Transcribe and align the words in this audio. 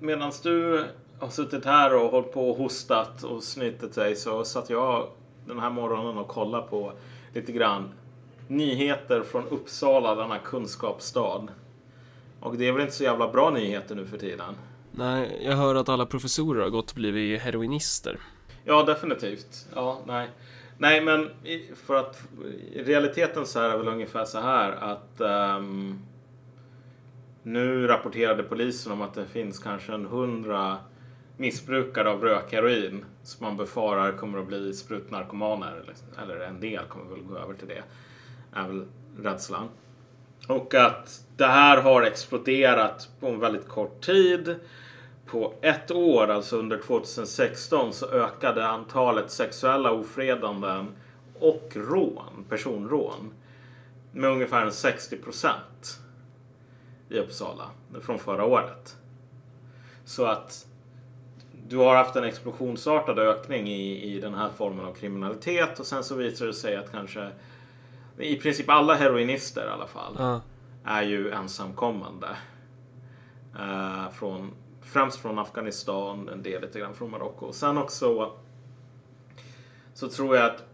Medan 0.00 0.32
du 0.42 0.84
har 1.18 1.28
suttit 1.28 1.64
här 1.64 1.94
och 1.94 2.10
hållit 2.10 2.32
på 2.32 2.50
och 2.50 2.56
hostat 2.56 3.22
och 3.22 3.42
snytit 3.42 3.94
dig 3.94 4.16
så 4.16 4.44
satt 4.44 4.70
jag 4.70 5.08
den 5.46 5.58
här 5.58 5.70
morgonen 5.70 6.18
och 6.18 6.28
kollade 6.28 6.66
på 6.66 6.92
lite 7.34 7.52
grann 7.52 7.92
nyheter 8.48 9.22
från 9.22 9.48
Uppsala, 9.48 10.14
denna 10.14 10.38
kunskapsstad. 10.38 11.48
Och 12.40 12.56
det 12.56 12.68
är 12.68 12.72
väl 12.72 12.82
inte 12.82 12.94
så 12.94 13.04
jävla 13.04 13.32
bra 13.32 13.50
nyheter 13.50 13.94
nu 13.94 14.06
för 14.06 14.18
tiden. 14.18 14.54
Nej, 14.90 15.40
jag 15.44 15.56
hör 15.56 15.74
att 15.74 15.88
alla 15.88 16.06
professorer 16.06 16.62
har 16.62 16.70
gått 16.70 16.90
och 16.90 16.96
blivit 16.96 17.40
heroinister. 17.40 18.18
Ja, 18.64 18.82
definitivt. 18.82 19.66
Ja, 19.74 20.00
nej. 20.06 20.28
Nej, 20.78 21.00
men 21.00 21.30
för 21.86 21.94
att 21.94 22.22
i 22.72 22.82
realiteten 22.82 23.46
så 23.46 23.60
är 23.60 23.70
det 23.70 23.76
väl 23.76 23.88
ungefär 23.88 24.24
så 24.24 24.40
här 24.40 24.72
att 24.72 25.20
um, 25.58 26.02
nu 27.46 27.86
rapporterade 27.86 28.42
polisen 28.42 28.92
om 28.92 29.02
att 29.02 29.14
det 29.14 29.26
finns 29.26 29.58
kanske 29.58 29.92
en 29.92 30.06
hundra 30.06 30.78
missbrukare 31.36 32.10
av 32.10 32.22
rökheroin 32.22 33.04
som 33.22 33.46
man 33.46 33.56
befarar 33.56 34.12
kommer 34.12 34.38
att 34.38 34.46
bli 34.46 34.72
sprutnarkomaner. 34.72 35.84
Eller 36.22 36.40
en 36.40 36.60
del 36.60 36.84
kommer 36.84 37.14
väl 37.14 37.24
gå 37.24 37.38
över 37.38 37.54
till 37.54 37.68
det. 37.68 37.82
Är 38.52 38.68
väl 38.68 38.86
rädslan. 39.18 39.68
Och 40.48 40.74
att 40.74 41.24
det 41.36 41.46
här 41.46 41.82
har 41.82 42.02
exploderat 42.02 43.08
på 43.20 43.26
en 43.28 43.40
väldigt 43.40 43.68
kort 43.68 44.00
tid. 44.00 44.56
På 45.26 45.54
ett 45.60 45.90
år, 45.90 46.28
alltså 46.28 46.56
under 46.56 46.78
2016, 46.78 47.92
så 47.92 48.06
ökade 48.06 48.66
antalet 48.66 49.30
sexuella 49.30 49.90
ofredanden 49.90 50.86
och 51.40 51.72
rån, 51.74 52.44
personrån, 52.48 53.32
med 54.12 54.30
ungefär 54.30 54.70
60 54.70 55.16
procent 55.16 56.00
i 57.08 57.18
Uppsala 57.18 57.70
från 58.02 58.18
förra 58.18 58.44
året. 58.44 58.96
Så 60.04 60.24
att 60.24 60.66
du 61.68 61.76
har 61.76 61.96
haft 61.96 62.16
en 62.16 62.24
explosionsartad 62.24 63.18
ökning 63.18 63.68
i, 63.68 64.02
i 64.14 64.20
den 64.20 64.34
här 64.34 64.50
formen 64.56 64.84
av 64.84 64.92
kriminalitet 64.92 65.80
och 65.80 65.86
sen 65.86 66.04
så 66.04 66.14
visar 66.14 66.46
det 66.46 66.54
sig 66.54 66.76
att 66.76 66.90
kanske 66.90 67.30
i 68.18 68.36
princip 68.36 68.70
alla 68.70 68.94
heroinister 68.94 69.66
i 69.66 69.70
alla 69.70 69.86
fall 69.86 70.14
Ja. 70.18 70.40
är 70.84 71.02
ju 71.02 71.30
ensamkommande. 71.30 72.28
Eh, 73.58 74.10
från, 74.12 74.50
främst 74.82 75.20
från 75.20 75.38
Afghanistan, 75.38 76.28
en 76.28 76.42
del 76.42 76.62
lite 76.62 76.78
grann 76.78 76.94
från 76.94 77.10
Marocko. 77.10 77.52
Sen 77.52 77.78
också 77.78 78.32
så 79.94 80.08
tror 80.08 80.36
jag 80.36 80.46
att 80.46 80.64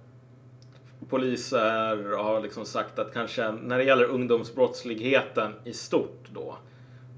poliser 1.08 2.16
har 2.16 2.40
liksom 2.40 2.64
sagt 2.64 2.98
att 2.98 3.12
kanske 3.12 3.52
när 3.52 3.78
det 3.78 3.84
gäller 3.84 4.04
ungdomsbrottsligheten 4.04 5.54
i 5.64 5.72
stort 5.72 6.28
då, 6.32 6.56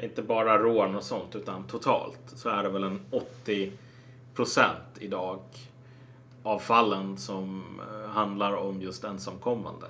inte 0.03 0.23
bara 0.23 0.59
rån 0.59 0.95
och 0.95 1.03
sånt 1.03 1.37
utan 1.37 1.65
totalt, 1.65 2.21
så 2.27 2.49
är 2.49 2.63
det 2.63 2.69
väl 2.69 2.85
en 2.85 3.01
80 3.11 3.73
procent 4.35 4.99
idag 4.99 5.41
av 6.43 6.59
fallen 6.59 7.17
som 7.17 7.65
eh, 7.81 8.11
handlar 8.11 8.57
om 8.57 8.83
just 8.83 9.05
ensamkommande. 9.05 9.87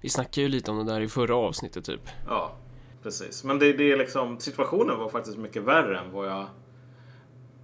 Vi 0.00 0.08
snackade 0.08 0.40
ju 0.40 0.48
lite 0.48 0.70
om 0.70 0.86
det 0.86 0.92
där 0.92 1.00
i 1.00 1.08
förra 1.08 1.36
avsnittet 1.36 1.84
typ. 1.84 2.08
Ja, 2.28 2.56
precis. 3.02 3.44
Men 3.44 3.58
det, 3.58 3.72
det 3.72 3.92
är 3.92 3.96
liksom, 3.96 4.40
situationen 4.40 4.98
var 4.98 5.08
faktiskt 5.08 5.38
mycket 5.38 5.62
värre 5.62 5.98
än 5.98 6.12
vad 6.12 6.26
jag 6.28 6.46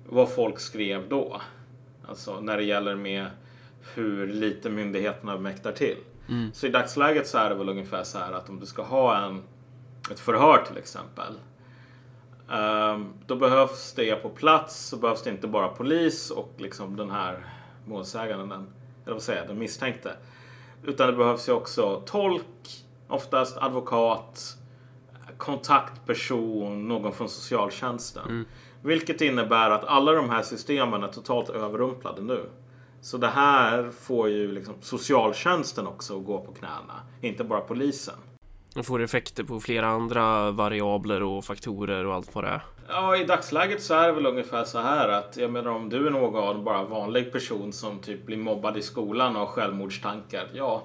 vad 0.08 0.30
folk 0.30 0.60
skrev 0.60 1.08
då. 1.08 1.40
Alltså 2.06 2.40
när 2.40 2.56
det 2.56 2.64
gäller 2.64 2.94
med 2.94 3.27
hur 3.94 4.26
lite 4.26 4.70
myndigheterna 4.70 5.38
mäktar 5.38 5.72
till. 5.72 5.96
Mm. 6.28 6.50
Så 6.52 6.66
i 6.66 6.70
dagsläget 6.70 7.26
så 7.26 7.38
är 7.38 7.48
det 7.48 7.54
väl 7.54 7.68
ungefär 7.68 8.04
så 8.04 8.18
här 8.18 8.32
att 8.32 8.48
om 8.48 8.60
du 8.60 8.66
ska 8.66 8.82
ha 8.82 9.16
en, 9.16 9.42
ett 10.10 10.20
förhör 10.20 10.64
till 10.66 10.76
exempel. 10.76 11.34
ehm, 12.50 13.12
då 13.26 13.36
behövs 13.36 13.92
det 13.92 14.16
på 14.16 14.28
plats 14.28 14.86
så 14.88 14.96
behövs 14.96 15.22
det 15.22 15.30
inte 15.30 15.46
bara 15.46 15.68
polis 15.68 16.30
och 16.30 16.52
liksom 16.56 16.96
den 16.96 17.10
här 17.10 17.46
målsäganden, 17.86 18.48
den, 18.48 18.66
eller 19.04 19.14
vad 19.14 19.22
säger 19.22 19.40
jag, 19.40 19.48
den 19.48 19.58
misstänkte. 19.58 20.12
Utan 20.84 21.06
det 21.06 21.12
behövs 21.12 21.48
ju 21.48 21.52
också 21.52 22.02
tolk, 22.06 22.84
oftast 23.08 23.56
advokat, 23.56 24.56
kontaktperson, 25.36 26.88
någon 26.88 27.12
från 27.12 27.28
socialtjänsten. 27.28 28.22
Vilket 28.83 29.20
innebär 29.20 29.70
att 29.70 29.84
alla 29.84 30.12
de 30.12 30.30
här 30.30 30.42
systemen 30.42 31.02
är 31.02 31.08
totalt 31.08 31.50
överrumplade 31.50 32.22
nu. 32.22 32.44
Så 33.01 33.19
det 33.19 33.29
här 33.29 33.91
får 33.91 34.29
ju 34.29 34.53
liksom 34.53 34.75
socialtjänsten 34.81 35.86
också 35.86 36.19
att 36.19 36.27
gå 36.27 36.41
på 36.41 36.53
knäna, 36.53 37.03
inte 37.20 37.45
bara 37.45 37.61
polisen. 37.61 38.14
Det 38.75 38.83
får 38.83 39.03
effekter 39.03 39.45
på 39.45 39.61
flera 39.61 39.86
andra 39.86 40.51
variabler 40.51 41.23
och 41.23 41.45
faktorer 41.45 42.07
och 42.07 42.14
allt 42.14 42.35
vad 42.35 42.45
det 42.45 42.51
är. 42.51 42.63
Ja, 42.89 43.17
i 43.17 43.25
dagsläget 43.25 43.83
så 43.83 43.95
är 43.95 44.07
det 44.07 44.13
väl 44.13 44.27
ungefär 44.27 44.64
så 44.64 44.79
här 44.79 45.09
att 45.09 45.36
jag 45.36 45.51
menar 45.51 45.70
om 45.70 45.89
du 45.89 46.07
är 46.07 46.11
någon 46.11 46.64
bara 46.64 46.85
vanlig 46.85 47.33
person 47.33 47.73
som 47.73 47.98
typ 47.98 48.27
blir 48.27 48.36
mobbad 48.36 48.77
i 48.77 48.83
skolan 48.83 49.36
och 49.36 49.41
har 49.41 49.47
självmordstankar. 49.47 50.48
Ja, 50.53 50.83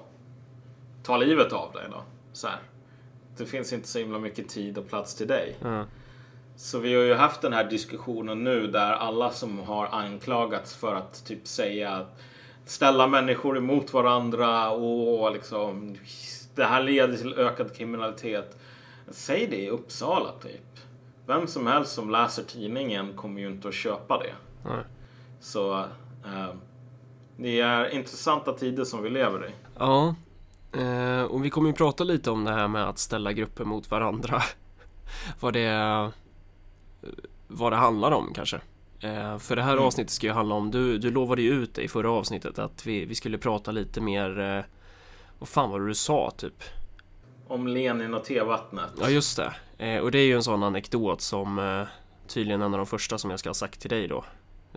ta 1.02 1.16
livet 1.16 1.52
av 1.52 1.72
dig 1.72 1.84
då. 1.90 2.02
Så 2.32 2.46
här. 2.46 2.58
Det 3.36 3.46
finns 3.46 3.72
inte 3.72 3.88
så 3.88 3.98
himla 3.98 4.18
mycket 4.18 4.48
tid 4.48 4.78
och 4.78 4.88
plats 4.88 5.14
till 5.14 5.26
dig. 5.26 5.56
Ja. 5.62 5.84
Så 6.56 6.78
vi 6.78 6.94
har 6.94 7.02
ju 7.02 7.14
haft 7.14 7.42
den 7.42 7.52
här 7.52 7.64
diskussionen 7.64 8.44
nu 8.44 8.66
där 8.66 8.92
alla 8.92 9.30
som 9.30 9.58
har 9.58 9.86
anklagats 9.86 10.76
för 10.76 10.94
att 10.94 11.24
typ 11.24 11.46
säga 11.46 12.06
ställa 12.64 13.06
människor 13.06 13.58
emot 13.58 13.92
varandra 13.92 14.70
och 14.70 15.32
liksom 15.32 15.96
det 16.54 16.64
här 16.64 16.82
leder 16.82 17.16
till 17.16 17.34
ökad 17.34 17.76
kriminalitet. 17.76 18.58
Säg 19.08 19.46
det 19.46 19.56
i 19.56 19.70
Uppsala 19.70 20.32
typ. 20.42 20.80
Vem 21.26 21.46
som 21.46 21.66
helst 21.66 21.92
som 21.92 22.10
läser 22.10 22.42
tidningen 22.42 23.16
kommer 23.16 23.40
ju 23.40 23.46
inte 23.46 23.68
att 23.68 23.74
köpa 23.74 24.18
det. 24.18 24.34
Nej. 24.64 24.84
Så 25.40 25.78
eh, 26.24 26.54
det 27.36 27.60
är 27.60 27.94
intressanta 27.94 28.52
tider 28.52 28.84
som 28.84 29.02
vi 29.02 29.10
lever 29.10 29.46
i. 29.48 29.50
Ja, 29.78 30.14
eh, 30.72 31.22
och 31.22 31.44
vi 31.44 31.50
kommer 31.50 31.68
ju 31.68 31.74
prata 31.74 32.04
lite 32.04 32.30
om 32.30 32.44
det 32.44 32.52
här 32.52 32.68
med 32.68 32.88
att 32.88 32.98
ställa 32.98 33.32
grupper 33.32 33.64
mot 33.64 33.90
varandra. 33.90 34.42
vad 35.40 35.52
det 35.52 36.10
vad 37.48 37.72
det 37.72 37.76
handlar 37.76 38.10
om 38.12 38.32
kanske. 38.34 38.60
Eh, 39.00 39.38
för 39.38 39.56
det 39.56 39.62
här 39.62 39.72
Mm. 39.72 39.84
avsnittet 39.84 40.10
ska 40.12 40.26
ju 40.26 40.32
handla 40.32 40.54
om, 40.54 40.70
du, 40.70 40.98
du 40.98 41.10
lovade 41.10 41.42
ju 41.42 41.50
ut 41.52 41.74
det 41.74 41.82
i 41.82 41.88
förra 41.88 42.10
avsnittet 42.10 42.58
att 42.58 42.86
vi, 42.86 43.04
vi 43.04 43.14
skulle 43.14 43.38
prata 43.38 43.70
lite 43.70 44.00
mer, 44.00 44.40
eh, 44.40 44.64
vad 45.38 45.48
fan 45.48 45.70
var 45.70 45.80
det 45.80 45.86
du 45.86 45.94
sa 45.94 46.30
typ? 46.36 46.62
Om 47.48 47.66
Lenin 47.68 48.14
och 48.14 48.24
tevattnet. 48.24 48.90
Ja 49.00 49.08
just 49.10 49.36
det. 49.36 49.54
Eh, 49.78 50.00
och 50.02 50.10
det 50.10 50.18
är 50.18 50.26
ju 50.26 50.34
en 50.36 50.42
sån 50.42 50.62
anekdot 50.62 51.20
som 51.20 51.84
tydligen 52.28 52.62
en 52.62 52.72
av 52.74 52.78
de 52.78 52.86
första 52.86 53.18
som 53.18 53.30
jag 53.30 53.38
ska 53.38 53.48
ha 53.48 53.54
sagt 53.54 53.80
till 53.80 53.90
dig 53.90 54.08
då. 54.08 54.24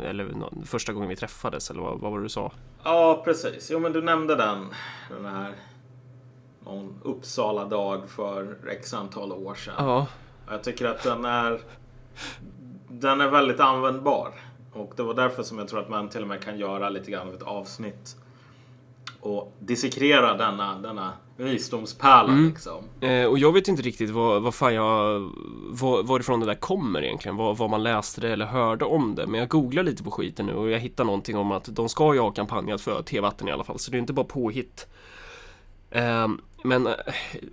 Eller 0.03 0.27
första 0.65 0.94
gången 0.94 1.09
vi 1.09 1.15
träffades 1.15 1.69
eller 1.71 1.81
vad, 1.81 1.99
vad 1.99 2.11
var 2.11 2.17
det 2.19 2.25
du 2.25 2.29
sa? 2.29 2.51
Ja, 2.83 3.21
precis. 3.25 3.69
Jo, 3.71 3.79
men 3.79 3.91
du 3.94 4.01
nämnde 4.01 4.35
den. 4.35 4.67
Den 5.09 5.25
här 5.25 5.53
någon 6.65 6.99
Uppsala-dag 7.03 8.09
för 8.09 8.57
x 8.69 8.94
antal 8.94 9.31
år 9.31 9.55
sedan. 9.55 9.73
Ja, 9.77 10.07
Jag 10.49 10.63
tycker 10.63 10.85
att 10.85 11.03
den 11.03 11.25
är 11.25 11.59
den 12.89 13.22
är 13.22 13.29
väldigt 13.29 13.59
användbar. 13.59 14.33
Och 14.73 14.94
det 14.95 15.03
var 15.03 15.13
därför 15.13 15.44
som 15.44 15.57
jag 15.57 15.67
tror 15.67 15.79
att 15.79 15.89
man 15.89 16.09
till 16.09 16.22
och 16.22 16.28
med 16.28 16.44
kan 16.44 16.59
göra 16.59 16.89
lite 16.89 17.11
grann 17.11 17.28
av 17.28 17.33
ett 17.33 17.41
avsnitt 17.41 18.16
och 19.19 19.53
dissekrera 19.59 20.38
denna, 20.38 20.79
denna 20.79 21.13
visdomspärla 21.38 22.33
liksom. 22.33 22.83
Eh, 23.01 23.25
och 23.25 23.39
jag 23.39 23.53
vet 23.53 23.67
inte 23.67 23.81
riktigt 23.81 24.09
vad, 24.09 24.41
vad 24.41 24.56
fan 24.56 24.73
jag, 24.73 25.19
var, 25.69 26.03
varifrån 26.03 26.39
det 26.39 26.45
där 26.45 26.56
kommer 26.56 27.03
egentligen. 27.03 27.38
Vad, 27.38 27.57
vad 27.57 27.69
man 27.69 27.83
läste 27.83 28.22
det 28.22 28.29
eller 28.29 28.45
hörde 28.45 28.85
om 28.85 29.16
det. 29.16 29.27
Men 29.27 29.39
jag 29.39 29.50
googlar 29.50 29.83
lite 29.83 30.03
på 30.03 30.11
skiten 30.11 30.45
nu 30.45 30.53
och 30.53 30.69
jag 30.69 30.79
hittar 30.79 31.03
någonting 31.03 31.38
om 31.38 31.51
att 31.51 31.66
de 31.75 31.89
ska 31.89 32.13
ju 32.13 32.19
ha 32.19 32.31
kampanjat 32.31 32.81
för 32.81 33.01
T-vatten 33.01 33.47
i 33.47 33.51
alla 33.51 33.63
fall. 33.63 33.79
Så 33.79 33.91
det 33.91 33.97
är 33.97 34.00
inte 34.00 34.13
bara 34.13 34.25
påhitt. 34.25 34.88
Eh, 35.91 36.27
men 36.63 36.88
eh, 36.88 36.94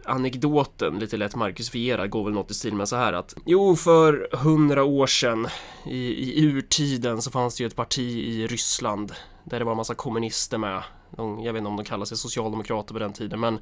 anekdoten, 0.04 0.98
lite 0.98 1.16
lätt 1.16 1.34
markusifierad, 1.34 2.10
går 2.10 2.24
väl 2.24 2.32
något 2.32 2.50
i 2.50 2.54
stil 2.54 2.74
med 2.74 2.88
så 2.88 2.96
här 2.96 3.12
att 3.12 3.34
Jo, 3.46 3.76
för 3.76 4.28
hundra 4.32 4.84
år 4.84 5.06
sedan 5.06 5.48
i, 5.86 5.98
i 5.98 6.44
urtiden 6.44 7.22
så 7.22 7.30
fanns 7.30 7.56
det 7.56 7.62
ju 7.62 7.66
ett 7.66 7.76
parti 7.76 8.16
i 8.18 8.46
Ryssland 8.46 9.12
där 9.44 9.58
det 9.58 9.64
var 9.64 9.72
en 9.72 9.76
massa 9.76 9.94
kommunister 9.94 10.58
med. 10.58 10.82
De, 11.16 11.42
jag 11.42 11.52
vet 11.52 11.60
inte 11.60 11.68
om 11.68 11.76
de 11.76 11.84
kallade 11.84 12.06
sig 12.06 12.18
socialdemokrater 12.18 12.92
på 12.92 12.98
den 12.98 13.12
tiden, 13.12 13.40
men 13.40 13.58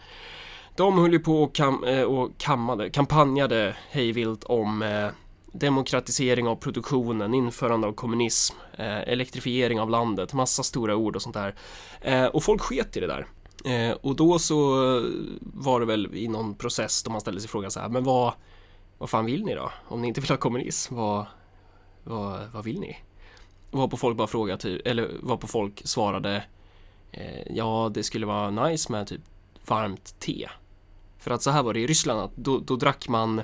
de 0.76 0.98
höll 0.98 1.12
ju 1.12 1.18
på 1.18 1.42
och, 1.42 1.54
kam 1.54 1.84
eh, 1.84 2.02
och 2.02 2.30
kammade, 2.38 2.90
kampanjade 2.90 3.76
hejvilt 3.90 4.44
om 4.44 4.82
eh, 4.82 5.08
demokratisering 5.52 6.48
av 6.48 6.56
produktionen, 6.56 7.34
införande 7.34 7.86
av 7.86 7.92
kommunism, 7.92 8.56
eh, 8.72 9.00
elektrifiering 9.00 9.80
av 9.80 9.90
landet, 9.90 10.32
massa 10.32 10.62
stora 10.62 10.96
ord 10.96 11.16
och 11.16 11.22
sånt 11.22 11.34
där. 11.34 11.54
Eh, 12.00 12.26
och 12.26 12.42
folk 12.42 12.62
sket 12.62 12.96
i 12.96 13.00
det 13.00 13.06
där. 13.06 13.26
Eh, 13.64 13.92
och 13.92 14.16
då 14.16 14.38
så 14.38 14.56
var 15.40 15.80
det 15.80 15.86
väl 15.86 16.14
i 16.14 16.28
någon 16.28 16.54
process 16.54 17.02
då 17.02 17.10
man 17.10 17.20
ställde 17.20 17.40
sig 17.40 17.50
frågan 17.50 17.70
så 17.70 17.80
här, 17.80 17.88
men 17.88 18.04
vad, 18.04 18.32
vad 18.98 19.10
fan 19.10 19.24
vill 19.24 19.44
ni 19.44 19.54
då? 19.54 19.72
Om 19.88 20.02
ni 20.02 20.08
inte 20.08 20.20
vill 20.20 20.30
ha 20.30 20.36
kommunism, 20.36 20.94
vad, 20.94 21.26
vad, 22.04 22.40
vad 22.52 22.64
vill 22.64 22.80
ni? 22.80 22.96
Var 23.70 23.88
på 23.88 23.96
folk 23.96 24.16
bara 24.16 24.26
frågade, 24.26 24.58
typ, 24.58 24.86
eller 24.86 25.10
var 25.20 25.36
på 25.36 25.46
folk 25.46 25.82
svarade, 25.84 26.44
eh, 27.12 27.52
ja 27.56 27.90
det 27.94 28.02
skulle 28.02 28.26
vara 28.26 28.50
nice 28.50 28.92
med 28.92 29.06
typ 29.06 29.22
varmt 29.66 30.20
te. 30.20 30.48
För 31.18 31.30
att 31.30 31.42
så 31.42 31.50
här 31.50 31.62
var 31.62 31.74
det 31.74 31.80
i 31.80 31.86
Ryssland, 31.86 32.20
att 32.20 32.36
då, 32.36 32.58
då 32.58 32.76
drack 32.76 33.08
man 33.08 33.42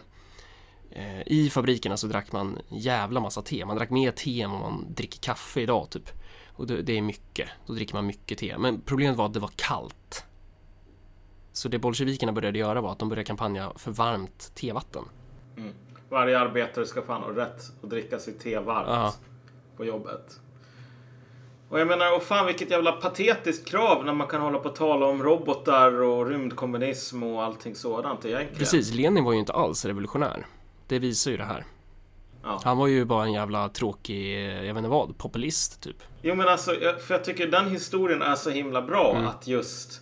Eh, 0.90 1.22
I 1.26 1.50
fabrikerna 1.50 1.96
så 1.96 2.06
drack 2.06 2.32
man 2.32 2.58
jävla 2.68 3.20
massa 3.20 3.42
te. 3.42 3.64
Man 3.64 3.76
drack 3.76 3.90
mer 3.90 4.10
te 4.10 4.40
än 4.40 4.50
vad 4.50 4.60
man 4.60 4.86
dricker 4.94 5.20
kaffe 5.20 5.60
idag 5.60 5.90
typ. 5.90 6.10
Och 6.58 6.66
det, 6.66 6.82
det 6.82 6.98
är 6.98 7.02
mycket. 7.02 7.48
Då 7.66 7.72
dricker 7.72 7.94
man 7.94 8.06
mycket 8.06 8.38
te. 8.38 8.58
Men 8.58 8.80
problemet 8.80 9.16
var 9.16 9.26
att 9.26 9.34
det 9.34 9.40
var 9.40 9.50
kallt. 9.56 10.24
Så 11.52 11.68
det 11.68 11.78
bolsjevikerna 11.78 12.32
började 12.32 12.58
göra 12.58 12.80
var 12.80 12.92
att 12.92 12.98
de 12.98 13.08
började 13.08 13.24
kampanja 13.26 13.72
för 13.76 13.90
varmt 13.90 14.52
tevatten. 14.54 15.04
Mm. 15.56 15.72
Varje 16.08 16.38
arbetare 16.38 16.86
ska 16.86 17.02
fan 17.02 17.22
ha 17.22 17.30
rätt 17.30 17.62
att 17.82 17.90
dricka 17.90 18.18
sitt 18.18 18.40
te 18.40 18.58
varmt 18.58 18.88
Ja. 18.88 19.14
på 19.76 19.84
jobbet. 19.84 20.40
Och 21.68 21.80
jag 21.80 21.88
menar, 21.88 22.16
och 22.16 22.22
fan 22.22 22.46
vilket 22.46 22.70
jävla 22.70 22.92
patetiskt 22.92 23.68
krav 23.68 24.04
när 24.04 24.14
man 24.14 24.26
kan 24.26 24.40
hålla 24.40 24.58
på 24.58 24.68
och 24.68 24.76
tala 24.76 25.06
om 25.06 25.22
robotar 25.22 26.02
och 26.02 26.26
rymdkommunism 26.26 27.22
och 27.22 27.44
allting 27.44 27.74
sådant 27.74 28.24
egentligen. 28.24 28.58
Precis, 28.58 28.94
Lenin 28.94 29.24
var 29.24 29.32
ju 29.32 29.38
inte 29.38 29.52
alls 29.52 29.84
revolutionär. 29.84 30.46
Det 30.86 30.98
visar 30.98 31.30
ju 31.30 31.36
det 31.36 31.44
här. 31.44 31.64
Ja. 32.42 32.60
Han 32.64 32.78
var 32.78 32.86
ju 32.86 33.04
bara 33.04 33.24
en 33.24 33.32
jävla 33.32 33.68
tråkig, 33.68 34.48
jag 34.54 34.60
vet 34.74 34.76
inte 34.76 34.88
vad, 34.88 35.18
populist 35.18 35.82
typ. 35.82 35.96
Jo 36.22 36.34
men 36.34 36.48
alltså, 36.48 36.70
för 37.06 37.14
jag 37.14 37.24
tycker 37.24 37.46
den 37.46 37.70
historien 37.70 38.22
är 38.22 38.34
så 38.34 38.50
himla 38.50 38.82
bra 38.82 39.12
Mm. 39.16 39.26
att 39.28 39.46
just 39.46 40.00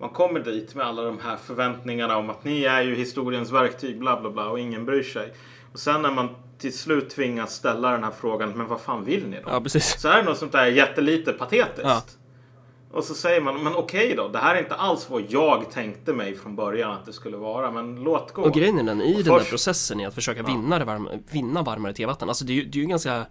man 0.00 0.10
kommer 0.10 0.40
dit 0.40 0.74
med 0.74 0.86
alla 0.86 1.02
de 1.02 1.18
här 1.18 1.36
förväntningarna 1.36 2.16
om 2.16 2.30
att 2.30 2.44
ni 2.44 2.64
är 2.64 2.82
ju 2.82 2.94
historiens 2.94 3.50
verktyg, 3.52 3.98
bla 3.98 4.20
bla 4.20 4.30
bla 4.30 4.48
och 4.48 4.60
ingen 4.60 4.84
bryr 4.84 5.02
sig. 5.02 5.32
Och 5.72 5.78
sen 5.78 6.02
när 6.02 6.10
man 6.10 6.28
till 6.58 6.78
slut 6.78 7.10
tvingas 7.10 7.54
ställa 7.54 7.90
den 7.90 8.04
här 8.04 8.10
frågan, 8.20 8.50
men 8.50 8.66
vad 8.66 8.80
fan 8.80 9.04
vill 9.04 9.26
ni 9.28 9.36
då? 9.36 9.50
Ja, 9.50 9.60
precis. 9.60 10.00
Så 10.00 10.08
är 10.08 10.16
det 10.16 10.22
något 10.22 10.38
sånt 10.38 10.52
där 10.52 10.66
jättelite 10.66 11.32
patetiskt. 11.32 11.80
Ja. 11.84 12.02
Och 12.92 13.04
så 13.04 13.14
säger 13.14 13.40
man, 13.40 13.62
men 13.62 13.74
okej 13.74 14.14
då, 14.16 14.28
det 14.28 14.38
här 14.38 14.54
är 14.54 14.58
inte 14.60 14.74
alls 14.74 15.10
vad 15.10 15.22
jag 15.28 15.70
tänkte 15.70 16.12
mig 16.12 16.34
från 16.36 16.56
början 16.56 16.90
att 16.92 17.06
det 17.06 17.12
skulle 17.12 17.36
vara, 17.36 17.70
men 17.70 17.96
låt 18.02 18.32
gå. 18.32 18.42
Och 18.42 18.52
grejen 18.52 18.78
är 18.78 18.82
den, 18.82 19.02
i 19.02 19.14
Och 19.14 19.24
den 19.24 19.32
där 19.32 19.38
först- 19.38 19.50
processen 19.50 20.00
i 20.00 20.06
att 20.06 20.14
försöka 20.14 20.42
vinna, 20.42 20.78
det 20.78 20.84
varma, 20.84 21.10
vinna 21.30 21.62
varmare 21.62 21.92
tevatten, 21.94 22.28
alltså 22.28 22.44
det 22.44 22.52
är 22.52 22.54
ju 22.54 22.64
det 22.64 22.78
är 22.78 22.80
ju 22.82 22.86
ganska, 22.88 23.26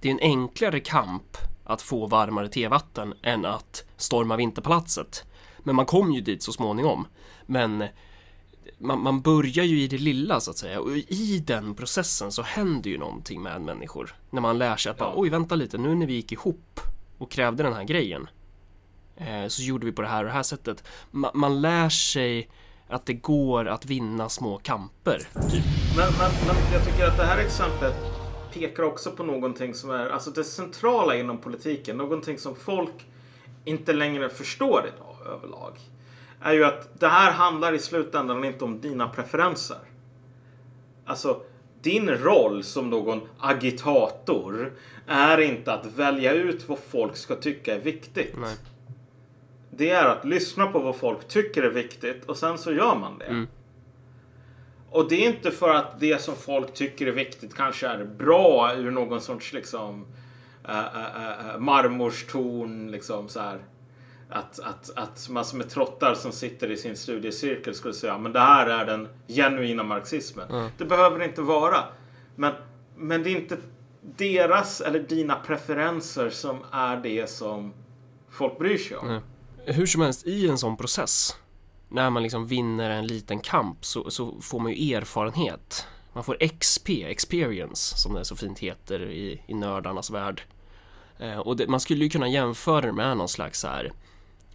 det 0.00 0.08
är 0.08 0.12
en 0.12 0.20
enklare 0.20 0.80
kamp 0.80 1.36
att 1.64 1.82
få 1.82 2.06
varmare 2.06 2.48
tevatten 2.48 3.14
än 3.22 3.44
att 3.44 3.84
storma 3.96 4.36
Vinterpalatset. 4.36 5.24
Men 5.58 5.76
man 5.76 5.86
kom 5.86 6.12
ju 6.12 6.20
dit 6.20 6.42
så 6.42 6.52
småningom. 6.52 7.06
Men 7.46 7.84
man, 8.78 9.02
man 9.02 9.20
börjar 9.20 9.64
ju 9.64 9.80
i 9.80 9.88
det 9.88 9.98
lilla 9.98 10.40
så 10.40 10.50
att 10.50 10.58
säga 10.58 10.80
och 10.80 10.96
i 10.96 11.44
den 11.46 11.74
processen 11.74 12.32
så 12.32 12.42
händer 12.42 12.90
ju 12.90 12.98
någonting 12.98 13.42
med 13.42 13.60
människor. 13.62 14.14
När 14.30 14.40
man 14.40 14.58
lär 14.58 14.76
sig 14.76 14.90
att 14.90 14.98
bara, 14.98 15.12
oj 15.16 15.28
vänta 15.28 15.54
lite, 15.54 15.78
nu 15.78 15.94
när 15.94 16.06
vi 16.06 16.14
gick 16.14 16.32
ihop 16.32 16.80
och 17.18 17.30
krävde 17.30 17.62
den 17.62 17.72
här 17.72 17.84
grejen 17.84 18.28
så 19.48 19.62
gjorde 19.62 19.86
vi 19.86 19.92
på 19.92 20.02
det 20.02 20.08
här 20.08 20.18
och 20.18 20.24
det 20.24 20.32
här 20.32 20.42
sättet. 20.42 20.84
Ma, 21.10 21.30
man 21.34 21.60
lär 21.60 21.88
sig 21.88 22.48
att 22.88 23.06
det 23.06 23.14
går 23.14 23.68
att 23.68 23.86
vinna 23.86 24.28
små 24.28 24.58
kamper. 24.58 25.18
Typ. 25.50 25.64
Men, 25.96 26.12
men, 26.18 26.30
men 26.46 26.72
jag 26.72 26.84
tycker 26.84 27.06
att 27.06 27.16
det 27.16 27.24
här 27.24 27.38
exemplet 27.38 27.94
pekar 28.52 28.82
också 28.82 29.10
på 29.10 29.22
någonting 29.22 29.74
som 29.74 29.90
är 29.90 30.08
alltså 30.08 30.30
det 30.30 30.44
centrala 30.44 31.16
inom 31.16 31.38
politiken. 31.38 31.96
Någonting 31.96 32.38
som 32.38 32.56
folk 32.56 33.06
inte 33.64 33.92
längre 33.92 34.28
förstår 34.28 34.90
idag 34.94 35.34
överlag. 35.34 35.78
Är 36.42 36.52
ju 36.52 36.64
att 36.64 37.00
det 37.00 37.08
här 37.08 37.32
handlar 37.32 37.72
i 37.72 37.78
slutändan 37.78 38.44
inte 38.44 38.64
om 38.64 38.80
dina 38.80 39.08
preferenser. 39.08 39.78
Alltså, 41.06 41.40
din 41.82 42.08
roll 42.10 42.64
som 42.64 42.90
någon 42.90 43.20
agitator 43.38 44.72
är 45.06 45.40
inte 45.40 45.72
att 45.72 45.86
välja 45.86 46.32
ut 46.32 46.68
vad 46.68 46.78
folk 46.78 47.16
ska 47.16 47.36
tycka 47.36 47.74
är 47.74 47.80
viktigt. 47.80 48.34
Nej. 48.38 48.56
Det 49.76 49.90
är 49.90 50.06
att 50.06 50.24
lyssna 50.24 50.66
på 50.66 50.78
vad 50.78 50.96
folk 50.96 51.28
tycker 51.28 51.62
är 51.62 51.70
viktigt 51.70 52.24
och 52.24 52.36
sen 52.36 52.58
så 52.58 52.72
gör 52.72 52.94
man 52.94 53.18
det. 53.18 53.24
Mm. 53.24 53.46
Och 54.90 55.08
det 55.08 55.24
är 55.24 55.26
inte 55.26 55.50
för 55.50 55.74
att 55.74 56.00
det 56.00 56.22
som 56.22 56.36
folk 56.36 56.74
tycker 56.74 57.06
är 57.06 57.12
viktigt 57.12 57.54
kanske 57.54 57.86
är 57.86 58.04
bra 58.04 58.74
ur 58.76 58.90
någon 58.90 59.20
sorts 59.20 59.52
liksom 59.52 60.06
äh, 60.68 60.78
äh, 60.78 61.58
marmorston 61.58 62.90
liksom 62.90 63.28
så 63.28 63.40
här. 63.40 63.58
Att, 64.28 64.60
att, 64.60 64.90
att 64.96 65.28
massor 65.28 65.58
med 65.58 65.70
trottar 65.70 66.14
som 66.14 66.32
sitter 66.32 66.70
i 66.70 66.76
sin 66.76 66.96
studiecirkel 66.96 67.74
skulle 67.74 67.94
säga 67.94 68.18
men 68.18 68.32
det 68.32 68.40
här 68.40 68.66
är 68.66 68.86
den 68.86 69.08
genuina 69.28 69.82
marxismen. 69.82 70.70
Det 70.78 70.84
behöver 70.84 71.18
det 71.18 71.24
inte 71.24 71.42
vara. 71.42 71.78
Men, 72.36 72.52
men 72.96 73.22
det 73.22 73.30
är 73.30 73.36
inte 73.36 73.56
deras 74.00 74.80
eller 74.80 75.00
dina 75.00 75.34
preferenser 75.34 76.30
som 76.30 76.58
är 76.70 76.96
det 76.96 77.30
som 77.30 77.72
folk 78.30 78.58
bryr 78.58 78.78
sig 78.78 78.96
om. 78.96 79.08
Nej. 79.08 79.20
Hur 79.66 79.86
som 79.86 80.00
helst, 80.00 80.26
i 80.26 80.48
en 80.48 80.58
sån 80.58 80.76
process, 80.76 81.36
när 81.88 82.10
man 82.10 82.22
liksom 82.22 82.46
vinner 82.46 82.90
en 82.90 83.06
liten 83.06 83.40
kamp 83.40 83.84
så, 83.84 84.10
så 84.10 84.40
får 84.40 84.60
man 84.60 84.72
ju 84.72 84.94
erfarenhet. 84.94 85.86
Man 86.12 86.24
får 86.24 86.36
XP, 86.58 86.88
experience, 86.88 87.96
som 87.96 88.14
det 88.14 88.24
så 88.24 88.36
fint 88.36 88.58
heter 88.58 89.10
i, 89.10 89.40
i 89.46 89.54
nördarnas 89.54 90.10
värld. 90.10 90.42
Eh, 91.18 91.38
och 91.38 91.56
det, 91.56 91.68
man 91.68 91.80
skulle 91.80 92.04
ju 92.04 92.10
kunna 92.10 92.28
jämföra 92.28 92.80
det 92.80 92.92
med 92.92 93.16
någon 93.16 93.28
slags 93.28 93.60
så 93.60 93.68
här 93.68 93.92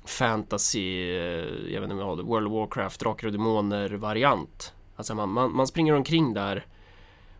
fantasy, 0.05 1.09
eh, 1.17 1.73
jag 1.73 1.81
vet 1.81 1.91
inte 1.91 2.03
vad, 2.03 2.25
World 2.25 2.47
of 2.47 2.53
Warcraft, 2.53 2.99
Drakar 2.99 3.27
och 3.27 3.33
Demoner 3.33 3.89
variant. 3.89 4.73
Alltså 4.95 5.15
man, 5.15 5.29
man, 5.29 5.55
man 5.55 5.67
springer 5.67 5.93
omkring 5.93 6.33
där, 6.33 6.65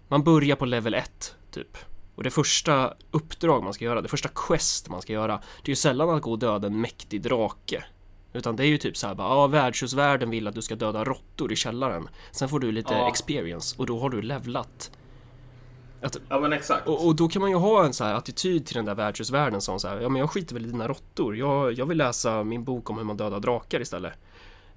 man 0.08 0.24
börjar 0.24 0.56
på 0.56 0.66
level 0.66 0.94
1 0.94 1.36
typ. 1.52 1.78
Och 2.20 2.24
det 2.24 2.30
första 2.32 2.94
uppdrag 3.12 3.64
man 3.64 3.74
ska 3.74 3.86
göra, 3.86 4.02
det 4.02 4.08
första 4.08 4.30
quest 4.36 4.90
man 4.90 5.02
ska 5.02 5.14
göra, 5.14 5.34
det 5.38 5.66
är 5.68 5.70
ju 5.70 5.76
sällan 5.76 6.10
att 6.10 6.22
gå 6.22 6.32
och 6.32 6.40
döda 6.40 6.68
en 6.68 6.82
mäktig 6.82 7.22
drake. 7.22 7.84
Utan 8.34 8.56
det 8.56 8.64
är 8.64 8.68
ju 8.68 8.78
typ 8.78 8.98
så 8.98 9.08
här 9.08 9.16
bara, 9.16 9.28
ja 9.30 9.48
värdshusvärlden 9.48 10.30
vill 10.30 10.48
att 10.48 10.56
du 10.56 10.62
ska 10.62 10.76
döda 10.76 11.04
råttor 11.04 11.52
i 11.52 11.56
källaren. 11.56 12.10
Sen 12.32 12.50
får 12.50 12.60
du 12.60 12.72
lite 12.72 12.94
Ja. 12.94 13.10
experience 13.10 13.76
och 13.80 13.86
då 13.86 14.00
har 14.00 14.10
du 14.10 14.22
levlat. 14.22 14.92
Ja 16.30 16.40
men 16.40 16.54
exakt. 16.54 16.88
Och, 16.88 17.06
och 17.08 17.16
då 17.16 17.28
kan 17.28 17.42
man 17.42 17.50
ju 17.52 17.58
ha 17.58 17.86
en 17.86 17.94
så 17.94 18.04
här 18.04 18.14
attityd 18.14 18.66
till 18.66 18.76
den 18.76 18.86
där 18.86 18.96
värdshusvärlden 18.96 19.62
som 19.62 19.80
så 19.80 19.88
här, 19.88 20.00
ja 20.00 20.10
men 20.10 20.20
jag 20.20 20.30
skiter 20.32 20.54
väl 20.54 20.66
i 20.66 20.70
dina 20.70 20.88
råttor. 20.88 21.38
Jag, 21.38 21.74
jag 21.74 21.86
vill 21.86 21.98
läsa 21.98 22.44
min 22.44 22.64
bok 22.64 22.90
om 22.90 22.98
hur 22.98 23.06
man 23.06 23.18
dödar 23.18 23.40
drakar 23.40 23.80
istället. 23.82 24.14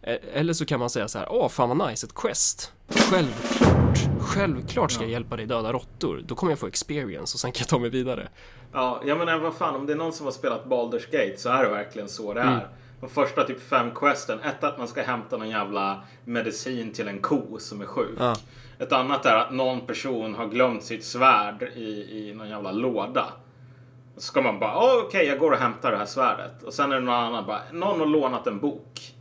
E- 0.02 0.18
Eller 0.32 0.52
så 0.52 0.64
kan 0.66 0.80
man 0.80 0.90
säga 0.90 1.08
så 1.08 1.18
här, 1.18 1.32
åh 1.32 1.48
fan 1.48 1.78
vad 1.78 1.90
nice, 1.90 2.06
ett 2.06 2.14
quest. 2.14 2.72
Självklart, 2.88 3.98
självklart 4.34 4.90
ska 4.90 5.02
jag 5.02 5.10
hjälpa 5.10 5.36
dig 5.36 5.46
döda 5.46 5.72
råttor. 5.72 6.22
Då 6.26 6.34
kommer 6.34 6.52
jag 6.52 6.58
få 6.58 6.66
experience 6.66 7.34
och 7.36 7.40
sen 7.40 7.52
kan 7.52 7.60
jag 7.60 7.68
ta 7.68 7.78
mig 7.78 7.90
vidare. 7.90 8.28
Ja, 8.72 9.00
jag 9.06 9.18
menar 9.18 9.38
vad 9.38 9.54
fan, 9.54 9.74
om 9.74 9.86
det 9.86 9.92
är 9.92 9.96
någon 9.96 10.12
som 10.12 10.26
har 10.26 10.32
spelat 10.32 10.64
Baldur's 10.64 11.10
Gate 11.12 11.36
så 11.36 11.48
är 11.48 11.62
det 11.64 11.70
verkligen 11.70 12.08
så 12.08 12.34
det 12.34 12.40
är. 12.40 12.46
Mm. 12.52 12.60
De 13.00 13.08
första 13.10 13.44
typ 13.44 13.60
fem 13.68 13.90
questen. 13.94 14.40
Ett 14.40 14.64
att 14.64 14.78
man 14.78 14.88
ska 14.88 15.02
hämta 15.02 15.36
någon 15.36 15.48
jävla 15.48 16.02
medicin 16.24 16.92
till 16.92 17.08
en 17.08 17.18
ko 17.18 17.58
som 17.58 17.80
är 17.80 17.86
sjuk. 17.86 18.16
Ja. 18.18 18.36
Ett 18.78 18.92
annat 18.92 19.26
är 19.26 19.36
att 19.36 19.52
någon 19.52 19.80
person 19.80 20.34
har 20.34 20.46
glömt 20.46 20.82
sitt 20.84 21.04
svärd 21.04 21.62
i, 21.62 22.18
i 22.28 22.34
någon 22.34 22.48
jävla 22.48 22.72
låda. 22.72 23.26
Så 24.16 24.20
ska 24.22 24.42
man 24.42 24.58
bara, 24.58 24.76
"Åh, 24.78 25.02
okej 25.06 25.26
jag 25.26 25.38
går 25.38 25.50
och 25.52 25.58
hämtar 25.58 25.90
det 25.90 25.96
här 25.96 26.06
svärdet. 26.06 26.62
Och 26.62 26.74
sen 26.74 26.92
är 26.92 26.96
det 26.96 27.00
någon 27.00 27.14
annan 27.14 27.46
bara, 27.46 27.60
någon 27.72 28.00
har 28.00 28.06
lånat 28.06 28.46
en 28.46 28.58
bok. 28.60 29.14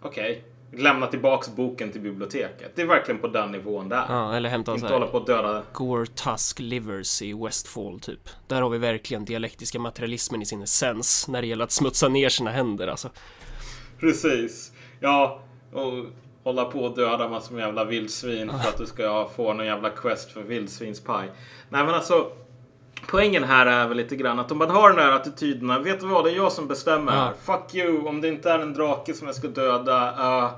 Okej, 0.00 0.44
lämna 0.78 1.06
tillbaks 1.06 1.48
boken 1.48 1.92
till 1.92 2.00
biblioteket. 2.00 2.72
Det 2.74 2.82
är 2.82 2.86
verkligen 2.86 3.20
på 3.20 3.28
den 3.28 3.52
nivån 3.52 3.88
där. 3.88 4.04
Ja, 4.08 4.36
eller 4.36 4.48
hämta 4.48 4.74
Inte 4.74 4.86
hålla 4.86 5.06
på 5.06 5.18
och 5.18 5.26
döda 5.26 5.62
Gore 5.72 6.06
Tusk 6.06 6.60
Livers 6.60 7.22
i 7.22 7.32
Westfall 7.32 8.00
typ. 8.00 8.28
Där 8.46 8.62
har 8.62 8.70
vi 8.70 8.78
verkligen 8.78 9.24
dialektiska 9.24 9.78
materialismen 9.78 10.42
i 10.42 10.46
sin 10.46 10.62
essens 10.62 11.28
när 11.28 11.42
det 11.42 11.46
gäller 11.46 11.64
att 11.64 11.72
smutsa 11.72 12.08
ner 12.08 12.28
sina 12.28 12.50
händer 12.50 12.88
alltså. 12.88 13.10
Precis. 14.00 14.72
Ja, 15.00 15.40
och 15.72 16.04
hålla 16.44 16.64
på 16.64 16.78
och 16.84 16.96
döda 16.96 17.28
massor 17.28 17.54
med 17.54 17.62
jävla 17.62 17.84
vildsvin 17.84 18.50
för 18.50 18.68
att 18.68 18.78
du 18.78 18.86
ska 18.86 19.28
få 19.36 19.52
någon 19.52 19.66
jävla 19.66 19.90
quest 19.90 20.32
för 20.32 20.42
vildsvinspaj. 20.42 21.30
Nej 21.68 21.84
men 21.84 21.94
alltså. 21.94 22.30
Poängen 23.06 23.44
här 23.44 23.66
är 23.66 23.88
väl 23.88 23.96
lite 23.96 24.16
grann 24.16 24.38
att 24.38 24.52
om 24.52 24.58
man 24.58 24.70
har 24.70 24.90
den 24.90 24.98
här 24.98 25.12
attityden. 25.12 25.82
Vet 25.84 26.00
du 26.00 26.06
vad? 26.06 26.24
Det 26.24 26.30
är 26.30 26.36
jag 26.36 26.52
som 26.52 26.68
bestämmer. 26.68 27.12
Ja. 27.16 27.32
Fuck 27.40 27.74
you. 27.74 28.06
Om 28.08 28.20
det 28.20 28.28
inte 28.28 28.50
är 28.50 28.58
en 28.58 28.74
drake 28.74 29.14
som 29.14 29.26
jag 29.26 29.36
ska 29.36 29.48
döda. 29.48 30.10
Uh, 30.44 30.50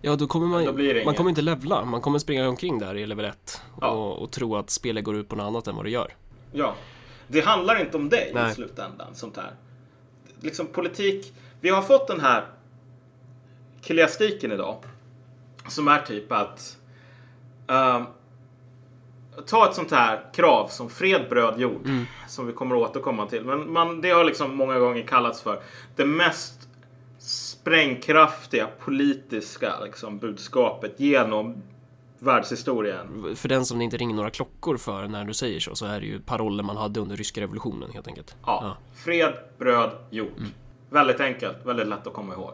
Ja, 0.00 0.16
då 0.16 0.26
kommer 0.26 0.46
man 0.46 0.64
Då 0.64 0.72
blir 0.72 0.88
det 0.88 0.94
Man 0.94 1.02
inget. 1.02 1.16
kommer 1.16 1.30
inte 1.30 1.42
levla, 1.42 1.84
man 1.84 2.00
kommer 2.00 2.18
springa 2.18 2.48
omkring 2.48 2.78
där 2.78 2.94
i 2.96 3.06
level 3.06 3.24
1 3.24 3.62
Ja. 3.80 3.88
och, 3.88 4.22
och 4.22 4.30
tro 4.30 4.56
att 4.56 4.70
spelet 4.70 5.04
går 5.04 5.16
ut 5.16 5.28
på 5.28 5.36
något 5.36 5.44
annat 5.46 5.66
än 5.66 5.76
vad 5.76 5.84
det 5.84 5.90
gör. 5.90 6.14
ja. 6.52 6.74
Det 7.30 7.40
handlar 7.40 7.80
inte 7.80 7.96
om 7.96 8.08
dig 8.08 8.30
Nej. 8.34 8.50
i 8.50 8.54
slutändan. 8.54 9.06
Sånt 9.14 9.36
här. 9.36 9.50
Liksom 10.40 10.66
politik. 10.66 11.32
Vi 11.60 11.68
har 11.70 11.82
fått 11.82 12.06
den 12.08 12.20
här 12.20 12.44
kiliastiken 13.80 14.52
idag. 14.52 14.76
Som 15.68 15.88
är 15.88 15.98
typ 15.98 16.32
att 16.32 16.76
ehm, 17.68 18.04
ta 19.46 19.68
ett 19.68 19.74
sånt 19.74 19.90
här 19.90 20.20
krav 20.34 20.68
som 20.68 20.90
fred, 20.90 21.26
bröd, 21.30 21.60
jord. 21.60 21.86
Mm. 21.86 22.04
Som 22.28 22.46
vi 22.46 22.52
kommer 22.52 22.76
att 22.76 22.90
återkomma 22.90 23.26
till. 23.26 23.44
Men 23.44 23.72
man, 23.72 24.00
det 24.00 24.10
har 24.10 24.24
liksom 24.24 24.56
många 24.56 24.78
gånger 24.78 25.02
kallats 25.02 25.42
för 25.42 25.62
det 25.96 26.06
mest 26.06 26.68
sprängkraftiga 27.18 28.68
politiska 28.78 29.80
liksom, 29.84 30.18
budskapet 30.18 31.00
genom 31.00 31.62
världshistorien. 32.18 33.36
För 33.36 33.48
den 33.48 33.66
som 33.66 33.78
det 33.78 33.84
inte 33.84 33.96
ringer 33.96 34.14
några 34.14 34.30
klockor 34.30 34.76
för 34.76 35.08
när 35.08 35.24
du 35.24 35.34
säger 35.34 35.60
så, 35.60 35.74
så 35.74 35.86
är 35.86 36.00
det 36.00 36.06
ju 36.06 36.20
parollen 36.20 36.66
man 36.66 36.76
hade 36.76 37.00
under 37.00 37.16
ryska 37.16 37.40
revolutionen 37.40 37.90
helt 37.90 38.08
enkelt. 38.08 38.36
Ja. 38.46 38.76
Fred, 38.94 39.34
bröd, 39.58 39.90
jord. 40.10 40.42
Väldigt 40.90 41.20
enkelt, 41.20 41.56
väldigt 41.64 41.86
lätt 41.86 42.06
att 42.06 42.12
komma 42.12 42.34
ihåg. 42.34 42.52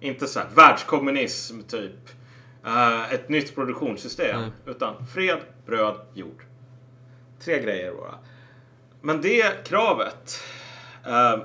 Inte 0.00 0.26
så 0.26 0.38
här 0.38 0.48
världskommunism 0.54 1.62
typ. 1.62 2.08
Eh, 2.64 3.12
ett 3.12 3.28
nytt 3.28 3.54
produktionssystem. 3.54 4.40
Nej. 4.40 4.50
Utan 4.66 5.06
fred, 5.06 5.38
bröd, 5.66 5.94
jord. 6.14 6.42
Tre 7.44 7.62
grejer 7.62 7.92
bara. 7.92 8.14
Men 9.00 9.20
det 9.20 9.64
kravet. 9.66 10.42
Eh, 11.06 11.38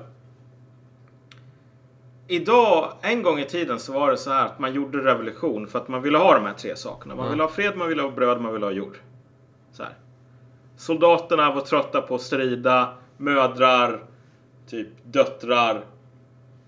idag, 2.26 2.92
en 3.02 3.22
gång 3.22 3.38
i 3.38 3.44
tiden 3.44 3.78
så 3.78 3.92
var 3.92 4.10
det 4.10 4.16
så 4.16 4.32
här 4.32 4.46
att 4.46 4.58
man 4.58 4.74
gjorde 4.74 4.98
revolution 4.98 5.66
för 5.66 5.78
att 5.78 5.88
man 5.88 6.02
ville 6.02 6.18
ha 6.18 6.34
de 6.34 6.46
här 6.46 6.54
tre 6.54 6.76
sakerna. 6.76 7.14
Man 7.14 7.30
ville 7.30 7.42
ha 7.42 7.50
fred, 7.50 7.76
man 7.76 7.88
ville 7.88 8.02
ha 8.02 8.10
bröd, 8.10 8.40
man 8.40 8.52
ville 8.52 8.66
ha 8.66 8.72
jord. 8.72 8.96
Så 9.72 9.82
här. 9.82 9.94
Soldaterna 10.76 11.54
var 11.54 11.60
trötta 11.60 12.00
på 12.00 12.14
att 12.14 12.20
strida. 12.20 12.94
Mödrar, 13.16 14.04
typ 14.66 14.88
döttrar, 15.04 15.84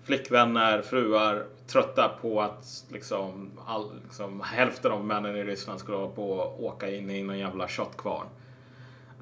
flickvänner, 0.03 0.81
fruar 0.81 1.45
trötta 1.67 2.09
på 2.21 2.41
att 2.41 2.85
liksom, 2.89 3.51
all, 3.65 3.91
liksom, 4.03 4.41
hälften 4.41 4.91
av 4.91 5.05
männen 5.05 5.35
i 5.35 5.43
Ryssland 5.43 5.79
skulle 5.79 5.97
hålla 5.97 6.11
på 6.11 6.41
att 6.41 6.59
åka 6.59 6.91
in 6.91 7.09
i 7.09 7.23
någon 7.23 7.39
jävla 7.39 7.67
köttkvarn. 7.67 8.27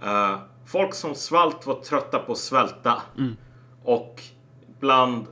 Uh, 0.03 0.37
folk 0.65 0.93
som 0.93 1.15
svalt 1.15 1.67
var 1.67 1.75
trötta 1.75 2.19
på 2.19 2.31
att 2.31 2.37
svälta. 2.37 3.01
Och 3.83 4.21
bland 4.79 5.25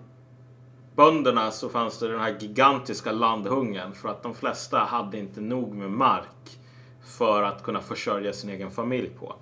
bönderna 0.95 1.51
så 1.51 1.69
fanns 1.69 1.99
det 1.99 2.07
den 2.07 2.19
här 2.19 2.37
gigantiska 2.39 3.11
landhungern 3.11 3.93
för 3.93 4.09
att 4.09 4.23
de 4.23 4.33
flesta 4.33 4.79
hade 4.79 5.17
inte 5.17 5.41
nog 5.41 5.75
med 5.75 5.91
mark 5.91 6.59
för 7.03 7.43
att 7.43 7.63
kunna 7.63 7.81
försörja 7.81 8.33
sin 8.33 8.49
egen 8.49 8.71
familj 8.71 9.09
på. 9.09 9.35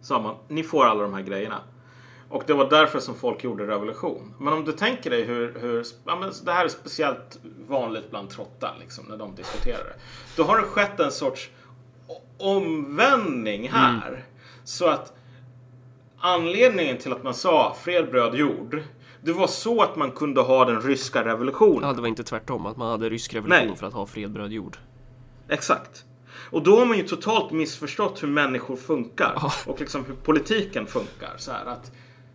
Sa 0.00 0.20
man, 0.20 0.36
ni 0.48 0.62
får 0.62 0.84
alla 0.84 1.02
de 1.02 1.14
här 1.14 1.22
grejerna. 1.22 1.60
Och 2.34 2.42
det 2.46 2.54
var 2.54 2.70
därför 2.70 3.00
som 3.00 3.14
folk 3.14 3.44
gjorde 3.44 3.66
revolution. 3.66 4.34
Men 4.38 4.52
om 4.52 4.64
du 4.64 4.72
tänker 4.72 5.10
dig 5.10 5.24
hur, 5.24 5.58
hur 5.60 5.86
ja, 6.06 6.16
men 6.16 6.32
det 6.44 6.52
här 6.52 6.64
är 6.64 6.68
speciellt 6.68 7.38
vanligt 7.68 8.10
bland 8.10 8.30
trottar 8.30 8.76
liksom, 8.80 9.04
när 9.08 9.16
de 9.16 9.34
diskuterar 9.34 9.84
det. 9.84 9.94
Då 10.36 10.42
har 10.42 10.56
det 10.56 10.62
skett 10.62 11.00
en 11.00 11.12
sorts 11.12 11.50
omvändning 12.38 13.68
här. 13.68 14.24
Så 14.64 14.88
att 14.88 15.12
anledningen 16.18 16.98
till 16.98 17.12
att 17.12 17.22
man 17.22 17.34
sa 17.34 17.76
fred, 17.80 18.10
bröd, 18.10 18.34
jord. 18.34 18.82
Det 19.20 19.32
var 19.32 19.46
så 19.46 19.82
att 19.82 19.96
man 19.96 20.10
kunde 20.10 20.40
ha 20.40 20.64
den 20.64 20.80
ryska 20.80 21.24
revolutionen. 21.24 21.88
Ja, 21.88 21.92
det 21.94 22.00
var 22.00 22.08
inte 22.08 22.24
tvärtom, 22.24 22.66
att 22.66 22.76
man 22.76 22.90
hade 22.90 23.10
rysk 23.10 23.34
revolution 23.34 23.66
Nej. 23.66 23.76
för 23.76 23.86
att 23.86 23.94
ha 23.94 24.06
fred, 24.06 24.30
bröd, 24.30 24.52
jord. 24.52 24.76
Exakt. 25.48 26.04
Och 26.50 26.62
då 26.62 26.78
har 26.78 26.86
man 26.86 26.96
ju 26.96 27.08
totalt 27.08 27.52
missförstått 27.52 28.22
hur 28.22 28.28
människor 28.28 28.76
funkar. 28.76 29.32
Ja. 29.36 29.52
Och 29.66 29.80
liksom 29.80 30.04
hur 30.04 30.14
politiken 30.14 30.86
funkar. 30.86 31.32
Så 31.36 31.52
här, 31.52 31.66
att 31.66 31.92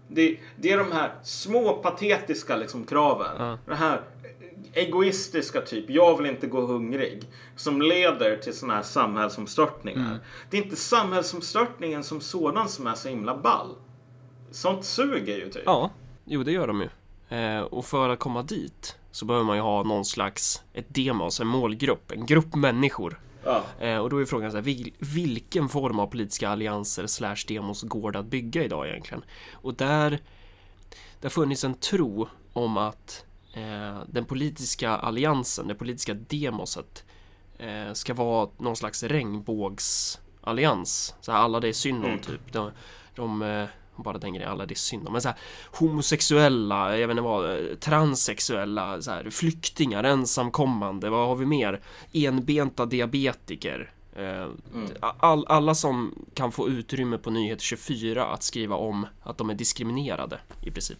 det, 0.10 0.38
det 0.56 0.72
är 0.72 0.78
de 0.78 0.92
här 0.92 1.12
små 1.24 1.74
patetiska 1.74 2.56
liksom, 2.56 2.86
kraven. 2.86 3.36
Ja. 3.38 3.58
Det 3.66 3.76
här 3.76 4.02
egoistiska 4.74 5.62
typ, 5.62 5.90
jag 5.90 6.18
vill 6.18 6.26
inte 6.26 6.48
gå 6.48 6.62
hungrig. 6.62 7.24
Som 7.56 7.82
leder 7.82 8.38
till 8.38 8.54
sådana 8.54 8.76
här 8.76 8.84
samhällsomstörtningar. 8.84 10.06
Mm. 10.06 10.18
Det 10.50 10.58
är 10.58 10.64
inte 10.64 10.76
samhällsomstörtningen 10.76 12.04
som 12.04 12.22
sådan 12.22 12.70
som 12.70 12.88
är 12.88 12.96
så 12.96 13.10
himla 13.10 13.38
ball. 13.38 13.76
Sånt 14.52 14.86
suger 14.86 15.38
ju 15.38 15.50
typ. 15.50 15.64
Ja, 15.66 15.92
jo 16.26 16.44
det 16.44 16.52
gör 16.52 16.68
de 16.68 16.82
ju. 16.82 16.90
Eh, 17.38 17.62
och 17.62 17.86
för 17.86 18.10
att 18.10 18.20
komma 18.20 18.44
dit 18.44 18.96
så 19.12 19.26
behöver 19.26 19.46
man 19.46 19.56
ju 19.56 19.62
ha 19.62 19.84
någon 19.84 20.06
slags 20.06 20.64
ett 20.74 20.86
demos, 20.88 21.40
en 21.40 21.48
målgrupp, 21.48 22.12
en 22.12 22.26
grupp 22.26 22.56
människor. 22.56 23.20
Ja. 23.44 23.64
Eh, 23.80 23.98
och 23.98 24.10
då 24.10 24.18
är 24.18 24.26
frågan 24.26 24.52
så 24.52 24.58
här, 24.58 24.64
vil, 24.64 24.94
vilken 25.00 25.70
form 25.70 26.00
av 26.00 26.08
politiska 26.08 26.50
allianser 26.50 27.08
slash 27.08 27.38
demos 27.48 27.84
går 27.84 28.12
det 28.12 28.20
att 28.20 28.26
bygga 28.26 28.64
idag 28.64 28.88
egentligen? 28.88 29.24
Och 29.54 29.74
där 29.74 30.10
det 31.20 31.26
har 31.26 31.30
funnits 31.30 31.64
en 31.64 31.74
tro 31.74 32.28
om 32.54 32.78
att 32.78 33.26
eh, 33.54 34.00
den 34.08 34.26
politiska 34.26 34.90
alliansen, 34.90 35.68
det 35.68 35.76
politiska 35.76 36.14
demoset 36.14 37.04
eh, 37.58 37.94
ska 37.94 38.14
vara 38.14 38.50
någon 38.58 38.76
slags 38.76 39.04
regnbågsallians. 39.04 41.16
Så 41.22 41.32
här, 41.32 41.40
alla 41.40 41.60
det 41.60 41.68
är 41.68 41.74
synd 41.74 42.04
om 42.06 42.12
Mm. 42.12 42.22
typ. 42.22 42.54
De, 42.54 42.72
de 43.16 43.42
eh, 43.42 43.66
bara 44.04 44.18
den 44.18 44.34
grejen, 44.34 44.52
alla 44.52 44.66
det 44.66 44.74
är 44.74 44.76
synd 44.76 45.08
om. 45.08 45.14
Men 45.14 45.22
så 45.22 45.28
här, 45.30 45.38
homosexuella, 45.72 46.98
jag 46.98 47.08
vet 47.08 47.14
inte 47.14 47.22
vad, 47.22 47.80
transsexuella, 47.80 49.02
så 49.02 49.12
här, 49.12 49.30
flyktingar, 49.30 50.04
ensamkommande, 50.04 51.10
vad 51.10 51.28
har 51.28 51.36
vi 51.36 51.46
mer? 51.46 51.82
Enbenta 52.14 52.86
diabetiker. 52.86 53.92
Eh, 54.16 54.48
all, 55.00 55.46
alla 55.48 55.76
som 55.76 56.16
kan 56.34 56.52
få 56.52 56.70
utrymme 56.70 57.18
på 57.18 57.30
Nyheter 57.30 57.64
24 57.64 58.26
att 58.26 58.44
skriva 58.44 58.76
om 58.76 59.08
att 59.24 59.38
de 59.38 59.50
är 59.50 59.54
diskriminerade 59.54 60.40
i 60.62 60.72
princip. 60.72 61.00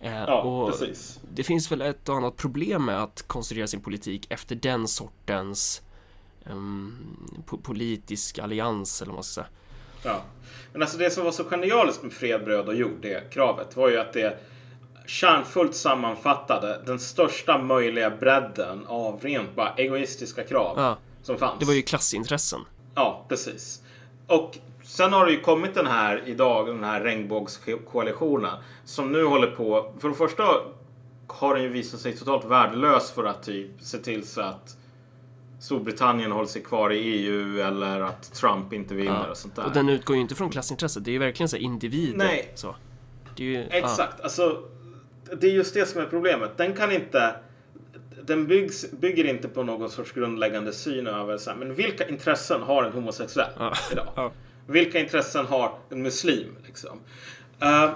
Eh, 0.00 0.12
Ja, 0.12 0.42
och 0.42 0.70
precis. 0.70 1.20
det 1.34 1.42
finns 1.42 1.72
väl 1.72 1.80
ett 1.82 2.08
och 2.08 2.16
annat 2.16 2.36
problem 2.36 2.84
med 2.84 3.02
att 3.02 3.24
konstruera 3.26 3.66
sin 3.66 3.80
politik 3.80 4.26
efter 4.30 4.54
den 4.56 4.88
sortens 4.88 5.82
ehm, 6.46 6.96
po- 7.46 7.62
politisk 7.62 8.38
allians 8.38 9.02
eller 9.02 9.10
vad 9.10 9.16
man 9.16 9.24
ska 9.24 9.34
säga. 9.42 9.46
Ja. 10.02 10.22
Men 10.72 10.82
alltså 10.82 10.98
det 10.98 11.10
som 11.10 11.24
var 11.24 11.32
så 11.32 11.44
genialiskt 11.44 12.02
med 12.02 12.12
fred, 12.12 12.44
bröd 12.44 12.68
och 12.68 12.74
jord, 12.74 12.98
det 13.02 13.30
kravet, 13.30 13.76
var 13.76 13.88
ju 13.88 13.98
att 13.98 14.12
det 14.12 14.38
kärnfullt 15.06 15.74
sammanfattade 15.74 16.82
den 16.86 16.98
största 16.98 17.58
möjliga 17.58 18.10
bredden 18.10 18.86
av 18.86 19.20
rent 19.22 19.54
bara 19.56 19.74
egoistiska 19.76 20.44
krav 20.44 20.74
Ja, 20.76 20.96
som 21.22 21.38
fanns. 21.38 21.58
det 21.60 21.64
var 21.64 21.72
ju 21.74 21.82
klassintressen. 21.82 22.60
Ja, 22.94 23.24
precis. 23.28 23.82
Och 24.26 24.58
sen 24.84 25.12
har 25.12 25.26
det 25.26 25.32
ju 25.32 25.40
kommit 25.40 25.74
den 25.74 25.86
här 25.86 26.22
idag, 26.26 26.66
den 26.66 26.84
här 26.84 27.00
regnbågskoalitionen 27.00 28.54
som 28.84 29.12
nu 29.12 29.24
håller 29.24 29.50
på. 29.50 29.92
För 30.00 30.08
det 30.08 30.14
första 30.14 30.44
har 31.26 31.54
den 31.54 31.62
ju 31.62 31.68
visat 31.68 32.00
sig 32.00 32.16
totalt 32.16 32.44
värdelös 32.44 33.10
för 33.10 33.24
att 33.24 33.42
typ 33.42 33.70
se 33.80 33.98
till 33.98 34.26
så 34.26 34.40
att 34.40 34.76
Storbritannien 35.62 36.32
håller 36.32 36.48
sig 36.48 36.62
kvar 36.62 36.92
i 36.92 36.98
EU 36.98 37.60
eller 37.60 38.00
att 38.00 38.32
Trump 38.32 38.72
inte 38.72 38.94
vinner 38.94 39.30
och 39.30 39.36
sånt 39.36 39.56
där. 39.56 39.64
Och 39.64 39.72
den 39.72 39.88
utgår 39.88 40.16
ju 40.16 40.22
inte 40.22 40.34
från 40.34 40.50
klassintresset, 40.50 41.04
det 41.04 41.10
är 41.10 41.12
ju 41.12 41.18
verkligen 41.18 41.48
så 41.48 41.56
individer. 41.56 42.18
Nej. 42.18 42.52
Så. 42.54 42.76
Det 43.36 43.42
är 43.42 43.46
ju, 43.46 43.66
Exakt, 43.70 44.20
alltså 44.20 44.62
det 45.40 45.46
är 45.46 45.50
just 45.50 45.74
det 45.74 45.86
som 45.86 46.00
är 46.00 46.06
problemet. 46.06 46.50
Den 46.56 46.74
kan 46.74 46.92
inte 46.92 47.34
den 48.22 48.46
byggs, 48.46 48.90
bygger 48.90 49.24
inte 49.24 49.48
på 49.48 49.62
någon 49.62 49.90
sorts 49.90 50.12
grundläggande 50.12 50.72
syn 50.72 51.06
över 51.06 51.38
så 51.38 51.50
här, 51.50 51.56
men 51.56 51.74
vilka 51.74 52.08
intressen 52.08 52.62
har 52.62 52.84
en 52.84 52.92
homosexuell 52.92 53.52
Ja. 53.58 53.72
idag? 53.92 54.08
Ja. 54.16 54.32
Vilka 54.66 55.00
intressen 55.00 55.46
har 55.46 55.78
en 55.90 56.02
muslim? 56.02 56.56
Liksom? 56.66 57.00
Eh, 57.60 57.90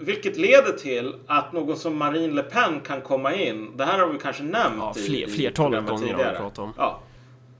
vilket 0.00 0.36
leder 0.36 0.72
till 0.72 1.14
att 1.26 1.52
någon 1.52 1.76
som 1.76 1.96
Marine 1.96 2.34
Le 2.34 2.42
Pen 2.42 2.80
kan 2.80 3.00
komma 3.00 3.34
in. 3.34 3.76
Det 3.76 3.84
här 3.84 3.98
har 3.98 4.06
vi 4.06 4.18
kanske 4.18 4.42
nämnt 4.42 4.76
Ja, 4.78 4.94
fler- 4.94 5.28
i 5.28 5.30
flertalet 5.30 5.78
gånger 5.80 5.92
har 5.92 5.98
vi 5.98 6.06
tidigare. 6.08 6.36
pratat 6.36 6.58
om. 6.58 6.72
Ja. 6.76 7.00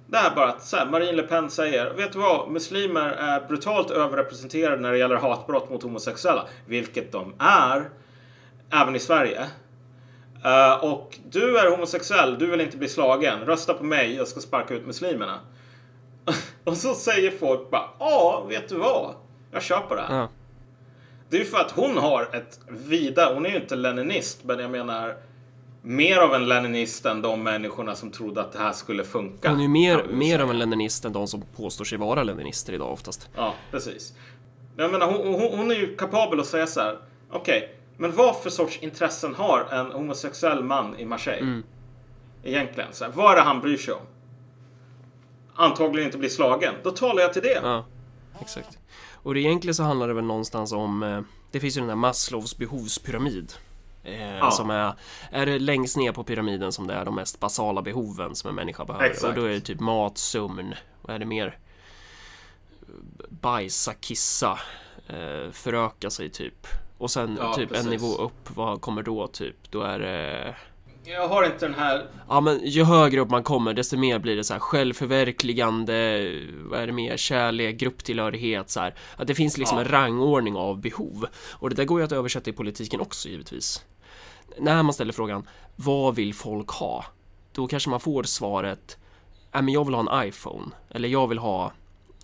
Det 0.06 0.16
här 0.16 0.34
bara 0.36 0.48
att 0.48 0.62
så 0.62 0.76
här, 0.76 0.86
Marine 0.86 1.12
Le 1.12 1.22
Pen 1.22 1.50
säger, 1.50 1.90
vet 1.94 2.12
du 2.12 2.18
vad, 2.18 2.50
muslimer 2.50 3.08
är 3.08 3.40
brutalt 3.48 3.90
överrepresenterade 3.90 4.76
när 4.82 4.92
det 4.92 4.98
gäller 4.98 5.16
hatbrott 5.16 5.70
mot 5.70 5.82
homosexuella. 5.82 6.44
Vilket 6.66 7.12
de 7.12 7.34
är, 7.38 7.88
även 8.72 8.96
i 8.96 8.98
Sverige. 8.98 9.40
Eh, 10.44 10.84
och 10.84 11.18
du 11.30 11.58
är 11.58 11.70
homosexuell, 11.70 12.38
du 12.38 12.46
vill 12.46 12.60
inte 12.60 12.76
bli 12.76 12.88
slagen. 12.88 13.38
Rösta 13.40 13.74
på 13.74 13.84
mig, 13.84 14.14
jag 14.16 14.28
ska 14.28 14.40
sparka 14.40 14.74
ut 14.74 14.86
muslimerna. 14.86 15.38
och 16.64 16.76
så 16.76 16.94
säger 16.94 17.30
folk 17.30 17.70
bara, 17.70 17.84
ja, 17.98 18.44
vet 18.48 18.68
du 18.68 18.74
vad? 18.74 19.14
Jag 19.52 19.62
köper 19.62 19.96
det 19.96 20.02
här. 20.02 20.16
Ja. 20.16 20.28
Det 21.30 21.36
är 21.36 21.40
ju 21.40 21.46
för 21.46 21.58
att 21.58 21.70
hon 21.70 21.96
har 21.96 22.28
ett 22.32 22.60
vida, 22.68 23.34
hon 23.34 23.46
är 23.46 23.50
ju 23.50 23.56
inte 23.56 23.76
leninist, 23.76 24.44
men 24.44 24.58
jag 24.58 24.70
menar 24.70 25.16
mer 25.82 26.18
av 26.18 26.34
en 26.34 26.48
leninist 26.48 27.06
än 27.06 27.22
de 27.22 27.42
människorna 27.42 27.94
som 27.94 28.10
trodde 28.10 28.40
att 28.40 28.52
det 28.52 28.58
här 28.58 28.72
skulle 28.72 29.04
funka. 29.04 29.50
Hon 29.50 29.58
är 29.58 29.62
ju 29.62 29.68
mer, 29.68 30.04
mer 30.10 30.38
av 30.38 30.50
en 30.50 30.58
leninist 30.58 31.04
än 31.04 31.12
de 31.12 31.28
som 31.28 31.42
påstår 31.56 31.84
sig 31.84 31.98
vara 31.98 32.22
leninister 32.22 32.72
idag 32.72 32.92
oftast. 32.92 33.28
Ja, 33.36 33.54
precis. 33.70 34.14
Jag 34.76 34.92
menar, 34.92 35.06
hon, 35.06 35.34
hon, 35.34 35.58
hon 35.58 35.70
är 35.70 35.74
ju 35.74 35.96
kapabel 35.96 36.40
att 36.40 36.46
säga 36.46 36.66
så 36.66 36.80
här. 36.80 36.98
Okej, 37.30 37.74
men 37.96 38.12
vad 38.12 38.36
för 38.42 38.50
sorts 38.50 38.78
intressen 38.78 39.34
har 39.34 39.66
en 39.70 39.92
homosexuell 39.92 40.64
man 40.64 40.98
i 40.98 41.04
Marseille? 41.04 41.42
Mm. 41.42 41.62
Egentligen. 42.44 42.92
Så 42.92 43.04
här, 43.04 43.12
vad 43.12 43.32
är 43.32 43.36
det 43.36 43.42
han 43.42 43.60
bryr 43.60 43.76
sig 43.76 43.94
om? 43.94 44.00
Antagligen 45.54 46.06
inte 46.06 46.18
bli 46.18 46.30
slagen. 46.30 46.74
Då 46.82 46.90
talar 46.90 47.22
jag 47.22 47.32
till 47.32 47.42
det. 47.42 47.60
Ja, 47.62 47.84
exakt. 48.40 48.78
Och 49.28 49.34
det 49.34 49.40
egentligen 49.40 49.74
så 49.74 49.82
handlar 49.82 50.08
det 50.08 50.14
väl 50.14 50.24
någonstans 50.24 50.72
om 50.72 51.02
eh, 51.02 51.20
Det 51.50 51.60
finns 51.60 51.76
ju 51.76 51.80
den 51.80 51.88
där 51.88 51.94
Maslows 51.94 52.56
behovspyramid 52.56 53.52
eh, 54.04 54.50
Som 54.50 54.70
är, 54.70 54.94
är 55.30 55.46
det 55.46 55.58
längst 55.58 55.96
ner 55.96 56.12
på 56.12 56.24
pyramiden 56.24 56.72
som 56.72 56.86
det 56.86 56.94
är 56.94 57.04
de 57.04 57.14
mest 57.14 57.40
basala 57.40 57.82
behoven 57.82 58.34
som 58.34 58.48
en 58.48 58.54
människa 58.54 58.84
behöver 58.84 59.06
Exakt. 59.06 59.24
Och 59.24 59.34
då 59.34 59.44
är 59.44 59.48
det 59.50 59.60
typ 59.60 59.80
mat, 59.80 60.18
sömn, 60.18 60.74
vad 61.02 61.14
är 61.14 61.18
det 61.18 61.24
mer? 61.24 61.58
Bajsa, 63.28 63.94
kissa 63.94 64.58
eh, 65.06 65.50
Föröka 65.52 66.10
sig 66.10 66.30
typ 66.30 66.66
Och 66.98 67.10
sen 67.10 67.38
Ja, 67.40 67.54
typ 67.54 67.68
precis. 67.68 67.84
en 67.84 67.90
nivå 67.90 68.14
upp, 68.14 68.56
vad 68.56 68.80
kommer 68.80 69.02
då 69.02 69.26
typ? 69.26 69.56
Då 69.70 69.82
är 69.82 69.98
det 69.98 70.56
Jag 71.10 71.28
har 71.28 71.44
inte 71.44 71.66
den 71.66 71.74
här... 71.74 72.06
Ja 72.28 72.40
men 72.40 72.60
ju 72.64 72.84
högre 72.84 73.20
upp 73.20 73.30
man 73.30 73.42
kommer 73.42 73.74
desto 73.74 73.96
mer 73.96 74.18
blir 74.18 74.36
det 74.36 74.44
så 74.44 74.52
här 74.52 74.60
självförverkligande, 74.60 75.94
vad 76.70 76.80
är 76.80 76.86
det 76.86 76.92
mer, 76.92 77.16
kärlek, 77.16 77.76
grupptillhörighet 77.76 78.70
så 78.70 78.80
här. 78.80 78.94
Att 79.16 79.26
det 79.26 79.34
finns 79.34 79.58
liksom 79.58 79.78
Ja. 79.78 79.84
en 79.84 79.90
rangordning 79.90 80.56
av 80.56 80.80
behov. 80.80 81.26
Och 81.50 81.70
det 81.70 81.76
där 81.76 81.84
går 81.84 82.00
ju 82.00 82.04
att 82.04 82.12
översätta 82.12 82.50
i 82.50 82.52
politiken 82.52 83.00
också 83.00 83.28
givetvis. 83.28 83.84
När 84.58 84.82
man 84.82 84.92
ställer 84.92 85.12
frågan, 85.12 85.48
vad 85.76 86.14
vill 86.14 86.34
folk 86.34 86.70
ha? 86.70 87.04
då 87.52 87.66
kanske 87.66 87.90
man 87.90 88.00
får 88.00 88.22
svaret 88.22 88.98
äh, 89.54 89.62
men 89.62 89.74
jag 89.74 89.84
vill 89.84 89.94
ha 89.94 90.20
en 90.20 90.28
iPhone 90.28 90.70
eller 90.90 91.08
jag 91.08 91.28
vill 91.28 91.38
ha 91.38 91.72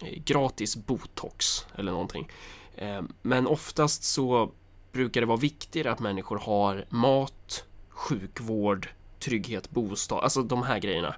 eh, 0.02 0.22
gratis 0.24 0.76
botox 0.76 1.66
eller 1.74 1.92
någonting. 1.92 2.28
Eh, 2.76 3.02
men 3.22 3.46
oftast 3.46 4.04
så 4.04 4.50
brukar 4.92 5.20
det 5.20 5.26
vara 5.26 5.36
viktigare 5.38 5.92
att 5.92 6.00
människor 6.00 6.38
har 6.38 6.84
mat, 6.88 7.64
sjukvård, 7.94 8.88
trygghet, 9.18 9.70
bostad, 9.70 10.24
alltså 10.24 10.42
de 10.42 10.62
här 10.62 10.78
grejerna. 10.78 11.14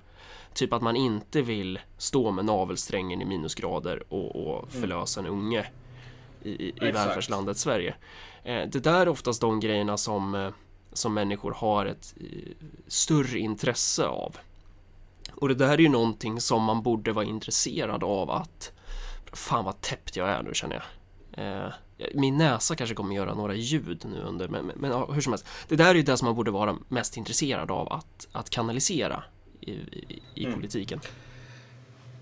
Typ 0.55 0.73
att 0.73 0.83
man 0.83 0.97
inte 0.97 1.43
vill 1.43 1.79
stå 1.99 2.31
med 2.31 2.45
navelsträngen 2.45 3.23
i 3.23 3.25
minusgrader 3.25 4.03
och, 4.09 4.37
och 4.37 4.59
mm. 4.59 4.81
förlösa 4.81 5.21
en 5.21 5.27
unge 5.27 5.67
i, 6.43 6.51
i, 6.51 6.75
i 6.89 6.91
välfärdslandet 6.91 7.59
Sverige. 7.59 7.95
Eh, 8.45 8.69
det 8.69 8.81
där 8.81 9.01
är 9.01 9.09
oftast 9.09 9.41
de 9.41 9.61
grejerna 9.61 9.97
som, 9.97 10.35
eh, 10.35 10.51
som 10.93 11.15
människor 11.15 11.53
har 11.53 11.87
ett 11.87 12.15
eh, 12.21 12.67
större 12.87 13.39
intresse 13.39 14.07
av. 14.07 14.37
Och 15.33 15.49
det 15.49 15.55
där 15.55 15.73
är 15.73 15.79
ju 15.79 15.89
någonting 15.89 16.41
som 16.41 16.63
man 16.63 16.83
borde 16.83 17.13
vara 17.13 17.25
intresserad 17.25 18.05
av 18.05 18.31
att 18.31 18.73
Fan 19.33 19.65
vad 19.65 19.81
täppt 19.81 20.17
jag 20.17 20.29
är 20.29 20.43
nu 20.43 20.55
känner 20.55 20.75
jag. 20.75 20.85
Min 22.15 22.37
näsa 22.37 22.77
kanske 22.77 22.95
kommer 22.95 23.15
göra 23.15 23.35
några 23.35 23.55
ljud 23.55 24.07
nu 24.13 24.23
under, 24.23 24.49
men, 24.49 24.67
men, 24.67 24.77
men 24.79 25.15
hur 25.15 25.21
som 25.21 25.33
helst. 25.33 25.47
Det 25.69 25.77
där 25.77 25.91
är 25.91 25.95
ju 25.95 26.03
det 26.03 26.17
som 26.17 26.27
man 26.27 26.35
borde 26.35 26.51
vara 26.51 26.77
mest 26.89 27.17
intresserad 27.17 27.71
av 27.71 27.93
att, 27.93 28.29
att 28.33 28.51
kanalisera 28.51 29.23
i, 29.61 29.71
i, 29.71 30.23
i 30.35 30.45
mm. 30.45 30.55
politiken. 30.55 31.01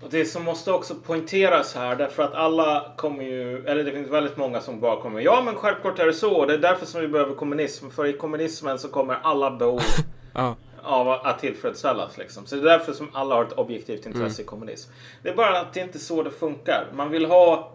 Och 0.05 0.11
det 0.11 0.25
som 0.25 0.43
måste 0.43 0.71
också 0.71 0.95
poängteras 0.95 1.75
här, 1.75 1.95
därför 1.95 2.23
att 2.23 2.33
alla 2.33 2.93
kommer 2.97 3.23
ju, 3.23 3.65
eller 3.65 3.83
det 3.83 3.91
finns 3.91 4.09
väldigt 4.09 4.37
många 4.37 4.61
som 4.61 4.79
bara 4.79 5.01
kommer, 5.01 5.21
ja 5.21 5.41
men 5.45 5.55
självklart 5.55 5.99
är 5.99 6.05
det 6.05 6.13
så, 6.13 6.45
det 6.45 6.53
är 6.53 6.57
därför 6.57 6.85
som 6.85 7.01
vi 7.01 7.07
behöver 7.07 7.35
kommunism, 7.35 7.89
för 7.89 8.05
i 8.05 8.13
kommunismen 8.13 8.79
så 8.79 8.87
kommer 8.87 9.15
alla 9.23 9.51
behov 9.51 9.81
ja. 10.33 10.55
av 10.81 11.09
att 11.09 11.39
tillfredsställas 11.39 12.17
liksom. 12.17 12.45
Så 12.45 12.55
det 12.55 12.61
är 12.61 12.77
därför 12.77 12.93
som 12.93 13.09
alla 13.13 13.35
har 13.35 13.43
ett 13.43 13.51
objektivt 13.53 14.05
intresse 14.05 14.41
mm. 14.41 14.41
i 14.41 14.43
kommunism. 14.43 14.91
Det 15.23 15.29
är 15.29 15.35
bara 15.35 15.59
att 15.59 15.73
det 15.73 15.79
inte 15.79 15.97
är 15.97 15.99
så 15.99 16.23
det 16.23 16.31
funkar. 16.31 16.87
Man 16.93 17.11
vill 17.11 17.25
ha, 17.25 17.71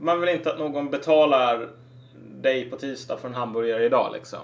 man 0.00 0.20
vill 0.20 0.28
inte 0.28 0.52
att 0.52 0.58
någon 0.58 0.90
betalar 0.90 1.68
dig 2.40 2.70
på 2.70 2.76
tisdag 2.76 3.16
för 3.16 3.28
en 3.28 3.34
hamburgare 3.34 3.84
idag 3.84 4.10
liksom. 4.12 4.40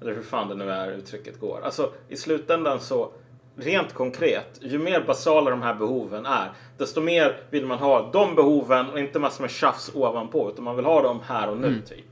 Eller 0.00 0.14
hur 0.14 0.22
fan 0.22 0.48
det 0.48 0.54
nu 0.54 0.70
är 0.70 0.92
uttrycket 0.92 1.40
går. 1.40 1.60
Alltså 1.64 1.92
i 2.08 2.16
slutändan 2.16 2.80
så 2.80 3.10
rent 3.56 3.94
konkret, 3.94 4.58
ju 4.60 4.78
mer 4.78 5.00
basala 5.00 5.50
de 5.50 5.62
här 5.62 5.74
behoven 5.74 6.26
är, 6.26 6.52
desto 6.78 7.00
mer 7.00 7.40
vill 7.50 7.66
man 7.66 7.78
ha 7.78 8.10
de 8.12 8.34
behoven 8.34 8.90
och 8.90 8.98
inte 8.98 9.18
massor 9.18 9.42
med 9.42 9.50
tjafs 9.50 9.90
ovanpå, 9.94 10.50
utan 10.50 10.64
man 10.64 10.76
vill 10.76 10.84
ha 10.84 11.02
dem 11.02 11.20
här 11.26 11.48
och 11.48 11.56
nu 11.56 11.66
mm. 11.66 11.82
typ. 11.82 12.04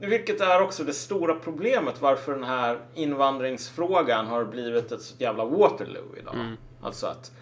Vilket 0.00 0.40
är 0.40 0.62
också 0.62 0.84
det 0.84 0.92
stora 0.92 1.34
problemet 1.34 2.00
varför 2.00 2.32
den 2.32 2.44
här 2.44 2.78
invandringsfrågan 2.94 4.26
har 4.26 4.44
blivit 4.44 4.92
ett 4.92 5.02
så 5.02 5.14
jävla 5.18 5.44
Waterloo 5.44 6.16
idag. 6.20 6.34
Mm. 6.34 6.56
Alltså 6.82 7.06
att 7.06 7.32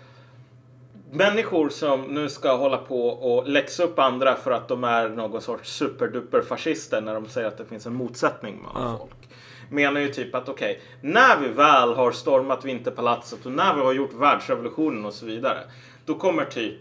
människor 1.11 1.69
som 1.69 2.03
nu 2.03 2.29
ska 2.29 2.57
hålla 2.57 2.79
på 2.79 3.09
och 3.09 3.49
läxa 3.49 3.83
upp 3.83 3.99
andra 3.99 4.35
för 4.35 4.51
att 4.51 4.69
de 4.69 4.85
är 4.85 5.09
någon 5.09 5.43
sorts 5.43 5.73
superduper 5.73 6.43
fascister 6.43 7.01
när 7.01 7.15
de 7.15 7.29
säger 7.29 7.49
att 7.49 7.59
det 7.59 7.65
finns 7.65 7.87
en 7.87 7.95
motsättning 7.95 8.57
mellan 8.57 8.91
ja. 8.91 8.97
folk 8.99 9.29
menar 9.71 10.01
ju 10.01 10.09
typ 10.09 10.35
att 10.35 10.49
okej, 10.49 10.71
okay, 10.71 11.11
när 11.13 11.41
vi 11.41 11.49
väl 11.49 11.95
har 11.95 12.13
stormat 12.13 12.65
Vinterpalatset 12.65 13.47
och 13.47 13.53
när 13.53 13.75
vi 13.75 13.81
har 13.81 13.93
gjort 13.93 14.13
världsrevolutionen 14.15 15.05
och 15.05 15.15
så 15.15 15.27
vidare. 15.27 15.59
Då 16.05 16.15
kommer 16.15 16.45
typ 16.45 16.81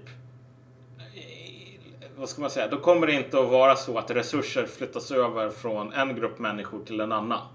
vad 2.18 2.30
ska 2.30 2.42
man 2.42 2.50
säga? 2.50 2.68
Då 2.68 2.78
kommer 2.78 3.08
det 3.08 3.14
inte 3.14 3.40
att 3.40 3.50
vara 3.50 3.76
så 3.76 3.98
att 3.98 4.12
resurser 4.12 4.66
flyttas 4.66 5.12
över 5.12 5.50
från 5.50 5.94
en 5.94 6.16
grupp 6.16 6.40
människor 6.40 6.86
till 6.86 7.00
en 7.00 7.12
annan. 7.12 7.48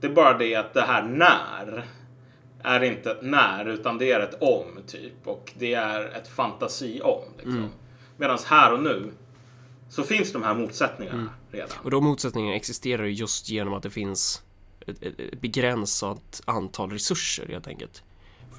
Det 0.00 0.06
är 0.06 0.12
bara 0.12 0.38
det 0.38 0.54
att 0.54 0.74
det 0.74 0.82
här 0.82 1.02
när 1.02 1.84
är 2.62 2.82
inte 2.82 3.10
ett 3.10 3.22
när 3.22 3.68
utan 3.68 3.98
det 3.98 4.12
är 4.12 4.20
ett 4.20 4.42
om 4.42 4.66
typ 4.86 5.26
och 5.26 5.52
det 5.58 5.74
är 5.74 6.04
ett 6.04 6.28
fantasi 6.28 7.00
om. 7.00 7.22
Liksom. 7.36 7.56
Mm. 7.56 7.70
Medan 8.16 8.38
här 8.46 8.72
och 8.72 8.82
nu 8.82 9.12
så 9.88 10.02
finns 10.02 10.32
de 10.32 10.42
här 10.42 10.54
motsättningarna 10.54 11.18
mm. 11.18 11.30
redan. 11.50 11.76
Och 11.82 11.90
de 11.90 12.04
motsättningarna 12.04 12.56
existerar 12.56 13.04
just 13.04 13.48
genom 13.48 13.74
att 13.74 13.82
det 13.82 13.90
finns 13.90 14.42
ett, 14.86 15.02
ett 15.02 15.40
begränsat 15.40 16.42
antal 16.44 16.90
resurser 16.90 17.46
helt 17.48 17.66
enkelt. 17.66 18.02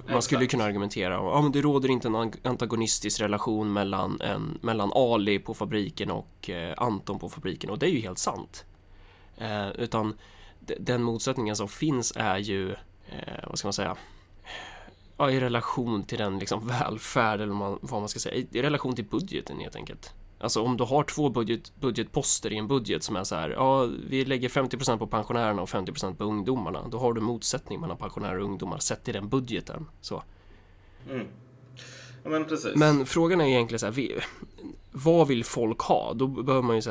Man 0.09 0.21
skulle 0.21 0.47
kunna 0.47 0.63
argumentera 0.63 1.19
om 1.19 1.27
att 1.27 1.43
ja, 1.43 1.49
det 1.53 1.61
råder 1.61 1.89
inte 1.89 2.07
en 2.07 2.33
antagonistisk 2.43 3.21
relation 3.21 3.73
mellan, 3.73 4.21
en, 4.21 4.59
mellan 4.61 4.91
Ali 4.93 5.39
på 5.39 5.53
fabriken 5.53 6.11
och 6.11 6.49
eh, 6.49 6.73
Anton 6.77 7.19
på 7.19 7.29
fabriken 7.29 7.69
och 7.69 7.79
det 7.79 7.85
är 7.85 7.89
ju 7.89 7.99
helt 7.99 8.17
sant. 8.17 8.65
Eh, 9.37 9.69
utan 9.69 10.13
den 10.79 11.03
motsättningen 11.03 11.55
som 11.55 11.67
finns 11.67 12.13
är 12.15 12.37
ju, 12.37 12.75
eh, 13.05 13.47
vad 13.47 13.57
ska 13.57 13.67
man 13.67 13.73
säga, 13.73 13.97
ja, 15.17 15.31
i 15.31 15.39
relation 15.39 16.03
till 16.03 16.17
den 16.17 16.39
liksom 16.39 16.67
välfärd 16.67 17.41
eller 17.41 17.53
vad 17.81 18.01
man 18.01 18.09
ska 18.09 18.19
säga, 18.19 18.45
i 18.51 18.61
relation 18.61 18.95
till 18.95 19.05
budgeten 19.05 19.59
helt 19.59 19.75
enkelt. 19.75 20.13
Alltså 20.39 20.61
om 20.61 20.77
du 20.77 20.83
har 20.83 21.03
två 21.03 21.29
budget, 21.29 21.71
budgetposter 21.75 22.53
i 22.53 22.57
en 22.57 22.67
budget 22.67 23.03
som 23.03 23.15
är 23.15 23.23
så 23.23 23.35
här, 23.35 23.49
ja, 23.49 23.89
vi 24.09 24.25
lägger 24.25 24.49
50% 24.49 24.97
på 24.97 25.07
pensionärerna 25.07 25.61
och 25.61 25.69
50% 25.69 26.15
på 26.15 26.23
ungdomarna. 26.23 26.87
Då 26.87 26.99
har 26.99 27.13
du 27.13 27.21
motsättning 27.21 27.81
mellan 27.81 27.97
pensionärer 27.97 28.37
och 28.37 28.45
ungdomar 28.45 28.77
sett 28.77 29.09
i 29.09 29.11
den 29.11 29.29
budgeten. 29.29 29.85
Så. 30.01 30.23
Mm. 31.09 31.27
Ja, 32.23 32.29
men, 32.29 32.45
men 32.75 33.05
frågan 33.05 33.41
är 33.41 33.45
egentligen 33.45 33.79
så 33.79 33.85
här, 33.85 34.25
vad 34.91 35.27
vill 35.27 35.43
folk 35.43 35.79
ha? 35.79 36.13
Då 36.13 36.27
behöver 36.27 36.67
man 36.67 36.75
ju 36.75 36.81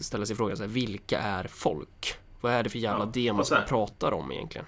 ställa 0.00 0.26
sig 0.26 0.36
frågan 0.36 0.56
så 0.56 0.62
här, 0.62 0.70
vilka 0.70 1.18
är 1.18 1.44
folk? 1.44 2.14
Vad 2.40 2.52
är 2.52 2.62
det 2.62 2.70
för 2.70 2.78
jävla 2.78 3.04
ja, 3.04 3.10
demos 3.10 3.50
man 3.50 3.64
pratar 3.68 4.12
om 4.12 4.32
egentligen? 4.32 4.66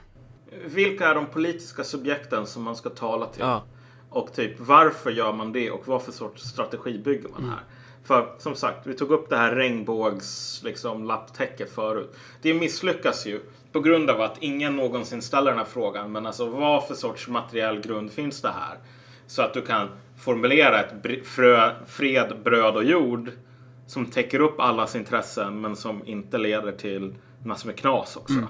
Vilka 0.64 1.08
är 1.08 1.14
de 1.14 1.26
politiska 1.26 1.84
subjekten 1.84 2.46
som 2.46 2.62
man 2.62 2.76
ska 2.76 2.90
tala 2.90 3.26
till? 3.26 3.42
Ja. 3.42 3.64
Och 4.10 4.32
typ 4.32 4.60
varför 4.60 5.10
gör 5.10 5.32
man 5.32 5.52
det 5.52 5.70
och 5.70 5.88
vad 5.88 6.02
för 6.02 6.12
sorts 6.12 6.42
strategi 6.42 6.98
bygger 6.98 7.28
man 7.28 7.38
mm. 7.38 7.50
här? 7.50 7.60
För 8.04 8.34
som 8.38 8.54
sagt, 8.54 8.86
vi 8.86 8.94
tog 8.94 9.10
upp 9.10 9.28
det 9.30 9.36
här 9.36 9.54
regnbågs 9.54 10.60
liksom, 10.64 11.04
lapptäcket 11.04 11.74
förut. 11.74 12.16
Det 12.42 12.54
misslyckas 12.54 13.26
ju 13.26 13.40
på 13.72 13.80
grund 13.80 14.10
av 14.10 14.20
att 14.20 14.36
ingen 14.40 14.76
någonsin 14.76 15.22
ställer 15.22 15.50
den 15.50 15.58
här 15.58 15.66
frågan. 15.66 16.12
Men 16.12 16.26
alltså 16.26 16.46
vad 16.46 16.86
för 16.86 16.94
sorts 16.94 17.28
materiell 17.28 17.80
grund 17.80 18.12
finns 18.12 18.42
det 18.42 18.48
här? 18.48 18.78
Så 19.26 19.42
att 19.42 19.54
du 19.54 19.62
kan 19.62 19.88
formulera 20.18 20.80
ett 20.80 21.26
frö, 21.26 21.70
fred, 21.86 22.36
bröd 22.44 22.76
och 22.76 22.84
jord 22.84 23.30
som 23.86 24.06
täcker 24.06 24.40
upp 24.40 24.60
allas 24.60 24.96
intressen 24.96 25.60
men 25.60 25.76
som 25.76 26.06
inte 26.06 26.38
leder 26.38 26.72
till 26.72 27.14
massor 27.44 27.66
med 27.66 27.78
knas 27.78 28.16
också. 28.16 28.34
Mm. 28.34 28.48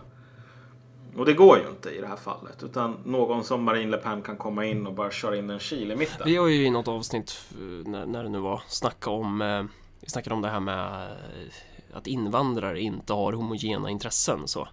Och 1.16 1.26
det 1.26 1.32
går 1.32 1.58
ju 1.58 1.68
inte 1.68 1.90
i 1.90 2.00
det 2.00 2.06
här 2.06 2.16
fallet. 2.16 2.62
Utan 2.62 2.96
någon 3.04 3.44
som 3.44 3.62
Marine 3.62 3.90
Le 3.90 3.96
Pen 3.96 4.22
kan 4.22 4.36
komma 4.36 4.64
in 4.66 4.86
och 4.86 4.92
bara 4.92 5.10
köra 5.10 5.36
in 5.36 5.50
en 5.50 5.58
kil 5.58 5.92
i 5.92 5.96
mitten. 5.96 6.22
Vi 6.24 6.36
har 6.36 6.48
ju 6.48 6.66
i 6.66 6.70
något 6.70 6.88
avsnitt, 6.88 7.44
eh, 7.50 7.90
när, 7.90 8.06
när 8.06 8.22
det 8.22 8.28
nu 8.28 8.38
var, 8.38 8.62
snacka 8.68 9.10
om 9.10 9.42
eh, 9.42 9.62
Vi 10.00 10.10
snackade 10.10 10.34
om 10.34 10.42
det 10.42 10.48
här 10.48 10.60
med 10.60 11.02
eh, 11.10 11.96
att 11.96 12.06
invandrare 12.06 12.80
inte 12.80 13.12
har 13.12 13.32
homogena 13.32 13.90
intressen 13.90 14.48
så. 14.48 14.68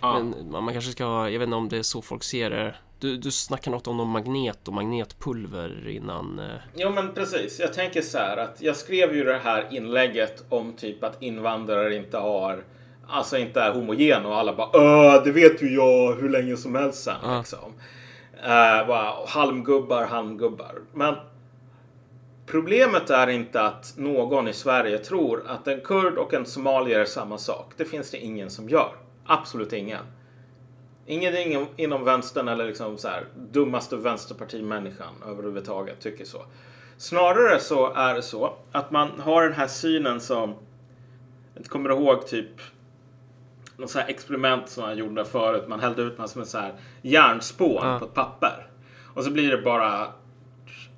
Ja. 0.00 0.18
Men 0.18 0.50
man 0.50 0.72
kanske 0.72 0.90
ska, 0.90 1.04
jag 1.04 1.38
vet 1.38 1.46
inte 1.46 1.56
om 1.56 1.68
det 1.68 1.78
är 1.78 1.82
så 1.82 2.02
folk 2.02 2.22
ser 2.22 2.50
det. 2.50 2.74
Du, 2.98 3.16
du 3.16 3.30
snackar 3.30 3.70
något 3.70 3.86
om 3.86 3.96
någon 3.96 4.08
magnet 4.08 4.68
och 4.68 4.74
magnetpulver 4.74 5.88
innan. 5.88 6.50
Jo 6.74 6.90
men 6.90 7.14
precis. 7.14 7.60
Jag 7.60 7.72
tänker 7.74 8.02
så 8.02 8.18
här 8.18 8.36
att 8.36 8.62
jag 8.62 8.76
skrev 8.76 9.16
ju 9.16 9.24
det 9.24 9.38
här 9.44 9.68
inlägget 9.70 10.44
om 10.48 10.72
typ 10.72 11.04
att 11.04 11.22
invandrare 11.22 11.96
inte 11.96 12.18
har 12.18 12.64
alltså 13.10 13.38
inte 13.38 13.60
är 13.60 13.72
homogen 13.72 14.26
och 14.26 14.36
alla 14.36 14.54
bara 14.54 14.68
Öh, 14.74 15.22
det 15.24 15.32
vet 15.32 15.62
ju 15.62 15.74
jag 15.74 16.14
hur 16.14 16.28
länge 16.28 16.56
som 16.56 16.74
helst 16.74 17.02
sen. 17.02 17.16
Ja. 17.22 17.38
Liksom. 17.38 17.72
Uh, 18.42 18.86
bara, 18.86 19.26
halmgubbar, 19.26 20.04
halmgubbar. 20.04 20.74
Men 20.94 21.14
problemet 22.46 23.10
är 23.10 23.26
inte 23.26 23.62
att 23.62 23.94
någon 23.96 24.48
i 24.48 24.52
Sverige 24.52 24.98
tror 24.98 25.42
att 25.46 25.68
en 25.68 25.80
kurd 25.80 26.18
och 26.18 26.34
en 26.34 26.46
somalier 26.46 26.98
är 26.98 27.04
samma 27.04 27.38
sak. 27.38 27.72
Det 27.76 27.84
finns 27.84 28.10
det 28.10 28.18
ingen 28.18 28.50
som 28.50 28.68
gör. 28.68 28.92
Absolut 29.26 29.72
ingen. 29.72 30.04
Ingen 31.06 31.66
inom 31.76 32.04
vänstern 32.04 32.48
eller 32.48 32.66
liksom 32.66 32.98
så 32.98 33.08
här, 33.08 33.24
dummaste 33.50 33.96
vänsterpartimänniskan 33.96 35.14
överhuvudtaget 35.26 36.00
tycker 36.00 36.24
så. 36.24 36.42
Snarare 36.96 37.60
så 37.60 37.92
är 37.92 38.14
det 38.14 38.22
så 38.22 38.52
att 38.72 38.90
man 38.90 39.08
har 39.20 39.42
den 39.42 39.52
här 39.52 39.66
synen 39.66 40.20
som 40.20 40.54
jag 41.54 41.66
kommer 41.66 41.90
ihåg 41.90 42.26
typ 42.26 42.60
något 43.80 43.90
så 43.90 43.98
här 43.98 44.08
experiment 44.08 44.68
som 44.68 44.82
man 44.82 44.98
gjorde 44.98 45.24
förut. 45.24 45.68
Man 45.68 45.80
hällde 45.80 46.02
ut 46.02 46.16
som 46.26 46.40
en 46.40 46.46
så 46.46 46.58
här 46.58 46.72
järnspån 47.02 47.86
ja. 47.86 47.98
på 47.98 48.04
ett 48.04 48.14
papper. 48.14 48.66
Och 49.14 49.24
så 49.24 49.30
blir 49.30 49.50
det 49.50 49.62
bara 49.62 50.06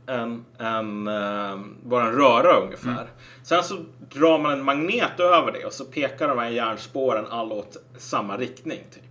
en, 0.06 0.44
en, 0.58 1.08
uh, 1.08 1.60
bara 1.82 2.06
en 2.06 2.12
röra 2.12 2.60
ungefär. 2.60 2.90
Mm. 2.90 3.06
Sen 3.42 3.64
så 3.64 3.76
drar 4.14 4.38
man 4.38 4.52
en 4.52 4.64
magnet 4.64 5.20
över 5.20 5.52
det 5.52 5.64
och 5.64 5.72
så 5.72 5.84
pekar 5.84 6.28
de 6.28 6.38
här 6.38 6.48
järnspåren 6.48 7.26
alla 7.30 7.54
åt 7.54 7.76
samma 7.96 8.36
riktning. 8.36 8.80
Typ. 8.94 9.02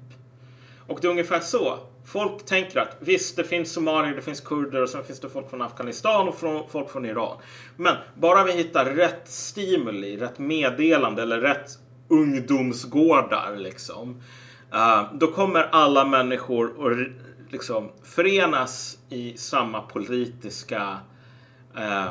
Och 0.87 0.99
det 1.01 1.07
är 1.07 1.11
ungefär 1.11 1.39
så. 1.39 1.77
Folk 2.05 2.45
tänker 2.45 2.79
att 2.79 2.97
visst, 2.99 3.35
det 3.35 3.43
finns 3.43 3.73
somalier, 3.73 4.15
det 4.15 4.21
finns 4.21 4.41
kurder 4.41 4.81
och 4.81 4.89
sen 4.89 5.03
finns 5.03 5.19
det 5.19 5.29
folk 5.29 5.49
från 5.49 5.61
Afghanistan 5.61 6.27
och 6.27 6.35
från, 6.35 6.69
folk 6.69 6.89
från 6.89 7.05
Iran. 7.05 7.37
Men 7.75 7.95
bara 8.15 8.43
vi 8.43 8.51
hittar 8.51 8.85
rätt 8.85 9.21
stimuli, 9.25 10.17
rätt 10.17 10.39
meddelande 10.39 11.21
eller 11.21 11.39
rätt 11.39 11.69
ungdomsgårdar 12.11 13.55
liksom. 13.57 14.21
Uh, 14.73 15.13
då 15.13 15.27
kommer 15.27 15.69
alla 15.71 16.05
människor 16.05 16.91
att 16.91 17.07
liksom 17.51 17.91
förenas 18.03 18.97
i 19.09 19.37
samma 19.37 19.81
politiska 19.81 20.99
eh, 21.77 22.09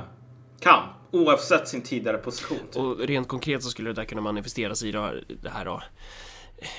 kamp 0.60 0.90
oavsett 1.10 1.68
sin 1.68 1.82
tidigare 1.82 2.18
position. 2.18 2.58
Och 2.74 2.98
rent 2.98 3.28
konkret 3.28 3.62
så 3.62 3.70
skulle 3.70 3.90
det 3.90 3.94
där 3.94 4.04
kunna 4.04 4.20
manifesteras 4.20 4.82
i 4.82 4.92
det 4.92 5.00
här, 5.00 5.24
det 5.42 5.48
här 5.48 5.64
då. 5.64 5.82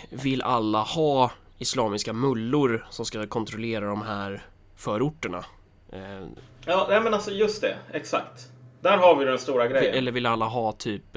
Vill 0.09 0.41
alla 0.41 0.81
ha 0.81 1.31
islamiska 1.57 2.13
mullor 2.13 2.85
som 2.89 3.05
ska 3.05 3.27
kontrollera 3.27 3.85
de 3.85 4.01
här 4.01 4.45
förorterna? 4.75 5.45
Eh, 5.91 6.27
Ja, 6.65 6.85
nej, 6.89 7.01
men 7.01 7.13
alltså 7.13 7.31
just 7.31 7.61
det. 7.61 7.77
Exakt. 7.93 8.47
Där 8.81 8.97
har 8.97 9.15
vi 9.15 9.25
den 9.25 9.39
stora 9.39 9.67
grejen. 9.67 9.95
eller 9.95 10.11
vill 10.11 10.25
alla 10.25 10.45
ha 10.45 10.71
typ 10.71 11.15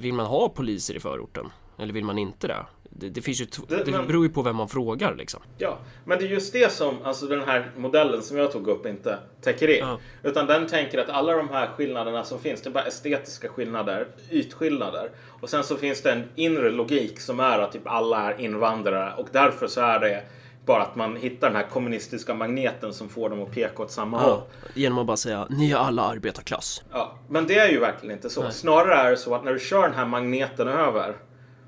Vill 0.00 0.14
man 0.14 0.26
ha 0.26 0.48
poliser 0.48 0.94
i 0.94 1.00
förorten? 1.00 1.46
Eller 1.78 1.92
vill 1.92 2.04
man 2.04 2.18
inte 2.18 2.46
det? 2.46 2.66
Det, 2.92 3.08
det 3.08 3.22
finns 3.22 3.40
ju 3.40 3.46
Det- 3.68 3.84
det 3.84 3.90
men- 3.90 4.06
beror 4.06 4.24
ju 4.26 4.30
på 4.32 4.42
vem 4.42 4.56
man 4.56 4.68
frågar 4.68 5.14
liksom. 5.14 5.40
Ja, 5.58 5.78
men 6.04 6.18
det 6.18 6.24
är 6.24 6.28
just 6.28 6.52
det 6.52 6.72
som 6.72 6.96
alltså 7.04 7.26
den 7.26 7.40
här 7.42 7.70
modellen 7.76 8.22
som 8.22 8.36
jag 8.36 8.52
tog 8.52 8.68
upp 8.68 8.86
inte 8.86 9.18
täcker 9.42 9.68
in. 9.68 9.78
Ja. 9.78 9.98
Utan 10.22 10.46
den 10.46 10.66
tänker 10.66 10.98
att 10.98 11.08
alla 11.08 11.32
de 11.36 11.48
här 11.48 11.66
skillnaderna 11.66 12.24
som 12.24 12.38
finns, 12.38 12.62
det 12.62 12.68
är 12.68 12.72
bara 12.72 12.84
estetiska 12.84 13.48
skillnader, 13.48 14.06
ytskillnader. 14.30 15.10
Och 15.40 15.50
sen 15.50 15.64
så 15.64 15.76
finns 15.76 16.02
det 16.02 16.12
en 16.12 16.24
inre 16.34 16.70
logik 16.70 17.20
som 17.20 17.40
är 17.40 17.58
att 17.58 17.72
typ 17.72 17.86
alla 17.86 18.32
är 18.34 18.40
invandrare 18.40 19.12
och 19.16 19.28
därför 19.32 19.66
så 19.66 19.80
är 19.80 20.00
det 20.00 20.22
bara 20.70 20.82
att 20.82 20.96
man 20.96 21.16
hittar 21.16 21.46
den 21.46 21.56
här 21.56 21.66
kommunistiska 21.70 22.34
magneten 22.34 22.94
som 22.94 23.08
får 23.08 23.30
dem 23.30 23.42
att 23.42 23.50
peka 23.50 23.82
åt 23.82 23.90
samma 23.90 24.18
håll. 24.18 24.40
Genom 24.74 24.98
att 24.98 25.06
bara 25.06 25.16
säga 25.16 25.46
ni 25.50 25.70
är 25.70 25.76
alla 25.76 26.02
arbetarklass. 26.02 26.82
Ja, 26.92 27.14
men 27.28 27.46
det 27.46 27.58
är 27.58 27.68
ju 27.68 27.80
verkligen 27.80 28.16
inte 28.16 28.30
så. 28.30 28.50
Snarare 28.50 28.94
är 28.94 29.10
det 29.10 29.16
så 29.16 29.34
att 29.34 29.44
när 29.44 29.52
du 29.52 29.58
kör 29.58 29.82
den 29.82 29.94
här 29.94 30.06
magneten 30.06 30.68
över 30.68 31.16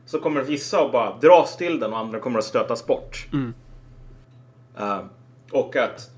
så 0.06 0.20
kommer 0.20 0.40
vissa 0.40 0.84
att 0.84 0.92
bara 0.92 1.18
dras 1.18 1.56
till 1.56 1.80
den 1.80 1.92
och 1.92 1.98
andra 1.98 2.18
kommer 2.18 2.38
att 2.38 2.44
stötas 2.44 2.86
bort. 2.86 3.26
Eh, 4.78 5.00
och 5.50 5.76
att 5.76 6.10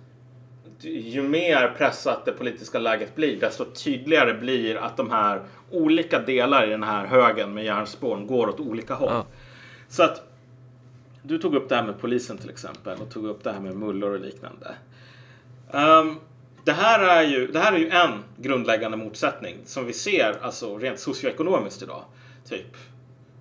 ju 0.80 1.22
mer 1.22 1.74
pressat 1.78 2.24
det 2.24 2.32
politiska 2.32 2.78
läget 2.78 3.14
blir, 3.14 3.40
desto 3.40 3.64
tydligare 3.64 4.34
blir 4.34 4.76
att 4.76 4.96
de 4.96 5.10
här 5.10 5.42
olika 5.70 6.18
delar 6.18 6.66
i 6.66 6.70
den 6.70 6.82
här 6.82 7.06
högen 7.06 7.54
med 7.54 7.64
järnspån 7.64 8.26
går 8.26 8.48
åt 8.48 8.60
olika 8.60 8.94
håll. 8.94 9.12
Ja. 9.12 9.26
Så 9.88 10.02
att 10.02 10.33
du 11.26 11.38
tog 11.38 11.54
upp 11.54 11.68
det 11.68 11.76
här 11.76 11.82
med 11.82 12.00
polisen 12.00 12.38
till 12.38 12.50
exempel 12.50 13.00
och 13.00 13.10
tog 13.10 13.26
upp 13.26 13.44
det 13.44 13.52
här 13.52 13.60
med 13.60 13.76
mullor 13.76 14.10
och 14.10 14.20
liknande. 14.20 14.74
Ehm, 15.72 16.16
det, 16.64 16.72
här 16.72 17.00
är 17.00 17.22
ju, 17.22 17.46
det 17.46 17.58
här 17.58 17.72
är 17.72 17.78
ju 17.78 17.88
en 17.88 18.24
grundläggande 18.36 18.96
motsättning 18.96 19.56
som 19.64 19.86
vi 19.86 19.92
ser 19.92 20.38
alltså 20.42 20.78
rent 20.78 21.00
socioekonomiskt 21.00 21.82
idag. 21.82 22.02
Typ. 22.48 22.76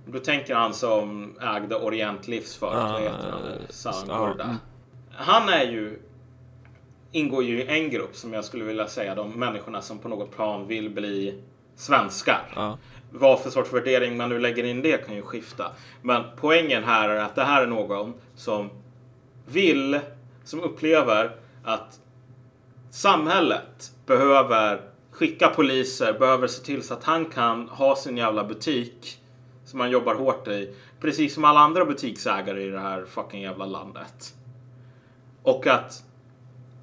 Du 0.06 0.20
tänker 0.20 0.56
han 0.56 0.74
som 0.74 1.36
ägde 1.42 1.76
Orient 1.76 2.28
Livsföret, 2.28 2.78
Ja, 2.78 2.92
vad 2.92 3.02
heter 3.02 3.32
han? 3.32 3.42
är 5.50 5.64
ju 5.64 6.00
ingår 7.12 7.44
ju 7.44 7.62
i 7.62 7.68
en 7.68 7.90
grupp 7.90 8.16
som 8.16 8.34
jag 8.34 8.46
skulle 8.46 8.64
vilja 8.64 8.88
säga 8.88 9.16
de 9.16 9.32
människorna 9.32 9.82
som 9.82 10.00
på 10.00 10.10
något 10.10 10.36
plan 10.36 10.68
vill 10.68 10.90
bli 10.90 11.42
svenskar. 11.76 12.54
Ja. 12.56 12.78
Vad 13.16 13.40
för 13.40 13.50
sorts 13.50 13.74
värdering 13.74 14.18
man 14.18 14.30
nu 14.30 14.40
lägger 14.40 14.64
in 14.64 14.82
det 14.82 15.06
kan 15.06 15.16
ju 15.16 15.22
skifta. 15.22 15.72
Men 16.02 16.24
poängen 16.38 16.84
här 16.84 17.10
är 17.10 17.20
att 17.20 17.36
det 17.36 17.44
här 17.44 17.62
är 17.62 17.68
någon 17.68 18.14
som 18.36 18.70
vill, 19.46 20.00
som 20.44 20.60
upplever 20.62 21.36
att 21.64 22.00
samhället 22.92 23.92
behöver 24.06 24.82
skicka 25.12 25.48
poliser, 25.48 26.14
behöver 26.14 26.48
se 26.48 26.66
till 26.66 26.84
så 26.84 26.94
att 26.94 27.04
han 27.04 27.26
kan 27.26 27.70
ha 27.70 27.96
sin 27.96 28.18
jävla 28.18 28.44
butik 28.44 29.20
som 29.66 29.80
han 29.80 29.92
jobbar 29.92 30.16
hårt 30.16 30.48
i. 30.48 30.76
Precis 31.02 31.34
som 31.34 31.46
alla 31.46 31.60
andra 31.60 31.86
butiksägare 31.86 32.64
i 32.64 32.70
det 32.70 32.80
här 32.80 33.06
fucking 33.06 33.42
jävla 33.42 33.66
landet. 33.66 34.34
Och 35.44 35.68
att 35.68 36.04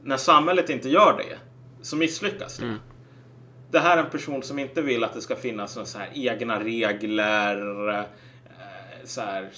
när 0.03 0.17
samhället 0.17 0.71
inte 0.71 0.89
gör 0.89 1.17
det 1.19 1.39
så 1.83 1.97
misslyckas 1.97 2.57
det. 2.57 2.65
Mm. 2.65 2.79
Det 3.71 3.81
här 3.81 3.97
är 3.97 4.03
en 4.03 4.11
person 4.11 4.43
som 4.43 4.59
inte 4.59 4.83
vill 4.83 5.05
att 5.05 5.15
det 5.15 5.21
ska 5.21 5.37
finnas 5.37 5.77
några 5.77 5.87
så 5.87 5.99
här 5.99 6.09
egna 6.15 6.61
regler. 6.61 7.99
Eh, 7.99 8.05
så 9.05 9.21
här 9.21 9.49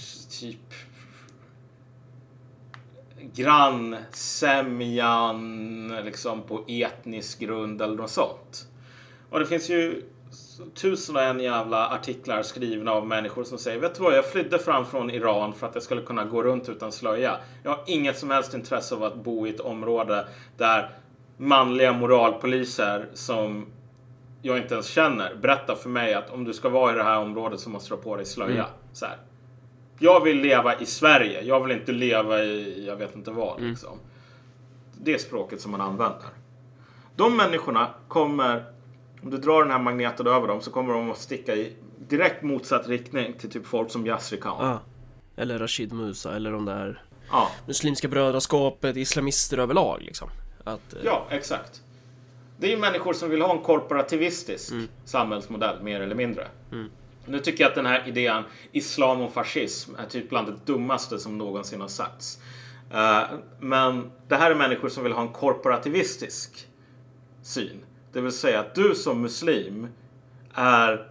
typ 0.40 0.75
grannsämjan 3.35 5.88
liksom 6.05 6.42
på 6.42 6.64
etnisk 6.68 7.38
grund 7.38 7.83
eller 7.83 7.96
något 7.96 8.11
sånt. 8.11 8.66
Och 9.31 9.40
det 9.40 9.46
finns 9.46 9.70
ju 9.70 10.03
tusen 10.75 11.16
och 11.16 11.22
en 11.22 11.40
jävla 11.40 11.88
artiklar 11.88 12.42
skrivna 12.42 12.92
av 12.92 13.07
människor 13.07 13.44
som 13.44 13.59
säger 13.59 13.81
Vet 13.81 13.94
du 13.94 14.03
vad, 14.03 14.16
jag 14.16 14.31
flydde 14.31 14.59
fram 14.59 14.87
från 14.87 15.11
Iran 15.11 15.53
för 15.53 15.66
att 15.66 15.75
jag 15.75 15.83
skulle 15.83 16.03
kunna 16.03 16.25
gå 16.25 16.42
runt 16.42 16.68
utan 16.68 16.92
slöja. 16.92 17.37
Jag 17.62 17.70
har 17.70 17.81
inget 17.87 18.18
som 18.18 18.31
helst 18.31 18.55
intresse 18.55 18.94
av 18.94 19.05
att 19.05 19.16
bo 19.16 19.46
i 19.46 19.51
ett 19.51 19.61
område 19.61 20.27
där 20.57 20.90
manliga 21.37 21.92
moralpoliser 21.92 23.09
som 23.14 23.66
jag 24.42 24.59
inte 24.59 24.74
ens 24.74 24.87
känner 24.87 25.35
berättar 25.35 25.74
för 25.74 25.88
mig 25.88 26.14
att 26.14 26.31
om 26.31 26.44
du 26.44 26.52
ska 26.52 26.68
vara 26.68 26.92
i 26.92 26.96
det 26.96 27.02
här 27.02 27.18
området 27.18 27.61
så 27.61 27.70
måste 27.70 27.90
du 27.90 27.94
ha 27.94 28.02
på 28.02 28.16
dig 28.16 28.26
slöja. 28.26 28.66
Så 28.92 29.07
här. 29.07 29.16
Jag 29.98 30.20
vill 30.24 30.40
leva 30.40 30.78
i 30.78 30.87
Sverige. 30.87 31.42
Jag 31.42 31.61
vill 31.61 31.76
inte 31.76 31.92
leva 31.92 32.42
i 32.42 32.87
jag 32.87 32.96
vet 32.96 33.16
inte 33.16 33.31
vad. 33.31 33.62
Liksom. 33.62 33.98
Det 34.98 35.14
är 35.14 35.18
språket 35.18 35.61
som 35.61 35.70
man 35.70 35.81
använder. 35.81 36.28
De 37.16 37.37
människorna 37.37 37.88
kommer, 38.09 38.64
om 39.22 39.31
du 39.31 39.37
drar 39.37 39.62
den 39.62 39.72
här 39.72 39.78
magneten 39.78 40.26
över 40.26 40.48
dem 40.48 40.61
så 40.61 40.70
kommer 40.70 40.94
de 40.94 41.11
att 41.11 41.18
sticka 41.18 41.55
i 41.55 41.76
direkt 41.98 42.42
motsatt 42.42 42.88
riktning 42.88 43.35
till 43.38 43.50
typ 43.50 43.66
folk 43.66 43.90
som 43.90 44.07
Yasri 44.07 44.40
Khan. 44.40 44.66
Ja. 44.66 44.81
Eller 45.37 45.59
Rashid 45.59 45.92
Musa 45.92 46.37
eller 46.37 46.52
de 46.52 46.64
där 46.64 47.02
Ja, 47.31 47.50
Muslimska 47.66 48.09
brödraskapet, 48.09 48.96
islamister 48.96 49.59
överlag 49.59 50.02
liksom. 50.02 50.28
Att, 50.64 50.94
eh, 50.94 51.00
ja, 51.05 51.26
exakt. 51.31 51.83
Det 52.62 52.68
är 52.68 52.70
ju 52.70 52.79
människor 52.79 53.12
som 53.12 53.31
vill 53.31 53.42
ha 53.42 53.53
en 53.53 53.62
korporativistisk 53.62 54.72
samhällsmodell, 55.05 55.83
mer 55.83 56.01
eller 56.01 56.14
mindre. 56.14 56.48
Nu 57.27 57.38
tycker 57.38 57.64
jag 57.64 57.68
att 57.68 57.75
den 57.75 57.87
här 57.87 58.09
idén 58.09 58.42
islam 58.72 59.20
och 59.20 59.33
fascism 59.33 59.94
är 59.94 60.07
typ 60.07 60.29
bland 60.29 60.46
det 60.46 60.72
dummaste 60.72 61.18
som 61.18 61.38
någonsin 61.38 61.81
har 61.81 61.88
sagts. 61.88 62.38
Eh, 62.90 63.22
men 63.61 64.11
det 64.29 64.37
här 64.37 64.51
är 64.51 64.55
människor 64.55 64.88
som 64.88 65.03
vill 65.03 65.12
ha 65.12 65.22
en 65.22 65.29
korporativistisk 65.29 66.66
syn. 67.42 67.85
Det 68.12 68.20
vill 68.20 68.33
säga 68.33 68.61
att 68.61 68.75
du 68.75 68.94
som 68.94 69.20
muslim 69.20 69.88
är 70.55 71.11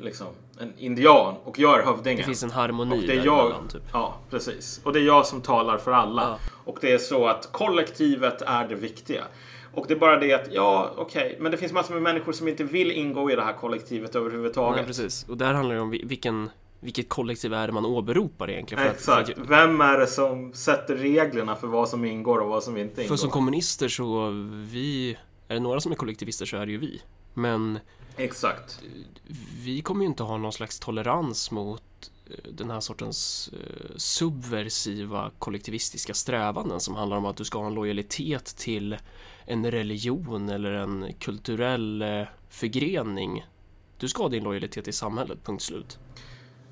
liksom 0.00 0.26
en 0.60 0.72
indian 0.78 1.34
och 1.44 1.58
jag 1.58 1.78
är 1.78 1.84
hövdingen. 1.84 2.18
Det 2.18 2.24
finns 2.24 2.42
en 2.42 2.50
harmoni 2.50 2.98
Och 2.98 3.06
det 3.06 3.12
är 3.12 3.16
jag, 3.16 3.24
däremellan, 3.24 3.68
typ. 3.68 3.82
Ja, 3.92 4.18
precis. 4.30 4.80
Och 4.84 4.92
det 4.92 5.00
är 5.00 5.04
jag 5.04 5.26
som 5.26 5.40
talar 5.40 5.78
för 5.78 5.92
alla. 5.92 6.22
Ja. 6.22 6.38
Och 6.64 6.78
det 6.80 6.92
är 6.92 6.98
så 6.98 7.26
att 7.26 7.48
kollektivet 7.52 8.42
är 8.42 8.68
det 8.68 8.74
viktiga. 8.74 9.24
Och 9.74 9.84
det 9.88 9.94
är 9.94 9.98
bara 9.98 10.16
det 10.20 10.32
att, 10.32 10.48
ja, 10.52 10.94
okej, 10.96 11.36
men 11.40 11.52
det 11.52 11.58
finns 11.58 11.72
massor 11.72 11.94
med 11.94 12.02
människor 12.02 12.32
som 12.32 12.48
inte 12.48 12.64
vill 12.64 12.90
ingå 12.90 13.30
i 13.30 13.36
det 13.36 13.42
här 13.42 13.52
kollektivet 13.52 14.14
överhuvudtaget. 14.16 14.76
Nej, 14.76 14.86
precis. 14.86 15.28
Och 15.28 15.36
där 15.36 15.54
handlar 15.54 15.74
det 15.74 15.80
om 15.80 15.90
vi- 15.90 16.04
vilken, 16.04 16.50
vilket 16.80 17.08
kollektiv 17.08 17.54
är 17.54 17.66
det 17.66 17.72
man 17.72 17.86
åberopar 17.86 18.50
egentligen. 18.50 18.84
För, 18.84 18.90
att, 18.90 19.00
för, 19.00 19.20
Exakt. 19.20 19.38
att, 19.38 19.50
Vem 19.50 19.80
är 19.80 19.98
det 19.98 20.06
som 20.06 20.52
sätter 20.52 20.96
reglerna 20.96 21.56
för 21.56 21.66
vad 21.66 21.88
som 21.88 22.04
ingår 22.04 22.38
och 22.38 22.48
vad 22.48 22.62
som 22.64 22.76
inte 22.76 22.94
för 22.94 23.02
ingår? 23.02 23.16
som 23.16 23.30
kommunister 23.30 23.88
så 23.88 24.30
vi... 24.72 25.16
Är 25.48 25.54
det 25.54 25.60
några 25.60 25.80
som 25.80 25.92
är 25.92 25.96
kollektivister 25.96 26.46
så 26.46 26.56
är 26.56 26.66
det 26.66 26.72
ju 26.72 26.78
vi. 26.78 27.02
Men 27.34 27.78
Exakt. 28.16 28.80
vi 29.64 29.80
kommer 29.82 30.00
ju 30.00 30.06
inte 30.06 30.22
ha 30.22 30.36
någon 30.36 30.52
slags 30.52 30.80
tolerans 30.80 31.50
mot 31.50 31.82
eh, 32.30 32.52
den 32.52 32.70
här 32.70 32.80
sortens 32.80 33.50
eh, 33.52 33.96
subversiva 33.96 35.30
kollektivistiska 35.38 36.14
strävanden 36.14 36.80
som 36.80 36.94
handlar 36.94 37.16
om 37.16 37.26
att 37.26 37.36
du 37.36 37.44
ska 37.44 37.58
ha 37.58 37.66
en 37.66 37.74
lojalitet 37.74 38.44
till 38.56 38.96
en 39.50 39.70
religion 39.70 40.48
eller 40.48 40.72
en 40.72 41.12
kulturell 41.18 42.02
eh, 42.02 42.22
förgrening. 42.48 43.46
Du 43.98 44.08
ska 44.08 44.22
ha 44.22 44.28
din 44.28 44.44
lojalitet 44.44 44.88
i 44.88 44.92
samhället, 44.92 45.38
punkt 45.44 45.62
slut. 45.62 45.98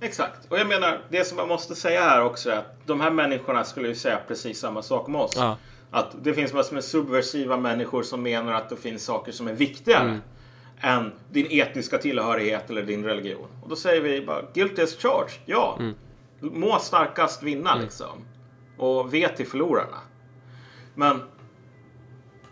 Exakt. 0.00 0.52
Och 0.52 0.58
jag 0.58 0.68
menar, 0.68 1.00
det 1.10 1.24
som 1.24 1.36
man 1.36 1.48
måste 1.48 1.74
säga 1.74 2.00
här 2.00 2.22
också 2.24 2.50
är 2.50 2.56
att 2.56 2.86
de 2.86 3.00
här 3.00 3.10
människorna 3.10 3.64
skulle 3.64 3.88
ju 3.88 3.94
säga 3.94 4.20
precis 4.28 4.58
samma 4.58 4.82
sak 4.82 5.08
om 5.08 5.14
oss. 5.16 5.32
Ja. 5.36 5.56
Att 5.90 6.24
det 6.24 6.34
finns 6.34 6.52
massor 6.52 6.74
med 6.74 6.84
subversiva 6.84 7.56
människor 7.56 8.02
som 8.02 8.22
menar 8.22 8.52
att 8.52 8.68
det 8.68 8.76
finns 8.76 9.04
saker 9.04 9.32
som 9.32 9.48
är 9.48 9.52
viktigare 9.52 10.02
Mm. 10.08 10.20
än 10.80 11.12
din 11.30 11.46
etniska 11.50 11.98
tillhörighet 11.98 12.70
eller 12.70 12.82
din 12.82 13.04
religion. 13.04 13.48
Och 13.62 13.68
då 13.68 13.76
säger 13.76 14.00
vi 14.02 14.26
bara 14.26 14.42
guilty 14.54 14.82
as 14.82 14.94
charged. 14.96 15.40
Ja. 15.46 15.76
Mm. 15.80 15.94
Må 16.40 16.78
starkast 16.78 17.42
vinna 17.42 17.74
liksom. 17.74 18.24
Och 18.76 19.14
ve 19.14 19.28
till 19.28 19.46
förlorarna. 19.46 19.98
Men 20.94 21.20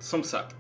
som 0.07 0.23
sagt. 0.23 0.57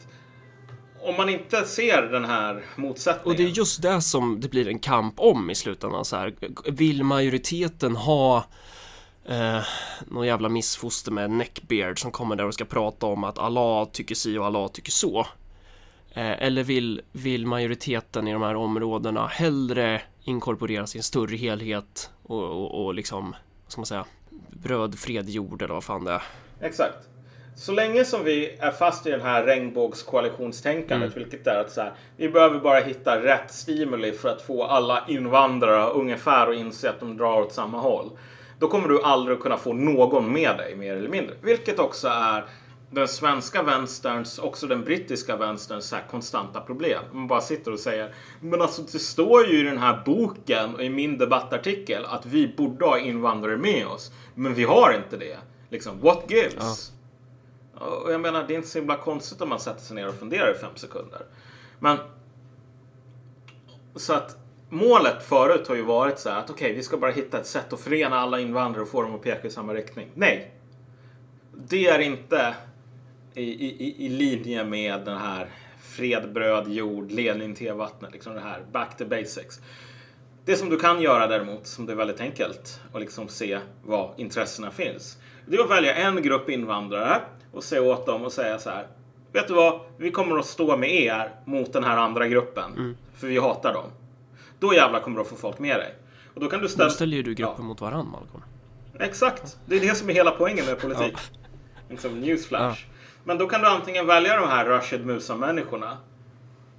Om 1.00 1.16
man 1.16 1.28
inte 1.28 1.64
ser 1.64 2.02
den 2.02 2.24
här 2.24 2.64
motsättningen. 2.76 3.30
Och 3.30 3.36
det 3.36 3.42
är 3.42 3.58
just 3.58 3.82
det 3.82 4.02
som 4.02 4.40
det 4.40 4.48
blir 4.48 4.68
en 4.68 4.78
kamp 4.78 5.14
om 5.16 5.50
i 5.50 5.54
slutändan. 5.54 6.04
Så 6.04 6.16
här. 6.16 6.34
Vill 6.64 7.04
majoriteten 7.04 7.96
ha 7.96 8.44
eh, 9.24 9.60
någon 10.06 10.26
jävla 10.26 10.48
missfoster 10.48 11.12
med 11.12 11.30
neckbeard 11.30 12.00
som 12.00 12.10
kommer 12.10 12.36
där 12.36 12.46
och 12.46 12.54
ska 12.54 12.64
prata 12.64 13.06
om 13.06 13.24
att 13.24 13.38
Allah 13.38 13.88
tycker 13.92 14.14
si 14.14 14.38
och 14.38 14.46
Allah 14.46 14.68
tycker 14.68 14.92
så? 14.92 15.26
Eh, 16.10 16.42
eller 16.42 16.62
vill, 16.62 17.02
vill 17.12 17.46
majoriteten 17.46 18.28
i 18.28 18.32
de 18.32 18.42
här 18.42 18.56
områdena 18.56 19.26
hellre 19.26 20.02
inkorporeras 20.24 20.94
i 20.94 20.98
en 20.98 21.02
större 21.02 21.36
helhet 21.36 22.10
och, 22.22 22.42
och, 22.42 22.84
och 22.84 22.94
liksom, 22.94 23.30
vad 23.64 23.72
ska 23.72 23.80
man 23.80 23.86
säga, 23.86 24.04
bröd, 24.50 24.98
fred, 24.98 25.28
jord 25.28 25.62
eller 25.62 25.74
vad 25.74 25.84
fan 25.84 26.04
det 26.04 26.12
är. 26.12 26.22
Exakt. 26.60 27.15
Så 27.58 27.72
länge 27.72 28.04
som 28.04 28.24
vi 28.24 28.56
är 28.60 28.70
fast 28.70 29.06
i 29.06 29.10
den 29.10 29.20
här 29.20 29.44
regnbågskoalitionstänkandet, 29.44 31.16
Mm. 31.16 31.28
vilket 31.28 31.46
är 31.46 31.58
att 31.60 31.70
så 31.72 31.80
här, 31.80 31.92
vi 32.16 32.28
behöver 32.28 32.60
bara 32.60 32.80
hitta 32.80 33.22
rätt 33.22 33.52
stimuli 33.52 34.12
för 34.12 34.28
att 34.28 34.42
få 34.42 34.64
alla 34.64 35.04
invandrare 35.08 35.90
ungefär 35.90 36.46
att 36.50 36.56
inse 36.56 36.90
att 36.90 37.00
de 37.00 37.16
drar 37.16 37.40
åt 37.40 37.52
samma 37.52 37.78
håll. 37.80 38.10
Då 38.58 38.68
kommer 38.68 38.88
du 38.88 39.02
aldrig 39.02 39.40
kunna 39.40 39.56
få 39.56 39.72
någon 39.72 40.32
med 40.32 40.56
dig, 40.56 40.76
mer 40.76 40.96
eller 40.96 41.08
mindre. 41.08 41.34
Vilket 41.42 41.78
också 41.78 42.08
är 42.08 42.44
den 42.90 43.08
svenska 43.08 43.62
vänsterns, 43.62 44.38
också 44.38 44.66
den 44.66 44.84
brittiska 44.84 45.36
vänsterns 45.36 45.84
så 45.84 45.96
här 45.96 46.04
konstanta 46.10 46.60
problem. 46.60 47.02
Man 47.12 47.26
bara 47.26 47.40
sitter 47.40 47.72
och 47.72 47.80
säger, 47.80 48.14
men 48.40 48.62
alltså 48.62 48.82
det 48.82 48.98
står 48.98 49.46
ju 49.46 49.60
i 49.60 49.62
den 49.62 49.78
här 49.78 50.02
boken 50.06 50.74
och 50.74 50.82
i 50.82 50.90
min 50.90 51.18
debattartikel 51.18 52.04
att 52.06 52.26
vi 52.26 52.54
borde 52.56 52.84
ha 52.84 52.98
invandrare 52.98 53.56
med 53.56 53.86
oss. 53.86 54.12
Men 54.34 54.54
vi 54.54 54.64
har 54.64 54.92
inte 54.92 55.16
det. 55.16 55.36
Liksom, 55.70 56.00
what 56.00 56.24
gives? 56.30 56.92
Och 57.78 58.12
jag 58.12 58.20
menar, 58.20 58.44
det 58.48 58.54
är 58.54 58.56
inte 58.56 58.68
så 58.68 58.78
himla 58.78 58.96
konstigt 58.96 59.40
om 59.40 59.48
man 59.48 59.60
sätter 59.60 59.80
sig 59.82 59.96
ner 59.96 60.08
och 60.08 60.14
funderar 60.14 60.54
i 60.54 60.58
fem 60.58 60.76
sekunder. 60.76 61.22
Men 61.78 61.98
så 63.94 64.12
att 64.12 64.36
målet 64.68 65.22
förut 65.22 65.68
har 65.68 65.74
ju 65.74 65.82
varit 65.82 66.18
så 66.18 66.30
här 66.30 66.38
att 66.38 66.50
okej, 66.50 66.74
vi 66.74 66.82
ska 66.82 66.96
bara 66.96 67.10
hitta 67.10 67.40
ett 67.40 67.46
sätt 67.46 67.72
att 67.72 67.80
förena 67.80 68.16
alla 68.18 68.40
invandrare 68.40 68.82
och 68.82 68.88
få 68.88 69.02
dem 69.02 69.14
att 69.14 69.22
peka 69.22 69.46
i 69.48 69.50
samma 69.50 69.74
riktning. 69.74 70.08
Nej, 70.14 70.54
det 71.54 71.86
är 71.86 71.98
inte 71.98 72.54
i, 73.34 73.42
i, 73.42 74.04
i- 74.06 74.08
linje 74.08 74.64
med 74.64 75.04
den 75.04 75.16
här 75.18 75.48
fred, 75.80 76.32
bröd, 76.32 76.68
jord, 76.68 77.10
ledning 77.10 77.54
te, 77.54 77.72
vattnet. 77.72 78.12
Liksom 78.12 78.34
det 78.34 78.40
här 78.40 78.60
back 78.72 78.96
to 78.96 79.04
basics. 79.04 79.60
Det 80.44 80.56
som 80.56 80.68
du 80.70 80.78
kan 80.78 81.00
göra 81.00 81.26
däremot, 81.26 81.66
som 81.66 81.86
det 81.86 81.92
är 81.92 81.96
väldigt 81.96 82.20
enkelt 82.20 82.80
och 82.92 83.00
liksom 83.00 83.28
se 83.28 83.58
var 83.84 84.14
intressena 84.16 84.70
finns. 84.70 85.16
Det 85.46 85.56
är 85.56 85.62
att 85.64 85.70
välja 85.70 85.94
en 85.94 86.22
grupp 86.22 86.48
invandrare 86.50 87.20
och 87.56 87.64
säga 87.64 87.82
åt 87.82 88.06
dem 88.06 88.24
och 88.24 88.32
säga 88.32 88.58
så 88.58 88.70
här. 88.70 88.86
Vet 89.32 89.48
du 89.48 89.54
vad? 89.54 89.80
Vi 89.96 90.10
kommer 90.10 90.38
att 90.38 90.46
stå 90.46 90.76
med 90.76 90.90
er 90.90 91.34
mot 91.44 91.72
den 91.72 91.84
här 91.84 91.96
andra 91.96 92.28
gruppen. 92.28 92.96
För 93.14 93.26
vi 93.26 93.38
hatar 93.38 93.74
dem. 93.74 93.84
Då 94.58 94.74
jävlar 94.74 95.00
kommer 95.00 95.16
du 95.16 95.22
att 95.22 95.28
få 95.28 95.36
folk 95.36 95.58
med 95.58 95.76
dig. 95.76 95.94
Och 96.34 96.40
då 96.40 96.48
kan 96.48 96.60
du 96.60 96.68
ställa... 96.68 96.84
Då 96.84 96.90
ställer 96.90 97.16
ju 97.16 97.22
du 97.22 97.34
gruppen 97.34 97.64
mot 97.64 97.80
varann, 97.80 98.08
Malcolm. 98.10 98.44
Exakt. 98.98 99.58
Det 99.66 99.76
är 99.76 99.80
det 99.80 99.94
som 99.94 100.10
är 100.10 100.14
hela 100.14 100.30
poängen 100.30 100.66
med 100.66 100.80
politik. 100.80 101.16
Liksom 101.88 102.20
newsflash. 102.20 102.84
Men 103.24 103.38
då 103.38 103.46
kan 103.46 103.60
du 103.60 103.66
antingen 103.66 104.06
välja 104.06 104.40
de 104.40 104.48
här 104.48 104.64
Rashid 104.64 105.06
Musa-människorna. 105.06 105.96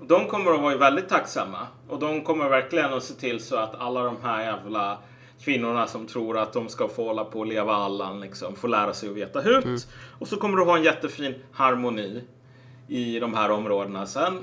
De 0.02 0.28
kommer 0.28 0.52
att 0.52 0.62
vara 0.62 0.78
väldigt 0.78 1.10
tacksamma. 1.10 1.68
Och 1.90 2.00
de 2.00 2.22
kommer 2.22 2.50
verkligen 2.50 2.94
att 2.94 3.04
se 3.04 3.14
till 3.14 3.44
så 3.44 3.56
att 3.56 3.76
alla 3.82 4.04
de 4.04 4.18
här 4.24 4.44
jävla 4.44 4.98
kvinnorna 5.42 5.88
som 5.88 6.08
tror 6.08 6.38
att 6.38 6.54
de 6.54 6.70
ska 6.70 6.88
få 6.88 7.06
hålla 7.08 7.26
på 7.26 7.40
och 7.40 7.46
leva 7.46 7.74
allan 7.74 8.20
liksom, 8.20 8.56
får 8.56 8.68
lära 8.68 8.94
sig 8.94 9.10
att 9.10 9.16
veta 9.16 9.42
hut. 9.42 9.88
Och 10.20 10.28
så 10.28 10.38
kommer 10.38 10.58
du 10.58 10.64
ha 10.64 10.78
en 10.78 10.84
jättefin 10.84 11.36
harmoni 11.52 12.24
i 12.88 13.20
de 13.20 13.34
här 13.34 13.52
områdena 13.52 14.06
sen. 14.06 14.40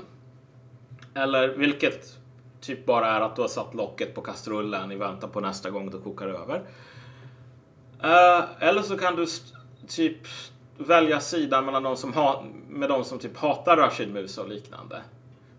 Eller 1.13 1.47
vilket 1.47 2.17
typ 2.61 2.85
bara 2.85 3.07
är 3.07 3.21
att 3.21 3.35
du 3.35 3.41
har 3.41 3.49
satt 3.49 3.73
locket 3.75 4.15
på 4.15 4.21
kastrullen 4.21 4.91
i 4.91 4.95
väntan 4.95 5.29
på 5.29 5.39
nästa 5.41 5.69
gång 5.69 5.89
det 5.91 5.97
kokar 5.97 6.27
över. 6.27 6.61
Eh, 8.03 8.43
eller 8.59 8.81
så 8.81 8.97
kan 8.97 9.15
du 9.15 9.25
typ 9.87 10.17
välja 10.77 11.19
sida 11.19 11.61
mellan 11.61 11.83
de 11.83 11.95
som 11.97 12.13
ha- 12.13 12.43
med 12.69 12.89
de 12.89 13.03
som 13.03 13.19
typ 13.19 13.37
hatar 13.37 14.07
Musa 14.13 14.41
och 14.41 14.49
liknande. 14.49 15.01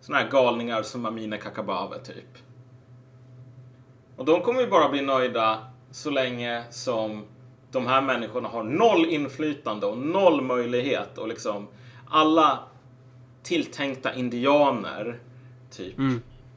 Såna 0.01 0.19
här 0.19 0.31
galningar 0.31 0.83
som 0.83 1.07
Amineh 1.07 1.41
Kakabaveh 1.41 1.99
typ. 2.03 2.39
Och 4.17 4.25
de 4.25 4.41
kommer 4.41 4.61
ju 4.61 4.67
bara 4.67 4.89
bli 4.89 5.03
nöjda 5.03 5.59
så 5.91 6.11
länge 6.11 6.65
som 6.71 7.25
de 7.71 7.87
här 7.87 8.03
människorna 8.03 8.49
har 8.49 8.63
noll 8.63 9.07
inflytande 9.07 9.87
och 9.87 9.99
noll 9.99 10.43
möjlighet 10.43 11.19
och 11.19 11.29
liksom 11.29 11.69
alla 12.09 12.59
tilltänkta 13.43 14.15
indianer 14.15 15.19
typ 15.71 15.95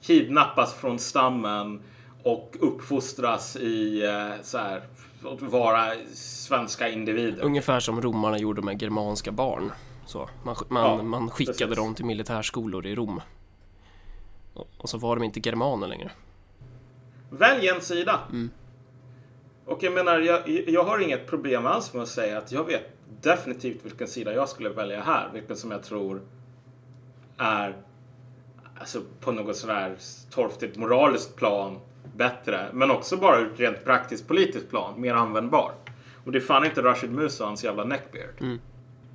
kidnappas 0.01 0.73
från 0.73 0.99
stammen 0.99 1.81
och 2.23 2.55
uppfostras 2.59 3.55
i 3.55 4.03
eh, 4.05 4.41
så 4.43 4.57
här 4.57 4.81
att 5.33 5.41
vara 5.41 5.85
svenska 6.13 6.89
individer. 6.89 7.43
Ungefär 7.43 7.79
som 7.79 8.01
romarna 8.01 8.37
gjorde 8.37 8.61
med 8.61 8.81
germanska 8.81 9.31
barn. 9.31 9.71
Så, 10.05 10.29
man, 10.43 10.55
man, 10.69 10.83
Ja, 10.83 11.03
man 11.03 11.29
skickade 11.29 11.57
precis. 11.57 11.75
dem 11.75 11.95
till 11.95 12.05
militärskolor 12.05 12.85
i 12.85 12.95
Rom. 12.95 13.21
Och, 14.53 14.67
och 14.77 14.89
så 14.89 14.97
var 14.97 15.15
de 15.15 15.23
inte 15.25 15.39
germaner 15.43 15.87
längre. 15.87 16.11
Välj 17.29 17.67
en 17.67 17.81
sida. 17.81 18.19
Och 19.65 19.83
jag 19.83 19.93
menar, 19.93 20.19
jag, 20.19 20.49
jag 20.67 20.83
har 20.83 20.99
inget 20.99 21.27
problem 21.27 21.65
alls 21.65 21.93
med 21.93 22.03
att 22.03 22.09
säga 22.09 22.37
att 22.37 22.51
jag 22.51 22.63
vet 22.63 22.83
definitivt 23.21 23.85
vilken 23.85 24.07
sida 24.07 24.33
jag 24.33 24.49
skulle 24.49 24.69
välja 24.69 25.01
här. 25.01 25.29
Vilken 25.33 25.55
som 25.55 25.71
jag 25.71 25.83
tror 25.83 26.21
är 27.37 27.75
alltså, 28.79 29.01
på 29.19 29.31
något 29.31 29.55
sådär 29.55 29.95
torftigt 30.29 30.77
moraliskt 30.77 31.35
plan 31.35 31.79
bättre. 32.15 32.69
Men 32.73 32.91
också 32.91 33.17
bara 33.17 33.39
ur 33.39 33.53
ett 33.53 33.59
rent 33.59 33.85
praktiskt 33.85 34.27
politiskt 34.27 34.69
plan 34.69 35.01
mer 35.01 35.13
användbar. 35.13 35.71
Och 36.25 36.31
det 36.31 36.37
är 36.37 36.41
fan 36.41 36.65
inte 36.65 36.81
Rashid 36.81 37.11
Musa 37.11 37.43
och 37.43 37.47
hans 37.47 37.63
jävla 37.63 37.83
neckbeard. 37.83 38.41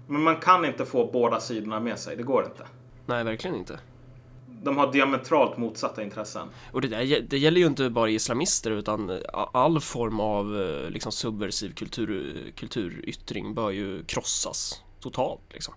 Men 0.07 0.22
man 0.22 0.37
kan 0.37 0.64
inte 0.64 0.85
få 0.85 1.11
båda 1.12 1.40
sidorna 1.40 1.81
med 1.81 1.98
sig. 1.98 2.16
Det 2.16 2.22
går 2.22 2.44
inte. 2.44 2.64
Nej, 3.07 3.24
verkligen 3.24 3.57
inte. 3.57 3.79
De 4.64 4.77
har 4.77 4.92
diametralt 4.92 5.57
motsatta 5.57 6.03
intressen. 6.03 6.48
Och 6.72 6.81
det, 6.81 6.88
där, 6.88 7.20
det 7.20 7.38
gäller 7.38 7.61
ju 7.61 7.66
inte 7.66 7.90
bara 7.90 8.11
islamister 8.11 8.70
utan 8.70 9.20
all 9.33 9.81
form 9.81 10.20
av 10.20 10.61
eh, 10.62 10.90
liksom, 10.90 11.12
subversiv 11.12 11.74
kultur, 11.74 12.53
kulturyttring 12.57 13.55
bör 13.55 13.70
ju 13.70 14.05
krossas 14.05 14.83
totalt. 15.00 15.42
Liksom. 15.53 15.74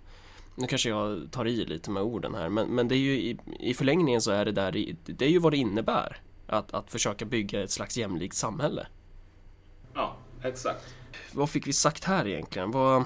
Nu 0.55 0.67
kanske 0.67 0.89
jag 0.89 1.31
tar 1.31 1.47
i 1.47 1.65
lite 1.65 1.91
med 1.91 2.03
orden 2.03 2.35
här 2.35 2.49
men, 2.49 2.67
men 2.67 2.87
det 2.87 2.95
är 2.95 2.99
ju 2.99 3.13
i, 3.13 3.37
i 3.59 3.73
förlängningen 3.73 4.21
så 4.21 4.31
är 4.31 4.45
det 4.45 4.51
där 4.51 4.95
det 5.05 5.25
är 5.25 5.29
ju 5.29 5.39
vad 5.39 5.53
det 5.53 5.57
innebär 5.57 6.21
att, 6.47 6.73
att 6.73 6.91
försöka 6.91 7.25
bygga 7.25 7.63
ett 7.63 7.71
slags 7.71 7.97
jämlikt 7.97 8.35
samhälle. 8.35 8.87
Ja, 9.93 10.15
exakt. 10.43 10.85
Vad 11.31 11.49
fick 11.49 11.67
vi 11.67 11.73
sagt 11.73 12.03
här 12.03 12.27
egentligen? 12.27 12.71
Vad, 12.71 13.03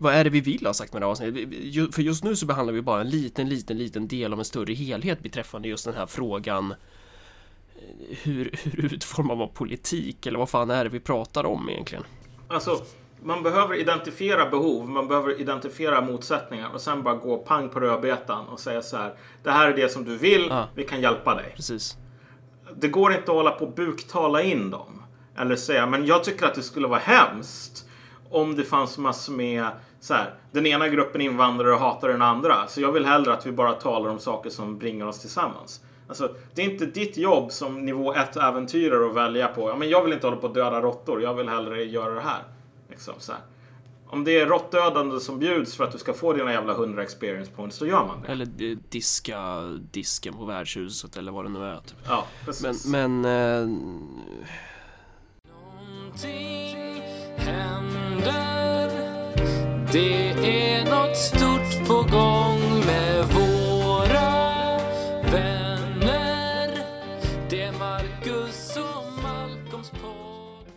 vad 0.00 0.14
är 0.14 0.24
det 0.24 0.30
vi 0.30 0.40
vill 0.40 0.66
ha 0.66 0.74
sagt 0.74 0.92
med 0.92 1.02
det 1.02 1.06
här 1.06 1.10
avsnittet? 1.10 1.94
För 1.94 2.02
just 2.02 2.24
nu 2.24 2.36
så 2.36 2.46
behandlar 2.46 2.74
vi 2.74 2.82
bara 2.82 3.00
en 3.00 3.10
liten, 3.10 3.48
liten, 3.48 3.78
liten 3.78 4.08
del 4.08 4.32
av 4.32 4.38
en 4.38 4.44
större 4.44 4.72
helhet 4.74 5.22
beträffande 5.22 5.68
just 5.68 5.84
den 5.84 5.94
här 5.94 6.06
frågan 6.06 6.70
eh, 6.70 8.16
hur, 8.22 8.50
hur 8.62 8.94
utformar 8.94 9.36
man 9.36 9.48
politik? 9.54 10.26
Eller 10.26 10.38
vad 10.38 10.48
fan 10.48 10.70
är 10.70 10.84
det 10.84 10.90
vi 10.90 11.00
pratar 11.00 11.44
om 11.46 11.68
egentligen? 11.68 12.04
Alltså, 12.48 12.82
man 13.22 13.42
behöver 13.42 13.74
identifiera 13.74 14.50
behov, 14.50 14.88
man 14.88 15.08
behöver 15.08 15.40
identifiera 15.40 16.00
motsättningar 16.00 16.70
och 16.74 16.80
sen 16.80 17.02
bara 17.02 17.14
gå 17.14 17.38
pang 17.38 17.68
på 17.68 17.80
rödbetan 17.80 18.46
och 18.48 18.60
säga 18.60 18.82
så 18.82 18.96
här. 18.96 19.14
Det 19.42 19.50
här 19.50 19.68
är 19.68 19.76
det 19.76 19.88
som 19.92 20.04
du 20.04 20.16
vill, 20.16 20.46
Ja. 20.50 20.68
vi 20.74 20.84
kan 20.84 21.00
hjälpa 21.00 21.34
dig. 21.34 21.52
Precis. 21.56 21.96
Det 22.76 22.88
går 22.88 23.12
inte 23.12 23.22
att 23.22 23.28
hålla 23.36 23.50
på 23.50 23.64
och 23.64 23.74
buktala 23.74 24.42
in 24.42 24.70
dem. 24.70 25.02
Eller 25.38 25.56
säga, 25.56 25.86
men 25.86 26.06
jag 26.06 26.24
tycker 26.24 26.46
att 26.46 26.54
det 26.54 26.62
skulle 26.62 26.88
vara 26.88 27.00
hemskt 27.00 27.86
om 28.30 28.56
det 28.56 28.64
fanns 28.64 28.98
massor 28.98 29.32
med 29.32 29.66
så 30.00 30.14
här, 30.14 30.34
den 30.52 30.66
ena 30.66 30.88
gruppen 30.88 31.20
invandrare 31.20 31.74
hatar 31.74 32.08
den 32.08 32.22
andra. 32.22 32.66
Så 32.66 32.80
jag 32.80 32.92
vill 32.92 33.04
hellre 33.06 33.32
att 33.32 33.46
vi 33.46 33.52
bara 33.52 33.72
talar 33.72 34.10
om 34.10 34.18
saker 34.18 34.50
som 34.50 34.78
bringar 34.78 35.06
oss 35.06 35.20
tillsammans. 35.20 35.80
Alltså, 36.08 36.34
det 36.54 36.62
är 36.62 36.70
inte 36.70 36.86
ditt 36.86 37.16
jobb 37.16 37.52
som 37.52 37.84
nivå 37.84 38.14
1-äventyrare 38.14 39.10
att 39.10 39.16
välja 39.16 39.48
på. 39.48 39.68
Ja, 39.68 39.76
men 39.76 39.88
jag 39.88 40.04
vill 40.04 40.12
inte 40.12 40.26
hålla 40.26 40.36
på 40.40 40.46
att 40.46 40.54
döda 40.54 40.80
råttor. 40.80 41.22
Jag 41.22 41.34
vill 41.34 41.48
hellre 41.48 41.84
göra 41.84 42.14
det 42.14 42.20
här. 42.20 42.42
Liksom, 42.88 43.14
så 43.18 43.32
här. 43.32 43.40
Om 44.06 44.24
det 44.24 44.38
är 44.38 44.46
råttdödande 44.46 45.20
som 45.20 45.38
bjuds 45.38 45.76
för 45.76 45.84
att 45.84 45.92
du 45.92 45.98
ska 45.98 46.12
få 46.12 46.32
dina 46.32 46.52
jävla 46.52 46.72
100 46.72 47.02
experience 47.02 47.50
points, 47.52 47.78
då 47.78 47.86
gör 47.86 48.06
man 48.06 48.22
det. 48.22 48.28
Eller 48.28 48.44
eh, 48.44 48.76
diska 48.88 49.60
disken 49.90 50.34
på 50.34 50.44
värdshuset 50.44 51.16
eller 51.16 51.32
vad 51.32 51.44
det 51.44 51.48
nu 51.48 51.64
är. 51.64 51.76
Typ. 51.76 51.96
Ja, 52.08 52.24
Men, 52.38 52.46
precis. 52.46 52.86
men 52.86 53.24
eh, 53.24 53.66
Någonting 55.48 57.02
händer 57.36 58.59
Det 59.92 60.30
är 60.30 60.84
något 60.84 61.16
stort 61.16 61.88
på 61.88 61.94
gång 61.94 62.86
med 62.86 63.24
våra 63.24 64.30
vänner. 65.32 66.84
Det 67.50 67.62
är 67.62 67.72
Marcus 67.72 68.76
och 68.76 69.22
Malcolms 69.22 69.90
podd. 69.90 70.72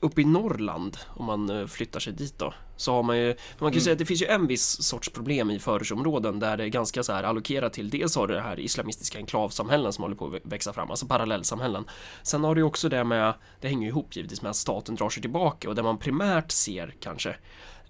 Uppe 0.00 0.20
i 0.20 0.24
Norrland, 0.24 0.96
om 1.08 1.24
man 1.24 1.50
eh, 1.50 1.66
flyttar 1.66 2.00
sig 2.00 2.12
dit 2.12 2.38
då, 2.38 2.54
så 2.76 2.92
har 2.92 3.02
man 3.02 3.18
ju, 3.18 3.34
man 3.58 3.70
kan 3.70 3.78
ju 3.78 3.80
säga 3.80 3.92
att 3.92 3.98
det 3.98 4.06
finns 4.06 4.22
ju 4.22 4.26
en 4.26 4.46
viss 4.46 4.82
sorts 4.82 5.08
problem 5.08 5.50
i 5.50 5.58
förortsområden 5.58 6.38
där 6.38 6.56
det 6.56 6.64
är 6.64 6.68
ganska 6.68 7.02
så 7.02 7.12
här 7.12 7.22
allokerat 7.22 7.72
till, 7.72 7.90
dels 7.90 8.16
har 8.16 8.26
du 8.26 8.34
det 8.34 8.40
här 8.40 8.60
islamistiska 8.60 9.18
enklavsamhällen 9.18 9.92
som 9.92 10.02
håller 10.02 10.16
på 10.16 10.26
att 10.26 10.32
växa 10.42 10.72
fram, 10.72 10.90
alltså 10.90 11.06
parallellsamhällen. 11.06 11.84
Sen 12.22 12.44
har 12.44 12.54
du 12.54 12.60
ju 12.60 12.64
också 12.64 12.88
det 12.88 13.04
med, 13.04 13.34
det 13.60 13.68
hänger 13.68 13.82
ju 13.82 13.88
ihop 13.88 14.16
givetvis 14.16 14.42
med 14.42 14.50
att 14.50 14.56
staten 14.56 14.94
drar 14.94 15.10
sig 15.10 15.20
tillbaka 15.20 15.68
och 15.68 15.74
det 15.74 15.82
man 15.82 15.98
primärt 15.98 16.50
ser 16.50 16.94
kanske 17.00 17.36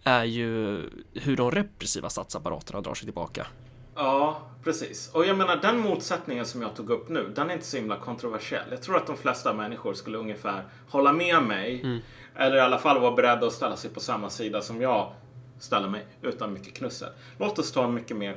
är 0.05 0.25
ju 0.25 0.83
hur 1.15 1.37
de 1.37 1.51
repressiva 1.51 2.11
statsapparaterna 2.11 2.81
drar 2.81 2.95
sig 2.95 3.07
tillbaka. 3.07 3.47
Ja, 3.95 4.43
precis. 4.65 5.11
Och 5.13 5.27
jag 5.27 5.39
menar 5.39 5.57
den 5.57 5.79
motsättningen 5.79 6.47
som 6.47 6.63
jag 6.63 6.77
tog 6.77 6.91
upp 6.91 7.09
nu, 7.09 7.33
den 7.35 7.51
är 7.51 7.55
inte 7.55 7.67
så 7.67 7.77
himla 7.77 7.97
kontroversiell. 7.97 8.65
Jag 8.71 8.83
tror 8.83 8.97
att 8.97 9.07
de 9.07 9.17
flesta 9.17 9.55
människor 9.55 9.95
skulle 9.95 10.19
ungefär 10.19 10.65
hålla 10.89 11.13
med 11.13 11.43
mig. 11.43 12.01
Eller 12.37 12.57
i 12.57 12.61
alla 12.61 12.79
fall 12.79 13.01
vara 13.01 13.13
beredda 13.13 13.47
att 13.47 13.53
ställa 13.53 13.77
sig 13.77 13.91
på 13.91 14.01
samma 14.01 14.31
sida 14.31 14.61
som 14.61 14.81
jag 14.81 15.13
ställer 15.59 15.89
mig 15.89 16.07
utan 16.23 16.53
mycket 16.53 16.75
knussel. 16.75 17.09
Låt 17.39 17.59
oss 17.59 17.73
ta 17.73 17.85
en 17.85 17.95
mycket 17.95 18.17
mer 18.17 18.37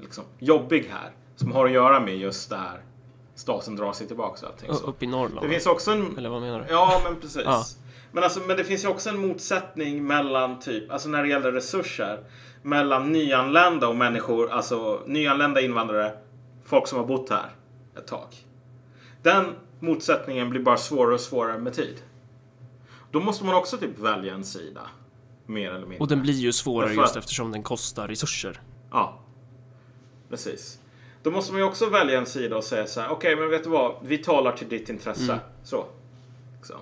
liksom, 0.00 0.24
jobbig 0.38 0.88
här. 0.90 1.10
Som 1.36 1.52
har 1.52 1.66
att 1.66 1.72
göra 1.72 2.00
med 2.00 2.16
just 2.16 2.50
det 2.50 2.56
här 2.56 2.80
staten 3.34 3.76
drar 3.76 3.92
sig 3.92 4.06
tillbaka 4.06 4.46
och 4.46 4.52
allting. 4.52 4.74
Så. 4.74 4.86
Upp 4.86 5.02
i 5.02 5.06
Norrland? 5.06 5.46
Det 5.46 5.50
finns 5.50 5.66
också 5.66 5.90
en... 5.90 6.18
Eller 6.18 6.28
vad 6.28 6.42
menar 6.42 6.60
du? 6.60 6.66
Ja, 6.68 7.00
men 7.04 7.20
precis. 7.20 7.42
Ja. 7.44 7.64
Men, 8.14 8.24
alltså, 8.24 8.40
men 8.40 8.56
det 8.56 8.64
finns 8.64 8.84
ju 8.84 8.88
också 8.88 9.10
en 9.10 9.18
motsättning 9.18 10.06
mellan 10.06 10.58
typ, 10.58 10.92
alltså 10.92 11.08
när 11.08 11.22
det 11.22 11.28
gäller 11.28 11.52
resurser, 11.52 12.24
mellan 12.62 13.12
nyanlända 13.12 13.88
och 13.88 13.96
människor, 13.96 14.50
alltså 14.50 15.02
nyanlända 15.06 15.60
invandrare, 15.60 16.12
folk 16.64 16.86
som 16.86 16.98
har 16.98 17.06
bott 17.06 17.30
här 17.30 17.50
ett 17.96 18.06
tag. 18.06 18.28
Den 19.22 19.44
motsättningen 19.80 20.50
blir 20.50 20.60
bara 20.60 20.76
svårare 20.76 21.14
och 21.14 21.20
svårare 21.20 21.58
med 21.58 21.74
tid. 21.74 22.02
Då 23.10 23.20
måste 23.20 23.44
man 23.44 23.54
också 23.54 23.78
typ 23.78 23.98
välja 23.98 24.34
en 24.34 24.44
sida. 24.44 24.80
Mer 25.46 25.70
eller 25.70 25.80
mindre. 25.80 25.98
Och 25.98 26.08
den 26.08 26.22
blir 26.22 26.34
ju 26.34 26.52
svårare 26.52 26.88
Därför 26.88 27.02
just 27.02 27.16
eftersom 27.16 27.52
den 27.52 27.62
kostar 27.62 28.08
resurser. 28.08 28.60
Ja. 28.90 29.20
Precis. 30.30 30.78
Då 31.22 31.30
måste 31.30 31.52
man 31.52 31.60
ju 31.60 31.66
också 31.66 31.90
välja 31.90 32.18
en 32.18 32.26
sida 32.26 32.56
och 32.56 32.64
säga 32.64 32.86
så 32.86 33.00
här. 33.00 33.08
Okej, 33.08 33.36
men 33.36 33.50
vet 33.50 33.64
du 33.64 33.70
vad? 33.70 33.94
Vi 34.02 34.18
talar 34.18 34.52
till 34.52 34.68
ditt 34.68 34.88
intresse. 34.88 35.32
Mm. 35.32 35.38
Så. 35.64 35.86
Liksom. 36.56 36.78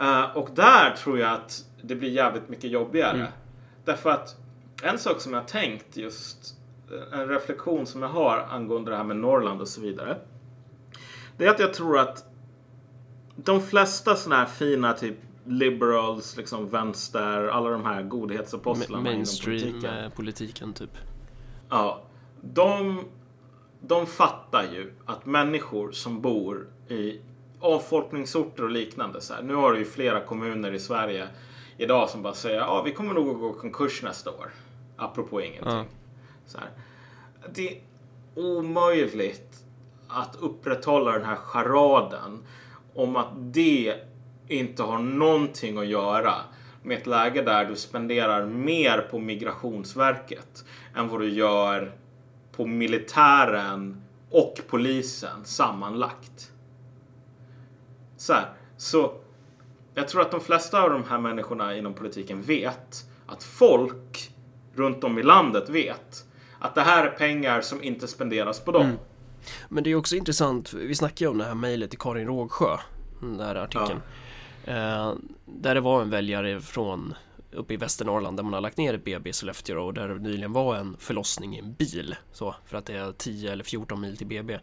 Eh, 0.00 0.36
och 0.36 0.48
där 0.54 0.96
tror 0.96 1.18
jag 1.18 1.32
att 1.32 1.64
det 1.82 1.94
blir 1.94 2.10
jävligt 2.10 2.48
mycket 2.48 2.70
jobbigare. 2.70 3.16
Mm. 3.16 3.32
Därför 3.84 4.10
att 4.10 4.36
en 4.82 4.98
sak 4.98 5.20
som 5.20 5.34
jag 5.34 5.48
tänkt 5.48 5.96
just 5.96 6.54
eh, 6.92 7.20
en 7.20 7.28
reflektion 7.28 7.86
som 7.86 8.02
jag 8.02 8.08
har 8.08 8.46
angående 8.50 8.90
det 8.90 8.96
här 8.96 9.04
med 9.04 9.16
Norrland 9.16 9.60
och 9.60 9.68
så 9.68 9.80
vidare. 9.80 10.18
Det 11.36 11.46
är 11.46 11.50
att 11.50 11.60
jag 11.60 11.74
tror 11.74 11.98
att 11.98 12.24
de 13.36 13.60
flesta 13.60 14.16
såna 14.16 14.36
här 14.36 14.46
fina 14.46 14.92
typ 14.92 15.16
liberals, 15.44 16.36
liksom 16.36 16.68
vänster, 16.68 17.48
alla 17.48 17.70
de 17.70 17.84
här 17.84 18.02
godhetsapostlarna 18.02 19.00
inom 19.00 19.12
Mainstream 19.18 19.60
politiken. 19.60 20.04
eh, 20.04 20.10
politiken 20.10 20.72
typ. 20.72 20.90
Ja, 21.68 22.02
de, 22.40 23.04
de 23.80 24.06
fattar 24.06 24.62
ju 24.62 24.92
att 25.06 25.26
människor 25.26 25.92
som 25.92 26.20
bor 26.20 26.68
i 26.88 27.20
avfolkningsorter 27.60 28.62
och 28.62 28.70
liknande. 28.70 29.20
Så 29.20 29.34
här, 29.34 29.42
nu 29.42 29.54
har 29.54 29.72
du 29.72 29.78
ju 29.78 29.84
flera 29.84 30.20
kommuner 30.20 30.72
i 30.72 30.78
Sverige 30.78 31.28
idag 31.76 32.10
som 32.10 32.22
bara 32.22 32.34
säger 32.34 32.58
ja, 32.58 32.82
vi 32.82 32.92
kommer 32.92 33.14
nog 33.14 33.28
att 33.28 33.40
gå 33.40 33.52
konkurs 33.52 34.02
nästa 34.02 34.30
år. 34.30 34.50
Apropå 34.96 35.40
ingenting. 35.40 35.72
Ja. 35.72 35.84
Så 36.46 36.58
här. 36.58 36.70
Det 37.54 37.68
är 37.68 37.80
omöjligt 38.34 39.64
att 40.08 40.36
upprätthålla 40.40 41.12
den 41.12 41.24
här 41.24 41.36
charaden 41.36 42.44
om 42.94 43.16
att 43.16 43.28
det 43.36 43.94
inte 44.48 44.82
har 44.82 44.98
någonting 44.98 45.78
att 45.78 45.86
göra 45.86 46.34
med 46.82 46.98
ett 46.98 47.06
läge 47.06 47.42
där 47.42 47.64
du 47.64 47.76
spenderar 47.76 48.46
mer 48.46 48.98
på 49.10 49.18
Migrationsverket 49.18 50.64
än 50.96 51.08
vad 51.08 51.20
du 51.20 51.28
gör 51.28 51.92
på 52.52 52.66
militären 52.66 54.02
och 54.30 54.60
polisen 54.68 55.44
sammanlagt. 55.44 56.52
Så 58.20 58.32
här, 58.32 58.46
så 58.76 59.12
jag 59.94 60.08
tror 60.08 60.22
att 60.22 60.30
de 60.30 60.40
flesta 60.40 60.82
av 60.82 60.90
de 60.90 61.04
här 61.04 61.18
människorna 61.18 61.76
inom 61.76 61.94
politiken 61.94 62.42
vet 62.42 63.04
att 63.26 63.42
folk 63.42 64.30
runt 64.74 65.04
om 65.04 65.18
i 65.18 65.22
landet 65.22 65.68
vet 65.68 66.24
att 66.58 66.74
det 66.74 66.80
här 66.80 67.06
är 67.06 67.10
pengar 67.10 67.60
som 67.60 67.82
inte 67.82 68.08
spenderas 68.08 68.60
på 68.60 68.72
dem. 68.72 68.98
Men 69.68 69.84
det 69.84 69.90
är 69.90 69.94
också 69.94 70.16
intressant, 70.16 70.72
vi 70.72 70.94
snackade 70.94 71.24
ju 71.24 71.28
om 71.28 71.38
det 71.38 71.44
här 71.44 71.54
mejlet 71.54 71.90
till 71.90 71.98
Karin 71.98 72.26
Rågsjö, 72.26 72.76
den 73.20 73.36
där 73.36 73.54
artikeln. 73.54 74.02
Eh, 74.64 75.12
där 75.44 75.74
det 75.74 75.80
var 75.80 76.02
en 76.02 76.10
väljare 76.10 76.60
från 76.60 77.14
uppe 77.52 77.74
i 77.74 77.76
Västernorrland 77.76 78.36
där 78.36 78.44
man 78.44 78.52
har 78.52 78.60
lagt 78.60 78.76
ner 78.76 78.94
ett 78.94 79.04
BB 79.04 79.30
i 79.30 79.32
Sollefteå 79.32 79.86
och 79.86 79.94
där 79.94 80.08
det 80.08 80.18
nyligen 80.18 80.52
var 80.52 80.76
en 80.76 80.96
förlossning 80.98 81.56
i 81.56 81.58
en 81.58 81.74
bil. 81.74 82.16
Så, 82.32 82.54
för 82.66 82.76
att 82.76 82.86
det 82.86 82.96
är 82.96 83.12
10 83.12 83.52
eller 83.52 83.64
14 83.64 84.00
mil 84.00 84.16
till 84.16 84.26
BB. 84.26 84.58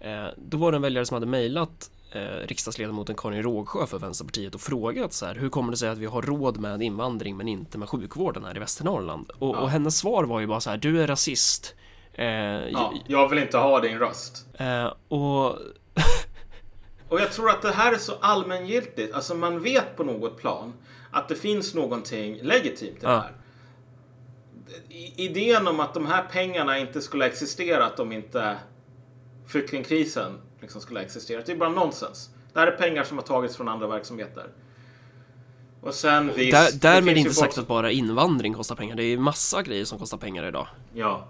Eh, 0.00 0.26
då 0.36 0.56
var 0.56 0.72
det 0.72 0.76
en 0.76 0.82
väljare 0.82 1.06
som 1.06 1.14
hade 1.14 1.26
mejlat 1.26 1.90
eh, 2.12 2.20
riksdagsledamoten 2.46 3.14
Karin 3.16 3.42
Rågsjö 3.42 3.86
för 3.86 3.98
Vänsterpartiet 3.98 4.54
och 4.54 4.60
frågat 4.60 5.12
så 5.12 5.26
här, 5.26 5.34
hur 5.34 5.48
kommer 5.48 5.70
det 5.70 5.76
sig 5.76 5.88
att 5.88 5.98
vi 5.98 6.06
har 6.06 6.22
råd 6.22 6.56
med 6.58 6.82
invandring 6.82 7.36
men 7.36 7.48
inte 7.48 7.78
med 7.78 7.88
sjukvården 7.88 8.44
här 8.44 8.56
i 8.56 8.60
Västernorrland? 8.60 9.30
Och, 9.38 9.56
Ja. 9.56 9.60
och 9.60 9.70
hennes 9.70 9.98
svar 9.98 10.24
var 10.24 10.40
ju 10.40 10.46
bara 10.46 10.60
så 10.60 10.70
här, 10.70 10.76
du 10.76 11.02
är 11.02 11.06
rasist. 11.06 11.74
Eh, 12.12 12.26
Ja, 12.26 12.94
jag 13.06 13.28
vill 13.28 13.38
inte 13.38 13.58
ha 13.58 13.80
din 13.80 13.98
röst. 13.98 14.46
eh, 14.54 14.92
och 15.08 15.58
Och 17.08 17.20
jag 17.20 17.32
tror 17.32 17.50
att 17.50 17.62
det 17.62 17.72
här 17.72 17.92
är 17.92 17.98
så 17.98 18.12
allmängiltigt. 18.20 19.14
Alltså 19.14 19.34
man 19.34 19.62
vet 19.62 19.96
på 19.96 20.04
något 20.04 20.38
plan 20.38 20.72
att 21.10 21.28
det 21.28 21.34
finns 21.34 21.74
någonting 21.74 22.38
legitimt 22.42 22.96
i 22.96 23.00
det 23.00 23.06
Ja. 23.06 23.18
här. 23.18 23.32
Idén 25.16 25.68
om 25.68 25.80
att 25.80 25.94
de 25.94 26.06
här 26.06 26.22
pengarna 26.32 26.78
inte 26.78 27.00
skulle 27.00 27.24
ha 27.24 27.28
existerat 27.30 28.00
om 28.00 28.12
inte 28.12 28.56
flyktingkrisen 29.46 30.40
liksom 30.66 30.80
skulle 30.80 30.98
ha 31.00 31.04
existerat. 31.04 31.46
Det 31.46 31.52
är 31.52 31.56
bara 31.56 31.68
nonsens. 31.68 32.30
Det 32.52 32.60
här 32.60 32.66
är 32.66 32.70
pengar 32.76 33.04
som 33.04 33.16
har 33.18 33.24
tagits 33.24 33.56
från 33.56 33.68
andra 33.68 33.86
verksamheter. 33.86 34.46
Och 35.80 35.94
sen 35.94 36.30
visst. 36.36 36.52
Där, 36.52 36.68
därmed 36.94 37.14
ju 37.14 37.20
inte 37.20 37.30
folk 37.34 37.44
sagt 37.44 37.54
som- 37.54 37.62
att 37.62 37.68
bara 37.68 37.90
invandring 37.90 38.54
kostar 38.54 38.74
pengar. 38.74 38.96
Det 38.96 39.02
är 39.04 39.18
massa 39.18 39.62
grejer 39.62 39.84
som 39.84 39.98
kostar 39.98 40.18
pengar 40.18 40.44
idag. 40.48 40.68
Ja. 40.94 41.28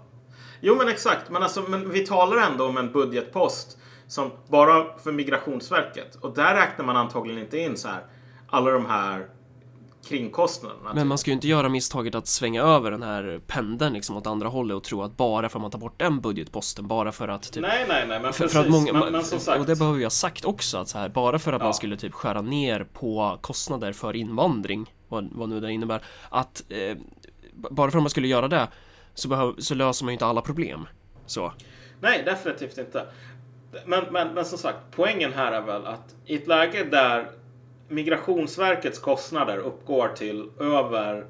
Jo 0.61 0.75
men 0.75 0.87
exakt. 0.87 1.29
Men, 1.29 1.43
alltså, 1.43 1.61
men 1.61 1.89
vi 1.91 2.05
talar 2.07 2.37
ändå 2.51 2.65
om 2.65 2.77
en 2.77 2.91
budgetpost 2.91 3.77
som 4.07 4.31
bara 4.47 4.97
för 4.97 5.11
Migrationsverket. 5.11 6.15
Och 6.15 6.33
där 6.35 6.55
räknar 6.55 6.85
man 6.85 6.97
antagligen 6.97 7.41
inte 7.41 7.57
in 7.57 7.77
så 7.77 7.87
här 7.87 8.05
alla 8.49 8.71
de 8.71 8.85
här 8.85 9.27
kringkostnaderna. 10.07 10.93
Men 10.93 11.07
man 11.07 11.17
ska 11.17 11.31
ju 11.31 11.35
inte 11.35 11.47
göra 11.47 11.69
misstaget 11.69 12.15
att 12.15 12.27
svänga 12.27 12.63
över 12.63 12.91
den 12.91 13.03
här 13.03 13.41
pendeln 13.47 13.93
liksom 13.93 14.17
åt 14.17 14.27
andra 14.27 14.47
hållet 14.47 14.75
och 14.77 14.83
tro 14.83 15.01
att 15.03 15.17
bara 15.17 15.49
för 15.49 15.59
att 15.59 15.61
man 15.61 15.71
tar 15.71 15.79
bort 15.79 15.99
den 15.99 16.21
budgetposten, 16.21 16.87
bara 16.87 17.11
för 17.11 17.27
att 17.27 17.51
typ 17.51 17.61
Nej, 17.61 17.85
nej, 17.87 18.07
nej. 18.07 18.19
Men 18.19 18.33
för, 18.33 18.43
precis. 18.43 18.53
för 18.57 18.63
att 18.65 18.69
många, 18.71 18.93
men, 18.93 19.11
men 19.11 19.23
sagt. 19.23 19.59
och 19.59 19.65
det 19.65 19.75
behöver 19.75 19.97
vi 19.97 20.03
ha 20.03 20.09
sagt 20.09 20.45
också 20.45 20.77
att 20.77 20.87
så 20.87 20.97
här, 20.97 21.09
bara 21.09 21.39
för 21.39 21.53
att 21.53 21.59
Ja. 21.61 21.65
man 21.65 21.73
skulle 21.73 21.97
typ 21.97 22.13
skära 22.13 22.41
ner 22.41 22.87
på 22.93 23.37
kostnader 23.41 23.93
för 23.93 24.15
invandring, 24.15 24.93
vad, 25.07 25.29
vad 25.31 25.49
nu 25.49 25.59
det 25.59 25.71
innebär, 25.71 26.01
att 26.29 26.63
eh, 26.69 26.97
bara 27.53 27.91
för 27.91 27.97
att 27.97 28.03
man 28.03 28.09
skulle 28.09 28.27
göra 28.27 28.47
det 28.47 28.67
så, 29.13 29.27
behöv, 29.27 29.55
så 29.57 29.75
löser 29.75 30.05
man 30.05 30.11
ju 30.11 30.13
inte 30.13 30.25
alla 30.25 30.41
problem. 30.41 30.87
Så. 31.25 31.53
Nej, 31.99 32.23
definitivt 32.25 32.77
inte. 32.77 33.05
Men, 33.85 34.03
men, 34.11 34.33
men 34.33 34.45
som 34.45 34.57
sagt, 34.57 34.77
poängen 34.91 35.33
här 35.33 35.51
är 35.51 35.61
väl 35.61 35.85
att 35.85 36.15
i 36.25 36.35
ett 36.35 36.47
läge 36.47 36.83
där 36.83 37.31
Migrationsverkets 37.87 38.99
kostnader 38.99 39.57
uppgår 39.57 40.07
till 40.07 40.49
över 40.59 41.25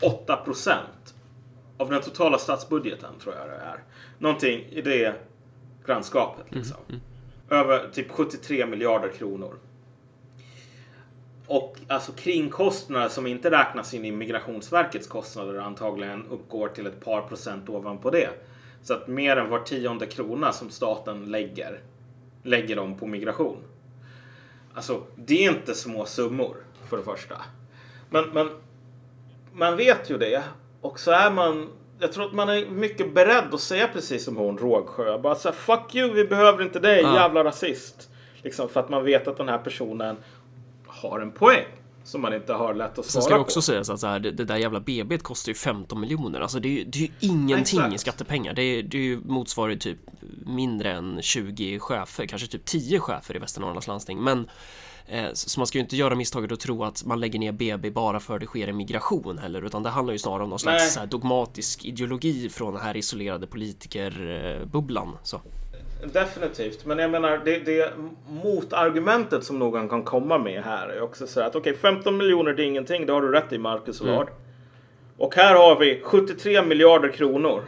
8% 0.00 0.74
av 1.76 1.90
den 1.90 2.02
totala 2.02 2.38
statsbudgeten, 2.38 3.18
tror 3.22 3.34
jag 3.34 3.48
det 3.48 3.56
är. 3.56 3.82
Någonting 4.18 4.66
i 4.70 4.82
det 4.82 5.14
grannskapet. 5.86 6.46
Liksom. 6.48 6.76
Över 7.50 7.88
typ 7.88 8.10
73 8.10 8.66
miljarder 8.66 9.08
kronor. 9.08 9.54
Och 11.46 11.76
alltså 11.88 12.12
kringkostnader 12.12 13.08
som 13.08 13.26
inte 13.26 13.50
räknas 13.50 13.94
in 13.94 14.04
i 14.04 14.12
Migrationsverkets 14.12 15.06
kostnader 15.06 15.58
antagligen 15.58 16.26
uppgår 16.26 16.68
till 16.68 16.86
ett 16.86 17.04
par 17.04 17.22
procent 17.22 17.68
ovanpå 17.68 18.10
det. 18.10 18.28
Så 18.82 18.94
att 18.94 19.08
mer 19.08 19.36
än 19.36 19.50
var 19.50 19.60
tionde 19.60 20.06
krona 20.06 20.52
som 20.52 20.70
staten 20.70 21.24
lägger, 21.24 21.80
lägger 22.42 22.76
de 22.76 22.98
på 22.98 23.06
migration. 23.06 23.56
Alltså, 24.78 25.02
det 25.16 25.44
är 25.46 25.50
inte 25.50 25.74
små 25.74 26.04
summor 26.04 26.56
för 26.88 26.96
det 26.96 27.02
första. 27.02 27.34
Men, 28.10 28.28
men 28.30 28.50
man 29.52 29.76
vet 29.76 30.10
ju 30.10 30.18
det. 30.18 30.42
Och 30.80 31.00
så 31.00 31.10
är 31.10 31.30
man, 31.30 31.68
jag 31.98 32.12
tror 32.12 32.24
att 32.26 32.32
man 32.32 32.48
är 32.48 32.66
mycket 32.66 33.14
beredd 33.14 33.54
att 33.54 33.60
säga 33.60 33.88
precis 33.88 34.24
som 34.24 34.36
hon 34.36 34.58
Rågsjö. 34.58 35.18
Bara 35.18 35.34
så 35.34 35.48
här, 35.48 35.56
fuck 35.56 35.94
you, 35.94 36.12
vi 36.12 36.24
behöver 36.24 36.62
inte 36.62 36.78
dig, 36.80 37.02
Ja. 37.02 37.14
jävla 37.14 37.44
rasist. 37.44 38.10
Liksom 38.42 38.68
för 38.68 38.80
att 38.80 38.88
man 38.88 39.04
vet 39.04 39.28
att 39.28 39.36
den 39.36 39.48
här 39.48 39.58
personen 39.58 40.16
har 40.86 41.20
en 41.20 41.30
poäng. 41.30 41.66
Som 42.04 42.20
man 42.20 42.34
inte 42.34 42.52
har 42.52 42.74
lätt 42.74 42.98
att 42.98 43.04
Sen 43.04 43.22
ska 43.22 43.28
svara 43.28 43.34
det 43.34 43.40
också 43.40 43.58
på. 43.58 43.62
sägas 43.62 43.90
att 43.90 44.00
så 44.00 44.06
här, 44.06 44.18
det, 44.18 44.30
det 44.30 44.44
där 44.44 44.56
jävla 44.56 44.80
BB 44.80 45.18
kostar 45.18 45.50
ju 45.50 45.54
15 45.54 46.00
miljoner. 46.00 46.40
Alltså 46.40 46.60
det 46.60 46.80
är 46.80 46.84
det 46.84 46.98
är 46.98 47.02
ju 47.02 47.08
ingenting 47.20 47.78
Exakt. 47.78 47.94
i 47.94 47.98
skattepengar. 47.98 48.52
Det, 48.54 48.62
är, 48.62 48.82
det 48.82 49.16
motsvarar 49.16 49.70
ju 49.70 49.78
typ 49.78 49.98
mindre 50.46 50.92
än 50.92 51.22
20 51.22 51.78
chefer, 51.78 52.26
kanske 52.26 52.48
typ 52.48 52.64
10 52.64 53.00
chefer 53.00 53.36
i 53.36 53.38
Västernorrlands 53.38 53.86
landsting. 53.86 54.18
Men 54.24 54.48
eh, 55.06 55.26
så 55.32 55.60
man 55.60 55.66
ska 55.66 55.78
ju 55.78 55.82
inte 55.82 55.96
göra 55.96 56.14
misstaget 56.14 56.52
att 56.52 56.60
tro 56.60 56.84
att 56.84 57.04
man 57.04 57.20
lägger 57.20 57.38
ner 57.38 57.52
BB 57.52 57.90
bara 57.90 58.20
för 58.20 58.34
att 58.34 58.40
det 58.40 58.46
sker 58.46 58.68
en 58.68 58.76
migration 58.76 59.38
heller, 59.38 59.62
utan 59.62 59.82
det 59.82 59.90
handlar 59.90 60.12
ju 60.12 60.18
snarare 60.18 60.42
om 60.42 60.50
någon 60.50 60.58
slags 60.58 60.98
dogmatisk 61.10 61.84
ideologi 61.84 62.48
från 62.48 62.74
den 62.74 62.82
här 62.82 62.96
isolerade 62.96 63.46
politikerbubblan. 63.46 65.16
Så. 65.22 65.40
Definitivt, 66.04 66.86
men 66.86 66.98
jag 66.98 67.10
menar 67.10 67.40
det, 67.44 67.58
det 67.58 67.92
motargumentet 68.28 69.44
som 69.44 69.58
någon 69.58 69.88
kan 69.88 70.02
komma 70.02 70.38
med 70.38 70.62
här 70.62 70.88
är 70.88 71.00
också 71.00 71.26
så 71.26 71.40
här 71.40 71.46
att 71.46 71.56
okej 71.56 71.76
15 71.76 72.16
miljoner 72.16 72.54
det 72.54 72.62
är 72.62 72.66
ingenting, 72.66 73.06
det 73.06 73.12
har 73.12 73.22
du 73.22 73.32
rätt 73.32 73.52
i 73.52 73.58
Marcus 73.58 74.00
Mm. 74.00 74.14
Ward. 74.14 74.28
Och 75.16 75.34
här 75.34 75.54
har 75.54 75.78
vi 75.78 76.00
73 76.04 76.62
miljarder 76.62 77.08
kronor 77.08 77.62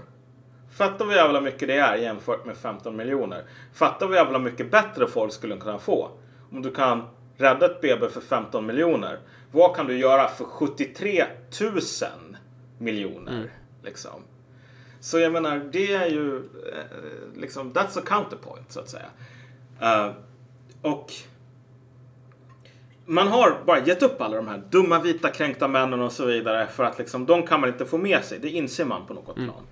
Fattar 0.81 1.07
vi 1.07 1.15
jävla 1.15 1.41
mycket 1.41 1.69
det 1.69 1.75
är 1.75 1.97
jämfört 1.97 2.45
med 2.45 2.57
15 2.57 2.97
miljoner. 2.97 3.45
Fattar 3.75 4.07
vi 4.07 4.17
jävla 4.17 4.39
mycket 4.39 4.71
bättre 4.71 5.07
folk 5.07 5.33
skulle 5.33 5.57
kunna 5.57 5.79
få. 5.79 6.11
Om 6.53 6.63
du 6.63 6.71
kan 6.71 7.03
rädda 7.37 7.67
ett 7.67 7.81
BB 7.81 8.09
för 8.09 8.21
15 8.21 8.67
miljoner. 8.67 9.19
Vad 9.53 9.77
kan 9.77 9.87
du 9.87 9.99
göra 9.99 10.29
för 10.29 10.45
73 10.45 11.25
000 11.61 11.71
miljoner? 12.79 13.51
Liksom. 13.83 14.23
Så 15.01 15.19
jag 15.19 15.33
menar, 15.33 15.59
det 15.73 15.93
är 15.95 16.07
ju 16.07 16.37
eh, 16.37 17.41
liksom, 17.41 17.73
that's 17.73 17.99
a 17.99 18.03
counterpoint 18.07 18.73
så 18.73 18.81
att 18.81 18.89
säga. 18.89 19.07
Eh, 19.81 20.11
och 20.83 21.13
man 23.07 23.29
har 23.29 23.63
bara 23.67 23.87
gett 23.87 24.03
upp 24.03 24.21
alla 24.21 24.37
de 24.37 24.49
här 24.49 24.63
dumma 24.71 25.01
vita 25.01 25.31
kränkta 25.31 25.69
männen 25.69 26.01
och 26.01 26.13
så 26.13 26.27
vidare 26.27 26.67
för 26.67 26.85
att 26.85 26.99
liksom, 26.99 27.27
de 27.27 27.47
kan 27.47 27.61
man 27.61 27.69
inte 27.71 27.87
få 27.87 27.99
med 27.99 28.25
sig. 28.25 28.39
Det 28.39 28.49
inser 28.49 28.85
man 28.85 29.07
på 29.07 29.15
något 29.15 29.35
plan. 29.35 29.67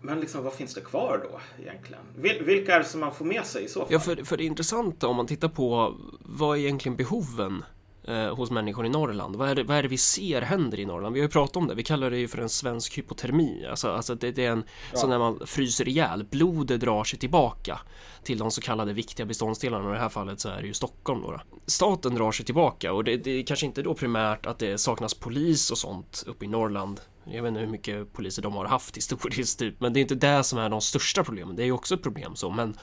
Men 0.00 0.20
liksom, 0.20 0.44
vad 0.44 0.52
finns 0.52 0.74
det 0.74 0.80
kvar 0.80 1.20
då 1.32 1.40
egentligen? 1.62 2.02
Vil- 2.18 2.44
vilka 2.44 2.74
är 2.74 2.78
det 2.78 2.84
som 2.84 3.00
man 3.00 3.14
får 3.14 3.24
med 3.24 3.44
sig 3.44 3.64
i 3.64 3.68
så 3.68 3.80
fall? 3.80 3.88
Ja, 3.92 4.00
för, 4.00 4.16
för 4.24 4.36
det 4.36 4.44
intressanta 4.44 5.06
om 5.06 5.16
man 5.16 5.26
tittar 5.26 5.48
på 5.48 5.94
vad 6.20 6.56
är 6.56 6.60
egentligen 6.60 6.96
behoven 6.96 7.64
eh, 8.06 8.34
hos 8.34 8.50
människor 8.50 8.86
i 8.86 8.88
Norrland? 8.88 9.36
Vad 9.36 9.48
är, 9.48 9.54
det, 9.54 9.62
vad 9.62 9.76
är 9.76 9.82
det 9.82 9.88
vi 9.88 9.98
ser 9.98 10.42
händer 10.42 10.80
i 10.80 10.84
Norrland? 10.84 11.14
Vi 11.14 11.20
har 11.20 11.24
ju 11.24 11.32
pratat 11.32 11.56
om 11.56 11.66
det, 11.66 11.74
vi 11.74 11.82
kallar 11.82 12.10
det 12.10 12.18
ju 12.18 12.28
för 12.28 12.38
en 12.38 12.48
svensk 12.48 12.98
hypotermi. 12.98 13.66
Alltså, 13.70 13.90
alltså 13.90 14.14
det, 14.14 14.32
det 14.32 14.44
är 14.44 14.50
en, 14.50 14.64
så 14.94 15.06
när 15.06 15.18
man 15.18 15.40
fryser 15.46 15.88
ihjäl, 15.88 16.24
blodet 16.30 16.80
drar 16.80 17.04
sig 17.04 17.18
tillbaka 17.18 17.80
till 18.22 18.38
de 18.38 18.50
så 18.50 18.60
kallade 18.60 18.92
viktiga 18.92 19.26
beståndsdelarna 19.26 19.84
och 19.84 19.90
i 19.90 19.94
det 19.94 20.02
här 20.02 20.08
fallet 20.08 20.40
så 20.40 20.48
är 20.48 20.60
det 20.60 20.66
ju 20.66 20.74
Stockholm 20.74 21.22
då. 21.22 21.30
då. 21.30 21.40
Staten 21.66 22.14
drar 22.14 22.32
sig 22.32 22.46
tillbaka 22.46 22.92
och 22.92 23.04
det, 23.04 23.16
det 23.16 23.30
är 23.30 23.42
kanske 23.42 23.66
inte 23.66 23.82
då 23.82 23.94
primärt 23.94 24.46
att 24.46 24.58
det 24.58 24.78
saknas 24.78 25.14
polis 25.14 25.70
och 25.70 25.78
sånt 25.78 26.24
uppe 26.26 26.44
i 26.44 26.48
Norrland. 26.48 27.00
Jag 27.24 27.42
vet 27.42 27.48
inte 27.48 27.60
hur 27.60 27.66
mycket 27.66 28.12
poliser 28.12 28.42
de 28.42 28.54
har 28.54 28.64
haft 28.64 28.96
historiskt 28.96 29.58
typ, 29.58 29.80
men 29.80 29.92
det 29.92 30.00
är 30.00 30.02
inte 30.02 30.14
det 30.14 30.44
som 30.44 30.58
är 30.58 30.68
de 30.68 30.80
största 30.80 31.24
problemen. 31.24 31.56
Det 31.56 31.62
är 31.62 31.66
ju 31.66 31.72
också 31.72 31.94
ett 31.94 32.02
problem 32.02 32.36
så, 32.36 32.50
men 32.50 32.76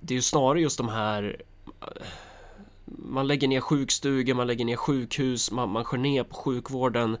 det 0.00 0.14
är 0.14 0.16
ju 0.16 0.22
snarare 0.22 0.60
just 0.60 0.78
de 0.78 0.88
här 0.88 1.42
man 2.86 3.26
lägger 3.26 3.48
ner 3.48 3.60
sjukstugor, 3.60 4.34
man 4.34 4.46
lägger 4.46 4.64
ner 4.64 4.76
sjukhus, 4.76 5.50
man, 5.50 5.68
man 5.68 5.84
skär 5.84 5.98
ner 5.98 6.24
på 6.24 6.34
sjukvården. 6.34 7.18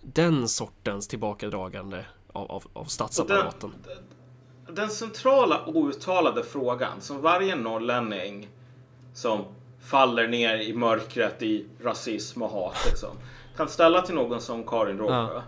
Den 0.00 0.48
sortens 0.48 1.08
tillbakadragande 1.08 2.04
av, 2.32 2.50
av, 2.50 2.64
av 2.72 2.84
statsapparaten. 2.84 3.74
Den 4.72 4.90
centrala 4.90 5.66
outtalade 5.66 6.44
frågan 6.44 7.00
som 7.00 7.20
varje 7.20 7.56
norrlänning 7.56 8.48
som 9.14 9.44
faller 9.80 10.28
ner 10.28 10.56
i 10.58 10.74
mörkret 10.74 11.42
i 11.42 11.66
rasism 11.82 12.42
och 12.42 12.50
hat 12.50 12.76
liksom, 12.86 13.10
kan 13.56 13.68
ställa 13.68 14.02
till 14.02 14.14
någon 14.14 14.40
som 14.40 14.64
Karin 14.64 14.98
Rågsjö 14.98 15.34
Ja. 15.34 15.42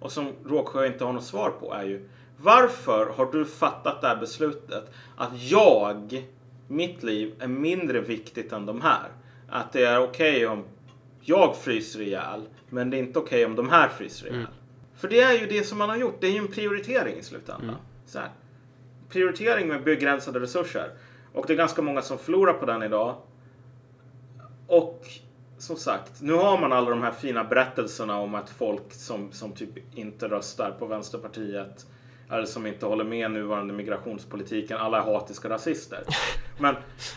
och 0.00 0.12
som 0.12 0.32
Rågsjö 0.44 0.86
inte 0.86 1.04
har 1.04 1.12
något 1.12 1.24
svar 1.24 1.50
på 1.50 1.74
är 1.74 1.84
ju 1.84 2.08
varför 2.36 3.06
har 3.16 3.26
du 3.32 3.44
fattat 3.44 4.00
det 4.00 4.08
här 4.08 4.16
beslutet 4.16 4.92
att 5.16 5.42
jag, 5.42 6.24
mitt 6.72 7.02
liv 7.02 7.34
är 7.38 7.48
mindre 7.48 8.00
viktigt 8.00 8.52
än 8.52 8.66
de 8.66 8.80
här? 8.80 9.08
Att 9.48 9.72
det 9.72 9.84
är 9.84 10.02
okej 10.02 10.46
om 10.46 10.64
jag 11.20 11.56
fryser 11.56 12.00
ihjäl 12.00 12.42
men 12.68 12.90
det 12.90 12.96
är 12.96 12.98
inte 12.98 13.18
okej 13.18 13.44
om 13.44 13.56
de 13.56 13.68
här 13.68 13.88
fryser 13.88 14.26
ihjäl. 14.26 14.46
För 14.94 15.08
det 15.08 15.20
är 15.20 15.40
ju 15.40 15.46
det 15.46 15.66
som 15.66 15.78
man 15.78 15.88
har 15.88 15.96
gjort. 15.96 16.20
Det 16.20 16.26
är 16.26 16.30
ju 16.30 16.38
en 16.38 16.48
prioritering 16.48 17.16
i 17.16 17.22
slutändan. 17.22 17.76
Så 18.06 18.18
här. 18.18 18.30
Prioritering 19.08 19.68
med 19.68 19.84
begränsade 19.84 20.40
resurser. 20.40 20.90
Och 21.32 21.46
det 21.46 21.52
är 21.52 21.56
ganska 21.56 21.82
många 21.82 22.02
som 22.02 22.18
förlorar 22.18 22.52
på 22.52 22.66
den 22.66 22.82
idag. 22.82 23.16
Och 24.66 25.06
som 25.58 25.76
sagt, 25.76 26.22
nu 26.22 26.32
har 26.32 26.60
man 26.60 26.72
alla 26.72 26.90
de 26.90 27.02
här 27.02 27.12
fina 27.12 27.44
berättelserna 27.44 28.18
om 28.18 28.34
att 28.34 28.50
folk 28.50 28.92
som, 28.92 29.32
som 29.32 29.52
typ 29.52 29.98
inte 29.98 30.28
röstar 30.28 30.70
på 30.78 30.86
Vänsterpartiet 30.86 31.86
eller 32.32 32.46
som 32.46 32.66
inte 32.66 32.86
håller 32.86 33.04
med 33.04 33.30
nuvarande 33.30 33.74
migrationspolitiken, 33.74 34.78
alla 34.78 34.98
är 34.98 35.02
hatiska 35.02 35.48
rasister. 35.48 36.02
Men 36.58 36.76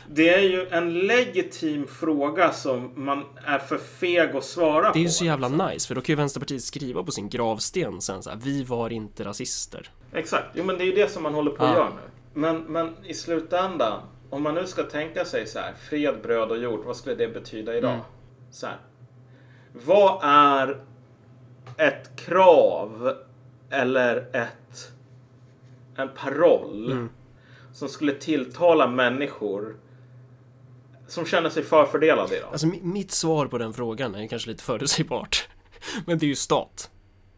det 0.09 0.29
är 0.29 0.41
ju 0.41 0.67
en 0.67 0.93
legitim 0.99 1.87
fråga 1.87 2.51
som 2.51 2.91
man 2.95 3.23
är 3.45 3.59
för 3.59 3.77
feg 3.77 4.35
att 4.35 4.43
svara 4.43 4.87
på. 4.87 4.93
Det 4.93 4.99
är 4.99 5.03
ju 5.03 5.09
så 5.09 5.25
jävla 5.25 5.47
nice, 5.47 5.87
för 5.87 5.95
då 5.95 6.01
kan 6.01 6.13
ju 6.13 6.17
Vänsterpartiet 6.17 6.63
skriva 6.63 7.03
på 7.03 7.11
sin 7.11 7.29
gravsten 7.29 8.01
sen 8.01 8.23
så 8.23 8.29
här, 8.29 8.37
vi 8.43 8.63
var 8.63 8.89
inte 8.89 9.23
rasister. 9.23 9.89
Exakt, 10.13 10.47
jo 10.53 10.63
men 10.63 10.77
det 10.77 10.83
är 10.83 10.85
ju 10.85 10.95
det 10.95 11.11
som 11.11 11.23
man 11.23 11.33
håller 11.33 11.51
på 11.51 11.63
att 11.63 11.69
Ja. 11.69 11.75
göra 11.75 11.89
nu. 11.89 12.01
Men, 12.33 12.57
men 12.57 12.95
i 13.05 13.13
slutändan, 13.13 14.01
om 14.29 14.43
man 14.43 14.55
nu 14.55 14.67
ska 14.67 14.83
tänka 14.83 15.25
sig 15.25 15.47
så 15.47 15.59
här, 15.59 15.73
fred, 15.89 16.21
bröd 16.23 16.51
och 16.51 16.57
jord, 16.57 16.85
vad 16.85 16.95
skulle 16.97 17.15
det 17.15 17.27
betyda 17.27 17.77
idag? 17.77 17.91
Mm. 17.91 18.05
Så 18.51 18.67
här. 18.67 18.77
Vad 19.85 20.19
är 20.23 20.77
ett 21.77 22.15
krav 22.15 23.13
eller 23.69 24.17
ett, 24.35 24.91
en 25.95 26.09
paroll 26.15 26.91
Mm. 26.91 27.09
som 27.73 27.89
skulle 27.89 28.13
tilltala 28.13 28.87
människor 28.87 29.75
som 31.07 31.25
känner 31.25 31.49
sig 31.49 31.63
förfördelade 31.63 32.37
idag? 32.37 32.49
Alltså 32.51 32.67
mi- 32.67 32.83
mitt 32.83 33.11
svar 33.11 33.47
på 33.47 33.57
den 33.57 33.73
frågan 33.73 34.15
är 34.15 34.27
kanske 34.27 34.49
lite 34.49 34.63
förutsägbart. 34.63 35.47
Men 36.05 36.17
det 36.17 36.25
är 36.25 36.27
ju 36.27 36.35
stat. 36.35 36.89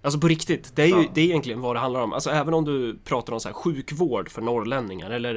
Alltså 0.02 0.20
på 0.20 0.28
riktigt, 0.28 0.76
det 0.76 0.82
är 0.84 0.88
ju 0.88 1.08
det 1.14 1.22
är 1.22 1.26
egentligen 1.26 1.62
vad 1.62 1.76
det 1.76 1.80
handlar 1.80 2.02
om. 2.02 2.14
Alltså 2.14 2.30
även 2.30 2.54
om 2.54 2.66
du 2.66 2.98
pratar 3.04 3.34
om 3.34 3.40
så 3.40 3.48
här 3.50 3.54
sjukvård 3.54 4.30
för 4.30 4.42
norrlänningar 4.42 5.10
eller 5.10 5.36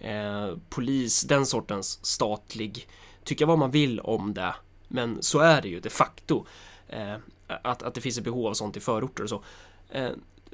eh, 0.00 0.56
polis, 0.70 1.22
den 1.22 1.46
sortens 1.46 2.04
statlig, 2.06 2.88
tycka 3.24 3.46
vad 3.46 3.58
man 3.58 3.70
vill 3.70 4.00
om 4.00 4.34
det. 4.34 4.54
Men 4.88 5.22
så 5.22 5.38
är 5.38 5.62
det 5.62 5.68
ju 5.68 5.80
de 5.80 5.90
facto. 5.90 6.46
Eh, 6.88 7.14
att, 7.46 7.82
att 7.82 7.94
det 7.94 8.00
finns 8.00 8.18
ett 8.18 8.24
behov 8.24 8.46
av 8.46 8.54
sånt 8.54 8.76
i 8.76 8.80
förorter 8.80 9.22
och 9.22 9.28
så. 9.28 9.42
Eh, 9.90 10.10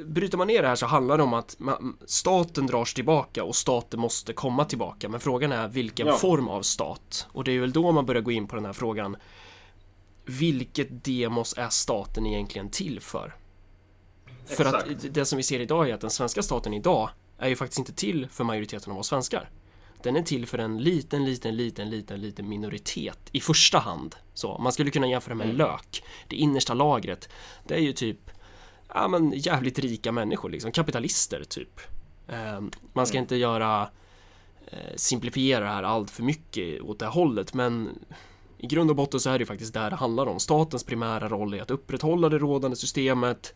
bryter 0.06 0.38
man 0.38 0.46
ner 0.46 0.62
det 0.62 0.68
här 0.68 0.76
så 0.76 0.86
handlar 0.86 1.16
det 1.16 1.22
om 1.22 1.34
att 1.34 1.56
man, 1.58 1.98
staten 2.06 2.66
drar 2.66 2.84
sig 2.84 2.94
tillbaka 2.94 3.44
och 3.44 3.56
staten 3.56 4.00
måste 4.00 4.32
komma 4.32 4.64
tillbaka. 4.64 5.08
Men 5.08 5.20
frågan 5.20 5.52
är 5.52 5.68
vilken 5.68 6.06
Ja. 6.06 6.16
form 6.16 6.48
av 6.48 6.62
stat? 6.62 7.26
Och 7.32 7.44
det 7.44 7.52
är 7.52 7.60
väl 7.60 7.72
då 7.72 7.92
man 7.92 8.06
börjar 8.06 8.22
gå 8.22 8.30
in 8.30 8.46
på 8.46 8.56
den 8.56 8.64
här 8.64 8.72
frågan. 8.72 9.16
Vilket 10.24 11.04
demos 11.04 11.54
är 11.58 11.68
staten 11.68 12.26
egentligen 12.26 12.70
till 12.70 13.00
för? 13.00 13.36
För 14.46 14.64
att 14.64 14.86
Exakt. 14.88 15.14
det 15.14 15.24
som 15.24 15.36
vi 15.36 15.42
ser 15.42 15.60
idag 15.60 15.88
är 15.90 15.94
att 15.94 16.00
den 16.00 16.10
svenska 16.10 16.42
staten 16.42 16.74
idag 16.74 17.10
är 17.38 17.48
ju 17.48 17.56
faktiskt 17.56 17.78
inte 17.78 17.92
till 17.92 18.28
för 18.30 18.44
majoriteten 18.44 18.92
av 18.92 18.98
oss 18.98 19.06
svenskar. 19.08 19.50
Den 20.02 20.16
är 20.16 20.22
till 20.22 20.46
för 20.46 20.58
en 20.58 20.78
liten, 20.78 21.24
liten, 21.24 21.56
liten, 21.56 21.90
liten, 21.90 22.20
liten 22.20 22.48
minoritet 22.48 23.18
i 23.32 23.40
första 23.40 23.78
hand. 23.78 24.16
Så 24.34 24.58
man 24.58 24.72
skulle 24.72 24.90
kunna 24.90 25.06
jämföra 25.06 25.34
med 25.34 25.48
en 25.50 25.56
lök. 25.56 26.04
Det 26.28 26.36
innersta 26.36 26.74
lagret, 26.74 27.28
det 27.66 27.74
är 27.74 27.78
ju 27.78 27.92
typ 27.92 28.30
ja, 28.94 29.08
men 29.08 29.32
jävligt 29.32 29.78
rika 29.78 30.12
människor, 30.12 30.50
liksom 30.50 30.72
kapitalister 30.72 31.44
typ. 31.44 31.80
Eh, 32.28 32.60
man 32.92 33.06
ska 33.06 33.18
inte 33.18 33.36
göra 33.36 33.88
eh, 34.66 34.96
simplifiera 34.96 35.64
det 35.64 35.70
här 35.70 35.82
allt 35.82 36.10
för 36.10 36.22
mycket 36.22 36.80
åt 36.80 36.98
det 36.98 37.04
här 37.04 37.12
hållet, 37.12 37.54
men 37.54 37.98
i 38.58 38.66
grund 38.66 38.90
och 38.90 38.96
botten 38.96 39.20
så 39.20 39.30
är 39.30 39.38
det 39.38 39.42
ju 39.42 39.46
faktiskt 39.46 39.74
där 39.74 39.90
det 39.90 39.96
handlar 39.96 40.26
om. 40.26 40.40
Statens 40.40 40.84
primära 40.84 41.28
roll 41.28 41.54
är 41.54 41.62
att 41.62 41.70
upprätthålla 41.70 42.28
det 42.28 42.38
rådande 42.38 42.76
systemet 42.76 43.54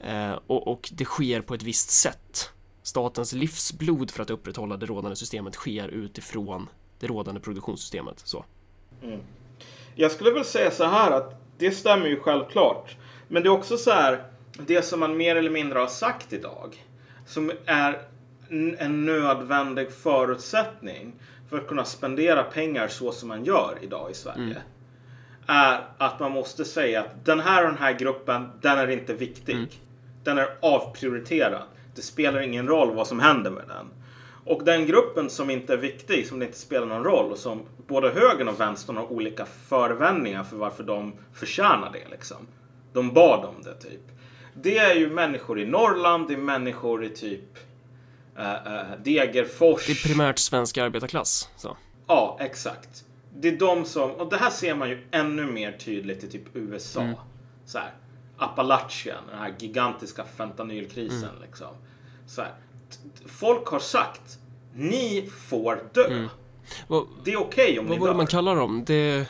eh, 0.00 0.32
och, 0.46 0.68
och 0.68 0.90
det 0.92 1.04
sker 1.04 1.40
på 1.40 1.54
ett 1.54 1.62
visst 1.62 1.90
sätt. 1.90 2.50
Statens 2.82 3.32
livsblod 3.32 4.10
för 4.10 4.22
att 4.22 4.30
upprätthålla 4.30 4.76
det 4.76 4.86
rådande 4.86 5.16
systemet 5.16 5.54
sker 5.54 5.88
utifrån 5.88 6.68
det 7.00 7.06
rådande 7.06 7.40
produktionssystemet. 7.40 8.22
Så. 8.24 8.44
Jag 9.94 10.12
skulle 10.12 10.30
väl 10.30 10.44
säga 10.44 10.70
så 10.70 10.84
här 10.84 11.10
att 11.10 11.42
det 11.58 11.70
stämmer 11.70 12.06
ju 12.06 12.20
självklart. 12.20 12.96
Men 13.28 13.42
det 13.42 13.48
är 13.48 13.50
också 13.50 13.76
så 13.76 13.90
här, 13.90 14.31
det 14.58 14.82
som 14.82 15.00
man 15.00 15.16
mer 15.16 15.36
eller 15.36 15.50
mindre 15.50 15.78
har 15.78 15.86
sagt 15.86 16.32
idag, 16.32 16.84
som 17.26 17.52
är 17.66 17.98
en 18.78 19.06
nödvändig 19.06 19.92
förutsättning 19.92 21.12
för 21.50 21.58
att 21.58 21.68
kunna 21.68 21.84
spendera 21.84 22.42
pengar 22.42 22.88
så 22.88 23.12
som 23.12 23.28
man 23.28 23.44
gör 23.44 23.78
idag 23.80 24.10
i 24.10 24.14
Sverige. 24.14 24.62
Är 25.46 25.80
att 25.98 26.20
man 26.20 26.32
måste 26.32 26.64
säga 26.64 27.00
att 27.00 27.24
den 27.24 27.40
här 27.40 27.64
och 27.64 27.68
den 27.68 27.78
här 27.78 27.92
gruppen, 27.92 28.48
den 28.60 28.78
är 28.78 28.90
inte 28.90 29.14
viktig. 29.14 29.56
Den 30.24 30.38
är 30.38 30.48
avprioriterad. 30.60 31.62
Det 31.94 32.02
spelar 32.02 32.40
ingen 32.40 32.68
roll 32.68 32.94
vad 32.94 33.06
som 33.06 33.20
händer 33.20 33.50
med 33.50 33.64
den. 33.68 33.86
Och 34.44 34.64
den 34.64 34.86
gruppen 34.86 35.30
som 35.30 35.50
inte 35.50 35.72
är 35.72 35.76
viktig, 35.76 36.26
som 36.26 36.38
det 36.38 36.46
inte 36.46 36.58
spelar 36.58 36.86
någon 36.86 37.04
roll 37.04 37.32
och 37.32 37.38
som 37.38 37.62
både 37.86 38.10
högern 38.10 38.48
och 38.48 38.60
vänstern 38.60 38.96
har 38.96 39.12
olika 39.12 39.46
förevändningar 39.46 40.44
för 40.44 40.56
varför 40.56 40.84
de 40.84 41.12
förtjänar 41.34 41.90
det 41.92 42.10
liksom. 42.10 42.46
De 42.92 43.14
bad 43.14 43.44
om 43.44 43.62
det 43.62 43.74
typ. 43.74 44.11
Det 44.54 44.78
är 44.78 44.94
ju 44.94 45.10
människor 45.10 45.60
i 45.60 45.66
Norrland, 45.66 46.28
det 46.28 46.34
är 46.34 46.38
människor 46.38 47.04
i 47.04 47.08
typ 47.08 47.58
äh, 48.38 48.52
äh, 48.52 48.82
Degerfors. 49.04 49.86
Det 49.86 49.92
är 49.92 50.08
primärt 50.08 50.38
svensk 50.38 50.78
arbetarklass. 50.78 51.48
Så. 51.56 51.76
Ja, 52.06 52.36
exakt. 52.40 53.04
Det 53.36 53.48
är 53.48 53.56
de 53.58 53.84
som, 53.84 54.10
och 54.10 54.30
det 54.30 54.36
här 54.36 54.50
ser 54.50 54.74
man 54.74 54.88
ju 54.88 55.06
ännu 55.10 55.46
mer 55.46 55.72
tydligt 55.72 56.24
i 56.24 56.28
typ 56.30 56.56
USA. 56.56 57.00
Mm. 57.00 57.14
Så 57.64 57.78
här, 57.78 57.90
Appalachien, 58.36 59.16
den 59.30 59.38
här 59.38 59.54
gigantiska 59.58 60.24
fentanylkrisen 60.24 61.28
Mm. 61.28 61.42
liksom. 61.42 61.74
Så 62.26 62.42
här, 62.42 62.52
folk 63.26 63.66
har 63.66 63.78
sagt, 63.78 64.38
ni 64.74 65.30
får 65.48 65.82
dö. 65.92 66.28
Vad, 66.88 67.06
Det 67.24 67.32
är 67.32 67.40
okej 67.40 67.78
om 67.78 67.86
Mm. 67.86 67.88
vad 67.88 67.98
ni 67.98 68.00
var 68.00 68.08
det 68.08 68.16
man 68.16 68.26
kallar 68.26 68.56
dem? 68.56 68.84
Det... 68.86 69.26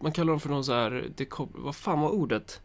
Man 0.00 0.12
kallar 0.12 0.32
dem 0.32 0.40
för 0.40 0.48
någon 0.48 0.64
så 0.64 0.72
här... 0.72 1.08
Det, 1.16 1.28
vad 1.54 1.76
fan 1.76 2.00
var 2.00 2.10
ordet? 2.10 2.60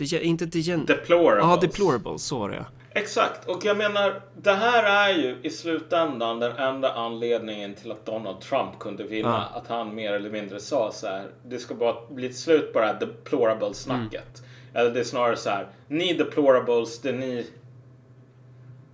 Det, 0.00 0.24
inte 0.24 0.46
degen... 0.46 0.86
Deplorables. 0.86 1.44
Ja, 1.44 1.58
deplorables, 1.68 2.22
så 2.22 2.38
var 2.38 2.48
det. 2.48 2.64
Exakt, 2.92 3.48
och 3.48 3.64
jag 3.64 3.76
menar 3.76 4.22
det 4.42 4.52
här 4.52 5.10
är 5.10 5.18
ju 5.18 5.36
i 5.42 5.50
slutändan 5.50 6.40
den 6.40 6.56
enda 6.56 6.92
anledningen 6.92 7.74
till 7.74 7.92
att 7.92 8.06
Donald 8.06 8.40
Trump 8.40 8.78
kunde 8.78 9.04
vinna. 9.04 9.44
Att 9.44 9.66
han 9.66 9.94
mer 9.94 10.12
eller 10.12 10.30
mindre 10.30 10.60
sa 10.60 10.92
så 10.92 11.06
här. 11.06 11.26
Det 11.44 11.58
ska 11.58 11.74
bara 11.74 11.96
bli 12.10 12.26
ett 12.26 12.36
slut 12.36 12.72
på 12.72 12.80
det 12.80 12.86
här 12.86 13.00
deplorable 13.00 13.74
snacket. 13.74 14.42
Eller 14.74 14.90
det 14.90 15.00
är 15.00 15.04
snarare 15.04 15.36
så 15.36 15.50
här. 15.50 15.66
Ni 15.88 16.12
deplorables, 16.14 17.00
det 17.00 17.08
är 17.08 17.12
ni. 17.12 17.46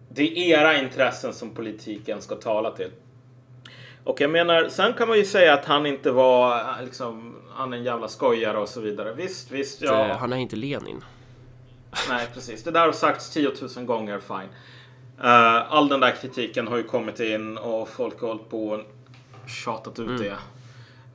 Det 0.08 0.22
är 0.22 0.58
era 0.60 0.78
intressen 0.78 1.32
som 1.32 1.50
politiken 1.50 2.22
ska 2.22 2.34
tala 2.34 2.70
till. 2.70 2.90
Och 4.04 4.20
jag 4.20 4.30
menar, 4.30 4.68
sen 4.68 4.92
kan 4.92 5.08
man 5.08 5.18
ju 5.18 5.24
säga 5.24 5.54
att 5.54 5.64
han 5.64 5.86
inte 5.86 6.10
var 6.10 6.60
eh, 6.60 6.84
liksom, 6.84 7.36
han 7.56 7.72
är 7.72 7.76
en 7.76 7.84
jävla 7.84 8.08
skojare 8.08 8.58
och 8.58 8.68
så 8.68 8.80
vidare. 8.80 9.12
Visst, 9.14 9.50
visst, 9.50 9.82
ja. 9.82 10.08
Eh, 10.08 10.16
Han 10.18 10.32
är 10.32 10.36
inte 10.36 10.56
Lenin. 10.56 11.04
Nej, 12.08 12.28
precis. 12.34 12.64
Det 12.64 12.70
där 12.70 12.80
har 12.86 12.92
sagts 12.92 13.30
10 13.30 13.52
000 13.76 13.84
gånger, 13.84 14.20
fine. 14.20 14.48
Eh, 15.22 15.72
all 15.72 15.88
den 15.88 16.00
där 16.00 16.10
kritiken 16.10 16.66
har 16.66 16.76
ju 16.76 16.82
kommit 16.82 17.20
in 17.20 17.58
och 17.58 17.88
folk 17.88 18.20
har 18.20 18.28
hållit 18.28 18.50
på 18.50 18.68
och 18.68 18.80
tjatat 19.50 19.98
ut 19.98 20.18
det. 20.18 20.36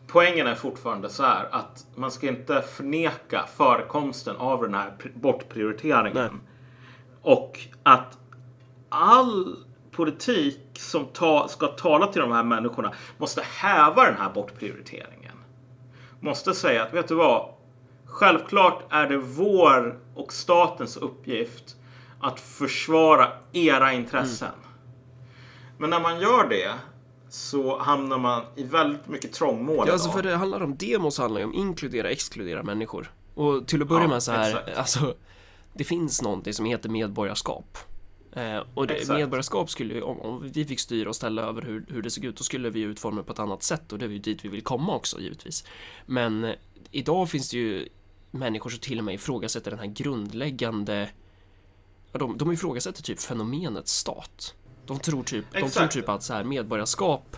Poängen 0.07 0.47
är 0.47 0.55
fortfarande 0.55 1.09
så 1.09 1.23
här 1.23 1.47
att 1.51 1.85
man 1.95 2.11
ska 2.11 2.27
inte 2.27 2.61
förneka 2.61 3.45
förekomsten 3.55 4.35
av 4.35 4.61
den 4.61 4.73
här 4.73 4.93
pri- 4.99 5.11
bortprioriteringen. 5.13 6.13
Nej. 6.15 6.29
Och 7.21 7.59
att 7.83 8.17
all 8.89 9.55
politik 9.91 10.59
som 10.73 11.05
ta, 11.05 11.47
ska 11.47 11.67
tala 11.67 12.07
till 12.07 12.21
de 12.21 12.31
här 12.31 12.43
människorna 12.43 12.93
måste 13.17 13.41
häva 13.41 14.03
den 14.05 14.17
här 14.17 14.29
bortprioriteringen. 14.33 15.20
Måste 16.23 16.53
säga 16.53 16.83
att, 16.83 16.93
vet 16.93 17.07
du 17.07 17.15
vad? 17.15 17.49
Självklart 18.05 18.83
är 18.89 19.07
det 19.09 19.17
vår 19.17 19.99
och 20.15 20.33
statens 20.33 20.97
uppgift 20.97 21.75
att 22.19 22.39
försvara 22.39 23.27
era 23.51 23.93
intressen. 23.93 24.51
Men 25.77 25.89
när 25.89 25.99
man 25.99 26.19
gör 26.19 26.49
det 26.49 26.71
så 27.29 27.77
hamnar 27.79 28.17
man 28.17 28.43
i 28.55 28.63
väldigt 28.63 29.07
mycket 29.07 29.33
trångmål 29.33 29.83
Ja, 29.87 29.93
alltså 29.93 30.11
för 30.11 30.23
det 30.23 30.35
handlar 30.35 30.63
om 30.63 30.75
demos 30.75 31.17
handlar 31.17 31.39
ju 31.39 31.45
om 31.45 31.53
inkludera, 31.53 32.09
exkludera 32.09 32.63
människor. 32.63 33.11
Och 33.35 33.67
till 33.67 33.81
att 33.81 33.87
börja 33.87 34.01
Ja, 34.03 34.07
med 34.07 34.23
så 34.23 34.31
här, 34.31 34.49
exakt. 34.49 34.77
alltså 34.77 35.13
det 35.73 35.83
finns 35.83 36.21
någonting 36.21 36.53
som 36.53 36.65
heter 36.65 36.89
medborgarskap. 36.89 37.77
Eh, 38.33 38.63
och 38.73 38.87
det, 38.87 39.09
medborgarskap 39.09 39.69
skulle 39.69 39.93
ju, 39.93 40.01
om, 40.01 40.21
om 40.21 40.51
vi 40.51 40.65
fick 40.65 40.79
styra 40.79 41.09
och 41.09 41.15
ställa 41.15 41.41
över 41.41 41.61
hur, 41.61 41.85
hur 41.89 42.01
det 42.01 42.09
såg 42.09 42.25
ut, 42.25 42.37
då 42.37 42.43
skulle 42.43 42.69
vi 42.69 42.81
utforma 42.81 43.17
det 43.17 43.23
på 43.23 43.33
ett 43.33 43.39
annat 43.39 43.63
sätt 43.63 43.93
och 43.93 43.99
det 43.99 44.05
är 44.05 44.09
ju 44.09 44.19
dit 44.19 44.45
vi 44.45 44.49
vill 44.49 44.61
komma 44.61 44.95
också 44.95 45.19
givetvis. 45.19 45.65
Men 46.05 46.43
eh, 46.43 46.55
idag 46.91 47.29
finns 47.29 47.49
det 47.49 47.57
ju 47.57 47.87
människor 48.31 48.69
som 48.69 48.79
till 48.79 48.97
och 48.97 49.03
med 49.03 49.15
ifrågasätter 49.15 49.71
den 49.71 49.79
här 49.79 49.87
grundläggande 49.87 51.09
Ja, 52.11 52.19
de, 52.19 52.37
de 52.37 52.51
ifrågasätter 52.51 53.03
typ 53.03 53.19
fenomenet 53.19 53.87
stat. 53.87 54.55
De 54.85 54.99
tror 54.99 55.23
typ, 55.23 55.45
de 55.53 55.69
tror 55.69 55.87
typ 55.87 56.09
att 56.09 56.23
så 56.23 56.33
här 56.33 56.43
medborgarskap 56.43 57.37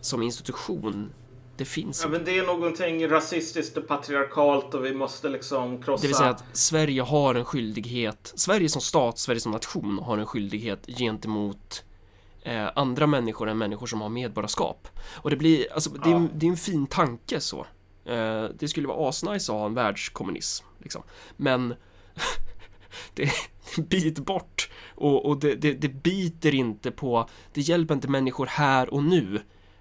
som 0.00 0.22
institution, 0.22 1.12
det 1.60 1.64
finns 1.64 2.02
Ja, 2.02 2.08
men 2.08 2.24
det 2.24 2.38
är 2.38 2.46
någonting 2.46 3.08
rasistiskt 3.08 3.76
och 3.76 3.88
patriarkalt 3.88 4.74
och 4.74 4.84
vi 4.84 4.94
måste 4.94 5.28
liksom 5.28 5.82
krossa... 5.82 6.02
Det 6.02 6.06
vill 6.06 6.16
säga 6.16 6.30
att 6.30 6.44
Sverige 6.52 7.02
har 7.02 7.34
en 7.34 7.44
skyldighet, 7.44 8.32
Sverige 8.36 8.68
som 8.68 8.80
stat, 8.80 9.18
Sverige 9.18 9.40
som 9.40 9.52
nation 9.52 9.98
har 9.98 10.18
en 10.18 10.26
skyldighet 10.26 10.86
gentemot 10.86 11.84
eh, 12.42 12.68
andra 12.74 13.06
människor 13.06 13.48
än 13.48 13.58
människor 13.58 13.86
som 13.86 14.00
har 14.00 14.08
medborgarskap. 14.08 14.88
Och 15.14 15.30
det 15.30 15.36
blir, 15.36 15.72
alltså 15.72 15.90
det 15.90 16.10
är, 16.10 16.12
Ja. 16.12 16.26
det 16.34 16.46
är 16.46 16.50
en 16.50 16.56
fin 16.56 16.86
tanke 16.86 17.40
så. 17.40 17.66
Eh, 18.04 18.44
det 18.58 18.68
skulle 18.68 18.88
vara 18.88 19.08
asnice 19.08 19.52
att 19.52 19.58
ha 19.58 19.66
en 19.66 19.74
världskommunism, 19.74 20.66
liksom. 20.78 21.02
Men 21.36 21.74
det 23.14 23.22
är 23.22 23.32
en 23.76 23.84
bit 23.84 24.18
bort 24.18 24.70
och, 24.94 25.26
och 25.26 25.40
det, 25.40 25.54
det, 25.54 25.72
det 25.72 25.88
biter 25.88 26.54
inte 26.54 26.90
på, 26.90 27.28
det 27.52 27.60
hjälper 27.60 27.94
inte 27.94 28.08
människor 28.08 28.46
här 28.46 28.94
och 28.94 29.02
nu 29.04 29.40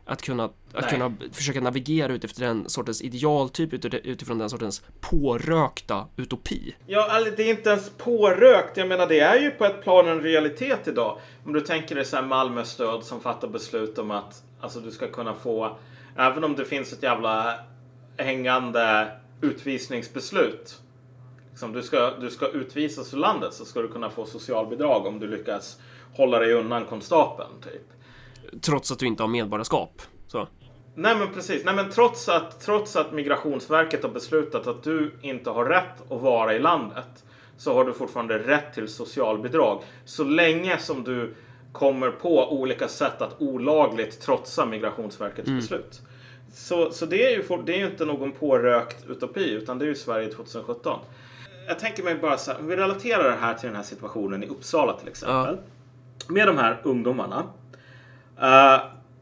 att 0.10 0.22
kunna, 0.22 0.43
att 0.43 0.53
Nej. 0.74 0.89
kunna 0.89 1.14
försöka 1.32 1.62
navigera 1.62 2.14
ut 2.14 2.38
den 2.38 2.70
sortens 2.70 3.01
idealtyp 3.01 3.74
ut- 3.74 3.86
utifrån 3.86 4.38
den 4.38 4.49
sortens 4.49 4.84
pårökta 4.99 6.07
utopi. 6.18 6.76
Ja, 6.88 7.22
det 7.38 7.43
är 7.43 7.49
inte 7.49 7.70
ens 7.70 7.89
pårökt. 7.89 8.78
Jag 8.78 8.88
menar, 8.88 9.07
det 9.07 9.20
är 9.20 9.39
ju 9.39 9.51
på 9.51 9.66
ett 9.66 9.82
plan 9.82 10.07
en 10.07 10.22
realitet 10.22 10.88
idag. 10.88 11.20
Om 11.45 11.53
du 11.53 11.62
tänker 11.62 11.95
dig 11.95 12.05
så 12.05 12.16
här 12.16 12.24
Malmö 12.24 12.64
stöd 12.64 13.03
som 13.03 13.22
fattar 13.22 13.47
beslut 13.47 13.97
om 13.97 14.12
att 14.12 14.43
alltså, 14.60 14.80
du 14.80 14.91
ska 14.91 15.07
kunna 15.07 15.34
få, 15.34 15.78
även 16.18 16.43
om 16.43 16.55
det 16.55 16.66
finns 16.66 16.93
ett 16.93 17.03
jävla 17.03 17.60
hängande 18.18 19.12
utvisningsbeslut. 19.41 20.82
Liksom, 21.49 21.74
du, 21.74 21.84
ska, 21.84 22.12
du 22.12 22.30
ska 22.30 22.47
utvisas 22.47 23.14
ur 23.14 23.18
landet 23.18 23.53
så 23.53 23.66
ska 23.66 23.82
du 23.82 23.88
kunna 23.88 24.10
få 24.10 24.26
socialbidrag 24.26 25.05
om 25.05 25.20
du 25.20 25.28
lyckas 25.28 25.80
hålla 26.14 26.39
dig 26.39 26.53
undan 26.53 26.86
konstapeln, 26.86 27.49
typ. 27.64 27.99
Trots 28.62 28.91
att 28.91 29.00
du 29.00 29.08
inte 29.08 29.24
har 29.24 29.28
medborgarskap. 29.28 30.02
Så. 30.28 30.47
Nej 30.95 31.16
men 31.16 31.34
precis. 31.34 31.66
Nej 31.66 31.76
men 31.76 31.89
trots 31.89 32.30
att, 32.30 32.62
trots 32.62 32.95
att 32.95 33.14
Migrationsverket 33.14 34.04
har 34.04 34.10
beslutat 34.10 34.68
att 34.68 34.84
du 34.84 35.12
inte 35.22 35.50
har 35.50 35.66
rätt 35.66 36.12
att 36.12 36.22
vara 36.22 36.54
i 36.54 36.60
landet 36.60 37.24
så 37.58 37.74
har 37.74 37.86
du 37.86 37.93
fortfarande 37.93 38.39
rätt 38.39 38.74
till 38.74 38.88
socialbidrag. 38.88 39.84
Så 40.06 40.24
länge 40.24 40.78
som 40.78 41.04
du 41.04 41.36
kommer 41.72 42.12
på 42.12 42.54
olika 42.54 42.88
sätt 42.88 43.22
att 43.22 43.41
olagligt 43.41 44.22
trotsa 44.22 44.66
Migrationsverkets 44.66 45.50
beslut. 45.50 46.02
Så, 46.54 46.91
så 46.91 47.06
det, 47.06 47.26
är 47.26 47.30
ju 47.30 47.64
det 47.66 47.74
är 47.74 47.78
ju 47.78 47.86
inte 47.86 48.06
någon 48.06 48.32
pårökt 48.32 49.06
utopi 49.10 49.52
utan 49.52 49.80
det 49.80 49.86
är 49.86 49.88
ju 49.88 49.95
Sverige 49.95 50.32
2017. 50.32 51.00
Jag 51.68 51.80
tänker 51.80 52.04
mig 52.04 52.16
bara 52.16 52.38
så 52.38 52.52
här, 52.52 52.60
om 52.60 52.68
vi 52.68 52.76
relaterar 52.76 53.24
det 53.24 53.38
här 53.38 53.54
till 53.54 53.68
den 53.68 53.76
här 53.76 53.84
situationen 53.84 54.43
i 54.43 54.47
Uppsala 54.47 54.93
till 54.93 55.08
exempel. 55.08 55.58
Med 56.28 56.47
de 56.47 56.58
här 56.58 56.82
ungdomarna. 56.84 57.43
Eh, 58.41 58.79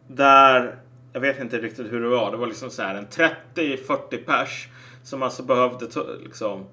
där, 0.08 0.76
jag 1.14 1.22
vet 1.22 1.40
inte 1.40 1.58
riktigt 1.58 1.92
hur 1.92 2.02
det 2.02 2.10
var, 2.10 2.32
det 2.32 2.38
var 2.38 2.48
liksom 2.48 2.70
så 2.70 2.82
här 2.82 2.96
en 2.96 3.08
30-40 3.56 4.26
pers 4.26 4.68
som 5.04 5.24
alltså 5.24 5.44
behövde 5.44 5.88
ta, 5.88 6.04
liksom 6.24 6.66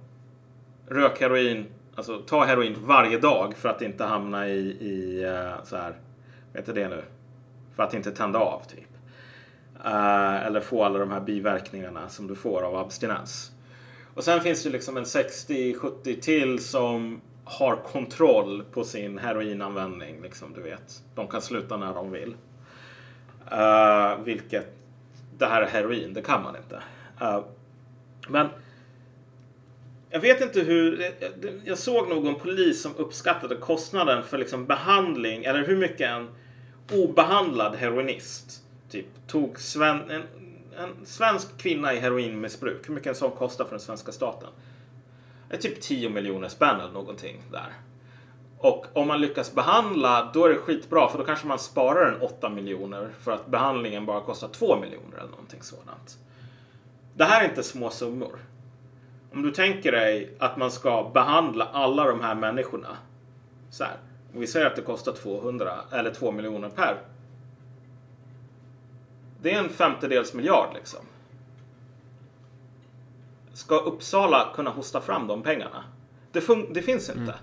rökheroin, 0.89 1.67
alltså 1.95 2.19
ta 2.19 2.45
heroin 2.45 2.77
varje 2.79 3.19
dag 3.19 3.55
för 3.57 3.69
att 3.69 3.83
inte 3.83 4.05
hamna 4.05 4.49
i, 4.49 4.77
i 4.81 5.25
uh, 5.27 5.65
så 5.65 5.77
här, 5.77 5.97
vad 6.53 6.61
heter 6.61 6.75
det 6.75 6.89
nu? 6.89 7.03
För 7.77 7.83
att 7.83 7.95
inte 7.95 8.11
tända 8.11 8.39
av 8.39 8.63
typ. 8.69 8.89
Uh, 9.85 10.47
eller 10.47 10.61
få 10.61 10.85
alla 10.85 10.99
de 10.99 11.11
här 11.11 11.21
biverkningarna 11.21 12.09
som 12.09 12.27
du 12.27 12.35
får 12.35 12.63
av 12.63 12.77
abstinens. 12.77 13.51
Och 14.15 14.25
sen 14.25 14.41
finns 14.41 14.63
det 14.63 14.71
liksom 14.71 14.97
en 14.97 15.05
60-70 15.05 16.21
till 16.21 16.65
som 16.65 17.21
har 17.45 17.77
kontroll 17.77 18.65
på 18.73 18.85
sin 18.85 19.19
heroinanvändning. 19.19 20.23
Liksom, 20.23 20.53
du 20.53 20.63
vet. 20.63 21.03
De 21.15 21.29
kan 21.29 21.43
sluta 21.43 21.77
när 21.77 21.95
de 21.95 22.11
vill. 22.11 22.37
Uh, 23.53 24.25
vilket, 24.25 24.67
det 25.39 25.47
här 25.47 25.63
är 25.63 25.67
heroin, 25.67 26.15
det 26.15 26.23
kan 26.23 26.43
man 26.43 26.57
inte. 26.57 26.83
Uh, 27.23 27.45
men 28.29 28.49
jag 30.11 30.21
vet 30.21 30.41
inte 30.41 30.61
hur, 30.61 31.01
eh, 31.01 31.11
jag 31.65 31.79
såg 31.79 32.09
någon 32.09 32.35
polis 32.35 32.83
som 32.83 32.97
uppskattade 32.97 33.57
kostnaden 33.57 34.23
för 34.23 34.39
liksom 34.39 34.67
behandling, 34.67 35.45
eller 35.45 35.67
hur 35.67 35.77
mycket 35.77 36.11
en 36.11 36.29
obehandlad 36.93 37.75
heroinist 37.75 38.63
typ 38.91 39.07
tog 39.27 39.61
sven, 39.61 40.11
en, 40.11 40.23
en 40.79 41.07
svensk 41.07 41.59
kvinna 41.59 41.95
i 41.95 41.99
heroinmissbruk, 41.99 42.89
hur 42.89 42.95
mycket 42.95 43.09
en 43.09 43.15
sån 43.15 43.31
kostar 43.31 43.65
för 43.65 43.71
den 43.71 43.81
svenska 43.81 44.13
staten? 44.13 44.49
Det 45.49 45.57
är 45.57 45.61
typ 45.61 45.81
10 45.81 46.11
miljoner 46.11 46.49
spänn 46.49 46.81
eller 46.81 46.93
någonting 46.93 47.43
där. 47.53 47.73
Och 48.59 48.87
om 48.93 49.09
man 49.09 49.21
lyckas 49.21 49.55
behandla, 49.55 50.31
då 50.35 50.45
är 50.45 50.49
det 50.49 50.57
skitbra 50.57 51.09
för 51.09 51.19
då 51.19 51.25
kanske 51.25 51.47
man 51.47 51.59
sparar 51.59 52.13
en 52.13 52.21
8 52.21 52.49
miljoner 52.49 53.11
för 53.21 53.33
att 53.33 53.47
behandlingen 53.47 54.07
bara 54.07 54.21
kostar 54.21 54.49
2 54.49 54.81
miljoner 54.81 55.19
eller 55.19 55.31
någonting 55.31 55.63
sådant. 55.63 56.19
Det 57.15 57.25
här 57.25 57.45
är 57.45 57.49
inte 57.49 57.63
små 57.63 57.91
summor. 57.91 58.39
Om 59.33 59.43
du 59.43 59.51
tänker 59.51 59.93
dig 59.93 60.37
att 60.39 60.57
man 60.57 60.71
ska 60.71 61.11
behandla 61.15 61.65
alla 61.65 62.05
de 62.05 62.21
här 62.21 62.35
människorna 62.35 62.97
så 63.71 63.85
här. 63.85 63.97
Och 64.35 64.43
vi 64.43 64.47
säger 64.47 64.67
att 64.67 64.77
det 64.77 64.83
kostar 64.83 65.13
200 65.13 65.73
eller 65.93 66.11
2 66.11 66.33
miljoner 66.33 66.69
per. 66.69 66.99
Det 69.43 69.53
är 69.53 69.59
en 69.59 69.69
femtedels 69.69 70.35
miljard 70.35 70.69
liksom. 70.75 71.01
Ska 73.55 73.77
Uppsala 73.77 74.53
kunna 74.55 74.71
hosta 74.71 75.01
fram 75.01 75.27
de 75.27 75.43
pengarna? 75.43 75.85
Det, 76.33 76.49
det 76.75 76.83
finns 76.83 77.11
inte. 77.11 77.35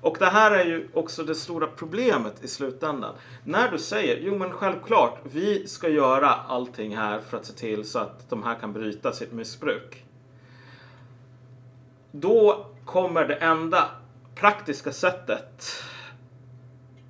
Och 0.00 0.16
det 0.18 0.26
här 0.26 0.50
är 0.50 0.64
ju 0.64 0.88
också 0.94 1.24
det 1.24 1.34
stora 1.34 1.66
problemet 1.66 2.44
i 2.44 2.48
slutändan. 2.48 3.14
När 3.44 3.70
du 3.70 3.78
säger, 3.78 4.20
jo 4.20 4.38
men 4.38 4.50
självklart, 4.50 5.18
vi 5.22 5.66
ska 5.68 5.88
göra 5.88 6.28
allting 6.28 6.96
här 6.96 7.20
för 7.20 7.36
att 7.36 7.44
se 7.44 7.52
till 7.52 7.84
så 7.84 7.98
att 7.98 8.30
de 8.30 8.42
här 8.42 8.54
kan 8.54 8.72
bryta 8.72 9.12
sitt 9.12 9.32
missbruk. 9.32 10.04
Då 12.12 12.66
kommer 12.84 13.28
det 13.28 13.34
enda 13.34 13.90
praktiska 14.34 14.92
sättet 14.92 15.72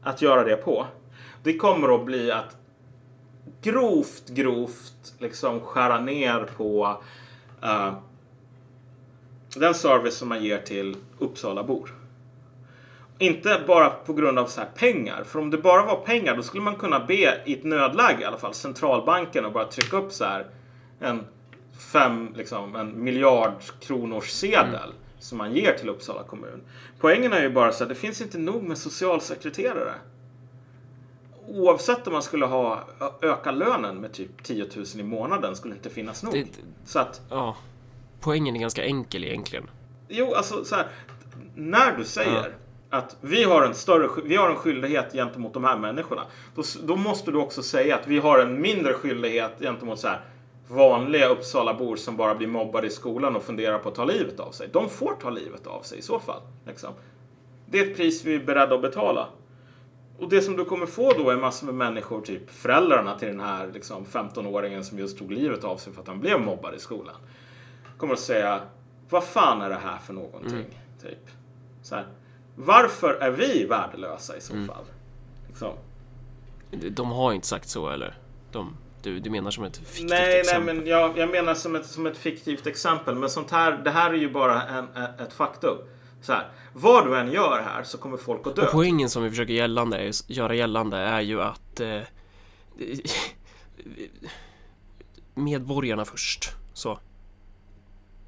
att 0.02 0.22
göra 0.22 0.44
det 0.44 0.56
på. 0.56 0.86
Det 1.42 1.56
kommer 1.56 1.94
att 1.94 2.04
bli 2.04 2.30
att 2.30 2.56
grovt, 3.62 4.28
grovt 4.28 5.14
liksom 5.18 5.60
skära 5.60 6.00
ner 6.00 6.48
på 6.56 7.02
eh, 7.62 7.94
den 9.60 9.74
service 9.74 10.16
som 10.16 10.28
man 10.28 10.44
ger 10.44 10.58
till 10.58 10.96
Uppsalabor. 11.18 11.94
Inte 13.18 13.60
bara 13.66 13.90
på 13.90 14.12
grund 14.12 14.38
av 14.38 14.46
så 14.46 14.60
här 14.60 14.68
pengar. 14.74 15.24
För 15.24 15.38
om 15.38 15.50
det 15.50 15.58
bara 15.58 15.84
var 15.86 15.96
pengar 15.96 16.36
då 16.36 16.42
skulle 16.42 16.62
man 16.62 16.76
kunna 16.76 17.00
be 17.00 17.42
i 17.44 17.52
ett 17.52 17.64
nödläge 17.64 18.20
i 18.22 18.24
alla 18.24 18.36
fall 18.38 18.54
centralbanken 18.54 19.44
och 19.44 19.52
bara 19.52 19.64
trycka 19.64 19.96
upp 19.96 20.12
så 20.12 20.24
här 20.24 20.46
en 21.00 21.20
fem, 21.92 22.32
liksom 22.36 22.76
en 22.76 23.04
miljard 23.04 23.52
kronors 23.80 24.30
sedel 24.30 24.92
som 25.18 25.38
man 25.38 25.52
ger 25.54 25.72
till 25.72 25.88
Uppsala 25.88 26.22
kommun. 26.22 26.60
Poängen 27.00 27.32
är 27.32 27.42
ju 27.42 27.50
bara 27.50 27.72
så 27.72 27.82
att 27.82 27.88
det 27.88 27.94
finns 27.94 28.20
inte 28.20 28.38
nog 28.38 28.62
med 28.62 28.78
socialsekreterare. 28.78 29.94
Oavsett 31.48 32.06
om 32.06 32.12
man 32.12 32.22
skulle 32.22 32.46
ha 32.46 32.84
öka 33.22 33.50
lönen 33.50 33.96
med 33.96 34.12
typ 34.12 34.42
10 34.42 34.64
000 34.76 34.84
i 34.98 35.02
månaden 35.02 35.56
skulle 35.56 35.74
det 35.74 35.78
inte 35.78 35.90
finnas 35.90 36.22
nog. 36.22 36.32
Det- 36.32 36.46
Så 36.86 36.98
att 36.98 37.20
Ja. 37.30 37.56
Poängen 38.24 38.56
är 38.56 38.60
ganska 38.60 38.84
enkel 38.84 39.24
egentligen. 39.24 39.70
Jo, 40.08 40.34
alltså 40.34 40.64
så 40.64 40.74
här. 40.74 40.86
När 41.54 41.96
du 41.96 42.04
säger 42.04 42.52
att 42.90 43.16
vi 43.20 43.44
har 43.44 43.62
en 43.62 43.74
större 43.74 44.22
vi 44.24 44.36
har 44.36 44.50
en 44.50 44.56
skyldighet 44.56 45.12
gentemot 45.12 45.54
de 45.54 45.64
här 45.64 45.78
människorna. 45.78 46.22
Då, 46.54 46.62
då 46.82 46.96
måste 46.96 47.30
du 47.30 47.38
också 47.38 47.62
säga 47.62 47.96
att 47.96 48.06
vi 48.06 48.18
har 48.18 48.38
en 48.38 48.60
mindre 48.60 48.92
skyldighet 48.92 49.52
gentemot 49.60 49.98
så 49.98 50.08
här 50.08 50.20
vanliga 50.68 51.28
Uppsalabor 51.28 51.96
som 51.96 52.16
bara 52.16 52.34
blir 52.34 52.48
mobbade 52.48 52.86
i 52.86 52.90
skolan 52.90 53.36
och 53.36 53.42
funderar 53.42 53.78
på 53.78 53.88
att 53.88 53.94
ta 53.94 54.04
livet 54.04 54.40
av 54.40 54.50
sig. 54.50 54.68
De 54.72 54.88
får 54.88 55.14
ta 55.14 55.30
livet 55.30 55.66
av 55.66 55.82
sig 55.82 55.98
i 55.98 56.02
så 56.02 56.20
fall. 56.20 56.40
Liksom. 56.66 56.90
Det 57.66 57.80
är 57.80 57.90
ett 57.90 57.96
pris 57.96 58.24
vi 58.24 58.34
är 58.34 58.44
beredda 58.44 58.74
att 58.74 58.82
betala. 58.82 59.28
Och 60.18 60.28
det 60.28 60.42
som 60.42 60.56
du 60.56 60.64
kommer 60.64 60.86
få 60.86 61.12
då 61.12 61.30
är 61.30 61.36
massor 61.36 61.66
med 61.66 61.74
människor, 61.74 62.20
typ 62.20 62.50
föräldrarna 62.50 63.18
till 63.18 63.28
den 63.28 63.40
här 63.40 63.70
liksom, 63.74 64.04
15-åringen 64.04 64.82
som 64.82 64.98
just 64.98 65.18
tog 65.18 65.32
livet 65.32 65.64
av 65.64 65.76
sig 65.76 65.92
för 65.92 66.00
att 66.00 66.08
han 66.08 66.20
blev 66.20 66.40
mobbad 66.40 66.74
i 66.74 66.78
skolan. 66.78 67.16
Kommer 67.98 68.14
att 68.14 68.20
säga, 68.20 68.60
vad 69.08 69.24
fan 69.24 69.62
är 69.62 69.68
det 69.68 69.78
här 69.84 69.98
för 69.98 70.12
någonting? 70.12 70.80
Typ. 71.02 71.30
Så 71.82 71.94
här, 71.94 72.06
varför 72.54 73.14
är 73.14 73.30
vi 73.30 73.64
värdelösa 73.64 74.36
i 74.36 74.40
så 74.40 74.52
fall? 74.52 74.84
Liksom. 75.48 75.72
De 76.70 77.10
har 77.10 77.32
inte 77.32 77.46
sagt 77.46 77.68
så 77.68 77.88
eller? 77.88 78.18
De, 78.52 78.76
du, 79.02 79.20
du 79.20 79.30
menar 79.30 79.50
som 79.50 79.64
ett 79.64 79.76
fiktivt 79.76 80.10
Nej, 80.10 80.20
nej, 80.20 80.40
exempel? 80.40 80.76
men 80.76 80.86
jag, 80.86 81.18
jag 81.18 81.30
menar 81.30 81.54
som 81.54 81.76
ett, 81.76 81.86
som 81.86 82.06
ett 82.06 82.16
fiktivt 82.16 82.66
exempel. 82.66 83.14
Men 83.14 83.30
sånt 83.30 83.50
här, 83.50 83.72
det 83.72 83.90
här 83.90 84.10
är 84.10 84.18
ju 84.18 84.30
bara 84.30 84.62
en, 84.62 84.84
ett, 84.84 85.20
ett 85.20 85.32
faktum. 85.32 85.76
Så 86.20 86.32
här, 86.32 86.48
vad 86.72 87.06
du 87.06 87.18
än 87.18 87.32
gör 87.32 87.62
här 87.62 87.82
så 87.82 87.98
kommer 87.98 88.16
folk 88.16 88.46
att 88.46 88.56
dö. 88.56 88.62
Och 88.62 88.72
poängen 88.72 89.08
som 89.08 89.22
vi 89.22 89.30
försöker 89.30 89.52
gällande, 89.52 89.98
är, 89.98 90.32
göra 90.32 90.54
gällande 90.54 90.96
är 90.96 91.20
ju 91.20 91.42
att 91.42 91.80
eh, 91.80 92.00
medborgarna 95.34 96.04
först. 96.04 96.50
Så. 96.74 96.98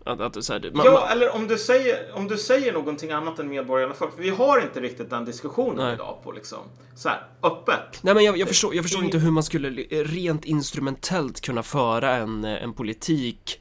Att, 0.07 0.21
att, 0.21 0.45
så 0.45 0.53
här, 0.53 0.71
man, 0.75 0.87
Ja, 0.87 0.93
man, 0.93 1.09
eller 1.09 1.35
om 1.35 1.47
du, 1.49 1.59
säger, 1.59 2.13
om 2.17 2.29
du 2.29 2.39
säger 2.39 2.73
någonting 2.73 3.11
annat 3.11 3.39
än 3.39 3.49
medborgarna 3.49 3.95
först. 3.95 4.13
Vi 4.19 4.29
har 4.31 4.61
inte 4.61 4.81
riktigt 4.81 5.11
den 5.11 5.25
diskussionen 5.25 5.77
Nej. 5.77 5.95
idag 5.95 6.19
på 6.25 6.33
liksom, 6.33 6.59
så 6.97 7.09
här, 7.09 7.27
öppet. 7.43 8.03
nej 8.03 8.15
men 8.15 8.25
jag, 8.25 8.39
jag 8.39 8.49
förstår, 8.49 8.75
jag 8.75 8.85
förstår 8.85 9.05
inte 9.05 9.19
hur 9.19 9.31
man 9.31 9.43
skulle 9.43 9.69
rent 9.91 10.45
instrumentellt 10.45 11.41
kunna 11.41 11.63
föra 11.63 12.15
en, 12.17 12.45
eh, 12.45 12.63
en 12.63 12.73
politik 12.73 13.61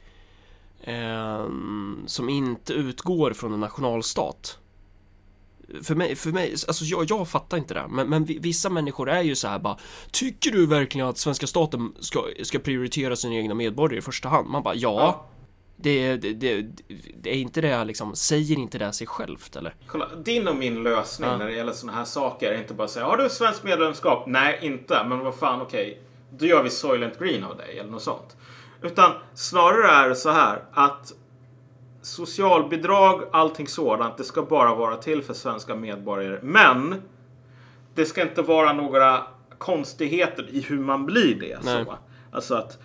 eh, 0.81 1.45
som 2.05 2.29
inte 2.29 2.73
utgår 2.73 3.33
från 3.33 3.53
en 3.53 3.59
nationalstat. 3.59 4.57
För 5.83 5.95
mig, 5.95 6.15
för 6.15 6.29
mig 6.31 6.51
alltså 6.67 6.85
jag, 6.85 7.05
jag 7.09 7.27
fattar 7.27 7.57
inte 7.57 7.73
det. 7.73 7.85
Men, 7.89 8.09
men 8.09 8.25
vi- 8.25 8.39
vissa 8.39 8.69
människor 8.69 9.09
är 9.09 9.21
ju 9.21 9.35
så 9.35 9.47
här 9.47 9.59
bara 9.59 9.77
Tycker 10.11 10.51
du 10.51 10.65
verkligen 10.65 11.07
att 11.07 11.17
svenska 11.17 11.47
staten 11.47 11.93
ska, 11.99 12.23
ska 12.43 12.59
prioritera 12.59 13.15
sina 13.15 13.35
egna 13.35 13.53
medborgare 13.53 13.97
i 13.99 14.01
första 14.01 14.29
hand? 14.29 14.49
Man 14.49 14.63
bara 14.63 14.75
ja. 14.75 14.79
Ja. 14.99 15.25
Det, 15.77 16.17
det, 16.17 16.33
det, 16.33 16.65
det 17.21 17.29
är 17.29 17.35
inte 17.37 17.61
det 17.61 17.83
liksom, 17.85 18.15
säger 18.15 18.55
inte 18.59 18.77
det 18.77 18.93
sig 18.93 19.07
självt 19.07 19.55
eller? 19.55 19.75
Kolla, 19.87 20.09
din 20.15 20.47
och 20.47 20.55
min 20.55 20.83
lösning 20.83 21.29
Ja. 21.29 21.37
när 21.37 21.45
det 21.45 21.53
gäller 21.53 21.71
såna 21.73 21.93
här 21.93 22.05
saker 22.05 22.51
är 22.51 22.57
inte 22.57 22.73
bara 22.73 22.83
att 22.83 22.91
säga 22.91 23.05
har 23.05 23.17
du 23.17 23.29
svenskt 23.29 23.63
medlemskap? 23.63 24.23
Nej, 24.27 24.59
inte. 24.61 25.03
Men 25.07 25.19
vad 25.19 25.35
fan, 25.35 25.61
okej. 25.61 26.01
Då 26.37 26.45
gör 26.45 26.63
vi 26.63 26.69
Soylent 26.69 27.19
Green 27.19 27.43
av 27.43 27.57
dig 27.57 27.79
eller 27.79 27.91
något 27.91 28.01
sånt. 28.01 28.37
Utan 28.81 29.11
snarare 29.33 29.91
är 29.91 30.09
det 30.09 30.15
så 30.15 30.29
här 30.29 30.63
att 30.73 31.13
socialbidrag, 32.01 33.21
allting 33.31 33.67
sådant, 33.67 34.17
det 34.17 34.23
ska 34.23 34.41
bara 34.41 34.75
vara 34.75 34.95
till 34.97 35.21
för 35.23 35.33
svenska 35.33 35.75
medborgare. 35.75 36.39
Men 36.43 37.01
det 37.95 38.05
ska 38.05 38.21
inte 38.21 38.41
vara 38.41 38.73
några 38.73 39.23
konstigheter 39.57 40.47
i 40.49 40.61
hur 40.61 40.79
man 40.79 41.05
blir 41.05 41.35
det. 41.39 41.59
Nej. 41.63 41.85
Så. 41.85 41.97
Alltså 42.31 42.55
att 42.55 42.79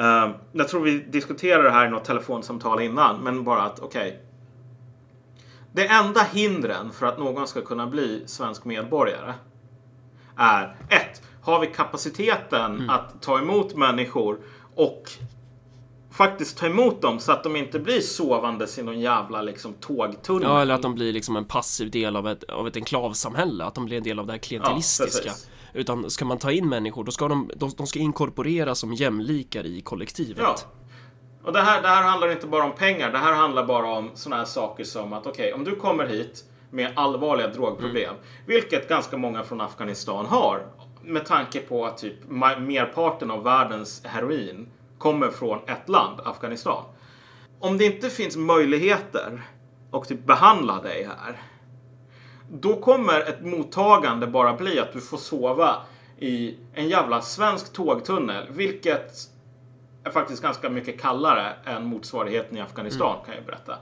eh, 0.00 0.30
jag 0.52 0.68
tror 0.68 0.80
vi 0.80 0.98
diskuterade 0.98 1.62
det 1.64 1.70
här 1.70 1.86
i 1.86 1.90
något 1.90 2.04
telefonsamtal 2.04 2.80
innan, 2.82 3.20
men 3.20 3.44
bara 3.44 3.62
att 3.62 3.80
okej. 3.80 4.22
Det 5.72 5.86
enda 5.86 6.20
hindren 6.32 6.90
för 6.90 7.06
att 7.06 7.18
någon 7.18 7.46
ska 7.46 7.60
kunna 7.60 7.86
bli 7.86 8.22
svensk 8.26 8.64
medborgare 8.64 9.34
är 10.36 10.76
ett, 10.88 11.22
Har 11.42 11.60
vi 11.60 11.66
kapaciteten 11.66 12.74
Mm. 12.74 12.90
att 12.90 13.22
ta 13.22 13.38
emot 13.38 13.76
människor 13.76 14.38
och 14.74 15.10
faktiskt 16.10 16.58
ta 16.58 16.66
emot 16.66 17.02
dem 17.02 17.18
så 17.18 17.32
att 17.32 17.42
de 17.42 17.56
inte 17.56 17.78
blir 17.78 18.00
sovandes 18.00 18.78
i 18.78 18.82
någon 18.82 19.00
jävla 19.00 19.42
liksom 19.42 19.72
tågtunnel? 19.74 20.42
Ja, 20.48 20.62
eller 20.62 20.74
att 20.74 20.82
de 20.82 20.94
blir 20.94 21.12
liksom 21.12 21.36
en 21.36 21.44
passiv 21.44 21.90
del 21.90 22.16
av 22.16 22.28
ett, 22.28 22.44
av 22.44 22.68
ett 22.68 22.76
enklavsamhälle, 22.76 23.64
att 23.64 23.74
de 23.74 23.84
blir 23.84 23.96
en 23.96 24.02
del 24.02 24.18
av 24.18 24.26
det 24.26 24.32
här 24.32 24.38
klientelistiska. 24.38 25.22
precis. 25.28 25.50
Utan 25.72 26.10
ska 26.10 26.24
man 26.24 26.38
ta 26.38 26.52
in 26.52 26.68
människor, 26.68 27.04
då 27.04 27.12
ska 27.12 27.28
de, 27.28 27.50
de, 27.56 27.70
de 27.76 27.86
ska 27.86 27.98
inkorporeras 27.98 28.78
som 28.78 28.92
jämlikar 28.92 29.66
i 29.66 29.80
kollektivet. 29.80 30.38
Ja. 30.38 30.56
Och 31.44 31.52
det 31.52 31.60
här, 31.60 31.82
det 31.82 31.88
här 31.88 32.02
handlar 32.02 32.32
inte 32.32 32.46
bara 32.46 32.64
om 32.64 32.72
pengar. 32.72 33.12
Det 33.12 33.18
här 33.18 33.32
handlar 33.32 33.66
bara 33.66 33.86
om 33.86 34.10
såna 34.14 34.36
här 34.36 34.44
saker 34.44 34.84
som 34.84 35.12
att 35.12 35.26
okej, 35.26 35.52
om 35.52 35.64
du 35.64 35.76
kommer 35.76 36.06
hit 36.06 36.44
med 36.70 36.92
allvarliga 36.96 37.48
drogproblem, 37.48 38.14
vilket 38.46 38.88
ganska 38.88 39.16
många 39.16 39.42
från 39.42 39.60
Afghanistan 39.60 40.26
har, 40.26 40.66
med 41.02 41.26
tanke 41.26 41.60
på 41.60 41.86
att 41.86 41.98
typ 41.98 42.30
merparten 42.58 43.30
av 43.30 43.44
världens 43.44 44.04
heroin 44.04 44.68
kommer 44.98 45.28
från 45.28 45.58
ett 45.66 45.88
land, 45.88 46.20
Afghanistan. 46.24 46.84
Om 47.60 47.78
det 47.78 47.84
inte 47.84 48.10
finns 48.10 48.36
möjligheter 48.36 49.42
att 49.92 50.08
typ 50.08 50.26
behandla 50.26 50.82
dig 50.82 51.04
här, 51.04 51.40
då 52.52 52.76
kommer 52.76 53.20
ett 53.20 53.44
mottagande 53.44 54.26
bara 54.26 54.54
bli 54.54 54.78
att 54.78 54.92
du 54.92 55.00
får 55.00 55.18
sova 55.18 55.76
i 56.18 56.56
en 56.74 56.88
jävla 56.88 57.22
svensk 57.22 57.72
tågtunnel, 57.72 58.46
vilket 58.50 59.12
är 60.04 60.10
faktiskt 60.10 60.42
ganska 60.42 60.70
mycket 60.70 61.00
kallare 61.00 61.52
än 61.64 61.86
motsvarigheten 61.86 62.56
i 62.56 62.60
Afghanistan 62.60 63.16
kan 63.26 63.34
jag 63.34 63.44
berätta. 63.44 63.72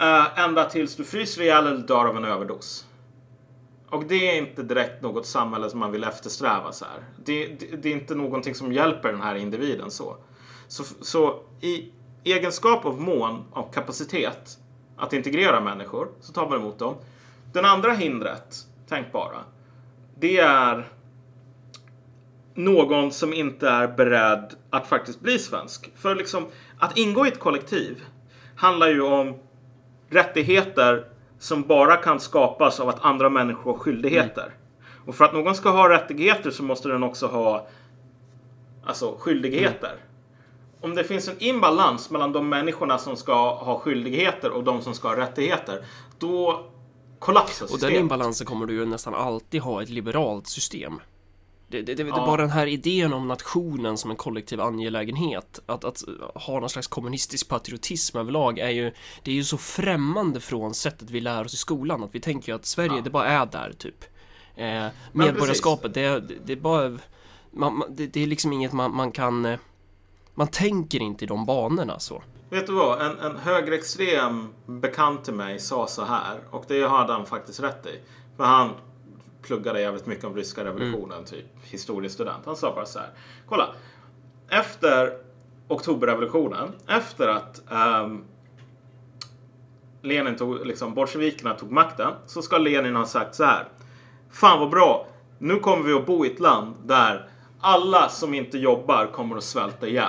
Uh, 0.00 0.40
ända 0.40 0.64
tills 0.64 0.96
du 0.96 1.04
fryser 1.04 1.42
ihjäl 1.42 1.66
eller 1.66 1.78
dör 1.78 2.04
av 2.04 2.16
en 2.16 2.24
överdos. 2.24 2.86
Och 3.90 4.04
det 4.04 4.30
är 4.30 4.38
inte 4.38 4.62
direkt 4.62 5.02
något 5.02 5.26
samhälle 5.26 5.70
som 5.70 5.80
man 5.80 5.92
vill 5.92 6.04
eftersträva 6.04 6.72
så 6.72 6.84
här. 6.84 7.04
Det, 7.24 7.46
det, 7.46 7.76
det 7.76 7.88
är 7.88 7.92
inte 7.92 8.14
någonting 8.14 8.54
som 8.54 8.72
hjälper 8.72 9.12
den 9.12 9.22
här 9.22 9.34
individen 9.34 9.90
så. 9.90 10.16
Så, 10.68 10.84
så 11.00 11.40
i 11.60 11.92
egenskap 12.24 12.84
av 12.84 13.00
mån 13.00 13.44
av 13.52 13.72
kapacitet 13.72 14.58
att 14.96 15.12
integrera 15.12 15.60
människor 15.60 16.08
så 16.20 16.32
tar 16.32 16.48
man 16.48 16.60
emot 16.60 16.78
dem. 16.78 16.94
Den 17.54 17.64
andra 17.64 17.92
hindret, 17.92 18.66
tänk 18.88 19.12
bara, 19.12 19.38
det 20.18 20.38
är 20.38 20.88
någon 22.54 23.12
som 23.12 23.32
inte 23.32 23.68
är 23.68 23.88
beredd 23.88 24.54
att 24.70 24.86
faktiskt 24.86 25.20
bli 25.20 25.38
svensk. 25.38 25.90
För 25.96 26.14
liksom, 26.14 26.46
att 26.78 26.98
ingå 26.98 27.26
i 27.26 27.28
ett 27.28 27.38
kollektiv 27.38 28.04
handlar 28.56 28.88
ju 28.88 29.02
om 29.02 29.34
rättigheter 30.08 31.04
som 31.38 31.62
bara 31.62 31.96
kan 31.96 32.20
skapas 32.20 32.80
av 32.80 32.88
att 32.88 33.04
andra 33.04 33.30
människor 33.30 33.72
har 33.72 33.78
skyldigheter. 33.78 34.54
Och 35.06 35.14
för 35.14 35.24
att 35.24 35.32
någon 35.32 35.54
ska 35.54 35.70
ha 35.70 35.88
rättigheter 35.88 36.50
så 36.50 36.62
måste 36.62 36.88
den 36.88 37.02
också 37.02 37.26
ha 37.26 37.66
alltså, 38.84 39.16
skyldigheter. 39.18 39.96
Om 40.80 40.94
det 40.94 41.04
finns 41.04 41.28
en 41.28 41.42
imbalans 41.42 42.10
mellan 42.10 42.32
de 42.32 42.48
människorna 42.48 42.98
som 42.98 43.16
ska 43.16 43.54
ha 43.54 43.78
skyldigheter 43.78 44.50
och 44.50 44.64
de 44.64 44.82
som 44.82 44.94
ska 44.94 45.08
ha 45.08 45.16
rättigheter, 45.16 45.84
då 46.18 46.70
kollapsar 47.24 47.64
Och 47.64 47.70
den 47.70 47.78
systemet. 47.80 48.00
imbalansen 48.00 48.46
kommer 48.46 48.66
du 48.66 48.74
ju 48.74 48.86
nästan 48.86 49.14
alltid 49.14 49.60
ha 49.60 49.80
i 49.80 49.84
ett 49.84 49.90
liberalt 49.90 50.46
system. 50.46 51.00
Det, 51.68 51.82
det, 51.82 51.94
det, 51.94 52.02
det 52.04 52.08
Ja. 52.08 52.22
är 52.22 52.26
bara 52.26 52.40
den 52.40 52.50
här 52.50 52.66
idén 52.66 53.12
om 53.12 53.28
nationen 53.28 53.98
som 53.98 54.10
en 54.10 54.16
kollektiv 54.16 54.60
angelägenhet. 54.60 55.60
Att, 55.66 55.84
att 55.84 56.02
ha 56.34 56.60
någon 56.60 56.70
slags 56.70 56.86
kommunistisk 56.88 57.48
patriotism 57.48 58.18
överlag 58.18 58.58
är 58.58 58.70
ju 58.70 58.92
Det 59.22 59.30
är 59.30 59.34
ju 59.34 59.44
så 59.44 59.58
främmande 59.58 60.40
från 60.40 60.74
sättet 60.74 61.10
vi 61.10 61.20
lär 61.20 61.44
oss 61.44 61.54
i 61.54 61.56
skolan. 61.56 62.02
Att 62.04 62.14
vi 62.14 62.20
tänker 62.20 62.52
ju 62.52 62.56
att 62.56 62.66
Sverige, 62.66 62.94
Ja. 62.96 63.00
det 63.00 63.10
bara 63.10 63.26
är 63.26 63.46
där 63.46 63.72
typ. 63.78 64.04
Eh, 64.56 64.86
medborgarskapet, 65.12 65.94
det, 65.94 66.20
det, 66.20 66.34
det 66.46 66.52
är 66.52 66.56
bara 66.56 66.98
man, 67.50 67.82
det, 67.90 68.06
det 68.06 68.22
är 68.22 68.26
liksom 68.26 68.52
inget 68.52 68.72
man, 68.72 68.94
man 68.96 69.12
kan 69.12 69.44
eh, 69.44 69.58
Man 70.34 70.48
tänker 70.48 71.02
inte 71.02 71.24
i 71.24 71.28
de 71.28 71.46
banorna 71.46 71.98
så. 71.98 72.22
Vet 72.50 72.66
du 72.66 72.72
vad? 72.72 73.02
En, 73.02 73.18
en 73.18 73.36
högerextrem 73.36 74.48
bekant 74.66 75.24
till 75.24 75.34
mig 75.34 75.58
sa 75.58 75.86
så 75.86 76.04
här 76.04 76.40
och 76.50 76.64
det 76.68 76.88
hade 76.88 77.12
han 77.12 77.26
faktiskt 77.26 77.60
rätt 77.60 77.86
i. 77.86 78.00
För 78.36 78.44
han 78.44 78.70
pluggade 79.42 79.80
jävligt 79.80 80.06
mycket 80.06 80.24
om 80.24 80.36
ryska 80.36 80.64
revolutionen, 80.64 81.24
typ 81.24 81.46
historiestudent. 81.62 82.46
Han 82.46 82.56
sa 82.56 82.74
bara 82.74 82.86
så 82.86 82.98
här. 82.98 83.08
Kolla. 83.48 83.68
Efter 84.48 85.12
oktoberrevolutionen, 85.68 86.72
efter 86.86 87.28
att 87.28 87.70
ehm, 87.70 88.24
Lenin 90.02 90.36
tog, 90.36 90.66
liksom 90.66 90.94
bolsjevikerna 90.94 91.54
tog 91.54 91.72
makten 91.72 92.12
så 92.26 92.42
ska 92.42 92.58
Lenin 92.58 92.96
ha 92.96 93.06
sagt 93.06 93.34
så 93.34 93.44
här. 93.44 93.68
Fan 94.30 94.60
vad 94.60 94.70
bra. 94.70 95.06
Nu 95.38 95.56
kommer 95.60 95.84
vi 95.84 95.92
att 95.92 96.06
bo 96.06 96.26
i 96.26 96.32
ett 96.32 96.40
land 96.40 96.74
där 96.84 97.28
alla 97.60 98.08
som 98.08 98.34
inte 98.34 98.58
jobbar 98.58 99.06
kommer 99.06 99.36
att 99.36 99.44
svälta 99.44 99.86
ihjäl. 99.88 100.08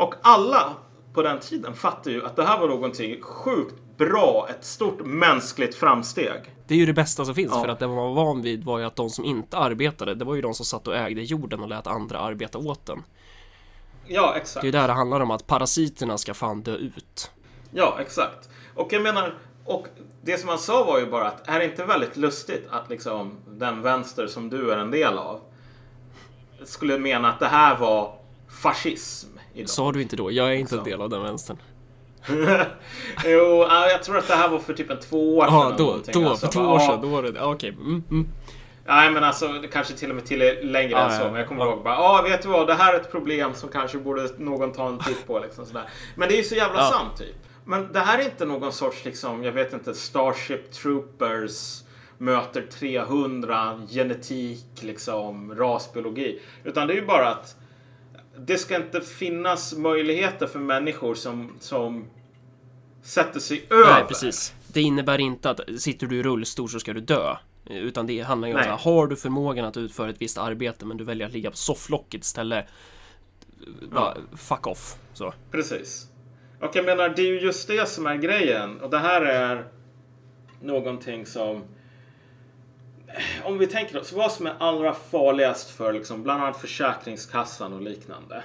Och 0.00 0.14
alla 0.22 0.74
på 1.14 1.22
den 1.22 1.40
tiden 1.40 1.74
fattade 1.74 2.10
ju 2.10 2.26
att 2.26 2.36
det 2.36 2.44
här 2.44 2.58
var 2.60 2.68
någonting 2.68 3.22
sjukt 3.22 3.74
bra, 3.96 4.46
ett 4.50 4.64
stort 4.64 5.00
mänskligt 5.06 5.74
framsteg. 5.74 6.54
Det 6.66 6.74
är 6.74 6.78
ju 6.78 6.86
det 6.86 6.92
bästa 6.92 7.24
som 7.24 7.34
finns 7.34 7.52
Ja. 7.54 7.60
för 7.62 7.68
att 7.68 7.78
det 7.78 7.86
man 7.86 7.96
var 7.96 8.14
van 8.14 8.42
vid 8.42 8.64
var 8.64 8.78
ju 8.78 8.84
att 8.84 8.96
de 8.96 9.10
som 9.10 9.24
inte 9.24 9.56
arbetade, 9.58 10.14
det 10.14 10.24
var 10.24 10.34
ju 10.34 10.42
de 10.42 10.54
som 10.54 10.66
satt 10.66 10.88
och 10.88 10.96
ägde 10.96 11.22
jorden 11.22 11.60
och 11.60 11.68
lät 11.68 11.86
andra 11.86 12.18
arbeta 12.18 12.58
åt 12.58 12.86
den. 12.86 13.02
Ja, 14.06 14.32
Det 14.34 14.40
exakt. 14.40 14.62
är 14.64 14.66
ju 14.66 14.72
där 14.72 14.86
det 14.88 14.94
handlar 14.94 15.20
om 15.20 15.30
att 15.30 15.46
parasiterna 15.46 16.18
ska 16.18 16.34
fan 16.34 16.62
dö 16.62 16.74
ut. 16.76 17.30
Ja, 17.70 17.96
exakt. 18.00 18.48
Och 18.74 18.92
jag 18.92 19.02
menar, 19.02 19.34
och 19.64 19.86
det 20.22 20.38
som 20.38 20.48
han 20.48 20.58
sa 20.58 20.84
var 20.84 20.98
ju 20.98 21.06
bara 21.06 21.28
att 21.28 21.48
är 21.48 21.58
det 21.58 21.64
inte 21.64 21.84
väldigt 21.84 22.16
lustigt 22.16 22.66
att 22.70 22.90
liksom 22.90 23.36
den 23.48 23.82
vänster 23.82 24.26
som 24.26 24.50
du 24.50 24.72
är 24.72 24.78
en 24.78 24.90
del 24.90 25.18
av 25.18 25.40
skulle 26.64 26.98
mena 26.98 27.32
att 27.32 27.38
det 27.40 27.46
här 27.48 27.76
var 27.78 28.14
fascism 28.62 29.28
idag. 29.54 29.68
Sa 29.70 29.92
du 29.92 30.02
inte 30.02 30.16
då? 30.16 30.32
Jag 30.32 30.46
är 30.48 30.52
inte 30.54 30.76
en 30.76 30.84
del 30.84 31.00
av 31.02 31.10
den 31.10 31.22
vänstern. 31.22 31.56
jo, 33.24 33.66
ja, 33.68 33.88
jag 33.90 34.02
tror 34.02 34.18
att 34.18 34.28
det 34.28 34.34
här 34.34 34.48
var 34.48 34.58
för 34.58 34.74
typ 34.74 34.90
en 34.90 35.00
två 35.00 35.36
år 35.38 35.44
sedan. 35.44 35.54
Ja, 35.54 35.74
då, 35.78 35.98
då, 36.12 36.28
Alltså, 36.28 36.46
för 36.46 36.52
två 36.52 36.60
år 36.60 36.80
ja, 36.80 36.86
sedan, 36.86 37.00
då 37.00 37.08
var 37.08 37.22
det 37.22 37.32
ja, 37.38 37.52
Okej, 37.54 37.68
mm, 37.70 38.02
mm. 38.10 38.28
Nej, 38.86 39.10
men 39.10 39.24
alltså 39.24 39.62
kanske 39.72 39.94
till 39.94 40.08
och 40.10 40.16
med 40.16 40.24
till 40.26 40.38
längre 40.62 40.90
Ja, 40.90 40.98
än 41.10 41.16
så. 41.18 41.22
ja. 41.22 41.30
Men 41.30 41.34
jag 41.34 41.48
kommer 41.48 41.64
ihåg 41.66 41.82
bara, 41.84 41.94
ja, 41.94 42.22
vet 42.28 42.42
du 42.42 42.48
vad, 42.48 42.66
det 42.66 42.74
här 42.74 42.94
är 42.94 43.00
ett 43.00 43.10
problem 43.10 43.54
som 43.54 43.68
kanske 43.68 43.98
borde 43.98 44.28
någon 44.38 44.72
ta 44.72 44.88
en 44.88 44.98
titt 44.98 45.26
på. 45.26 45.38
Liksom, 45.38 45.66
sådär. 45.66 45.84
Men 46.14 46.28
det 46.28 46.34
är 46.34 46.36
ju 46.36 46.44
så 46.44 46.54
jävla 46.54 46.78
Ja. 46.80 46.90
sant 46.90 47.16
typ. 47.18 47.34
Men 47.64 47.92
det 47.92 48.00
här 48.00 48.18
är 48.18 48.24
inte 48.24 48.44
någon 48.44 48.72
sorts, 48.72 49.04
liksom, 49.04 49.44
jag 49.44 49.52
vet 49.52 49.72
inte, 49.72 49.94
Starship 49.94 50.72
Troopers 50.72 51.82
möter 52.18 52.62
300, 52.78 53.80
genetik, 53.90 54.66
liksom, 54.80 55.54
rasbiologi. 55.54 56.40
Utan 56.64 56.86
det 56.86 56.92
är 56.92 56.96
ju 56.96 57.06
bara 57.06 57.28
att 57.28 57.56
det 58.46 58.58
ska 58.58 58.76
inte 58.76 59.00
finnas 59.00 59.76
möjligheter 59.76 60.46
för 60.46 60.58
människor 60.58 61.14
som, 61.14 61.56
som 61.60 62.10
sätter 63.02 63.40
sig 63.40 63.66
över. 63.70 63.90
Nej, 63.90 64.04
precis. 64.08 64.54
Det 64.66 64.80
innebär 64.80 65.18
inte 65.18 65.50
att 65.50 65.60
sitter 65.78 66.06
du 66.06 66.16
i 66.16 66.22
rullstol 66.22 66.68
så 66.68 66.80
ska 66.80 66.92
du 66.92 67.00
dö. 67.00 67.36
Utan 67.66 68.06
det 68.06 68.20
handlar 68.20 68.48
ju 68.48 68.54
om 68.54 68.60
här, 68.60 68.76
har 68.76 69.06
du 69.06 69.16
förmågan 69.16 69.64
att 69.64 69.76
utföra 69.76 70.10
ett 70.10 70.16
visst 70.22 70.38
arbete 70.38 70.84
men 70.84 70.96
du 70.96 71.04
väljer 71.04 71.26
att 71.26 71.32
ligga 71.32 71.50
på 71.50 71.56
sofflocket 71.56 72.24
istället. 72.24 72.66
Bara, 73.92 74.16
fuck 74.36 74.66
off. 74.66 74.94
Så. 75.12 75.34
Precis. 75.50 76.06
Och 76.60 76.76
jag 76.76 76.84
menar, 76.84 77.08
det 77.08 77.22
är 77.22 77.26
ju 77.26 77.40
just 77.40 77.68
det 77.68 77.88
som 77.88 78.06
är 78.06 78.16
grejen. 78.16 78.80
Och 78.80 78.90
det 78.90 78.98
här 78.98 79.22
är 79.22 79.68
någonting 80.62 81.26
som... 81.26 81.64
Om 83.44 83.58
vi 83.58 83.66
tänker 83.66 84.00
oss 84.00 84.12
vad 84.12 84.32
som 84.32 84.46
är 84.46 84.54
allra 84.58 84.94
farligast 84.94 85.70
för 85.70 85.92
liksom, 85.92 86.22
bland 86.22 86.42
annat 86.42 86.60
Försäkringskassan 86.60 87.72
och 87.72 87.82
liknande. 87.82 88.42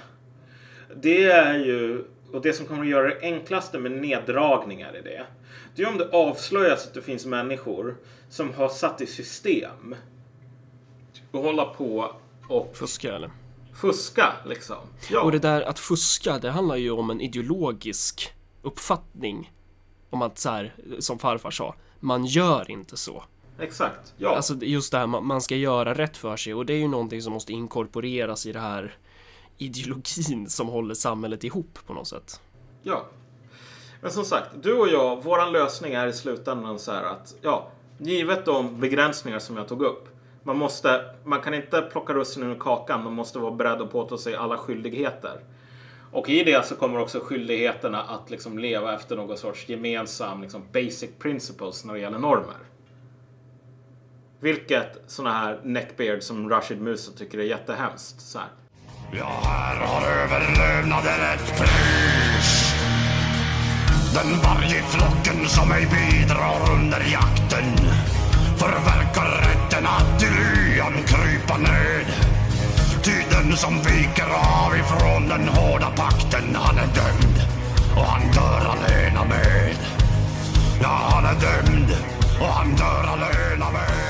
Det 0.94 1.24
är 1.24 1.58
ju, 1.58 2.04
och 2.32 2.42
det 2.42 2.52
som 2.52 2.66
kommer 2.66 2.82
att 2.82 2.88
göra 2.88 3.08
det 3.08 3.20
enklaste 3.20 3.78
med 3.78 3.92
neddragningar 3.92 4.96
i 4.96 5.02
det. 5.02 5.26
Det 5.74 5.82
är 5.82 5.88
om 5.88 5.98
det 5.98 6.08
avslöjas 6.12 6.86
att 6.86 6.94
det 6.94 7.02
finns 7.02 7.26
människor 7.26 7.96
som 8.30 8.54
har 8.54 8.68
satt 8.68 9.00
i 9.00 9.06
system 9.06 9.94
att 11.32 11.42
hålla 11.42 11.64
på 11.64 12.12
och 12.48 12.76
Fuska 12.76 13.14
eller? 13.14 13.30
fuska 13.76 14.32
liksom. 14.46 14.76
Ja. 15.10 15.20
Och 15.20 15.32
det 15.32 15.38
där 15.38 15.62
att 15.62 15.78
fuska, 15.78 16.38
det 16.38 16.50
handlar 16.50 16.76
ju 16.76 16.90
om 16.90 17.10
en 17.10 17.20
ideologisk 17.20 18.32
uppfattning. 18.62 19.52
Om 20.10 20.22
att 20.22 20.38
så 20.38 20.50
här, 20.50 20.74
som 20.98 21.18
farfar 21.18 21.50
sa, 21.50 21.74
man 22.00 22.24
gör 22.24 22.70
inte 22.70 22.96
så. 22.96 23.24
Exakt. 23.58 24.14
Ja. 24.16 24.36
Alltså 24.36 24.54
just 24.54 24.92
det 24.92 24.98
här, 24.98 25.06
man 25.06 25.40
ska 25.40 25.56
göra 25.56 25.94
rätt 25.94 26.16
för 26.16 26.36
sig 26.36 26.54
och 26.54 26.66
det 26.66 26.72
är 26.72 26.78
ju 26.78 26.88
någonting 26.88 27.22
som 27.22 27.32
måste 27.32 27.52
inkorporeras 27.52 28.46
i 28.46 28.52
det 28.52 28.60
här 28.60 28.96
ideologin 29.58 30.48
som 30.48 30.68
håller 30.68 30.94
samhället 30.94 31.44
ihop 31.44 31.78
på 31.86 31.94
något 31.94 32.08
sätt. 32.08 32.40
Ja. 32.82 33.06
Men 34.00 34.10
som 34.10 34.24
sagt, 34.24 34.50
du 34.62 34.72
och 34.72 34.88
jag, 34.88 35.24
våran 35.24 35.52
lösning 35.52 35.92
är 35.92 36.06
i 36.06 36.12
slutändan 36.12 36.78
så 36.78 36.92
här 36.92 37.04
att, 37.04 37.34
ja, 37.42 37.70
givet 37.98 38.44
de 38.44 38.80
begränsningar 38.80 39.38
som 39.38 39.56
jag 39.56 39.68
tog 39.68 39.82
upp. 39.82 40.08
Man 40.42 40.58
måste, 40.58 41.14
man 41.24 41.40
kan 41.40 41.54
inte 41.54 41.82
plocka 41.82 42.14
russinen 42.14 42.50
ur 42.50 42.58
kakan, 42.58 43.04
man 43.04 43.12
måste 43.12 43.38
vara 43.38 43.50
beredd 43.50 43.82
att 43.82 43.92
påta 43.92 44.18
sig 44.18 44.36
alla 44.36 44.56
skyldigheter. 44.56 45.40
Och 46.12 46.28
i 46.28 46.44
det 46.44 46.66
så 46.66 46.74
kommer 46.74 47.00
också 47.00 47.20
skyldigheterna 47.20 48.02
att 48.02 48.30
liksom 48.30 48.58
leva 48.58 48.94
efter 48.94 49.16
någon 49.16 49.36
sorts 49.36 49.68
gemensam 49.68 50.42
liksom 50.42 50.62
basic 50.72 51.10
principles 51.18 51.84
när 51.84 51.94
det 51.94 52.00
gäller 52.00 52.18
normer. 52.18 52.56
Vilket 54.40 55.02
såna 55.06 55.32
här 55.32 55.60
neckbeard 55.64 56.22
som 56.22 56.50
Rashid 56.50 56.80
Musa 56.80 57.12
tycker 57.18 57.38
är 57.38 57.42
jättehemskt. 57.42 58.20
Så 58.20 58.38
här. 58.38 58.48
Ja, 59.12 59.40
här 59.44 59.76
har 59.76 60.06
överlevnaden 60.06 61.20
ett 61.34 61.58
pris. 61.58 62.72
Den 64.14 64.40
vargflocken 64.42 65.48
som 65.48 65.72
ej 65.72 65.86
bidrar 65.86 66.72
under 66.74 67.00
jakten 67.12 67.76
förverkar 68.56 69.28
rätten 69.46 69.86
att 69.86 70.22
i 70.22 70.26
lyan 70.26 70.92
krypa 70.92 71.58
ned. 71.58 72.06
Ty 73.02 73.12
den 73.30 73.56
som 73.56 73.74
viker 73.78 74.28
av 74.64 74.76
ifrån 74.76 75.28
den 75.28 75.48
hårda 75.48 75.90
pakten, 75.96 76.54
han 76.54 76.78
är 76.78 76.86
dömd 76.86 77.38
och 77.96 78.04
han 78.04 78.32
dör 78.32 78.70
alena 78.70 79.24
med. 79.24 79.76
Ja, 80.82 81.08
han 81.12 81.24
är 81.24 81.40
dömd 81.40 81.90
och 82.40 82.46
han 82.46 82.76
dör 82.76 83.04
alena 83.12 83.70
med. 83.70 84.05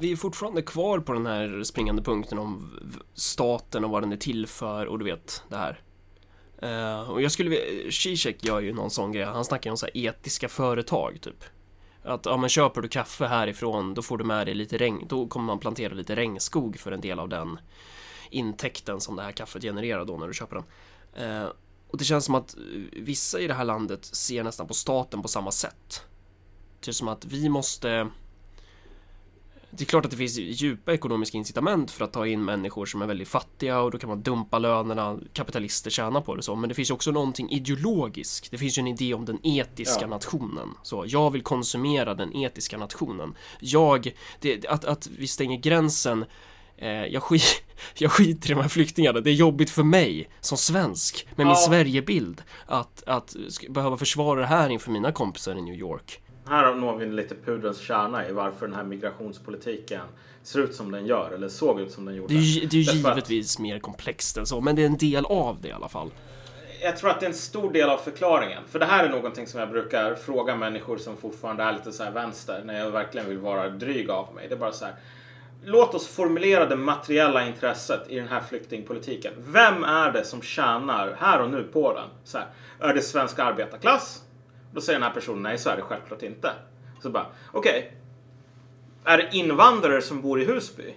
Vi 0.00 0.12
är 0.12 0.16
fortfarande 0.16 0.62
kvar 0.62 0.98
på 0.98 1.12
den 1.12 1.26
här 1.26 1.62
springande 1.64 2.02
punkten 2.02 2.38
om 2.38 2.80
staten 3.14 3.84
och 3.84 3.90
vad 3.90 4.02
den 4.02 4.12
är 4.12 4.16
till 4.16 4.46
för 4.46 4.86
och 4.86 4.98
du 4.98 5.04
vet 5.04 5.42
det 5.48 5.56
här. 5.56 5.80
Uh, 6.62 7.10
och 7.10 7.22
jag 7.22 7.32
skulle 7.32 7.50
vilja, 7.50 7.90
Zizek 7.92 8.44
gör 8.44 8.60
ju 8.60 8.72
någon 8.72 8.90
sån 8.90 9.12
grej, 9.12 9.24
han 9.24 9.44
snackar 9.44 9.70
om 9.70 9.76
så 9.76 9.86
här 9.86 9.96
etiska 9.96 10.48
företag 10.48 11.18
typ. 11.20 11.44
Att 12.02 12.26
ja 12.26 12.36
men 12.36 12.48
köper 12.48 12.80
du 12.80 12.88
kaffe 12.88 13.26
härifrån 13.26 13.94
då 13.94 14.02
får 14.02 14.18
du 14.18 14.24
med 14.24 14.46
dig 14.46 14.54
lite 14.54 14.78
regn, 14.78 15.06
då 15.08 15.28
kommer 15.28 15.46
man 15.46 15.58
plantera 15.58 15.94
lite 15.94 16.16
regnskog 16.16 16.78
för 16.78 16.92
en 16.92 17.00
del 17.00 17.18
av 17.18 17.28
den 17.28 17.58
intäkten 18.30 19.00
som 19.00 19.16
det 19.16 19.22
här 19.22 19.32
kaffet 19.32 19.62
genererar 19.62 20.04
då 20.04 20.16
när 20.16 20.28
du 20.28 20.34
köper 20.34 20.56
den. 20.56 20.64
Uh, 21.24 21.48
och 21.88 21.98
det 21.98 22.04
känns 22.04 22.24
som 22.24 22.34
att 22.34 22.56
eh, 22.56 22.62
vissa 22.92 23.40
i 23.40 23.46
det 23.46 23.54
här 23.54 23.64
landet 23.64 24.04
ser 24.04 24.44
nästan 24.44 24.66
på 24.66 24.74
staten 24.74 25.22
på 25.22 25.28
samma 25.28 25.50
sätt. 25.50 26.02
Det 26.80 26.90
är 26.90 26.92
som 26.92 27.08
att 27.08 27.24
vi 27.24 27.48
måste 27.48 28.08
det 29.70 29.84
är 29.84 29.86
klart 29.86 30.04
att 30.04 30.10
det 30.10 30.16
finns 30.16 30.38
djupa 30.38 30.92
ekonomiska 30.92 31.38
incitament 31.38 31.90
för 31.90 32.04
att 32.04 32.12
ta 32.12 32.26
in 32.26 32.44
människor 32.44 32.86
som 32.86 33.02
är 33.02 33.06
väldigt 33.06 33.28
fattiga 33.28 33.80
och 33.80 33.90
då 33.90 33.98
kan 33.98 34.08
man 34.08 34.22
dumpa 34.22 34.58
lönerna, 34.58 35.18
kapitalister 35.32 35.90
tjänar 35.90 36.20
på 36.20 36.34
det 36.34 36.42
så, 36.42 36.56
men 36.56 36.68
det 36.68 36.74
finns 36.74 36.90
ju 36.90 36.94
också 36.94 37.10
någonting 37.10 37.50
ideologiskt. 37.50 38.50
Det 38.50 38.58
finns 38.58 38.78
ju 38.78 38.80
en 38.80 38.86
idé 38.86 39.14
om 39.14 39.24
den 39.24 39.46
etiska 39.46 40.00
Ja. 40.00 40.06
nationen. 40.06 40.68
Så, 40.82 41.04
jag 41.06 41.30
vill 41.30 41.42
konsumera 41.42 42.14
den 42.14 42.36
etiska 42.36 42.78
nationen. 42.78 43.34
Jag, 43.60 44.12
det, 44.40 44.66
att, 44.66 44.84
att 44.84 45.06
vi 45.18 45.26
stänger 45.26 45.56
gränsen 45.56 46.24
Eh, 46.78 47.06
jag, 47.06 47.22
skit, 47.22 47.62
jag 47.98 48.12
skiter 48.12 48.50
i 48.50 48.54
de 48.54 48.60
här 48.60 48.68
flyktingarna, 48.68 49.20
det 49.20 49.30
är 49.30 49.34
jobbigt 49.34 49.70
för 49.70 49.82
mig 49.82 50.28
som 50.40 50.58
svensk 50.58 51.26
med 51.36 51.46
min 51.46 51.56
Ja. 51.56 51.66
Sverigebild 51.68 52.42
att, 52.66 53.02
att 53.06 53.36
behöva 53.68 53.96
försvara 53.96 54.40
det 54.40 54.46
här 54.46 54.68
inför 54.70 54.90
mina 54.90 55.12
kompisar 55.12 55.56
i 55.56 55.62
New 55.62 55.74
York. 55.74 56.20
Här 56.48 56.74
når 56.74 56.96
vi 56.96 57.06
lite 57.06 57.34
pudrens 57.34 57.78
kärna 57.78 58.28
i 58.28 58.32
varför 58.32 58.66
den 58.66 58.76
här 58.76 58.84
migrationspolitiken 58.84 60.00
ser 60.42 60.60
ut 60.60 60.74
som 60.74 60.90
den 60.90 61.06
gör, 61.06 61.30
eller 61.30 61.48
såg 61.48 61.80
ut 61.80 61.92
som 61.92 62.04
den 62.04 62.14
gjorde. 62.14 62.34
Det 62.34 62.40
är 62.40 62.42
ju, 62.42 62.66
det 62.66 62.76
är 62.76 62.80
ju 62.80 62.84
Därför 62.84 63.08
att 63.08 63.16
givetvis 63.30 63.58
mer 63.58 63.78
komplext 63.78 64.36
än 64.36 64.46
så, 64.46 64.60
men 64.60 64.76
det 64.76 64.82
är 64.82 64.86
en 64.86 64.96
del 64.96 65.26
av 65.26 65.60
det 65.60 65.68
i 65.68 65.72
alla 65.72 65.88
fall. 65.88 66.10
Jag 66.82 66.96
tror 66.96 67.10
att 67.10 67.20
det 67.20 67.26
är 67.26 67.30
en 67.30 67.36
stor 67.36 67.72
del 67.72 67.90
av 67.90 67.98
förklaringen. 67.98 68.62
För 68.68 68.78
det 68.78 68.86
här 68.86 69.04
är 69.04 69.08
någonting 69.08 69.46
som 69.46 69.60
jag 69.60 69.70
brukar 69.70 70.14
fråga 70.14 70.56
människor 70.56 70.98
som 70.98 71.16
fortfarande 71.16 71.62
är 71.62 71.72
lite 71.72 71.92
så 71.92 72.04
här 72.04 72.10
vänster, 72.10 72.62
när 72.64 72.78
jag 72.78 72.90
verkligen 72.90 73.28
vill 73.28 73.38
vara 73.38 73.68
dryg 73.68 74.10
av 74.10 74.34
mig. 74.34 74.48
Det 74.48 74.54
är 74.54 74.58
bara 74.58 74.72
så 74.72 74.84
här. 74.84 74.94
Låt 75.64 75.94
oss 75.94 76.08
formulera 76.08 76.66
det 76.66 76.76
materiella 76.76 77.46
intresset 77.46 78.00
i 78.08 78.16
den 78.16 78.28
här 78.28 78.40
flyktingpolitiken. 78.40 79.32
Vem 79.38 79.84
är 79.84 80.12
det 80.12 80.24
som 80.24 80.42
tjänar 80.42 81.16
här 81.18 81.42
och 81.42 81.50
nu 81.50 81.62
på 81.62 81.94
den? 81.94 82.08
Så 82.24 82.38
här, 82.38 82.46
är 82.80 82.94
det 82.94 83.02
svensk 83.02 83.38
arbetarklass? 83.38 84.22
Då 84.76 84.82
säger 84.82 84.98
den 84.98 85.08
här 85.08 85.14
personen 85.14 85.42
nej, 85.42 85.58
så 85.58 85.70
är 85.70 85.76
det 85.76 85.82
självklart 85.82 86.22
inte. 86.22 86.52
Så 87.02 87.10
bara, 87.10 87.26
okej. 87.52 87.92
Är 89.04 89.18
det 89.18 89.28
invandrare 89.32 90.02
som 90.02 90.22
bor 90.22 90.40
i 90.40 90.44
Husby? 90.44 90.94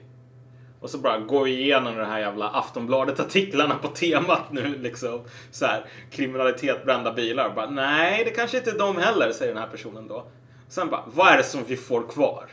Och 0.79 0.89
så 0.89 0.97
bara 0.97 1.19
går 1.19 1.43
vi 1.43 1.51
igenom 1.51 1.97
de 1.97 2.05
här 2.05 2.19
jävla 2.19 2.49
Aftonbladet-artiklarna 2.49 3.75
på 3.75 3.87
temat 3.87 4.51
nu 4.51 4.77
liksom. 4.77 5.21
Så 5.51 5.65
här, 5.65 5.85
kriminalitet, 6.11 6.85
brända 6.85 7.13
bilar. 7.13 7.49
Och 7.49 7.55
bara, 7.55 7.69
nej, 7.69 8.23
det 8.25 8.31
kanske 8.31 8.57
inte 8.57 8.71
är 8.71 8.77
de 8.77 8.97
heller, 8.97 9.31
säger 9.31 9.53
den 9.53 9.63
här 9.63 9.69
personen 9.69 10.07
då. 10.07 10.25
Sen 10.67 10.89
bara, 10.89 11.03
vad 11.05 11.27
är 11.27 11.37
det 11.37 11.43
som 11.43 11.63
vi 11.63 11.77
får 11.77 12.07
kvar? 12.07 12.45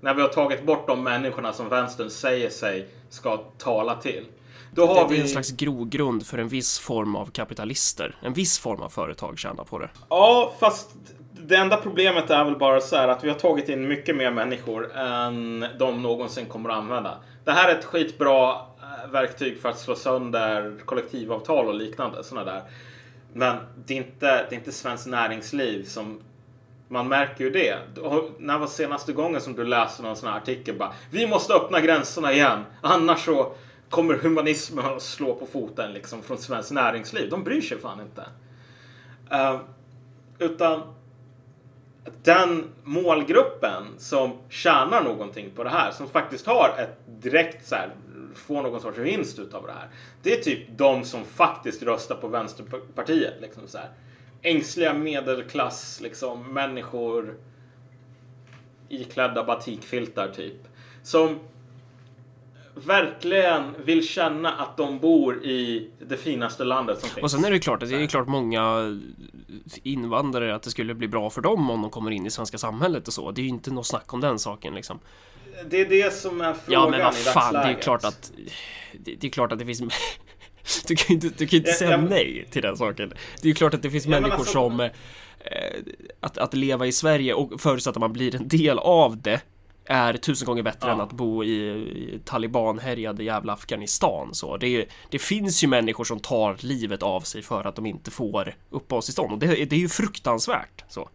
När 0.00 0.14
vi 0.14 0.22
har 0.22 0.28
tagit 0.28 0.66
bort 0.66 0.86
de 0.86 1.02
människorna 1.04 1.52
som 1.52 1.68
vänstern 1.68 2.10
säger 2.10 2.50
sig 2.50 2.88
ska 3.08 3.36
tala 3.58 3.94
till. 3.94 4.26
Då 4.74 4.86
har 4.86 5.08
Det 5.08 5.14
vi... 5.14 5.18
är 5.18 5.22
en 5.22 5.28
slags 5.28 5.50
grogrund 5.50 6.26
för 6.26 6.38
en 6.38 6.48
viss 6.48 6.78
form 6.78 7.16
av 7.16 7.26
kapitalister. 7.26 8.16
En 8.22 8.32
viss 8.32 8.58
form 8.58 8.82
av 8.82 8.88
företag 8.88 9.38
tjänar 9.38 9.64
på 9.64 9.78
det. 9.78 9.88
Ja, 10.08 10.52
fast 10.60 10.90
det 11.32 11.56
enda 11.56 11.76
problemet 11.76 12.30
är 12.30 12.44
väl 12.44 12.56
bara 12.58 12.80
så 12.80 12.96
här 12.96 13.08
att 13.08 13.24
vi 13.24 13.28
har 13.28 13.38
tagit 13.38 13.68
in 13.68 13.88
mycket 13.88 14.16
mer 14.16 14.30
människor 14.30 14.96
än 14.96 15.66
de 15.78 16.02
någonsin 16.02 16.46
kommer 16.46 16.70
att 16.70 16.76
använda. 16.76 17.18
Det 17.44 17.52
här 17.52 17.68
är 17.70 17.78
ett 17.78 17.84
skitbra 17.84 18.50
eh, 18.50 19.10
verktyg 19.10 19.60
för 19.60 19.68
att 19.68 19.78
slå 19.78 19.94
sönder 19.94 20.74
kollektivavtal 20.84 21.66
och 21.68 21.74
liknande 21.74 22.24
sådana 22.24 22.52
där. 22.52 22.62
Men 23.32 23.56
det 23.86 23.94
är 23.94 23.98
inte, 23.98 24.26
det 24.26 24.54
är 24.54 24.54
inte 24.54 24.72
svenskt 24.72 25.06
näringsliv 25.06 25.84
som 25.84 26.20
man 26.88 27.08
märker 27.08 27.44
ju 27.44 27.50
det. 27.50 27.78
När 28.38 28.58
var 28.58 28.66
senaste 28.66 29.12
gången 29.12 29.40
som 29.40 29.54
du 29.54 29.64
läste 29.64 30.02
någon 30.02 30.16
sån 30.16 30.28
här 30.28 30.36
artikel 30.36 30.78
bara 30.78 30.92
Vi 31.10 31.26
måste 31.26 31.54
öppna 31.54 31.80
gränserna 31.80 32.32
igen. 32.32 32.64
Annars 32.80 33.24
så 33.24 33.52
kommer 33.92 34.14
humanismen 34.14 34.84
att 34.84 35.02
slå 35.02 35.34
på 35.34 35.46
foten 35.46 35.92
liksom 35.92 36.22
från 36.22 36.38
svenskt 36.38 36.70
näringsliv. 36.70 37.30
De 37.30 37.44
bryr 37.44 37.60
sig 37.60 37.78
fan 37.78 38.00
inte. 38.00 38.26
Uh, 39.32 39.60
utan 40.38 40.82
den 42.22 42.64
målgruppen 42.82 43.82
som 43.98 44.32
tjänar 44.48 45.02
någonting 45.02 45.50
på 45.56 45.64
det 45.64 45.70
här, 45.70 45.90
som 45.90 46.08
faktiskt 46.08 46.46
har 46.46 46.74
ett 46.78 46.98
direkt 47.06 47.66
så 47.66 47.74
här, 47.74 47.90
får 48.34 48.62
någon 48.62 48.80
sorts 48.80 48.98
vinst 48.98 49.38
utav 49.38 49.66
det 49.66 49.72
här. 49.72 49.88
Det 50.22 50.32
är 50.32 50.42
typ 50.42 50.68
de 50.76 51.04
som 51.04 51.24
faktiskt 51.24 51.82
röstar 51.82 52.14
på 52.14 52.28
Vänsterpartiet. 52.28 53.34
Liksom 53.40 53.62
så 53.66 53.78
här. 53.78 53.90
Ängsliga 54.42 54.94
medelklass, 54.94 56.00
liksom 56.00 56.52
människor 56.52 57.34
iklädda 58.88 59.44
batikfiltar 59.44 60.28
typ. 60.28 60.68
Som 61.02 61.38
verkligen 62.74 63.74
vill 63.84 64.08
känna 64.08 64.52
att 64.52 64.76
de 64.76 64.98
bor 64.98 65.44
i 65.44 65.90
det 66.08 66.16
finaste 66.16 66.64
landet 66.64 67.00
som 67.00 67.08
finns. 67.08 67.22
Och 67.22 67.30
sen 67.30 67.44
är 67.44 67.50
det 67.50 67.54
ju 67.56 67.60
klart 67.60 67.82
att 67.82 67.88
det 67.88 68.02
är 68.02 68.06
klart 68.06 68.28
många 68.28 68.98
invandrare 69.82 70.54
att 70.54 70.62
det 70.62 70.70
skulle 70.70 70.94
bli 70.94 71.08
bra 71.08 71.30
för 71.30 71.40
dem 71.40 71.70
om 71.70 71.82
de 71.82 71.90
kommer 71.90 72.10
in 72.10 72.26
i 72.26 72.30
svenska 72.30 72.58
samhället 72.58 73.08
och 73.08 73.14
så. 73.14 73.30
Det 73.30 73.40
är 73.40 73.42
ju 73.42 73.48
inte 73.48 73.70
något 73.70 73.86
snack 73.86 74.12
om 74.12 74.20
den 74.20 74.38
saken 74.38 74.74
liksom. 74.74 74.98
Det 75.70 75.80
är 75.80 75.86
det 75.88 76.14
som 76.14 76.40
är 76.40 76.54
frågan 76.54 76.82
Ja 76.82 76.88
men 76.90 77.00
vad 77.00 77.14
fan, 77.14 77.54
det 77.54 77.60
är 77.60 77.70
ju 77.70 77.76
klart 77.76 78.04
att 78.04 78.32
det, 78.92 79.14
det 79.20 79.26
är 79.26 79.30
klart 79.30 79.52
att 79.52 79.58
det 79.58 79.66
finns 79.66 79.82
Du 80.88 80.96
kan 80.96 81.06
ju 81.08 81.14
inte, 81.14 81.28
du 81.28 81.46
kan 81.46 81.56
inte 81.56 81.70
Ja, 81.70 81.76
säga 81.76 81.90
ja. 81.90 81.96
nej 81.96 82.46
till 82.50 82.62
den 82.62 82.76
saken. 82.76 83.08
Det 83.08 83.46
är 83.46 83.48
ju 83.48 83.54
klart 83.54 83.74
att 83.74 83.82
det 83.82 83.90
finns 83.90 84.06
men 84.06 84.22
människor 84.22 84.38
alltså- 84.38 84.52
som 84.52 84.80
eh, 84.80 84.90
att, 86.20 86.38
att 86.38 86.54
leva 86.54 86.86
i 86.86 86.92
Sverige 86.92 87.34
och 87.34 87.60
förutsatt 87.60 87.96
att 87.96 88.00
man 88.00 88.12
blir 88.12 88.34
en 88.34 88.48
del 88.48 88.78
av 88.78 89.22
det 89.22 89.40
är 89.84 90.12
tusen 90.14 90.46
gånger 90.46 90.62
bättre 90.62 90.88
Ja. 90.88 90.92
än 90.94 91.00
att 91.00 91.12
bo 91.12 91.44
i, 91.44 91.48
i 91.54 92.20
talibanhärjade 92.24 93.24
jävla 93.24 93.52
Afghanistan 93.52 94.34
så. 94.34 94.56
Det, 94.56 94.66
är, 94.66 94.86
det 95.10 95.18
finns 95.18 95.64
ju 95.64 95.68
människor 95.68 96.04
som 96.04 96.20
tar 96.20 96.56
livet 96.60 97.02
av 97.02 97.20
sig 97.20 97.42
för 97.42 97.64
att 97.66 97.76
de 97.76 97.86
inte 97.86 98.10
får 98.10 98.54
uppehållstillstånd 98.70 99.32
och 99.32 99.38
det, 99.38 99.46
det 99.46 99.76
är 99.76 99.80
ju 99.80 99.88
fruktansvärt 99.88 100.84
så. 100.88 101.08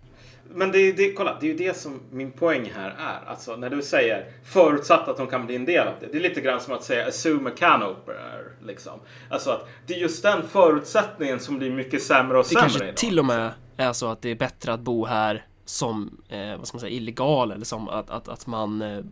Men 0.55 0.71
det 0.71 0.91
det, 0.91 1.13
kolla, 1.13 1.37
det 1.39 1.45
är 1.45 1.51
ju 1.51 1.57
det 1.57 1.77
som 1.77 1.99
min 2.11 2.31
poäng 2.31 2.71
här 2.75 2.89
är. 2.89 3.29
Alltså 3.29 3.55
när 3.55 3.69
du 3.69 3.81
säger 3.81 4.25
förutsatt 4.45 5.07
att 5.07 5.17
de 5.17 5.27
kan 5.27 5.45
bli 5.45 5.55
en 5.55 5.65
del 5.65 5.87
av 5.87 5.93
det. 5.99 6.07
Det 6.11 6.17
är 6.17 6.21
lite 6.21 6.41
grann 6.41 6.61
som 6.61 6.73
att 6.73 6.83
säga 6.83 7.07
assume 7.07 7.49
a 7.49 7.53
can 7.57 7.83
opener. 7.83 8.43
Liksom. 8.65 8.99
Alltså 9.29 9.49
att 9.49 9.67
det 9.87 9.93
är 9.93 9.97
just 9.97 10.23
den 10.23 10.47
förutsättningen 10.47 11.39
som 11.39 11.57
blir 11.57 11.71
mycket 11.71 12.03
sämre 12.03 12.37
och 12.37 12.43
Det 12.43 12.49
sämre 12.49 12.61
kanske 12.61 12.83
idag. 12.83 12.97
till 12.97 13.19
och 13.19 13.25
med 13.25 13.51
är 13.77 13.93
så 13.93 14.07
att 14.07 14.21
det 14.21 14.29
är 14.29 14.35
bättre 14.35 14.73
att 14.73 14.79
bo 14.79 15.05
här 15.05 15.45
som, 15.69 16.21
eh, 16.29 16.57
vad 16.57 16.67
ska 16.67 16.75
man 16.75 16.79
säga, 16.79 16.95
illegal 16.95 17.51
eller 17.51 17.65
som 17.65 17.89
att, 17.89 18.09
att, 18.09 18.27
att 18.27 18.47
man 18.47 18.81
eh, 18.81 19.03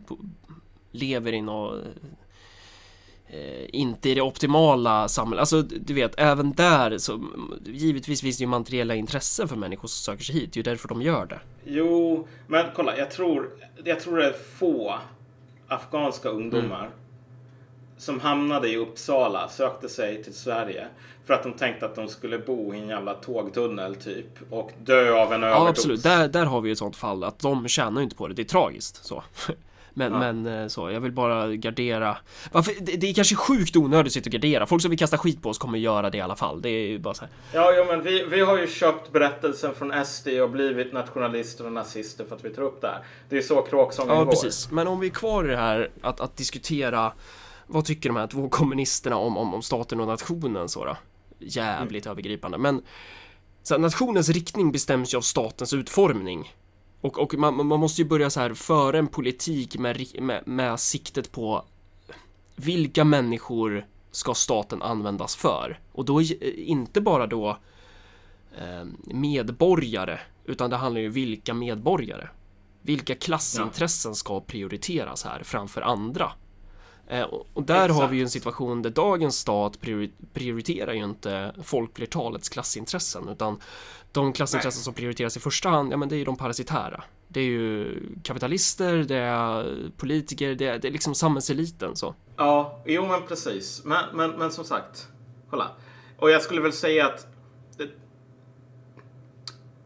lever 0.90 1.32
i 1.32 1.40
något 1.42 1.84
eh, 3.26 3.64
inte 3.72 4.10
i 4.10 4.14
det 4.14 4.20
optimala 4.20 5.08
samhället. 5.08 5.40
Alltså 5.40 5.62
du 5.62 5.94
vet, 5.94 6.14
även 6.18 6.52
där 6.52 6.98
så 6.98 7.24
givetvis 7.64 8.20
finns 8.20 8.38
det 8.38 8.42
ju 8.42 8.48
materiella 8.48 8.94
intressen 8.94 9.48
för 9.48 9.56
människor 9.56 9.88
som 9.88 10.14
söker 10.14 10.24
sig 10.24 10.34
hit. 10.34 10.52
Det 10.52 10.56
är 10.56 10.58
ju 10.58 10.62
därför 10.62 10.88
de 10.88 11.02
gör 11.02 11.26
det. 11.26 11.40
Jo, 11.64 12.28
men 12.46 12.66
kolla, 12.74 12.98
jag 12.98 13.10
tror, 13.10 13.50
jag 13.84 14.00
tror 14.00 14.16
det 14.16 14.26
är 14.26 14.32
få 14.58 14.98
afghanska 15.68 16.28
ungdomar 16.28 16.84
Mm. 16.84 16.90
Som 17.98 18.20
hamnade 18.20 18.68
i 18.68 18.76
Uppsala, 18.76 19.48
sökte 19.48 19.88
sig 19.88 20.24
till 20.24 20.34
Sverige 20.34 20.86
för 21.26 21.34
att 21.34 21.42
de 21.42 21.52
tänkte 21.52 21.86
att 21.86 21.94
de 21.94 22.08
skulle 22.08 22.38
bo 22.38 22.74
i 22.74 22.78
en 22.78 22.88
jävla 22.88 23.14
tågtunnel 23.14 23.94
typ 23.94 24.26
och 24.50 24.70
dö 24.84 25.12
av 25.22 25.32
en 25.32 25.42
Ja 25.42 25.48
överdos. 25.48 25.68
absolut, 25.68 26.02
där, 26.02 26.28
där 26.28 26.44
har 26.44 26.60
vi 26.60 26.68
ju 26.68 26.72
ett 26.72 26.78
sånt 26.78 26.96
fall 26.96 27.24
att 27.24 27.38
de 27.38 27.68
tjänar 27.68 28.00
ju 28.00 28.04
inte 28.04 28.16
på 28.16 28.28
det. 28.28 28.34
Det 28.34 28.42
är 28.42 28.44
tragiskt 28.44 29.04
så. 29.04 29.22
Men, 29.98 30.12
Ja. 30.12 30.18
men 30.18 30.46
eh, 30.46 30.68
så, 30.68 30.90
jag 30.90 31.00
vill 31.00 31.12
bara 31.12 31.48
gardera 31.54 32.16
Varför, 32.52 32.72
det, 32.80 32.96
det 32.96 33.06
är 33.10 33.14
kanske 33.14 33.34
sjukt 33.36 33.76
onödigt 33.76 34.06
att 34.06 34.12
sitta 34.12 34.28
och 34.28 34.32
gardera 34.32 34.66
Folk 34.66 34.82
som 34.82 34.90
vill 34.90 34.98
kasta 34.98 35.18
skit 35.18 35.42
på 35.42 35.48
oss 35.48 35.58
kommer 35.58 35.78
göra 35.78 36.10
det 36.10 36.18
i 36.18 36.20
alla 36.20 36.36
fall 36.36 36.62
Det 36.62 36.68
är 36.68 36.86
ju 36.88 36.98
bara 36.98 37.14
så 37.14 37.20
här. 37.24 37.30
Ja, 37.52 37.72
ja 37.72 37.84
men 37.84 38.02
vi, 38.02 38.24
vi 38.24 38.40
har 38.40 38.58
ju 38.58 38.66
köpt 38.66 39.12
berättelsen 39.12 39.74
från 39.74 40.04
SD 40.04 40.28
och 40.28 40.50
blivit 40.50 40.92
nationalister 40.92 41.66
och 41.66 41.72
nazister 41.72 42.24
för 42.24 42.36
att 42.36 42.44
vi 42.44 42.50
tar 42.50 42.62
upp 42.62 42.80
det 42.80 42.86
här. 42.86 42.98
Det 43.28 43.38
är 43.38 43.42
så 43.42 43.62
kråksången 43.62 44.14
Ja 44.16 44.24
går. 44.24 44.30
precis, 44.30 44.70
men 44.70 44.88
om 44.88 45.00
vi 45.00 45.06
är 45.06 45.10
kvar 45.10 45.44
i 45.44 45.48
det 45.48 45.56
här 45.56 45.90
att, 46.02 46.20
att 46.20 46.36
diskutera 46.36 47.12
Vad 47.66 47.84
tycker 47.84 48.08
de 48.08 48.16
här 48.16 48.26
två 48.26 48.48
kommunisterna 48.48 49.16
om, 49.16 49.36
om, 49.36 49.54
om 49.54 49.62
staten 49.62 50.00
och 50.00 50.06
nationen 50.06 50.68
så 50.68 50.84
då? 50.84 50.96
Jävligt 51.38 52.06
övergripande 52.06 52.58
men 52.58 52.82
så 53.62 53.74
här, 53.74 53.78
Nationens 53.78 54.28
riktning 54.28 54.72
bestäms 54.72 55.14
ju 55.14 55.18
av 55.18 55.22
statens 55.22 55.72
utformning 55.72 56.54
Och, 57.00 57.18
och 57.18 57.34
man, 57.34 57.66
man 57.66 57.80
måste 57.80 58.02
ju 58.02 58.08
börja 58.08 58.30
så 58.30 58.40
här 58.40 58.54
föra 58.54 58.98
en 58.98 59.06
politik 59.06 59.78
med, 59.78 60.06
med, 60.20 60.42
med 60.46 60.80
siktet 60.80 61.32
på 61.32 61.64
Vilka 62.56 63.04
människor 63.04 63.86
ska 64.10 64.34
staten 64.34 64.82
användas 64.82 65.36
för? 65.36 65.80
Och 65.92 66.04
då 66.04 66.22
är- 66.22 66.58
inte 66.58 67.00
bara 67.00 67.26
då 67.26 67.58
eh, 68.58 68.84
medborgare 69.04 70.18
utan 70.44 70.70
det 70.70 70.76
handlar 70.76 71.00
ju 71.00 71.06
om 71.06 71.12
vilka 71.12 71.54
medborgare 71.54 72.28
vilka 72.82 73.14
klassintressen 73.14 74.14
ska 74.14 74.40
prioriteras 74.40 75.24
här 75.24 75.42
framför 75.42 75.82
andra? 75.82 76.32
Eh, 77.08 77.22
och, 77.22 77.62
där 77.62 77.78
har 77.78 77.84
Exakt. 77.88 78.12
vi 78.12 78.16
ju 78.16 78.22
en 78.22 78.30
situation 78.30 78.82
där 78.82 78.90
dagens 78.90 79.38
stat 79.38 79.78
priori- 79.80 80.12
prioriterar 80.32 80.92
ju 80.92 81.04
inte 81.04 81.54
folkflertalets 81.62 82.48
klassintressen 82.48 83.28
utan 83.28 83.60
de 84.12 84.32
klassintressen 84.32 84.78
Nej. 84.78 84.84
som 84.84 84.94
prioriteras 84.94 85.36
i 85.36 85.40
första 85.40 85.68
hand, 85.68 85.92
ja 85.92 85.96
men 85.96 86.08
det 86.08 86.14
är 86.14 86.18
ju 86.18 86.24
de 86.24 86.36
parasitära. 86.36 87.04
Det 87.28 87.40
är 87.40 87.44
ju 87.44 87.98
kapitalister, 88.22 88.96
det 88.96 89.16
är 89.16 89.76
politiker, 89.96 90.54
det 90.54 90.66
är, 90.66 90.78
det 90.78 90.88
är 90.88 90.92
liksom 90.92 91.14
samhällseliten 91.14 91.96
så. 91.96 92.14
Ja, 92.36 92.82
jo 92.86 93.06
men 93.06 93.22
precis. 93.28 93.82
Men, 93.84 94.04
men, 94.14 94.30
men 94.30 94.50
som 94.52 94.64
sagt, 94.64 95.08
kolla. 95.50 95.70
Och 96.18 96.30
jag 96.30 96.42
skulle 96.42 96.60
väl 96.60 96.72
säga 96.72 97.06
att 97.06 97.26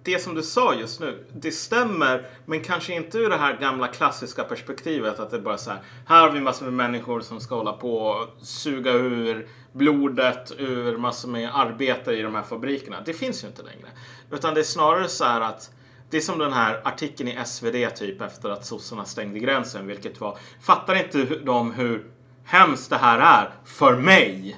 det 0.03 0.19
som 0.19 0.35
du 0.35 0.43
sa 0.43 0.75
just 0.75 1.01
nu, 1.01 1.25
det 1.33 1.53
stämmer, 1.53 2.27
men 2.47 2.61
kanske 2.61 2.95
inte 2.95 3.19
ur 3.19 3.31
det 3.31 3.37
här 3.37 3.57
gamla 3.57 3.89
klassiska 3.89 4.45
perspektivet 4.45 5.21
att 5.21 5.31
det 5.31 5.39
bara 5.39 5.55
är 5.55 5.59
så 5.59 5.71
här, 5.71 5.81
här 6.07 6.21
har 6.21 6.31
vi 6.31 6.41
massor 6.41 6.65
med 6.65 6.75
människor 6.75 7.21
som 7.21 7.41
ska 7.41 7.55
hålla 7.55 7.73
på 7.73 7.97
och 7.97 8.29
suga 8.47 8.93
ur 8.93 9.49
blodet 9.73 10.53
ur 10.59 10.97
massor 10.97 11.29
med 11.29 11.51
arbetare 11.55 12.19
i 12.19 12.23
de 12.23 12.35
här 12.35 12.43
fabrikerna. 12.43 12.97
Det 13.05 13.13
finns 13.13 13.45
ju 13.45 13.49
inte 13.49 13.63
längre. 13.63 13.89
Utan 14.31 14.55
det 14.55 14.61
är 14.61 14.65
snarare 14.65 15.09
så 15.09 15.25
här 15.25 15.41
att 15.41 15.71
det 16.11 16.17
är 16.17 16.21
som 16.21 16.39
den 16.39 16.53
här 16.53 16.81
artikeln 16.85 17.29
i 17.29 17.39
SvD 17.45 17.97
typ 17.97 18.21
efter 18.21 18.51
att 18.51 18.67
sossarna 18.67 19.05
stängde 19.05 19.39
gränsen, 19.39 19.87
vilket 19.87 20.21
var 20.21 20.39
Fattar 20.61 20.95
inte 20.95 21.25
de 21.25 21.73
hur 21.73 22.07
hemskt 22.45 22.91
det 22.91 22.97
här 22.97 23.19
är 23.19 23.51
för 23.65 23.97
mig? 23.97 24.57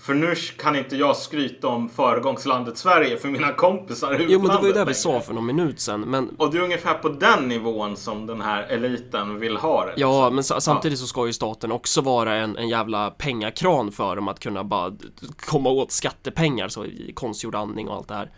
För 0.00 0.14
nu 0.14 0.34
kan 0.34 0.76
inte 0.76 0.96
jag 0.96 1.16
skryta 1.16 1.68
om 1.68 1.88
föregångslandet 1.88 2.78
Sverige 2.78 3.16
för 3.16 3.28
mina 3.28 3.52
kompisar 3.52 4.20
i 4.20 4.26
Jo 4.28 4.38
men 4.38 4.48
det 4.48 4.54
var 4.54 4.62
ju 4.62 4.68
utlandet 4.68 4.74
det 4.74 4.84
vi 4.84 4.94
sa 4.94 5.20
för 5.20 5.34
någon 5.34 5.46
minut 5.46 5.80
sedan 5.80 6.00
men 6.00 6.28
Och 6.38 6.50
det 6.50 6.58
är 6.58 6.62
ungefär 6.62 6.94
på 6.94 7.08
den 7.08 7.48
nivån 7.48 7.96
som 7.96 8.26
den 8.26 8.40
här 8.40 8.62
eliten 8.62 9.40
vill 9.40 9.56
ha 9.56 9.84
det. 9.84 9.92
Ja, 9.96 10.20
liksom. 10.22 10.34
men 10.34 10.44
sa- 10.44 10.60
samtidigt 10.60 10.98
så 10.98 11.06
ska 11.06 11.26
ju 11.26 11.32
staten 11.32 11.72
också 11.72 12.00
vara 12.00 12.34
en, 12.34 12.56
en 12.56 12.68
jävla 12.68 13.10
pengakran 13.10 13.92
för 13.92 14.16
dem 14.16 14.28
att 14.28 14.40
kunna 14.40 14.64
bara 14.64 14.92
komma 15.36 15.70
åt 15.70 15.92
skattepengar 15.92 16.68
så 16.68 16.84
i 16.84 17.12
konstgjord 17.14 17.54
andning 17.54 17.88
och 17.88 17.96
allt 17.96 18.08
det 18.08 18.14
här. 18.14 18.30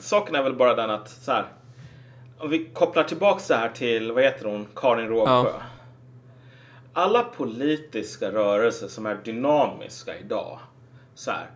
Saken 0.00 0.34
är 0.34 0.42
väl 0.42 0.54
bara 0.54 0.74
den 0.74 0.90
att 0.90 1.08
så 1.10 1.32
här. 1.32 1.46
Om 2.38 2.50
vi 2.50 2.64
kopplar 2.64 3.04
tillbaks 3.04 3.46
det 3.46 3.56
här 3.56 3.68
till, 3.68 4.12
vad 4.12 4.22
heter 4.22 4.44
hon, 4.44 4.66
Karin 4.76 5.08
Rågsjö. 5.08 5.32
Ja. 5.32 5.52
Alla 6.92 7.22
politiska 7.22 8.32
rörelser 8.32 8.88
som 8.88 9.06
är 9.06 9.14
dynamiska 9.24 10.18
idag. 10.18 10.58
Så 11.14 11.30
här. 11.30 11.50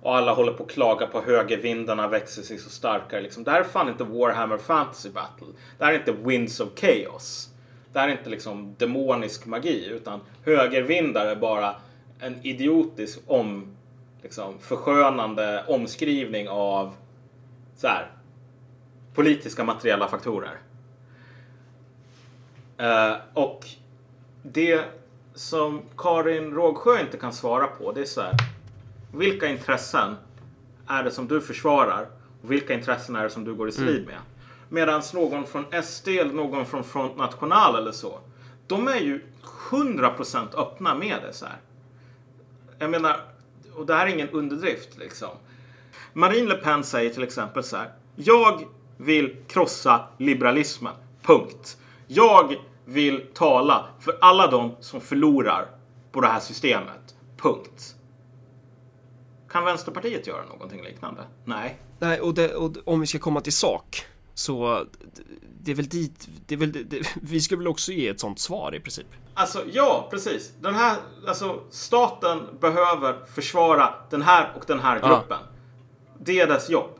Och 0.00 0.16
alla 0.16 0.34
håller 0.34 0.52
på 0.52 0.64
att 0.64 0.70
klaga 0.70 1.06
på 1.06 1.20
högervindarna 1.20 2.08
växer 2.08 2.42
sig 2.42 2.58
så 2.58 2.70
starkare. 2.70 3.20
Liksom. 3.20 3.44
Det 3.44 3.50
här 3.50 3.60
är 3.60 3.64
fan 3.64 3.88
inte 3.88 4.04
Warhammer 4.04 4.58
Fantasy 4.58 5.10
Battle. 5.10 5.46
Det 5.78 5.84
här 5.84 5.92
är 5.92 5.98
inte 5.98 6.12
Winds 6.12 6.60
of 6.60 6.68
Chaos. 6.76 7.48
Det 7.92 7.98
här 7.98 8.08
är 8.08 8.12
inte 8.12 8.30
liksom 8.30 8.74
demonisk 8.78 9.46
magi. 9.46 9.86
Utan 9.86 10.20
högervindar 10.44 11.26
är 11.26 11.36
bara 11.36 11.74
en 12.20 12.46
idiotisk 12.46 13.18
om, 13.26 13.76
liksom, 14.22 14.58
förskönande 14.58 15.64
omskrivning 15.68 16.48
av 16.48 16.94
så 17.76 17.86
här, 17.86 18.10
politiska 19.14 19.64
materiella 19.64 20.08
faktorer. 20.08 20.58
Uh, 22.80 23.16
och 23.34 23.66
det 24.42 24.84
som 25.34 25.82
Karin 25.96 26.54
Rågsjö 26.54 27.00
inte 27.00 27.16
kan 27.16 27.32
svara 27.32 27.66
på 27.66 27.92
det 27.92 28.00
är 28.00 28.04
så 28.04 28.20
här. 28.20 28.55
Vilka 29.12 29.46
intressen 29.48 30.16
är 30.86 31.04
det 31.04 31.10
som 31.10 31.28
du 31.28 31.40
försvarar? 31.40 32.08
Och 32.42 32.52
vilka 32.52 32.74
intressen 32.74 33.16
är 33.16 33.22
det 33.22 33.30
som 33.30 33.44
du 33.44 33.54
går 33.54 33.68
i 33.68 33.72
strid 33.72 34.06
med? 34.06 34.18
Medan 34.68 35.02
någon 35.14 35.46
från 35.46 35.64
SD 35.82 36.08
eller 36.08 36.32
någon 36.32 36.66
från 36.66 36.84
Front 36.84 37.16
National 37.16 37.76
eller 37.76 37.92
så. 37.92 38.20
De 38.66 38.88
är 38.88 39.00
ju 39.00 39.24
100% 39.70 40.46
öppna 40.56 40.94
med 40.94 41.16
det 41.22 41.32
så 41.32 41.46
här. 41.46 41.58
Jag 42.78 42.90
menar, 42.90 43.20
och 43.74 43.86
det 43.86 43.94
här 43.94 44.06
är 44.06 44.10
ingen 44.14 44.28
underdrift 44.28 44.98
liksom. 44.98 45.28
Marine 46.12 46.48
Le 46.48 46.54
Pen 46.54 46.84
säger 46.84 47.10
till 47.10 47.22
exempel 47.22 47.64
så 47.64 47.76
här. 47.76 47.90
Jag 48.16 48.64
vill 48.96 49.36
krossa 49.48 50.04
liberalismen. 50.18 50.92
Punkt. 51.22 51.76
Jag 52.06 52.56
vill 52.84 53.26
tala 53.34 53.86
för 54.00 54.18
alla 54.20 54.50
de 54.50 54.76
som 54.80 55.00
förlorar 55.00 55.66
på 56.12 56.20
det 56.20 56.26
här 56.26 56.40
systemet. 56.40 57.14
Punkt. 57.36 57.95
Kan 59.50 59.64
Vänsterpartiet 59.64 60.26
göra 60.26 60.44
någonting 60.44 60.82
liknande? 60.82 61.24
Nej. 61.44 61.80
Nej, 61.98 62.20
och, 62.20 62.34
det, 62.34 62.54
och 62.54 62.76
om 62.84 63.00
vi 63.00 63.06
ska 63.06 63.18
komma 63.18 63.40
till 63.40 63.52
sak 63.52 64.06
så 64.34 64.86
det 65.60 65.70
är 65.70 65.74
väl 65.74 65.88
dit, 65.88 66.28
det 66.46 66.54
är 66.54 66.58
väl, 66.58 66.72
det, 66.72 67.14
vi 67.22 67.40
skulle 67.40 67.58
väl 67.58 67.68
också 67.68 67.92
ge 67.92 68.08
ett 68.08 68.20
sånt 68.20 68.38
svar 68.38 68.74
i 68.74 68.80
princip. 68.80 69.06
Alltså, 69.34 69.62
ja, 69.72 70.08
precis. 70.10 70.52
Den 70.60 70.74
här, 70.74 70.96
alltså, 71.28 71.60
staten 71.70 72.42
behöver 72.60 73.26
försvara 73.34 73.94
den 74.10 74.22
här 74.22 74.52
och 74.56 74.64
den 74.66 74.80
här 74.80 75.00
gruppen. 75.00 75.38
Det 76.18 76.40
är 76.40 76.46
dess 76.46 76.70
jobb. 76.70 76.90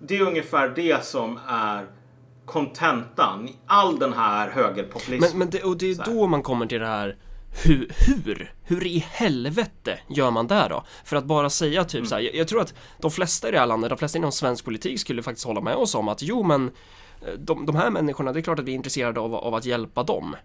Det 0.00 0.16
är 0.16 0.22
ungefär 0.22 0.68
det 0.68 1.04
som 1.04 1.38
är 1.48 1.86
kontentan 2.44 3.48
i 3.48 3.56
all 3.66 3.98
den 3.98 4.12
här 4.12 4.50
högerpopulismen. 4.50 5.30
Men, 5.30 5.38
men 5.38 5.50
det, 5.50 5.62
och 5.62 5.76
det 5.76 5.90
är 5.90 6.14
då 6.14 6.26
man 6.26 6.42
kommer 6.42 6.66
till 6.66 6.80
det 6.80 6.86
här 6.86 7.16
hur, 7.62 7.92
hur, 8.06 8.52
hur 8.62 8.86
i 8.86 8.98
helvete 8.98 9.98
gör 10.08 10.30
man 10.30 10.46
där 10.46 10.68
då? 10.68 10.84
För 11.04 11.16
att 11.16 11.24
bara 11.24 11.50
säga 11.50 11.84
typ 11.84 12.06
så 12.06 12.14
här, 12.14 12.22
jag, 12.22 12.34
jag 12.34 12.48
tror 12.48 12.60
att 12.60 12.74
de 12.98 13.10
flesta 13.10 13.48
i 13.48 13.50
det 13.50 13.58
här 13.58 13.66
landet, 13.66 13.90
de 13.90 13.98
flesta 13.98 14.18
inom 14.18 14.32
svensk 14.32 14.64
politik 14.64 15.00
skulle 15.00 15.22
faktiskt 15.22 15.46
hålla 15.46 15.60
med 15.60 15.74
oss 15.74 15.94
om 15.94 16.08
att 16.08 16.22
jo 16.22 16.42
men 16.42 16.70
eh, 17.26 17.32
de, 17.38 17.66
de 17.66 17.76
här 17.76 17.90
människorna, 17.90 18.32
det 18.32 18.40
är 18.40 18.42
klart 18.42 18.58
att 18.58 18.64
vi 18.64 18.72
är 18.72 18.76
intresserade 18.76 19.20
av, 19.20 19.34
av 19.34 19.54
att 19.54 19.64
hjälpa 19.64 20.02
dem. 20.02 20.36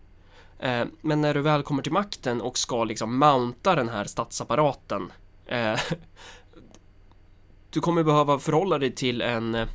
Eh, 0.60 0.86
men 1.02 1.22
när 1.22 1.34
du 1.34 1.42
väl 1.42 1.64
kommer 1.64 1.84
till 1.84 1.92
makten 1.92 2.42
och 2.42 2.58
ska 2.58 2.84
liksom 2.84 3.18
mounta 3.18 3.76
den 3.76 3.90
här 3.90 4.06
statsapparaten 4.06 5.12
eh, 5.46 5.80
du 7.70 7.80
kommer 7.80 8.04
behöva 8.04 8.40
förhålla 8.40 8.78
dig 8.78 8.92
till 8.92 9.22
en 9.22 9.56
eh, 9.56 9.68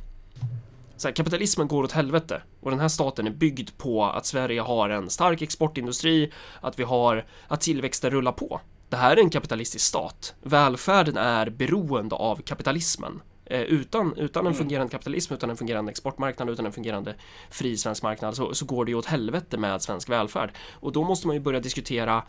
så 0.97 1.07
här, 1.07 1.15
kapitalismen 1.15 1.67
går 1.67 1.83
åt 1.83 1.91
helvete 1.91 2.41
och 2.61 2.71
den 2.71 2.79
här 2.79 2.87
staten 2.87 3.27
är 3.27 3.31
byggd 3.31 3.69
på 3.77 4.05
att 4.05 4.25
Sverige 4.25 4.61
har 4.61 4.89
en 4.89 5.09
stark 5.09 5.41
exportindustri, 5.41 6.31
att 6.61 6.79
vi 6.79 6.83
har 6.83 7.25
att 7.47 7.61
tillväxten 7.61 8.11
rullar 8.11 8.31
på. 8.31 8.61
Det 8.89 8.97
här 8.97 9.17
är 9.17 9.21
en 9.21 9.29
kapitalistisk 9.29 9.85
stat. 9.85 10.35
Välfärden 10.41 11.17
är 11.17 11.49
beroende 11.49 12.15
av 12.15 12.41
kapitalismen. 12.41 13.21
Eh, 13.45 13.61
utan, 13.61 14.13
utan 14.17 14.47
en 14.47 14.53
fungerande 14.53 14.91
kapitalism, 14.91 15.33
utan 15.33 15.49
en 15.49 15.57
fungerande 15.57 15.91
exportmarknad, 15.91 16.49
utan 16.49 16.65
en 16.65 16.71
fungerande 16.71 17.15
fri 17.49 17.77
svensk 17.77 18.03
marknad 18.03 18.35
så, 18.35 18.53
så 18.53 18.65
går 18.65 18.85
det 18.85 18.91
ju 18.91 18.97
åt 18.97 19.05
helvete 19.05 19.57
med 19.57 19.81
svensk 19.81 20.09
välfärd. 20.09 20.51
Och 20.73 20.91
då 20.91 21.03
måste 21.03 21.27
man 21.27 21.35
ju 21.35 21.39
börja 21.39 21.59
diskutera 21.59 22.23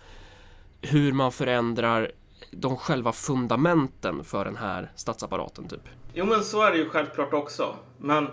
hur 0.81 1.13
man 1.13 1.33
förändrar 1.33 2.13
de 2.51 2.77
själva 2.77 3.13
fundamenten 3.13 4.25
för 4.25 4.45
den 4.45 4.57
här 4.57 4.93
statsapparaten 4.95 5.69
typ. 5.69 5.89
Jo, 6.15 6.25
men 6.25 6.45
så 6.45 6.63
är 6.63 6.71
det 6.71 6.79
ju 6.79 6.89
självklart 6.89 7.33
också. 7.33 7.77
Men... 7.99 8.29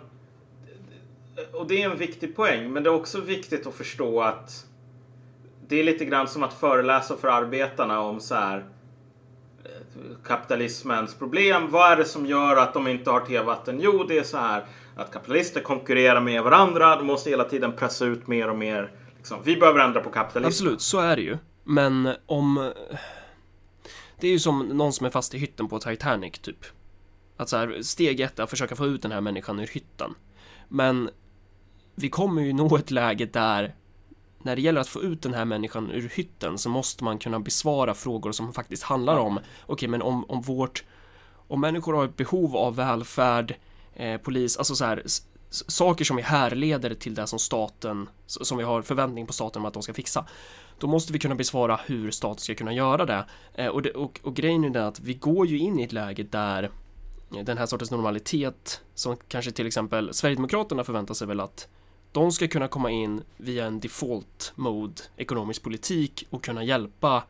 Och 1.53 1.67
det 1.67 1.81
är 1.81 1.89
en 1.89 1.97
viktig 1.97 2.35
poäng, 2.35 2.73
men 2.73 2.83
det 2.83 2.89
är 2.89 2.93
också 2.93 3.21
viktigt 3.21 3.67
att 3.67 3.73
förstå 3.73 4.21
att 4.21 4.65
det 5.67 5.79
är 5.79 5.83
lite 5.83 6.05
grann 6.05 6.27
som 6.27 6.43
att 6.43 6.53
föreläsa 6.53 7.17
för 7.17 7.27
arbetarna 7.27 7.99
om 7.99 8.19
så 8.19 8.35
här 8.35 8.65
eh, 9.63 10.25
kapitalismens 10.27 11.15
problem. 11.15 11.71
Vad 11.71 11.91
är 11.91 11.97
det 11.97 12.05
som 12.05 12.25
gör 12.25 12.55
att 12.55 12.73
de 12.73 12.87
inte 12.87 13.09
har 13.09 13.19
tevatten? 13.19 13.79
Jo, 13.81 14.03
det 14.03 14.17
är 14.17 14.23
så 14.23 14.37
här 14.37 14.65
att 14.95 15.11
kapitalister 15.11 15.61
konkurrerar 15.61 16.21
med 16.21 16.43
varandra. 16.43 16.95
De 16.95 17.07
måste 17.07 17.29
hela 17.29 17.43
tiden 17.43 17.73
pressa 17.73 18.05
ut 18.05 18.27
mer 18.27 18.49
och 18.49 18.57
mer. 18.57 18.91
Liksom. 19.17 19.39
Vi 19.43 19.55
behöver 19.55 19.79
ändra 19.79 20.01
på 20.01 20.09
kapitalismen. 20.09 20.47
Absolut, 20.47 20.81
så 20.81 20.99
är 20.99 21.15
det 21.15 21.21
ju. 21.21 21.37
Men 21.63 22.09
om... 22.25 22.57
Eh, 22.57 22.97
det 24.19 24.27
är 24.27 24.31
ju 24.31 24.39
som 24.39 24.59
någon 24.59 24.93
som 24.93 25.05
är 25.05 25.09
fast 25.09 25.33
i 25.33 25.37
hytten 25.37 25.67
på 25.67 25.79
Titanic, 25.79 26.39
typ. 26.39 26.65
Att 27.37 27.49
så 27.49 27.57
här, 27.57 27.81
steg 27.81 28.19
ett 28.19 28.39
är 28.39 28.43
att 28.43 28.49
försöka 28.49 28.75
få 28.75 28.85
ut 28.85 29.01
den 29.01 29.11
här 29.11 29.21
människan 29.21 29.59
ur 29.59 29.67
hytten. 29.67 30.15
Men 30.67 31.09
vi 31.95 32.09
kommer 32.09 32.41
ju 32.41 32.53
nå 32.53 32.77
ett 32.77 32.91
läge 32.91 33.25
där 33.25 33.75
när 34.43 34.55
det 34.55 34.61
gäller 34.61 34.81
att 34.81 34.87
få 34.87 35.01
ut 35.01 35.21
den 35.21 35.33
här 35.33 35.45
människan 35.45 35.91
ur 35.91 36.09
hytten 36.09 36.57
så 36.57 36.69
måste 36.69 37.03
man 37.03 37.19
kunna 37.19 37.39
besvara 37.39 37.93
frågor 37.93 38.31
som 38.31 38.53
faktiskt 38.53 38.83
handlar 38.83 39.17
om 39.17 39.39
okej, 39.65 39.89
men 39.89 40.01
om, 40.01 40.25
om 40.29 40.41
vårt 40.41 40.83
om 41.47 41.61
människor 41.61 41.93
har 41.93 42.05
ett 42.05 42.17
behov 42.17 42.55
av 42.55 42.75
välfärd, 42.75 43.55
eh, 43.93 44.17
polis, 44.17 44.57
alltså 44.57 44.75
så 44.75 44.85
här 44.85 45.03
saker 45.49 46.05
som 46.05 46.15
vi 46.15 46.21
härleder 46.21 46.93
till 46.93 47.15
det 47.15 47.27
som 47.27 47.39
staten, 47.39 48.09
som 48.25 48.57
vi 48.57 48.63
har 48.63 48.81
förväntning 48.81 49.27
på 49.27 49.33
staten 49.33 49.61
om 49.61 49.65
att 49.65 49.73
de 49.73 49.83
ska 49.83 49.93
fixa. 49.93 50.25
Då 50.79 50.87
måste 50.87 51.13
vi 51.13 51.19
kunna 51.19 51.35
besvara 51.35 51.79
hur 51.85 52.11
staten 52.11 52.39
ska 52.39 52.55
kunna 52.55 52.73
göra 52.73 53.05
det. 53.05 53.25
Eh, 53.53 53.67
och, 53.67 53.81
det 53.81 53.91
och, 53.91 54.19
och 54.23 54.35
grejen 54.35 54.63
är 54.63 54.69
den 54.69 54.85
att 54.85 54.99
vi 54.99 55.13
går 55.13 55.47
ju 55.47 55.57
in 55.57 55.79
i 55.79 55.83
ett 55.83 55.91
läge 55.91 56.23
där 56.23 56.71
den 57.29 57.57
här 57.57 57.65
sortens 57.65 57.91
normalitet 57.91 58.81
som 58.93 59.17
kanske 59.27 59.51
till 59.51 59.67
exempel 59.67 60.13
Sverigedemokraterna 60.13 60.83
förväntar 60.83 61.13
sig 61.13 61.27
väl 61.27 61.39
att 61.39 61.67
de 62.13 62.31
ska 62.31 62.47
kunna 62.47 62.67
komma 62.67 62.91
in 62.91 63.23
via 63.37 63.65
en 63.65 63.79
default 63.79 64.51
mode 64.55 65.01
ekonomisk 65.17 65.63
politik 65.63 66.27
och 66.29 66.43
kunna 66.43 66.63
hjälpa 66.63 67.23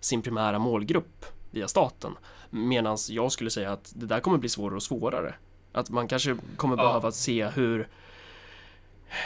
sin 0.00 0.22
primära 0.22 0.58
målgrupp 0.58 1.24
via 1.50 1.68
staten. 1.68 2.12
Medan 2.50 2.96
jag 3.10 3.32
skulle 3.32 3.50
säga 3.50 3.72
att 3.72 3.92
det 3.96 4.06
där 4.06 4.20
kommer 4.20 4.38
bli 4.38 4.48
svårare 4.48 4.76
och 4.76 4.82
svårare. 4.82 5.34
Att 5.72 5.90
man 5.90 6.08
kanske 6.08 6.36
kommer 6.56 6.76
Ja. 6.76 6.82
behöva 6.82 7.12
se 7.12 7.46
hur 7.46 7.88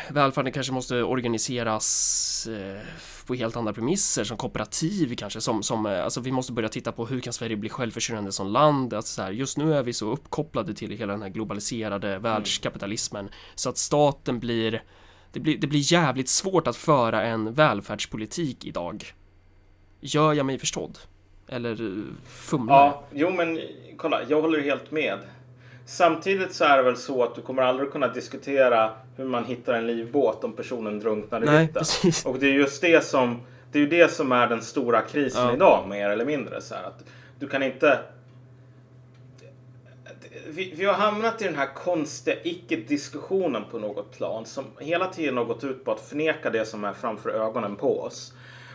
välfärden 0.09 0.53
kanske 0.53 0.72
måste 0.72 1.03
organiseras 1.03 2.49
eh, 2.51 2.80
på 3.26 3.34
helt 3.34 3.57
andra 3.57 3.72
premisser 3.72 4.24
som 4.24 4.37
kooperativ 4.37 5.14
kanske 5.16 5.41
som, 5.41 5.62
som 5.62 5.87
eh, 5.87 6.05
alltså 6.05 6.20
vi 6.20 6.32
måste 6.32 6.53
börja 6.53 6.68
titta 6.68 6.93
på 6.93 7.07
hur 7.07 7.20
kan 7.20 7.32
Sverige 7.32 7.57
bli 7.57 7.68
självförsörjande 7.68 8.32
som 8.32 8.47
land 8.47 8.95
alltså 8.95 9.14
så 9.14 9.22
här, 9.22 9.30
just 9.30 9.59
nu 9.59 9.74
är 9.74 9.82
vi 9.82 9.93
så 9.93 10.12
uppkopplade 10.12 10.74
till 10.74 10.91
hela 10.91 11.12
den 11.12 11.22
här 11.22 11.28
globaliserade 11.28 12.18
världskapitalismen 12.18 13.28
så 13.55 13.68
att 13.68 13.78
staten 13.78 14.39
blir 14.39 14.82
det 15.32 15.41
blir, 15.41 15.59
det 15.59 15.66
blir 15.66 15.93
jävligt 15.93 16.28
svårt 16.28 16.66
att 16.66 16.76
föra 16.76 17.22
en 17.22 17.53
välfärdspolitik 17.53 18.64
idag. 18.64 19.05
Gör 20.01 20.32
jag 20.32 20.47
mig 20.47 20.59
förstådd? 20.59 20.99
Eller 21.49 21.70
eh, 21.70 22.05
fumlar? 22.26 22.76
Ja, 22.76 23.05
jo 23.12 23.30
men 23.30 23.61
kolla, 23.97 24.20
jag 24.28 24.43
håller 24.43 24.61
helt 24.61 24.91
med. 24.91 25.18
Samtidigt 25.89 26.55
så 26.55 26.64
är 26.64 26.76
det 26.76 26.82
väl 26.82 26.97
så 26.97 27.22
att 27.22 27.34
du 27.34 27.43
kommer 27.43 27.62
aldrig 27.62 27.93
kunna 27.93 28.09
diskutera 28.09 28.91
hur 29.16 29.24
man 29.24 29.45
hittar 29.45 29.74
en 29.74 29.87
livbåt 29.87 30.45
om 30.45 30.53
personen 30.53 31.01
drunknar 31.01 31.43
i 31.43 31.47
Nej, 31.47 31.68
precis. 31.74 32.26
Och 32.26 32.39
det 32.39 32.47
är 32.47 32.53
just 32.53 32.82
det 32.82 33.05
som 33.05 33.41
det 33.72 33.78
är 33.78 33.82
ju 33.82 33.89
det 33.89 34.12
som 34.12 34.32
är 34.32 34.47
den 34.47 34.62
stora 34.62 35.03
krisen 35.03 35.43
Ja. 35.43 35.53
idag 35.55 35.89
mer 35.89 36.11
eller 36.11 36.24
mindre. 36.24 36.61
Så 36.61 36.74
här, 36.74 36.84
att 36.84 37.05
du 37.39 37.49
kan 37.49 37.62
inte... 37.62 37.99
Vi, 40.49 40.74
vi 40.76 40.84
har 40.84 40.95
hamnat 40.95 41.43
i 41.43 41.45
den 41.45 41.55
här 41.55 41.74
konstiga 41.74 42.37
icke-diskussionen 42.43 43.64
på 43.70 43.78
något 43.78 44.16
plan 44.16 44.47
som 44.47 44.64
hela 44.78 45.07
tiden 45.07 45.37
har 45.37 45.45
gått 45.45 45.64
ut 45.64 45.84
på 45.84 45.93
att 45.93 46.01
förneka 46.01 46.51
det 46.51 46.64
som 46.64 46.84
är 46.84 46.93
framför 46.93 47.30
ögonen 47.30 47.76
på 47.76 48.01
oss. 48.01 48.32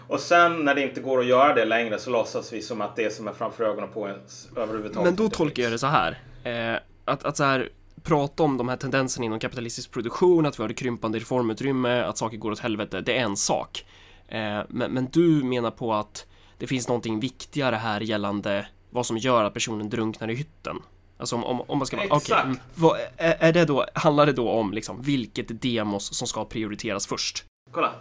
Och 0.07 0.19
sen 0.19 0.65
när 0.65 0.75
det 0.75 0.81
inte 0.81 1.01
går 1.01 1.19
att 1.19 1.25
göra 1.25 1.53
det 1.53 1.65
längre 1.65 1.99
så 1.99 2.09
låtsas 2.09 2.53
vi 2.53 2.61
som 2.61 2.81
att 2.81 2.95
det 2.95 3.13
som 3.13 3.27
är 3.27 3.33
framför 3.33 3.63
ögonen 3.63 3.89
på 3.89 4.01
oss 4.01 4.49
överhuvudtaget 4.57 5.05
Men 5.05 5.15
då 5.15 5.29
tolkar 5.29 5.63
jag 5.63 5.71
det 5.71 5.79
så 5.79 5.87
här. 5.87 6.19
Eh, 6.43 6.79
att, 7.05 7.23
att 7.23 7.37
så 7.37 7.43
här 7.43 7.69
prata 8.03 8.43
om 8.43 8.57
de 8.57 8.69
här 8.69 8.77
tendenserna 8.77 9.25
inom 9.25 9.39
kapitalistisk 9.39 9.91
produktion, 9.91 10.45
att 10.45 10.59
vi 10.59 10.63
har 10.63 10.67
det 10.67 10.73
krympande 10.73 11.19
reformutrymme, 11.19 12.01
att 12.01 12.17
saker 12.17 12.37
går 12.37 12.51
åt 12.51 12.59
helvete, 12.59 13.01
det 13.01 13.17
är 13.17 13.23
en 13.23 13.37
sak. 13.37 13.85
Eh, 14.27 14.59
men, 14.69 14.91
men 14.91 15.07
du 15.11 15.43
menar 15.43 15.71
på 15.71 15.93
att 15.93 16.25
det 16.57 16.67
finns 16.67 16.87
någonting 16.87 17.19
viktigare 17.19 17.75
här 17.75 18.01
gällande 18.01 18.67
vad 18.89 19.05
som 19.05 19.17
gör 19.17 19.43
att 19.43 19.53
personen 19.53 19.89
drunknar 19.89 20.29
i 20.29 20.35
hytten. 20.35 20.77
Alltså 21.17 21.35
om, 21.35 21.43
om, 21.43 21.61
om 21.61 21.77
man 21.77 21.87
ska 21.87 22.03
Exakt. 22.03 22.45
mm, 22.45 22.57
vad, 22.75 22.97
är, 23.17 23.35
är 23.39 23.53
det 23.53 23.65
då, 23.65 23.85
handlar 23.95 24.25
det 24.25 24.33
då 24.33 24.49
om 24.49 24.73
liksom 24.73 25.01
vilket 25.01 25.61
demos 25.61 26.13
som 26.13 26.27
ska 26.27 26.45
prioriteras 26.45 27.07
först? 27.07 27.45
Kolla. 27.71 27.91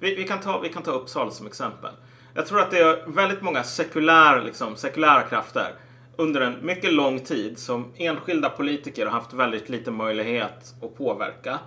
Vi, 0.00 0.14
vi, 0.14 0.24
kan 0.24 0.40
ta, 0.40 0.60
vi 0.60 0.68
kan 0.68 0.82
ta 0.82 0.90
Uppsala 0.90 1.30
som 1.30 1.46
exempel. 1.46 1.90
Jag 2.34 2.46
tror 2.46 2.60
att 2.60 2.70
det 2.70 2.78
är 2.78 3.10
väldigt 3.10 3.42
många 3.42 3.64
sekulär, 3.64 4.42
liksom, 4.42 4.76
sekulära 4.76 5.22
krafter 5.22 5.74
under 6.16 6.40
en 6.40 6.66
mycket 6.66 6.92
lång 6.92 7.20
tid 7.20 7.58
som 7.58 7.92
enskilda 7.96 8.50
politiker 8.50 9.06
har 9.06 9.12
haft 9.12 9.32
väldigt 9.32 9.68
liten 9.68 9.94
möjlighet 9.94 10.74
att 10.82 10.96
påverka. 10.96 11.58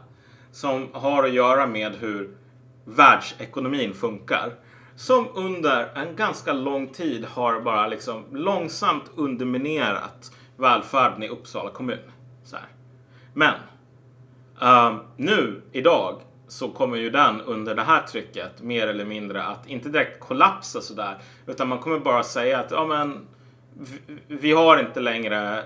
Som 0.51 0.87
har 0.93 1.23
att 1.23 1.33
göra 1.33 1.67
med 1.67 1.95
hur 1.95 2.37
världsekonomin 2.85 3.93
funkar. 3.93 4.53
Som 4.95 5.27
under 5.35 5.91
en 5.95 6.15
ganska 6.15 6.53
lång 6.53 6.87
tid 6.87 7.25
har 7.25 7.61
bara 7.61 7.87
liksom 7.87 8.23
långsamt 8.31 9.11
underminerat 9.15 10.31
välfärden 10.57 11.23
i 11.23 11.29
Uppsala 11.29 11.69
kommun. 11.69 12.11
Så 12.43 12.55
här. 12.55 12.67
Men 13.33 13.53
Ehm, 14.61 14.99
nu, 15.15 15.61
idag, 15.71 16.21
så 16.47 16.69
kommer 16.69 16.97
ju 16.97 17.09
den 17.09 17.41
under 17.41 17.75
det 17.75 17.81
här 17.81 18.01
trycket 18.01 18.61
mer 18.61 18.87
eller 18.87 19.05
mindre 19.05 19.43
att 19.43 19.67
inte 19.67 19.89
direkt 19.89 20.19
kollapsa 20.19 20.81
sådär. 20.81 21.17
Utan 21.45 21.67
man 21.67 21.79
kommer 21.79 21.99
bara 21.99 22.23
säga 22.23 22.59
att 22.59 22.71
ja 22.71 22.85
men 22.85 23.27
vi, 23.79 24.17
vi 24.27 24.51
har 24.51 24.79
inte 24.79 24.99
längre 24.99 25.63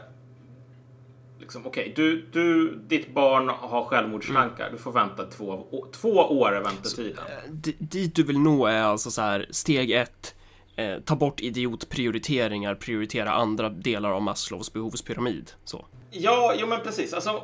Liksom, 1.40 1.68
Okej, 1.68 1.94
du, 1.96 2.26
du, 2.32 2.76
ditt 2.76 3.14
barn 3.14 3.50
har 3.50 3.86
självmordstankar. 3.86 4.70
Du 4.72 4.78
får 4.78 4.92
vänta 4.92 5.26
två, 5.26 5.68
två 5.92 6.10
år 6.10 6.56
är 6.56 6.62
väntetiden. 6.62 7.24
D- 7.50 7.74
dit 7.80 8.16
du 8.16 8.24
vill 8.24 8.40
nå 8.40 8.66
är 8.66 8.82
alltså 8.82 9.12
så 9.12 9.22
här, 9.22 9.48
steg 9.52 9.92
ett, 9.92 10.36
eh, 10.76 11.00
ta 11.00 11.16
bort 11.16 11.40
idiotprioriteringar, 11.40 12.76
prioritera 12.76 13.32
andra 13.32 13.70
delar 13.70 14.12
av 14.12 14.22
Maslows 14.22 14.74
behovspyramid. 14.74 15.52
Så. 15.66 15.86
Ja, 16.12 16.54
jo 16.58 16.68
men 16.68 16.82
precis. 16.82 17.14
Alltså, 17.14 17.44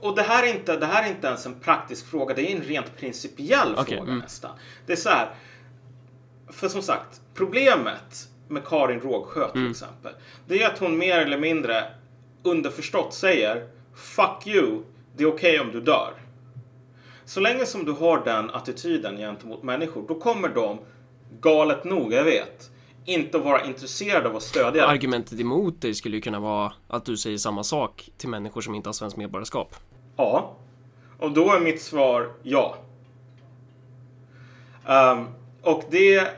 och 0.00 0.16
det 0.16 0.22
här, 0.22 0.46
är 0.46 0.54
inte, 0.54 0.76
det 0.76 0.86
här 0.86 1.04
är 1.04 1.08
inte 1.08 1.26
ens 1.26 1.46
en 1.46 1.60
praktisk 1.60 2.06
fråga. 2.06 2.34
Det 2.34 2.52
är 2.52 2.56
en 2.56 2.62
rent 2.62 2.96
principiell 2.96 3.74
Okej, 3.76 3.96
fråga 3.96 4.10
mm. 4.10 4.18
nästan. 4.18 4.50
Det 4.86 4.92
är 4.92 4.96
så 4.96 5.08
här. 5.08 5.34
För 6.48 6.68
som 6.68 6.82
sagt, 6.82 7.20
problemet 7.34 8.28
med 8.48 8.64
Karin 8.64 9.00
Rågsjö 9.00 9.50
till 9.50 9.60
Mm. 9.60 9.70
exempel. 9.70 10.12
Det 10.46 10.62
är 10.62 10.66
att 10.72 10.78
hon 10.78 10.98
mer 10.98 11.18
eller 11.18 11.38
mindre 11.38 11.84
underförstått 12.42 13.14
säger 13.14 13.66
Fuck 13.94 14.46
you, 14.46 14.82
det 15.16 15.24
är 15.24 15.28
okej 15.34 15.60
om 15.60 15.70
du 15.72 15.80
dör. 15.80 16.12
Så 17.24 17.40
länge 17.40 17.66
som 17.66 17.84
du 17.84 17.92
har 17.92 18.24
den 18.24 18.50
attityden 18.50 19.16
gentemot 19.16 19.62
människor, 19.62 20.04
då 20.08 20.14
kommer 20.14 20.48
de, 20.48 20.78
galet 21.40 21.84
nog, 21.84 22.12
jag 22.12 22.24
vet, 22.24 22.70
inte 23.04 23.38
vara 23.38 23.64
intresserade 23.64 24.28
av 24.28 24.36
att 24.36 24.42
stödja. 24.42 24.86
Argumentet 24.86 25.40
emot 25.40 25.80
dig 25.80 25.94
skulle 25.94 26.16
ju 26.16 26.22
kunna 26.22 26.40
vara 26.40 26.72
att 26.88 27.04
du 27.04 27.16
säger 27.16 27.38
samma 27.38 27.64
sak 27.64 28.10
till 28.16 28.28
människor 28.28 28.60
som 28.60 28.74
inte 28.74 28.88
har 28.88 28.92
svenskt 28.94 29.16
medborgarskap. 29.16 29.74
Ja. 30.16 30.56
Och 31.18 31.32
då 31.32 31.52
är 31.52 31.60
mitt 31.60 31.82
svar 31.82 32.32
ja. 32.42 32.76
Ehm, 34.86 35.26
och 35.62 35.82
det, 35.90 36.28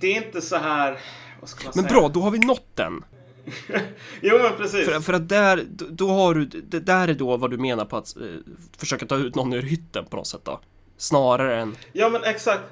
det 0.00 0.06
är 0.06 0.26
inte 0.26 0.40
så 0.40 0.56
här... 0.56 0.98
Vad 1.40 1.48
ska 1.50 1.64
man 1.64 1.72
Men 1.76 1.84
säga? 1.84 2.00
bra, 2.00 2.08
då 2.08 2.20
har 2.20 2.30
vi 2.30 2.38
nått 2.38 2.68
den. 2.76 3.04
Jo, 4.20 4.38
men 4.42 4.52
precis. 4.56 4.88
För, 4.88 5.00
för 5.00 5.12
att 5.12 5.28
där, 5.28 5.64
då- 5.90 6.08
har 6.08 6.34
du, 6.34 6.44
det 6.44 6.80
där 6.80 7.08
är 7.08 7.14
då 7.14 7.36
vad 7.36 7.50
du 7.50 7.56
menar 7.58 7.84
på 7.84 7.96
att 7.96 8.16
eh, 8.16 8.22
försöka 8.78 9.06
ta 9.06 9.16
ut 9.16 9.34
någon 9.34 9.52
ur 9.52 9.62
hytten 9.62 10.04
på 10.04 10.16
något 10.16 10.26
sätt 10.26 10.40
då. 10.44 10.60
Snarare 10.96 11.60
än, 11.60 11.76
Ja, 11.92 12.08
men 12.08 12.24
exakt. 12.24 12.62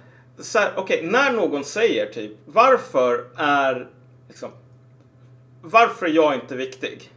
Okej, 0.76 1.00
när 1.06 1.32
någon 1.32 1.64
säger 1.64 2.06
typ 2.06 2.32
varför 2.46 3.24
är 3.36 3.88
liksom, 4.28 4.50
varför 5.62 6.06
är 6.06 6.10
jag 6.10 6.34
inte 6.34 6.56
viktig? 6.56 7.12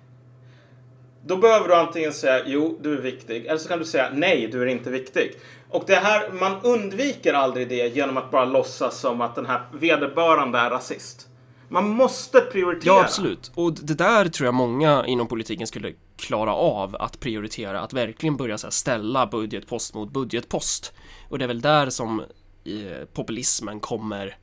Då 1.25 1.37
behöver 1.37 1.67
du 1.67 1.75
antingen 1.75 2.13
säga 2.13 2.43
jo, 2.45 2.79
du 2.81 2.93
är 2.97 3.01
viktig, 3.01 3.45
eller 3.45 3.57
så 3.57 3.67
kan 3.67 3.79
du 3.79 3.85
säga 3.85 4.09
nej, 4.13 4.49
du 4.51 4.61
är 4.61 4.65
inte 4.65 4.89
viktig. 4.89 5.31
Och 5.69 5.83
det 5.87 5.95
här, 5.95 6.31
man 6.31 6.61
undviker 6.61 7.33
aldrig 7.33 7.69
det 7.69 7.95
genom 7.95 8.17
att 8.17 8.31
bara 8.31 8.45
låtsas 8.45 8.99
som 8.99 9.21
att 9.21 9.35
den 9.35 9.45
här 9.45 9.61
vederbörande 9.73 10.59
är 10.59 10.69
rasist. 10.69 11.27
Man 11.67 11.89
måste 11.89 12.41
prioritera. 12.41 12.93
ja 12.93 13.01
absolut. 13.01 13.51
Och 13.55 13.73
det 13.73 13.93
där 13.93 14.25
tror 14.25 14.45
jag 14.45 14.53
många 14.53 15.05
inom 15.05 15.27
politiken 15.27 15.67
skulle 15.67 15.93
klara 16.17 16.53
av 16.53 16.95
att 16.95 17.19
prioritera, 17.19 17.81
att 17.81 17.93
verkligen 17.93 18.37
börja 18.37 18.57
så 18.57 18.71
ställa 18.71 19.27
budgetpost 19.27 19.93
mot 19.93 20.11
budgetpost. 20.11 20.93
Och 21.29 21.39
det 21.39 21.45
är 21.45 21.47
väl 21.47 21.61
där 21.61 21.89
som 21.89 22.19
eh, 22.19 23.05
populismen 23.13 23.79
kommer 23.79 24.37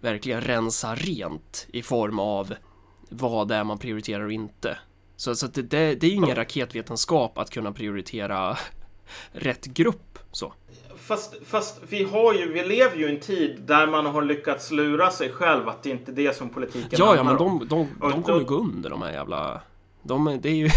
verkligen 0.00 0.40
rensa 0.40 0.94
rent 0.94 1.66
i 1.72 1.82
form 1.82 2.18
av 2.18 2.54
vad 3.08 3.48
det 3.48 3.54
är 3.54 3.64
man 3.64 3.78
prioriterar 3.78 4.24
och 4.24 4.32
inte. 4.32 4.78
Så, 5.16 5.34
så 5.34 5.46
det, 5.46 5.62
det, 5.62 5.94
det 5.94 6.06
är 6.06 6.10
ju 6.10 6.16
ingen 6.16 6.36
raketvetenskap 6.36 7.38
att 7.38 7.50
kunna 7.50 7.72
prioritera 7.72 8.56
rätt 9.32 9.64
grupp. 9.64 10.11
Fast, 11.12 11.34
fast 11.46 11.80
vi, 11.88 12.04
har 12.04 12.34
ju, 12.34 12.52
vi 12.52 12.62
lever 12.62 12.96
ju 12.96 13.06
i 13.06 13.10
en 13.14 13.20
tid 13.20 13.60
där 13.66 13.86
man 13.86 14.06
har 14.06 14.22
lyckats 14.22 14.70
lura 14.70 15.10
sig 15.10 15.32
själv 15.32 15.68
att 15.68 15.82
det 15.82 15.90
inte 15.90 16.10
är 16.10 16.14
det 16.14 16.36
som 16.36 16.48
politiken 16.48 16.88
Ja, 16.92 17.16
ja, 17.16 17.22
men 17.22 17.36
de, 17.36 17.58
de, 17.58 17.88
de 18.00 18.10
då- 18.10 18.22
kommer 18.22 18.44
gå 18.44 18.54
under 18.54 18.90
de 18.90 19.02
här 19.02 19.12
jävla... 19.12 19.60
De, 20.02 20.38
det 20.42 20.48
är 20.48 20.54
ju... 20.54 20.68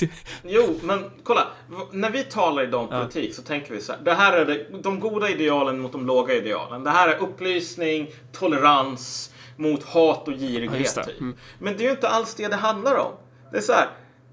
Jo, 0.44 0.78
men 0.82 1.10
kolla. 1.22 1.46
När 1.92 2.10
vi 2.10 2.24
talar 2.24 2.62
idag 2.62 2.80
om 2.80 2.88
politik 2.88 3.34
så 3.34 3.42
tänker 3.42 3.74
vi 3.74 3.80
så 3.80 3.92
här. 3.92 4.00
Det 4.04 4.12
här 4.14 4.32
är 4.32 4.44
det, 4.46 4.66
de 4.82 5.00
goda 5.00 5.28
idealen 5.30 5.80
mot 5.80 5.92
de 5.92 6.06
låga 6.06 6.34
idealen. 6.34 6.84
Det 6.84 6.90
här 6.90 7.08
är 7.08 7.18
upplysning, 7.18 8.10
tolerans 8.32 9.34
mot 9.56 9.82
hat 9.84 10.28
och 10.28 10.32
Ja, 10.34 10.38
girighet. 10.38 10.80
just 10.80 10.94
det. 10.94 11.04
typ. 11.04 11.20
Mm. 11.20 11.36
Men 11.58 11.76
det 11.76 11.82
är 11.82 11.84
ju 11.84 11.90
inte 11.90 12.08
alls 12.08 12.34
det 12.34 12.48
det 12.48 12.56
handlar 12.56 12.96
om. 12.96 13.12
Det 13.52 13.56
är 13.58 13.62
så 13.62 13.72
här. 13.72 13.88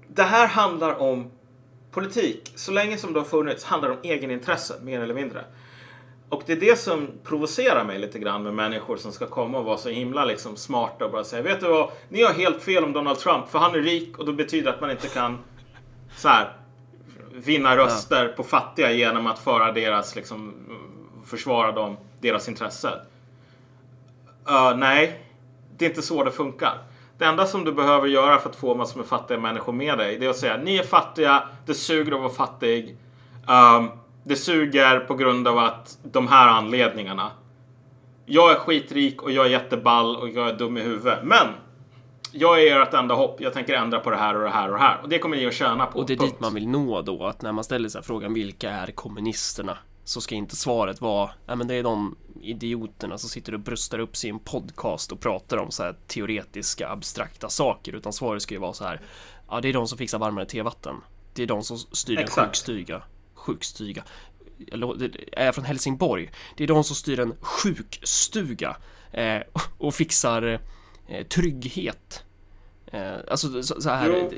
Det 0.08 0.22
här 0.22 0.46
handlar 0.46 1.00
om 1.00 1.30
politik. 1.90 2.52
Så 2.54 2.72
länge 2.72 2.96
som 2.96 3.12
det 3.12 3.20
har 3.20 3.24
funnits 3.24 3.64
handlar 3.64 3.88
det 3.88 3.94
om 3.94 4.00
egenintresse, 4.02 4.74
mer 4.82 5.00
eller 5.00 5.14
mindre. 5.14 5.44
Och 6.28 6.42
det 6.46 6.52
är 6.52 6.60
det 6.60 6.78
som 6.78 7.08
provocerar 7.24 7.84
mig 7.84 7.98
lite 7.98 8.18
grann 8.18 8.42
med 8.42 8.54
människor 8.54 8.96
som 8.96 9.12
ska 9.12 9.26
komma 9.26 9.58
och 9.58 9.64
vara 9.64 9.78
så 9.78 9.88
himla 9.88 10.24
liksom 10.24 10.56
smarta 10.56 11.04
och 11.04 11.10
bara 11.12 11.24
säga 11.24 11.42
Vet 11.42 11.60
du 11.60 11.68
vad? 11.68 11.90
Ni 12.08 12.22
har 12.22 12.32
helt 12.32 12.62
fel 12.62 12.84
om 12.84 12.92
Donald 12.92 13.18
Trump 13.18 13.48
för 13.48 13.58
han 13.58 13.74
är 13.74 13.78
rik 13.78 14.18
och 14.18 14.26
då 14.26 14.32
betyder 14.32 14.64
det 14.64 14.74
att 14.74 14.80
man 14.80 14.90
inte 14.90 15.08
kan 15.08 15.38
så 16.16 16.28
här 16.28 16.52
vinna 17.32 17.76
röster 17.76 18.28
på 18.28 18.42
fattiga 18.42 18.92
genom 18.92 19.26
att 19.26 19.38
föra 19.38 19.72
deras 19.72 20.16
liksom 20.16 20.54
försvara 21.26 21.72
dem, 21.72 21.96
deras 22.20 22.48
intressen. 22.48 22.92
Uh, 24.50 24.76
nej, 24.76 25.22
det 25.76 25.84
är 25.84 25.88
inte 25.88 26.02
så 26.02 26.24
det 26.24 26.30
funkar. 26.30 26.78
Det 27.18 27.24
enda 27.24 27.46
som 27.46 27.64
du 27.64 27.72
behöver 27.72 28.06
göra 28.06 28.38
för 28.38 28.50
att 28.50 28.56
få 28.56 28.74
massor 28.74 28.98
med 28.98 29.06
fattiga 29.06 29.38
människor 29.38 29.72
med 29.72 29.98
dig, 29.98 30.18
det 30.18 30.26
är 30.26 30.30
att 30.30 30.36
säga 30.36 30.56
ni 30.56 30.76
är 30.76 30.82
fattiga, 30.82 31.42
det 31.66 31.74
suger 31.74 32.12
att 32.12 32.20
vara 32.20 32.32
fattig. 32.32 32.96
Um, 33.46 33.90
det 34.24 34.36
suger 34.36 35.00
på 35.00 35.14
grund 35.14 35.48
av 35.48 35.58
att 35.58 35.98
de 36.02 36.28
här 36.28 36.48
anledningarna. 36.48 37.30
Jag 38.26 38.52
är 38.52 38.54
skitrik 38.54 39.22
och 39.22 39.32
jag 39.32 39.46
är 39.46 39.50
jätteball 39.50 40.16
och 40.16 40.28
jag 40.28 40.48
är 40.48 40.56
dum 40.56 40.76
i 40.76 40.80
huvudet. 40.80 41.18
Men 41.22 41.46
jag 42.32 42.62
är 42.62 42.80
ert 42.80 42.94
enda 42.94 43.14
hopp. 43.14 43.40
Jag 43.40 43.52
tänker 43.52 43.74
ändra 43.74 44.00
på 44.00 44.10
det 44.10 44.16
här 44.16 44.36
och 44.36 44.42
det 44.42 44.48
här 44.48 44.68
och 44.68 44.74
det 44.74 44.80
här. 44.80 44.98
Och 45.02 45.08
det 45.08 45.18
kommer 45.18 45.36
ni 45.36 45.46
att 45.46 45.54
tjäna 45.54 45.86
på. 45.86 45.98
Och 45.98 46.06
det 46.06 46.12
är 46.12 46.16
punkt. 46.16 46.32
dit 46.32 46.40
man 46.40 46.54
vill 46.54 46.68
nå 46.68 47.02
då, 47.02 47.26
att 47.26 47.42
när 47.42 47.52
man 47.52 47.64
ställer 47.64 47.88
sig 47.88 48.02
frågan 48.02 48.34
vilka 48.34 48.70
är 48.70 48.86
kommunisterna? 48.86 49.78
Så 50.08 50.20
ska 50.20 50.34
inte 50.34 50.56
svaret 50.56 51.00
vara, 51.00 51.30
nej 51.46 51.56
men 51.56 51.66
det 51.68 51.74
är 51.74 51.82
de 51.82 52.16
idioterna 52.42 53.18
som 53.18 53.28
sitter 53.30 53.52
och 53.54 53.60
bröstar 53.60 53.98
upp 53.98 54.16
sin 54.16 54.38
podcast 54.38 55.12
och 55.12 55.20
pratar 55.20 55.56
om 55.56 55.70
så 55.70 55.82
här 55.82 55.96
teoretiska 56.06 56.88
abstrakta 56.88 57.48
saker. 57.48 57.92
Utan 57.92 58.12
svaret 58.12 58.42
ska 58.42 58.54
ju 58.54 58.60
vara 58.60 58.72
så 58.72 58.84
här, 58.84 59.00
ja 59.48 59.60
det 59.60 59.68
är 59.68 59.72
de 59.72 59.88
som 59.88 59.98
fixar 59.98 60.18
varmare 60.18 60.46
tevatten. 60.46 60.96
Det 61.34 61.42
är 61.42 61.46
de 61.46 61.62
som 61.62 61.78
styr 61.78 62.16
en 62.18 62.22
Exakt. 62.24 62.46
sjukstuga. 62.46 63.02
Sjukstuga. 63.34 64.04
Jag 64.56 65.10
är 65.32 65.52
från 65.52 65.64
Helsingborg. 65.64 66.30
Det 66.56 66.64
är 66.64 66.68
de 66.68 66.84
som 66.84 66.96
styr 66.96 67.20
en 67.20 67.34
sjukstuga. 67.40 68.76
Eh, 69.12 69.40
och 69.78 69.94
fixar 69.94 70.60
eh, 71.08 71.26
trygghet. 71.26 72.24
Eh, 72.86 73.14
alltså 73.30 73.62
så, 73.62 73.80
så 73.80 73.90
här 73.90 74.08
Jo. 74.10 74.30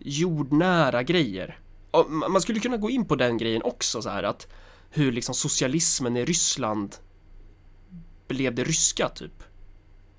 jordnära 0.00 1.02
grejer. 1.02 1.58
Och 1.90 2.06
ma- 2.06 2.28
man 2.28 2.40
skulle 2.40 2.60
kunna 2.60 2.76
gå 2.76 2.90
in 2.90 3.04
på 3.06 3.16
den 3.16 3.38
grejen 3.38 3.62
också 3.62 4.02
så 4.02 4.08
här 4.10 4.22
att 4.22 4.46
hur 4.90 5.12
liksom 5.12 5.34
socialismen 5.34 6.16
i 6.16 6.24
Ryssland 6.24 6.96
blev 8.28 8.54
det 8.54 8.64
ryska 8.64 9.08
typ. 9.08 9.42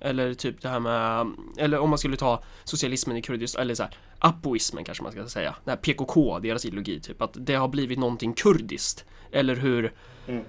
Eller 0.00 0.34
typ 0.34 0.62
det 0.62 0.68
här 0.68 0.80
med, 0.80 1.26
eller 1.58 1.78
om 1.78 1.90
man 1.90 1.98
skulle 1.98 2.16
ta 2.16 2.42
socialismen 2.64 3.16
i 3.16 3.22
Kurdistan, 3.22 3.62
eller 3.62 3.74
så 3.74 3.82
här, 3.82 3.96
apoismen 4.18 4.84
kanske 4.84 5.02
man 5.02 5.12
ska 5.12 5.28
säga. 5.28 5.56
Det 5.64 5.70
här 5.70 5.76
PKK, 5.78 6.38
deras 6.38 6.64
ideologi 6.64 7.00
typ, 7.00 7.22
att 7.22 7.36
det 7.46 7.54
har 7.54 7.68
blivit 7.68 7.98
någonting 7.98 8.32
kurdiskt. 8.32 9.04
Eller 9.32 9.56
hur, 9.56 9.92
Mm. 10.26 10.44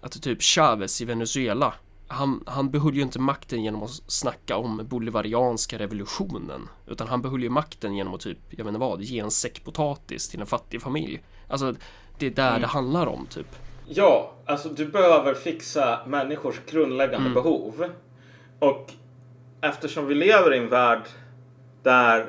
att 0.00 0.22
typ 0.22 0.42
Chavez 0.42 1.00
i 1.00 1.04
Venezuela, 1.04 1.74
han, 2.08 2.42
han 2.46 2.70
behöll 2.70 2.94
ju 2.94 3.02
inte 3.02 3.18
makten 3.18 3.62
genom 3.64 3.82
att 3.82 4.00
snacka 4.06 4.56
om 4.56 4.86
bolivarianska 4.88 5.78
revolutionen. 5.78 6.68
Utan 6.86 7.08
han 7.08 7.22
behöll 7.22 7.42
ju 7.42 7.48
makten 7.48 7.94
genom 7.96 8.14
att 8.14 8.20
typ, 8.20 8.38
jag 8.50 8.64
vet 8.64 8.66
inte 8.66 8.80
vad, 8.80 9.02
ge 9.02 9.18
en 9.18 9.30
säck 9.30 9.64
potatis 9.64 10.28
till 10.28 10.40
en 10.40 10.46
fattig 10.46 10.82
familj. 10.82 11.22
Alltså, 11.48 11.74
det 12.18 12.26
är 12.26 12.30
där 12.30 12.60
det 12.60 12.66
handlar 12.66 13.06
om 13.06 13.26
typ. 13.26 13.56
Ja, 13.88 14.32
alltså 14.46 14.68
du 14.68 14.86
behöver 14.86 15.34
fixa 15.34 16.00
människors 16.06 16.60
grundläggande 16.70 17.16
Mm. 17.30 17.34
behov. 17.34 17.84
Och 18.58 18.92
eftersom 19.60 20.06
vi 20.06 20.14
lever 20.14 20.54
i 20.54 20.58
en 20.58 20.68
värld 20.68 21.02
där 21.82 22.26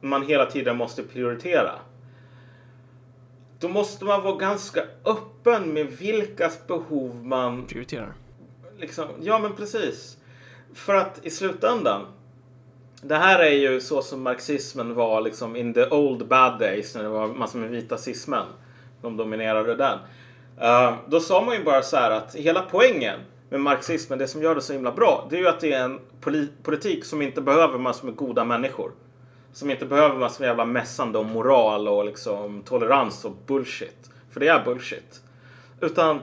man 0.00 0.22
hela 0.26 0.46
tiden 0.46 0.76
måste 0.76 1.02
prioritera. 1.02 1.72
Då 3.58 3.68
måste 3.68 4.04
man 4.04 4.22
vara 4.22 4.36
ganska 4.36 4.80
öppen 5.04 5.72
med 5.72 5.86
vilkas 5.86 6.66
behov 6.66 7.24
man 7.24 7.66
Prioriterar. 7.66 8.12
liksom, 8.78 9.04
ja 9.20 9.38
men 9.38 9.52
precis. 9.52 10.16
För 10.74 10.94
att 10.94 11.20
i 11.26 11.30
slutändan. 11.30 12.06
Det 13.02 13.16
här 13.16 13.38
är 13.38 13.50
ju 13.52 13.80
så 13.80 14.02
som 14.02 14.22
marxismen 14.22 14.94
var 14.94 15.20
liksom 15.20 15.56
in 15.56 15.74
the 15.74 15.86
old 15.90 16.26
bad 16.28 16.58
days 16.58 16.94
när 16.94 17.02
det 17.02 17.08
var 17.08 17.28
massor 17.28 17.58
med 17.58 17.70
vita 17.70 17.96
cismen. 17.98 18.46
De 19.02 19.16
dominerade 19.16 19.74
den. 19.74 19.98
Ehm, 20.62 20.94
då 21.08 21.20
sa 21.20 21.44
man 21.44 21.54
ju 21.54 21.64
bara 21.64 21.82
så 21.82 21.96
här 21.96 22.10
att 22.10 22.34
hela 22.34 22.62
poängen 22.62 23.20
med 23.48 23.60
marxismen, 23.60 24.18
det 24.18 24.28
som 24.28 24.42
gör 24.42 24.54
det 24.54 24.60
så 24.60 24.72
himla 24.72 24.92
bra, 24.92 25.26
det 25.30 25.36
är 25.36 25.40
ju 25.40 25.48
att 25.48 25.60
det 25.60 25.72
är 25.72 25.84
en 25.84 26.00
politik 26.62 27.04
som 27.04 27.22
inte 27.22 27.40
behöver 27.40 27.78
massor 27.78 28.06
med 28.06 28.16
goda 28.16 28.44
människor. 28.44 28.92
Som 29.52 29.70
inte 29.70 29.86
behöver 29.86 30.16
massor 30.16 30.40
med 30.40 30.48
jävla 30.48 30.64
mässande 30.64 31.18
om 31.18 31.26
moral 31.26 31.88
och 31.88 32.04
liksom 32.04 32.62
tolerans 32.62 33.24
och 33.24 33.32
bullshit. 33.46 34.10
För 34.30 34.40
det 34.40 34.48
är 34.48 34.64
bullshit. 34.64 35.20
Utan 35.80 36.20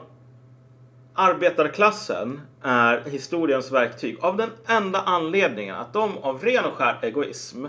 arbetarklassen 1.13 2.41
är 2.61 3.03
historiens 3.09 3.71
verktyg 3.71 4.17
av 4.21 4.37
den 4.37 4.49
enda 4.65 5.01
anledningen 5.01 5.75
att 5.75 5.93
de 5.93 6.17
av 6.17 6.43
ren 6.43 6.65
och 6.65 6.73
skär 6.73 6.99
egoism 7.01 7.65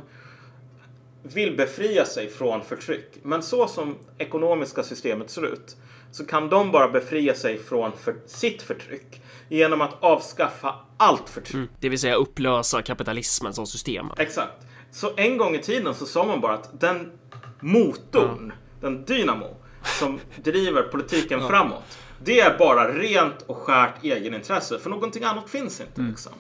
vill 1.23 1.57
befria 1.57 2.05
sig 2.05 2.29
från 2.29 2.63
förtryck. 2.63 3.11
Men 3.23 3.43
så 3.43 3.67
som 3.67 3.97
ekonomiska 4.19 4.83
systemet 4.83 5.31
ser 5.31 5.47
ut 5.47 5.77
så 6.13 6.27
kan 6.27 6.49
de 6.49 6.73
bara 6.73 6.89
befria 6.89 7.35
sig 7.35 7.59
från 7.59 7.93
för 7.93 8.17
sitt 8.27 8.63
förtryck 8.63 9.23
genom 9.49 9.81
att 9.81 10.03
avskaffa 10.03 10.75
allt 10.97 11.29
förtryck. 11.29 11.71
Det 11.81 11.89
vill 11.89 11.99
säga 11.99 12.15
upplösa 12.15 12.83
kapitalismen 12.83 13.55
som 13.55 13.67
system. 13.67 14.07
Exakt. 14.19 14.53
Så 14.93 15.11
en 15.17 15.39
gång 15.39 15.55
i 15.55 15.63
tiden 15.63 15.95
så 15.95 16.07
sa 16.07 16.25
man 16.25 16.41
bara 16.41 16.55
att 16.55 16.81
den 16.81 17.13
motorn, 17.61 18.53
den 18.81 19.05
dynamo 19.05 19.57
som 19.85 20.21
driver 20.37 20.83
politiken 20.83 21.49
framåt. 21.49 21.99
Det 22.25 22.41
är 22.41 22.59
bara 22.59 22.93
rent 22.93 23.43
och 23.47 23.57
skärt 23.57 24.05
egenintresse. 24.05 24.79
För 24.79 24.91
någonting 24.91 25.25
annat 25.25 25.51
finns 25.51 25.81
inte 25.81 26.01
liksom. 26.01 26.33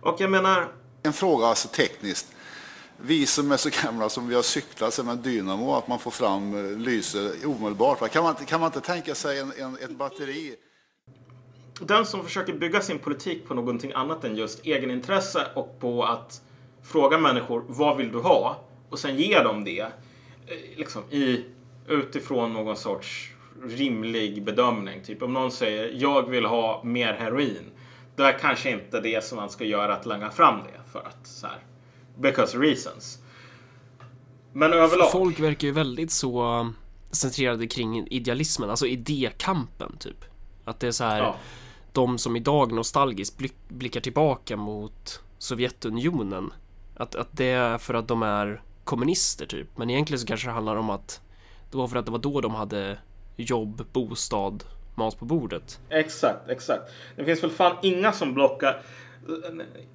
Och 0.00 0.16
jag 0.20 0.30
menar, 0.30 0.68
En 1.02 1.12
fråga 1.12 1.46
alltså 1.46 1.68
tekniskt. 1.68 2.26
Vi 3.02 3.26
som 3.26 3.52
är 3.52 3.56
så 3.56 3.70
gamla 3.84 4.08
som 4.08 4.28
vi 4.28 4.34
har 4.34 4.42
cyklat 4.42 4.94
sen 4.94 5.06
med 5.06 5.18
dynamo, 5.18 5.74
att 5.74 5.88
man 5.88 5.98
får 5.98 6.10
fram 6.10 6.54
eh, 6.72 6.78
lyse 6.78 7.32
omedelbart. 7.46 8.10
Kan 8.12 8.22
man, 8.22 8.30
inte- 8.30 8.44
kan 8.44 8.60
man 8.60 8.66
inte 8.66 8.80
tänka 8.80 9.14
sig 9.14 9.38
en, 9.38 9.52
en, 9.58 9.74
ett 9.74 9.90
batteri? 9.98 10.56
den 11.82 12.06
som 12.06 12.24
försöker 12.24 12.52
bygga 12.52 12.80
sin 12.80 12.98
politik 12.98 13.48
på 13.48 13.54
någonting 13.54 13.92
annat 13.92 14.24
än 14.24 14.36
just 14.36 14.66
egenintresse 14.66 15.46
och 15.54 15.80
på 15.80 16.04
att 16.04 16.42
fråga 16.82 17.18
människor 17.18 17.64
vad 17.68 17.96
vill 17.96 18.12
du 18.12 18.18
ha 18.18 18.64
och 18.90 18.98
sen 18.98 19.16
ge 19.16 19.42
dem 19.42 19.64
det 19.64 19.80
eh, 19.80 19.88
liksom 20.76 21.02
i, 21.10 21.44
utifrån 21.88 22.52
någon 22.52 22.76
sorts 22.76 23.30
rimlig 23.64 24.44
bedömning. 24.44 25.02
Typ 25.04 25.22
om 25.22 25.32
någon 25.32 25.50
säger 25.52 25.92
jag 25.94 26.30
vill 26.30 26.44
ha 26.44 26.82
mer 26.84 27.12
heroin. 27.12 27.70
Då 28.16 28.22
är 28.22 28.38
kanske 28.38 28.70
inte 28.70 29.00
det 29.00 29.24
som 29.24 29.36
man 29.36 29.50
ska 29.50 29.64
göra 29.64 29.94
att 29.94 30.06
langa 30.06 30.30
fram 30.30 30.58
det 30.58 30.92
för 30.92 30.98
att 30.98 31.26
så 31.26 31.46
här, 31.46 31.58
because 32.20 32.58
reasons. 32.58 33.18
Men 34.52 34.72
överlag. 34.72 35.12
Folk 35.12 35.40
verkar 35.40 35.68
ju 35.68 35.72
väldigt 35.74 36.10
så 36.10 36.66
centrerade 37.10 37.66
kring 37.66 38.06
idealismen, 38.06 38.70
alltså 38.70 38.86
idékampen 38.86 39.96
typ. 39.98 40.24
Att 40.64 40.80
det 40.80 40.86
är 40.86 40.90
så 40.92 41.04
här, 41.04 41.18
Ja. 41.18 41.36
de 41.92 42.18
som 42.18 42.36
idag 42.36 42.72
nostalgiskt 42.72 43.38
blick, 43.38 43.54
blickar 43.68 44.00
tillbaka 44.00 44.56
mot 44.56 45.22
Sovjetunionen. 45.38 46.52
Att, 46.96 47.14
att 47.14 47.28
det 47.32 47.44
är 47.50 47.78
för 47.78 47.94
att 47.94 48.08
de 48.08 48.22
är 48.22 48.62
kommunister 48.84 49.46
typ. 49.46 49.78
Men 49.78 49.90
egentligen 49.90 50.20
så 50.20 50.26
kanske 50.26 50.48
det 50.48 50.52
handlar 50.52 50.76
om 50.76 50.90
att 50.90 51.20
det 51.70 51.76
var 51.76 51.88
för 51.88 51.96
att 51.96 52.06
det 52.06 52.12
var 52.12 52.18
då 52.18 52.40
de 52.40 52.54
hade 52.54 52.98
jobb, 53.36 53.86
bostad, 53.92 54.64
mat 54.94 55.18
på 55.18 55.24
bordet. 55.24 55.80
Exakt, 55.88 56.48
exakt. 56.48 56.82
Det 57.16 57.24
finns 57.24 57.42
väl 57.42 57.50
fan 57.50 57.76
inga 57.82 58.12
som 58.12 58.34
blockar. 58.34 58.82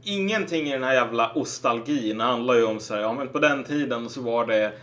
Ingenting 0.04 0.68
i 0.68 0.72
den 0.72 0.84
här 0.84 0.94
jävla 0.94 1.32
ostalgin 1.34 2.20
handlar 2.20 2.56
ju 2.56 2.64
om 2.64 2.80
så 2.80 2.94
här, 2.94 3.02
ja 3.02 3.14
men 3.14 3.28
på 3.28 3.40
den 3.40 3.64
tiden 3.64 4.10
så 4.10 4.22
var 4.22 4.48
det 4.48 4.74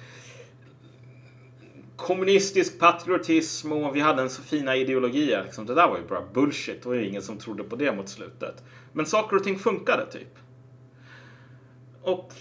kommunistisk 1.97 2.79
patriotism 2.79 3.73
och 3.73 3.97
vi 3.97 4.01
hade 4.01 4.23
en 4.23 4.31
så 4.31 4.43
fina 4.43 4.77
ideologier. 4.77 5.45
Liksom. 5.45 5.67
Det 5.67 5.75
där 5.75 5.89
var 5.89 5.99
ju 5.99 6.07
bara 6.07 6.23
bullshit. 6.35 6.83
Det 6.83 6.89
var 6.89 6.95
ju 6.95 7.09
ingen 7.09 7.23
som 7.23 7.39
trodde 7.39 7.65
på 7.65 7.77
det 7.77 7.93
mot 7.93 8.09
slutet. 8.09 8.65
Men 8.93 9.07
saker 9.07 9.37
och 9.37 9.45
ting 9.45 9.59
funkade 9.59 10.07
typ. 10.07 10.39
Och 12.03 12.33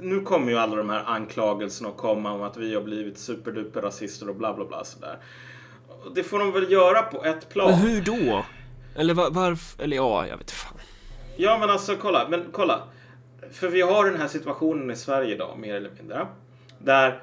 nu 0.00 0.20
kommer 0.20 0.50
ju 0.50 0.58
alla 0.58 0.76
de 0.76 0.90
här 0.90 1.04
anklagelserna 1.06 1.88
att 1.88 1.96
komma 1.96 2.32
om 2.32 2.42
att 2.42 2.56
vi 2.56 2.74
har 2.74 2.82
blivit 2.82 3.18
superduper 3.18 3.82
rasister 3.82 4.28
och 4.28 4.36
bla 4.36 4.54
bla 4.54 4.64
bla 4.64 4.84
sådär. 4.84 5.18
Det 6.14 6.22
får 6.22 6.38
de 6.38 6.52
väl 6.52 6.72
göra 6.72 7.02
på 7.02 7.24
ett 7.24 7.48
plan. 7.48 7.70
Men 7.70 7.78
hur 7.78 8.02
då? 8.02 8.44
Eller 8.96 9.14
var, 9.14 9.30
varför? 9.30 9.82
Eller 9.82 9.96
ja, 9.96 10.26
jag 10.26 10.36
vet 10.36 10.50
fan. 10.50 10.78
Ja 11.36 11.58
men 11.58 11.70
alltså 11.70 11.96
kolla, 11.96 12.28
men 12.28 12.44
kolla. 12.52 12.82
För 13.52 13.68
vi 13.68 13.80
har 13.80 14.04
den 14.04 14.20
här 14.20 14.28
situationen 14.28 14.90
i 14.90 14.96
Sverige 14.96 15.34
idag 15.34 15.58
mer 15.58 15.74
eller 15.74 15.90
mindre. 15.90 16.26
Där, 16.78 17.22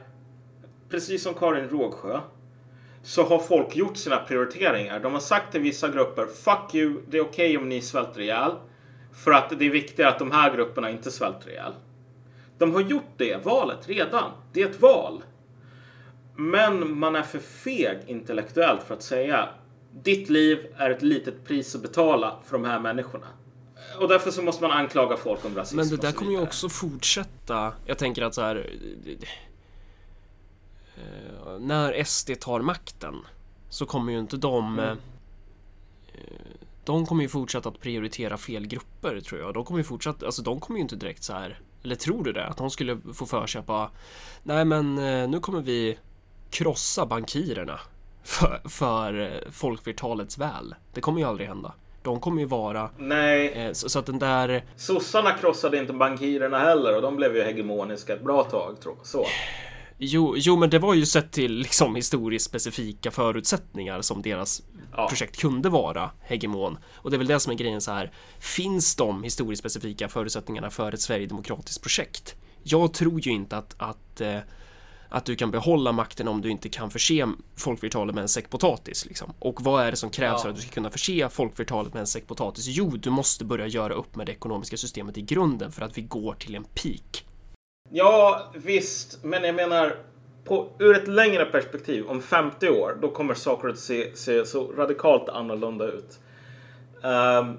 precis 0.90 1.24
som 1.24 1.34
Karin 1.34 1.70
Rågsjö, 1.70 2.20
så 3.04 3.24
har 3.24 3.40
folk 3.40 3.76
gjort 3.76 3.98
sina 3.98 4.18
prioriteringar. 4.18 5.00
De 5.00 5.14
har 5.14 5.20
sagt 5.20 5.52
till 5.52 5.62
vissa 5.62 5.90
grupper, 5.90 6.26
fuck 6.26 6.76
you, 6.76 7.02
det 7.10 7.18
är 7.18 7.22
okej 7.22 7.58
om 7.58 7.70
ni 7.70 7.82
svälter 7.82 8.22
ihjäl. 8.22 8.52
För 9.14 9.32
att 9.32 9.60
det 9.60 9.66
är 9.66 9.70
viktigare 9.70 10.12
att 10.12 10.20
de 10.20 10.32
här 10.32 10.56
grupperna 10.56 10.90
inte 10.90 11.12
svälter 11.12 11.50
ihjäl. 11.50 11.74
De 12.58 12.74
har 12.74 12.82
gjort 12.82 13.14
det 13.18 13.46
valet 13.46 13.90
redan. 13.90 14.32
Det 14.54 14.62
är 14.62 14.70
ett 14.70 14.82
val. 14.82 15.24
Men 16.36 17.00
man 17.00 17.16
är 17.16 17.24
för 17.24 17.40
feg 17.40 17.98
intellektuellt 18.08 18.84
för 18.84 18.94
att 18.94 19.04
säga 19.04 19.50
ditt 19.94 20.30
liv 20.30 20.60
är 20.78 20.90
ett 20.90 21.02
litet 21.02 21.46
pris 21.46 21.76
att 21.76 21.82
betala 21.82 22.40
för 22.46 22.54
de 22.58 22.66
här 22.66 22.80
människorna. 22.80 23.28
Och 24.00 24.08
därför 24.08 24.32
så 24.32 24.42
måste 24.42 24.62
man 24.64 24.72
anklaga 24.72 25.18
folk 25.18 25.46
om 25.46 25.56
rasism 25.56 25.76
Men 25.78 25.90
det 25.90 25.98
där 25.98 26.12
kommer 26.12 26.32
ju 26.32 26.42
också 26.42 26.70
fortsätta. 26.70 27.74
Jag 27.86 27.98
tänker 27.98 28.22
att 28.22 28.36
så 28.36 28.42
här. 28.42 28.70
eh, 30.98 31.60
När 31.60 32.04
SD 32.04 32.32
tar 32.40 32.60
makten 32.62 33.16
så 33.70 33.86
kommer 33.86 34.14
ju 34.14 34.20
inte 34.20 34.38
de 34.38 34.80
Mm. 34.80 34.90
eh, 34.90 34.98
De 36.86 37.06
kommer 37.06 37.24
ju 37.24 37.30
fortsätta 37.30 37.70
att 37.70 37.80
prioritera 37.80 38.38
fel 38.38 38.68
grupper 38.68 39.20
tror 39.22 39.42
jag. 39.42 39.54
De 39.54 39.66
kommer 39.66 39.78
ju 39.80 39.84
fortsätta, 39.84 40.26
alltså 40.26 40.42
de 40.42 40.60
kommer 40.60 40.78
ju 40.78 40.82
inte 40.82 40.96
direkt 40.96 41.24
så 41.24 41.34
här. 41.34 41.60
Eller 41.84 41.96
tror 41.96 42.24
du 42.24 42.32
det? 42.34 42.46
Att 42.48 42.58
de 42.58 42.70
skulle 42.70 42.98
få 43.14 43.26
för 43.26 43.48
sig 43.48 43.60
att 43.60 43.66
bara, 43.66 43.90
Nej 44.44 44.66
men 44.66 44.98
eh, 44.98 45.30
nu 45.30 45.40
kommer 45.40 45.62
vi 45.62 45.98
krossa 46.50 47.06
bankirerna 47.06 47.80
för, 48.24 48.62
för 48.70 49.20
eh, 49.22 49.52
folkflertalets 49.52 50.38
väl. 50.38 50.76
Det 50.94 51.02
kommer 51.02 51.20
ju 51.20 51.28
aldrig 51.28 51.48
hända. 51.48 51.74
De 52.04 52.20
kommer 52.20 52.42
ju 52.42 52.48
vara 52.48 52.90
Nej, 52.98 53.48
eh, 53.48 53.72
så, 53.74 53.90
så 53.90 54.00
att 54.00 54.06
den 54.06 54.20
där 54.20 54.64
sossarna 54.76 55.32
krossade 55.32 55.78
inte 55.78 55.94
bankirerna 55.94 56.60
heller 56.60 56.96
och 56.96 57.02
de 57.02 57.16
blev 57.16 57.36
ju 57.36 57.44
hegemoniska 57.44 58.14
ett 58.14 58.24
bra 58.24 58.44
tag. 58.44 58.82
Tror 58.82 58.96
jag. 58.98 59.08
Så. 59.08 59.26
Jo, 59.98 60.34
jo, 60.38 60.56
men 60.58 60.70
det 60.70 60.80
var 60.80 60.94
ju 60.94 61.06
sett 61.06 61.32
till 61.32 61.54
liksom 61.54 61.96
historiskt 61.96 62.46
specifika 62.46 63.12
förutsättningar 63.12 64.02
som 64.02 64.22
deras 64.22 64.62
Ja. 64.96 65.08
projekt 65.08 65.40
kunde 65.40 65.70
vara 65.70 66.10
hegemon. 66.22 66.78
Och 66.96 67.12
det 67.12 67.16
är 67.16 67.18
väl 67.18 67.28
det 67.28 67.40
som 67.40 67.52
är 67.52 67.58
grejen 67.58 67.82
så 67.82 67.92
här. 67.92 68.12
Finns 68.40 68.96
de 68.96 69.24
historiskt 69.24 69.60
specifika 69.60 70.10
förutsättningarna 70.10 70.70
för 70.70 70.92
ett 70.94 71.02
sverigedemokratiskt 71.02 71.84
projekt? 71.84 72.36
Jag 72.64 72.94
tror 72.94 73.20
ju 73.28 73.32
inte 73.32 73.58
att, 73.58 73.76
att, 73.78 74.22
eh, 74.22 74.38
att 75.12 75.26
du 75.26 75.36
kan 75.36 75.52
behålla 75.52 75.92
makten 75.92 76.28
om 76.28 76.42
du 76.42 76.50
inte 76.50 76.70
kan 76.70 76.90
förse 76.92 77.28
folkflertalet 77.58 78.16
med 78.16 78.22
en 78.22 78.28
säck 78.28 78.50
potatis. 78.50 79.06
Liksom. 79.06 79.34
Och 79.40 79.62
vad 79.62 79.84
är 79.84 79.92
det 79.92 79.98
som 79.98 80.10
krävs 80.10 80.34
Ja. 80.38 80.42
för 80.42 80.50
att 80.50 80.56
du 80.56 80.62
ska 80.62 80.72
kunna 80.72 80.90
förse 80.90 81.30
folkflertalet 81.30 81.94
med 81.94 82.00
en 82.00 82.08
säck 82.08 82.28
potatis? 82.28 82.66
Jo, 82.68 82.90
du 82.90 83.10
måste 83.10 83.46
börja 83.46 83.68
göra 83.68 83.94
upp 83.94 84.16
med 84.16 84.26
det 84.26 84.32
ekonomiska 84.32 84.78
systemet 84.78 85.18
i 85.18 85.22
grunden 85.22 85.72
för 85.72 85.82
att 85.86 85.98
vi 85.98 86.02
går 86.02 86.34
till 86.34 86.56
en 86.56 86.64
peak. 86.64 87.26
Ja, 87.90 88.52
visst. 88.56 89.24
Men 89.24 89.44
jag 89.44 89.56
menar, 89.56 89.96
på, 90.46 90.70
ur 90.80 90.98
ett 90.98 91.08
längre 91.08 91.46
perspektiv, 91.46 92.06
om 92.08 92.22
50 92.22 92.70
år, 92.70 92.98
då 93.02 93.10
kommer 93.10 93.34
saker 93.34 93.68
att 93.68 93.80
se, 93.80 94.16
se 94.16 94.46
så 94.46 94.72
radikalt 94.78 95.30
annorlunda 95.30 95.86
ut. 95.86 96.20
Ehm, 97.04 97.58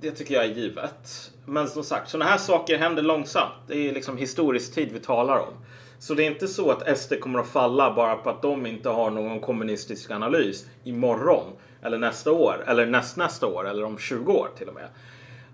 det 0.00 0.10
tycker 0.10 0.34
jag 0.34 0.44
är 0.44 0.54
givet. 0.54 1.30
Men 1.46 1.68
som 1.68 1.84
sagt, 1.84 2.10
sådana 2.10 2.30
här 2.30 2.38
saker 2.38 2.78
händer 2.78 3.02
långsamt. 3.02 3.54
Det 3.66 3.88
är 3.88 3.92
liksom 3.92 4.16
historisk 4.16 4.74
tid 4.74 4.92
vi 4.92 5.00
talar 5.00 5.38
om. 5.38 5.54
Så 5.98 6.14
det 6.14 6.22
är 6.22 6.30
inte 6.30 6.48
så 6.48 6.70
att 6.70 6.98
SD 6.98 7.12
kommer 7.20 7.38
att 7.38 7.48
falla 7.48 7.94
bara 7.94 8.16
på 8.16 8.30
att 8.30 8.42
de 8.42 8.66
inte 8.66 8.88
har 8.88 9.10
någon 9.10 9.40
kommunistisk 9.40 10.10
analys 10.10 10.66
imorgon, 10.84 11.52
eller 11.82 11.98
nästa 11.98 12.32
år, 12.32 12.64
eller 12.66 12.86
nästnästa 12.86 13.46
år, 13.46 13.68
eller 13.68 13.84
om 13.84 13.98
20 13.98 14.32
år 14.32 14.48
till 14.58 14.68
och 14.68 14.74
med. 14.74 14.88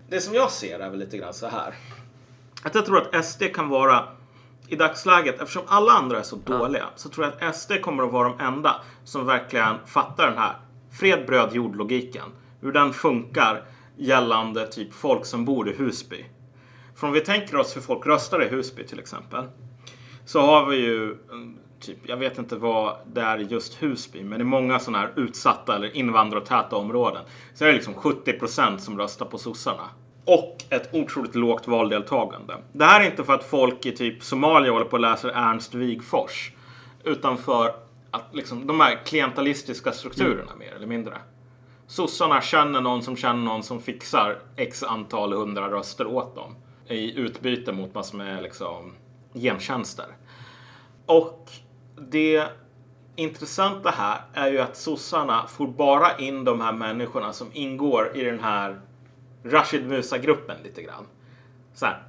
Det 0.08 0.20
som 0.20 0.34
jag 0.34 0.50
ser 0.50 0.80
är 0.80 0.90
väl 0.90 0.98
lite 0.98 1.18
grann 1.18 1.34
så 1.34 1.46
här. 1.46 1.74
Att 2.62 2.74
jag 2.74 2.86
tror 2.86 2.98
att 2.98 3.24
SD 3.24 3.42
kan 3.54 3.68
vara 3.68 4.04
i 4.68 4.76
dagsläget, 4.76 5.40
eftersom 5.40 5.62
alla 5.66 5.92
andra 5.92 6.18
är 6.18 6.22
så 6.22 6.36
dåliga, 6.36 6.84
så 6.96 7.08
tror 7.08 7.26
jag 7.26 7.48
att 7.48 7.56
SD 7.56 7.72
kommer 7.82 8.02
att 8.02 8.12
vara 8.12 8.28
de 8.28 8.40
enda 8.40 8.80
som 9.04 9.26
verkligen 9.26 9.76
fattar 9.86 10.26
den 10.26 10.38
här 10.38 10.56
fred, 11.00 11.26
bröd, 11.26 11.52
jord-logiken. 11.52 12.28
Hur 12.60 12.72
den 12.72 12.92
funkar 12.92 13.62
gällande 13.96 14.66
typ 14.66 14.92
folk 14.92 15.26
som 15.26 15.44
bor 15.44 15.68
i 15.68 15.72
Husby. 15.76 16.24
För 16.94 17.06
om 17.06 17.12
vi 17.12 17.20
tänker 17.20 17.56
oss 17.56 17.76
hur 17.76 17.80
folk 17.80 18.06
röstar 18.06 18.42
i 18.42 18.48
Husby 18.48 18.86
till 18.86 18.98
exempel. 18.98 19.44
Så 20.24 20.40
har 20.40 20.66
vi 20.66 20.76
ju, 20.76 21.16
mm, 21.30 21.58
typ, 21.80 21.98
jag 22.06 22.16
vet 22.16 22.38
inte 22.38 22.56
vad 22.56 22.96
det 23.12 23.20
är 23.20 23.38
just 23.38 23.82
Husby, 23.82 24.24
men 24.24 24.40
i 24.40 24.44
många 24.44 24.78
sådana 24.78 24.98
här 24.98 25.12
utsatta 25.16 25.76
eller 25.76 25.96
invandrartäta 25.96 26.76
områden 26.76 27.24
så 27.54 27.64
är 27.64 27.68
det 27.68 27.74
liksom 27.74 27.94
70% 27.94 28.78
som 28.78 28.98
röstar 28.98 29.26
på 29.26 29.38
sossarna. 29.38 29.88
Och 30.24 30.64
ett 30.70 30.94
otroligt 30.94 31.34
lågt 31.34 31.68
valdeltagande. 31.68 32.56
Det 32.72 32.84
här 32.84 33.00
är 33.00 33.04
inte 33.04 33.24
för 33.24 33.32
att 33.32 33.44
folk 33.44 33.86
i 33.86 33.92
typ 33.92 34.22
Somalia 34.22 34.72
håller 34.72 34.84
på 34.84 34.92
och 34.92 35.00
läser 35.00 35.28
Ernst 35.28 35.74
Wigfors. 35.74 36.52
Utan 37.04 37.38
för 37.38 37.74
att 38.10 38.34
liksom, 38.34 38.66
de 38.66 38.80
här 38.80 39.04
klientalistiska 39.04 39.92
strukturerna 39.92 40.54
mer 40.58 40.74
eller 40.74 40.86
mindre. 40.86 41.18
Sossarna 41.86 42.40
känner 42.40 42.80
någon 42.80 43.02
som 43.02 43.16
känner 43.16 43.42
någon 43.42 43.62
som 43.62 43.80
fixar 43.80 44.38
x 44.56 44.82
antal 44.82 45.32
hundra 45.32 45.70
röster 45.70 46.06
åt 46.06 46.34
dem. 46.34 46.56
I 46.88 47.18
utbyte 47.18 47.72
mot 47.72 47.94
massor 47.94 48.18
med 48.18 48.42
liksom 48.42 48.92
gentjänster. 49.34 50.06
Och 51.06 51.50
det 52.10 52.48
intressanta 53.16 53.90
här 53.90 54.20
är 54.34 54.50
ju 54.50 54.60
att 54.60 54.76
sossarna 54.76 55.46
får 55.46 55.66
bara 55.66 56.16
in 56.16 56.44
de 56.44 56.60
här 56.60 56.72
människorna 56.72 57.32
som 57.32 57.48
ingår 57.52 58.16
i 58.16 58.24
den 58.24 58.40
här 58.40 58.80
Rashid 59.44 59.86
Musa-gruppen 59.86 60.56
lite 60.62 60.82
grann. 60.82 61.06
Så 61.74 61.86
här. 61.86 62.02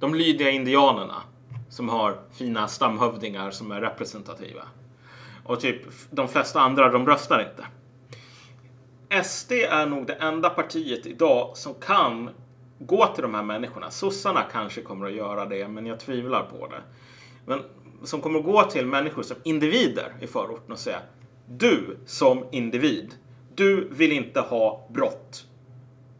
De 0.00 0.14
lydiga 0.14 0.50
indianerna 0.50 1.22
som 1.68 1.88
har 1.88 2.20
fina 2.32 2.68
stamhövdingar 2.68 3.50
som 3.50 3.70
är 3.72 3.80
representativa. 3.80 4.62
Och 5.44 5.60
typ 5.60 5.82
de 6.10 6.28
flesta 6.28 6.60
andra, 6.60 6.92
de 6.92 7.06
röstar 7.06 7.40
inte. 7.50 7.66
SD 9.24 9.52
är 9.52 9.86
nog 9.86 10.06
det 10.06 10.12
enda 10.12 10.50
partiet 10.50 11.06
idag 11.06 11.56
som 11.56 11.74
kan 11.74 12.30
gå 12.78 13.06
till 13.06 13.22
de 13.22 13.34
här 13.34 13.42
människorna. 13.42 13.90
Sossarna 13.90 14.42
kanske 14.52 14.82
kommer 14.82 15.06
att 15.06 15.12
göra 15.12 15.46
det, 15.46 15.68
men 15.68 15.86
jag 15.86 16.00
tvivlar 16.00 16.42
på 16.42 16.66
det. 16.66 16.82
Men 17.46 17.62
som 18.04 18.20
kommer 18.20 18.38
att 18.38 18.44
gå 18.44 18.62
till 18.62 18.86
människor 18.86 19.22
som 19.22 19.36
individer 19.42 20.12
i 20.20 20.26
förorten 20.26 20.72
och 20.72 20.78
säga 20.78 20.98
Du 21.46 21.96
som 22.06 22.44
individ, 22.50 23.14
du 23.54 23.88
vill 23.90 24.12
inte 24.12 24.40
ha 24.40 24.88
brott. 24.90 25.44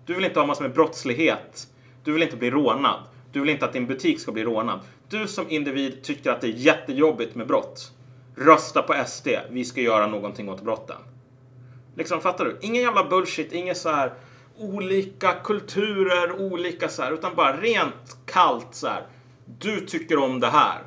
Du 0.07 0.15
vill 0.15 0.25
inte 0.25 0.41
ha 0.41 0.47
massor 0.47 0.63
med 0.63 0.73
brottslighet. 0.73 1.69
Du 2.05 2.13
vill 2.13 2.23
inte 2.23 2.37
bli 2.37 2.51
rånad. 2.51 3.01
Du 3.33 3.41
vill 3.41 3.49
inte 3.49 3.65
att 3.65 3.73
din 3.73 3.87
butik 3.87 4.21
ska 4.21 4.33
bli 4.33 4.45
rånad. 4.45 4.81
Du 5.09 5.27
som 5.27 5.51
individ 5.51 6.03
tycker 6.03 6.31
att 6.31 6.41
det 6.41 6.47
är 6.47 6.53
jättejobbigt 6.53 7.35
med 7.35 7.47
brott. 7.47 7.93
Rösta 8.37 8.83
på 8.83 8.95
SD. 9.07 9.29
Vi 9.51 9.65
ska 9.65 9.81
göra 9.81 10.07
någonting 10.07 10.49
åt 10.49 10.63
brotten. 10.63 10.97
Liksom, 11.97 12.21
fattar 12.21 12.45
du? 12.45 12.59
Ingen 12.61 12.83
jävla 12.83 13.05
bullshit, 13.05 13.53
inget 13.53 13.77
så 13.77 13.91
här 13.91 14.13
olika 14.59 15.33
kulturer, 15.33 16.41
olika 16.41 16.89
så 16.89 17.03
här, 17.03 17.13
utan 17.13 17.35
bara 17.35 17.61
rent 17.61 18.17
kallt 18.27 18.75
så 18.75 18.87
här. 18.87 19.07
Du 19.59 19.81
tycker 19.81 20.19
om 20.19 20.41
det 20.41 20.47
här. 20.47 20.83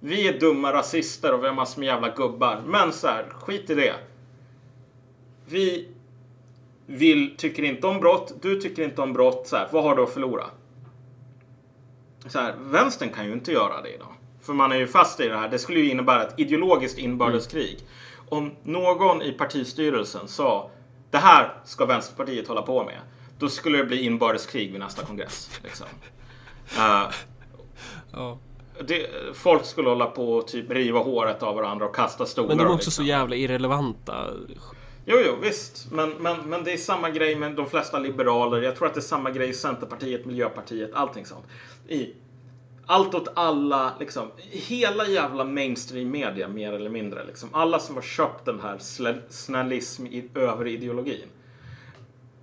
Vi 0.00 0.28
är 0.28 0.40
dumma 0.40 0.72
rasister 0.72 1.34
och 1.34 1.42
vi 1.42 1.46
har 1.46 1.54
massor 1.54 1.80
med 1.80 1.86
jävla 1.86 2.08
gubbar. 2.08 2.62
Men 2.66 2.92
så 2.92 3.06
här, 3.06 3.24
skit 3.24 3.70
i 3.70 3.74
det. 3.74 3.94
Vi 5.46 5.88
vill, 6.86 7.36
tycker 7.36 7.62
inte 7.62 7.86
om 7.86 8.00
brott, 8.00 8.34
du 8.42 8.60
tycker 8.60 8.82
inte 8.82 9.02
om 9.02 9.12
brott. 9.12 9.46
Så 9.46 9.56
här, 9.56 9.68
vad 9.72 9.82
har 9.82 9.96
du 9.96 10.02
att 10.02 10.12
förlora? 10.12 10.44
Så 12.26 12.38
här, 12.38 12.54
vänstern 12.58 13.08
kan 13.08 13.26
ju 13.26 13.32
inte 13.32 13.52
göra 13.52 13.82
det 13.82 13.94
idag. 13.94 14.12
För 14.40 14.52
man 14.52 14.72
är 14.72 14.76
ju 14.76 14.86
fast 14.86 15.20
i 15.20 15.28
det 15.28 15.36
här. 15.36 15.48
Det 15.48 15.58
skulle 15.58 15.80
ju 15.80 15.90
innebära 15.90 16.22
ett 16.22 16.34
ideologiskt 16.40 16.98
inbördeskrig. 16.98 17.78
Om 18.28 18.52
någon 18.62 19.22
i 19.22 19.32
partistyrelsen 19.32 20.28
sa 20.28 20.70
det 21.10 21.18
här 21.18 21.54
ska 21.64 21.86
Vänsterpartiet 21.86 22.48
hålla 22.48 22.62
på 22.62 22.84
med. 22.84 23.00
Då 23.38 23.48
skulle 23.48 23.78
det 23.78 23.84
bli 23.84 24.04
inbördeskrig 24.04 24.72
vid 24.72 24.80
nästa 24.80 25.02
kongress. 25.02 25.60
Liksom. 25.62 25.86
Uh, 26.76 27.10
Ja. 28.12 28.38
det, 28.86 29.06
folk 29.34 29.64
skulle 29.64 29.88
hålla 29.88 30.06
på 30.06 30.32
och 30.32 30.48
typ 30.48 30.70
riva 30.70 31.00
håret 31.00 31.42
av 31.42 31.56
varandra 31.56 31.86
och 31.86 31.94
kasta 31.94 32.26
stolar. 32.26 32.48
Men 32.48 32.58
de 32.58 32.66
är 32.66 32.74
också 32.74 32.90
så 32.90 33.02
liksom. 33.02 33.06
jävla 33.06 33.36
irrelevanta. 33.36 34.26
Jo, 35.06 35.16
jo, 35.26 35.36
visst. 35.42 35.86
Men, 35.90 36.10
men, 36.10 36.36
men 36.40 36.64
det 36.64 36.72
är 36.72 36.76
samma 36.76 37.10
grej 37.10 37.36
med 37.36 37.52
de 37.52 37.66
flesta 37.66 37.98
liberaler. 37.98 38.62
Jag 38.62 38.76
tror 38.76 38.88
att 38.88 38.94
det 38.94 39.00
är 39.00 39.02
samma 39.02 39.30
grej 39.30 39.48
i 39.48 39.54
Centerpartiet, 39.54 40.24
Miljöpartiet, 40.24 40.90
allting 40.94 41.26
sånt. 41.26 41.44
I 41.88 42.12
allt 42.86 43.14
åt 43.14 43.28
alla, 43.34 43.92
liksom. 44.00 44.30
Hela 44.50 45.06
jävla 45.06 45.44
mainstream 45.44 46.10
media, 46.10 46.48
mer 46.48 46.72
eller 46.72 46.90
mindre. 46.90 47.24
Liksom. 47.24 47.48
Alla 47.52 47.78
som 47.78 47.94
har 47.94 48.02
köpt 48.02 48.44
den 48.44 48.60
här 48.60 48.78
snällism 49.28 50.06
i, 50.06 50.30
över 50.34 50.66
ideologin. 50.66 51.28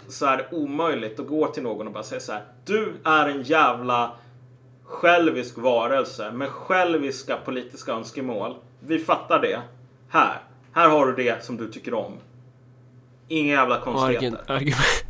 Så 0.07 0.25
är 0.25 0.37
det 0.37 0.47
omöjligt 0.51 1.19
att 1.19 1.27
gå 1.27 1.47
till 1.47 1.63
någon 1.63 1.87
och 1.87 1.93
bara 1.93 2.03
säga 2.03 2.21
så 2.21 2.31
här. 2.31 2.43
Du 2.65 2.93
är 3.03 3.29
en 3.29 3.43
jävla 3.43 4.11
självisk 4.83 5.57
varelse 5.57 6.31
med 6.31 6.49
själviska 6.49 7.37
politiska 7.37 7.91
önskemål. 7.91 8.55
Vi 8.79 8.99
fattar 8.99 9.41
det. 9.41 9.61
Här. 10.09 10.41
Här 10.73 10.89
har 10.89 11.05
du 11.07 11.23
det 11.23 11.45
som 11.45 11.57
du 11.57 11.71
tycker 11.71 11.93
om. 11.93 12.13
Inga 13.27 13.53
jävla 13.53 13.79
konstigheter. 13.79 14.27
argu- 14.27 14.51
argument, 14.51 15.05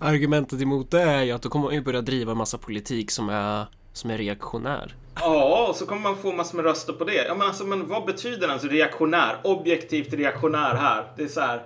argumentet 0.00 0.62
emot 0.62 0.90
det 0.90 1.02
är 1.02 1.22
ju 1.22 1.32
att 1.32 1.42
då 1.42 1.48
kommer 1.48 1.64
man 1.64 1.74
ju 1.74 1.80
börja 1.80 2.00
driva 2.00 2.34
massa 2.34 2.58
politik 2.58 3.10
som 3.10 3.28
är, 3.28 3.66
som 3.92 4.10
är 4.10 4.18
reaktionär. 4.18 4.94
Ja, 5.14 5.66
och 5.68 5.76
så 5.76 5.86
kommer 5.86 6.02
man 6.02 6.16
få 6.16 6.32
massor 6.32 6.56
med 6.56 6.64
röster 6.64 6.92
på 6.92 7.04
det. 7.04 7.26
Ja, 7.26 7.34
men 7.34 7.46
alltså, 7.46 7.64
men 7.64 7.88
vad 7.88 8.04
betyder 8.04 8.48
ens 8.48 8.64
reaktionär? 8.64 9.36
Objektivt 9.44 10.12
reaktionär 10.12 10.74
här. 10.74 11.04
Det 11.16 11.22
är 11.22 11.28
så 11.28 11.40
här. 11.40 11.62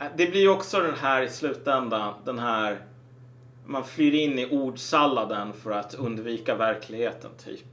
Eh, 0.00 0.06
Det 0.16 0.26
blir 0.26 0.40
ju 0.40 0.48
också 0.48 0.80
den 0.80 0.94
här 0.94 1.22
i 1.22 1.28
slutändan, 1.28 2.14
den 2.24 2.38
här 2.38 2.84
man 3.66 3.84
flyr 3.84 4.12
in 4.14 4.38
i 4.38 4.46
ordsalladen 4.50 5.52
för 5.52 5.70
att 5.70 5.94
undvika 5.94 6.54
verkligheten, 6.54 7.30
typ. 7.44 7.66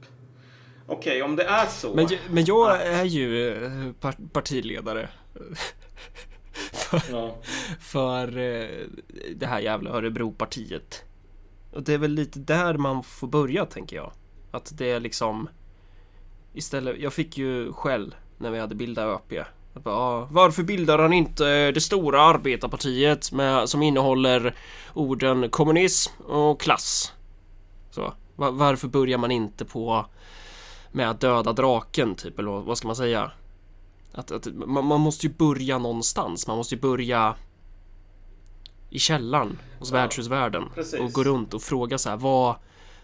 Okej, 0.86 1.22
om 1.22 1.36
det 1.36 1.44
är 1.44 1.66
så. 1.66 1.94
Men, 1.94 2.06
jag- 2.10 2.20
men 2.30 2.44
jag 2.44 2.82
är 2.86 3.04
ju 3.04 3.54
eh, 3.64 3.92
par- 4.00 4.28
partiledare. 4.32 5.08
Ja. 7.10 7.36
för 7.80 8.38
eh, 8.38 8.68
det 9.36 9.46
här 9.46 9.60
jävla 9.60 9.90
Örebropartiet. 9.90 11.04
Och 11.72 11.82
det 11.82 11.94
är 11.94 11.98
väl 11.98 12.10
lite 12.10 12.38
där 12.38 12.74
man 12.74 13.02
får 13.02 13.26
börja 13.26 13.66
tänker 13.66 13.96
jag. 13.96 14.12
Att 14.50 14.78
det 14.78 14.90
är 14.90 15.00
liksom 15.00 15.48
Istället, 16.54 16.98
jag 16.98 17.12
fick 17.12 17.38
ju 17.38 17.72
skäll 17.72 18.14
när 18.38 18.50
vi 18.50 18.58
hade 18.58 18.74
bildat 18.74 19.20
ÖP. 19.32 19.46
Bara, 19.74 19.94
ah, 19.94 20.28
varför 20.30 20.62
bildar 20.62 20.98
han 20.98 21.12
inte 21.12 21.70
det 21.72 21.80
stora 21.80 22.22
arbetarpartiet 22.22 23.32
med, 23.32 23.68
som 23.68 23.82
innehåller 23.82 24.54
orden 24.94 25.50
kommunism 25.50 26.22
och 26.22 26.60
klass? 26.60 27.12
Så, 27.90 28.12
va- 28.36 28.50
varför 28.50 28.88
börjar 28.88 29.18
man 29.18 29.30
inte 29.30 29.64
på 29.64 30.06
med 30.92 31.10
att 31.10 31.20
döda 31.20 31.52
draken 31.52 32.14
typ, 32.14 32.38
eller 32.38 32.50
vad 32.50 32.78
ska 32.78 32.86
man 32.88 32.96
säga? 32.96 33.30
Att, 34.12 34.30
att 34.30 34.46
man, 34.66 34.84
man 34.86 35.00
måste 35.00 35.26
ju 35.26 35.32
börja 35.32 35.78
någonstans. 35.78 36.46
Man 36.46 36.56
måste 36.56 36.74
ju 36.74 36.80
börja 36.80 37.34
i 38.90 38.98
källaren 38.98 39.58
hos 39.78 39.90
Ja, 39.90 39.96
värdshusvärlden 39.96 40.64
precis. 40.74 41.00
och 41.00 41.12
gå 41.12 41.24
runt 41.24 41.54
och 41.54 41.62
fråga 41.62 41.98
så 41.98 42.10
här 42.10 42.16
vad 42.16 42.54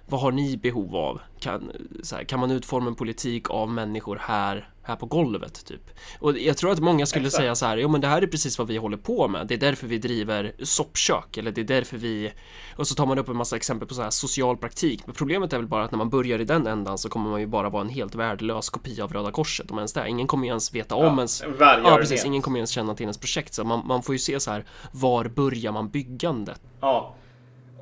vad 0.09 0.21
har 0.21 0.33
ni 0.33 0.57
behov 0.57 0.97
av? 0.97 1.21
Kan, 1.41 1.73
här, 2.13 2.25
kan 2.25 2.41
man 2.41 2.51
utforma 2.51 2.87
en 2.87 2.95
politik 2.95 3.51
av 3.51 3.69
människor 3.69 4.19
här, 4.23 4.69
här 4.87 4.97
på 4.97 5.07
golvet 5.07 5.67
typ? 5.67 5.91
Och 6.21 6.39
jag 6.39 6.57
tror 6.57 6.73
att 6.73 6.81
många 6.81 7.07
skulle 7.07 7.27
Exakt. 7.27 7.43
säga 7.43 7.55
så 7.55 7.67
här, 7.67 7.77
jo 7.77 7.89
men 7.89 8.01
det 8.01 8.07
här 8.07 8.23
är 8.23 8.27
precis 8.27 8.59
vad 8.59 8.69
vi 8.69 8.77
håller 8.77 8.97
på 8.97 9.29
med. 9.29 9.47
Det 9.47 9.55
är 9.55 9.59
därför 9.59 9.87
vi 9.87 9.99
driver 9.99 10.55
soppkök 10.63 11.37
eller 11.37 11.51
det 11.51 11.61
är 11.61 11.65
därför 11.65 11.97
vi 11.97 12.33
och 12.77 12.87
så 12.87 12.95
tar 12.95 13.07
man 13.07 13.19
upp 13.19 13.29
en 13.29 13.37
massa 13.37 13.57
exempel 13.57 13.89
på 13.89 13.95
så 13.95 14.03
här 14.03 14.11
social 14.11 14.57
praktik. 14.57 15.07
Men 15.07 15.15
problemet 15.15 15.53
är 15.53 15.57
väl 15.57 15.67
bara 15.67 15.85
att 15.85 15.91
när 15.91 15.99
man 15.99 16.11
börjar 16.11 16.41
i 16.41 16.45
den 16.45 16.67
ändan 16.67 16.99
så 16.99 17.09
kommer 17.09 17.31
man 17.31 17.41
ju 17.41 17.47
bara 17.47 17.71
vara 17.71 17.83
en 17.83 17.89
helt 17.89 18.15
värdelös 18.15 18.71
kopia 18.71 19.05
av 19.05 19.13
Röda 19.13 19.31
Korset 19.31 19.71
om 19.71 19.79
ens 19.79 19.93
det. 19.93 20.09
Ingen 20.09 20.27
kommer 20.27 20.45
ju 20.45 20.49
ens 20.49 20.75
veta 20.75 20.95
om 20.95 21.19
ens 21.19 21.43
en 21.43 21.51
välgörenhet. 21.57 21.93
Ja 21.93 21.97
precis, 21.97 22.25
ingen 22.25 22.43
kommer 22.43 22.59
ens 22.59 22.71
känna 22.71 22.95
till 22.95 23.05
ens 23.05 23.19
projekt 23.19 23.55
så 23.55 23.65
man, 23.65 23.87
man 23.87 24.03
får 24.03 24.15
ju 24.15 24.19
se 24.19 24.41
så 24.41 24.51
här 24.51 24.65
var 24.93 25.25
börjar 25.25 25.73
man 25.73 25.89
byggandet? 25.89 26.61
Ja. 26.81 27.15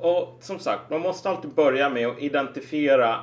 Och 0.01 0.37
som 0.41 0.59
sagt, 0.59 0.89
man 0.89 1.01
måste 1.01 1.29
alltid 1.29 1.51
börja 1.51 1.89
med 1.89 2.07
att 2.07 2.19
identifiera 2.19 3.19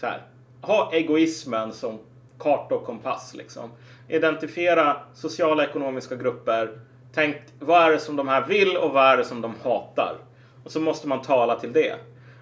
så 0.00 0.06
här. 0.06 0.26
Ha 0.60 0.90
egoismen 0.92 1.72
som 1.72 1.98
karta 2.38 2.74
och 2.74 2.84
kompass 2.84 3.34
liksom. 3.34 3.70
Identifiera 4.08 4.96
sociala 5.14 5.62
och 5.62 5.68
ekonomiska 5.68 6.16
grupper. 6.16 6.78
Tänk, 7.14 7.36
vad 7.58 7.82
är 7.82 7.90
det 7.90 7.98
som 7.98 8.16
de 8.16 8.28
här 8.28 8.46
vill 8.46 8.76
och 8.76 8.92
vad 8.92 9.04
är 9.04 9.16
det 9.16 9.24
som 9.24 9.40
de 9.40 9.54
hatar? 9.62 10.16
Och 10.64 10.70
så 10.70 10.80
måste 10.80 11.08
man 11.08 11.22
tala 11.22 11.60
till 11.60 11.72
det. 11.72 11.94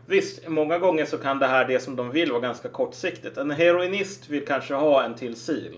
Visst, 0.07 0.49
många 0.49 0.79
gånger 0.79 1.05
så 1.05 1.19
kan 1.19 1.39
det 1.39 1.47
här, 1.47 1.65
det 1.65 1.81
som 1.81 1.97
de 1.97 2.11
vill, 2.11 2.31
vara 2.31 2.41
ganska 2.41 2.69
kortsiktigt. 2.69 3.37
En 3.37 3.51
heroinist 3.51 4.29
vill 4.29 4.47
kanske 4.47 4.75
ha 4.75 5.03
en 5.03 5.15
till 5.15 5.37
sil. 5.47 5.75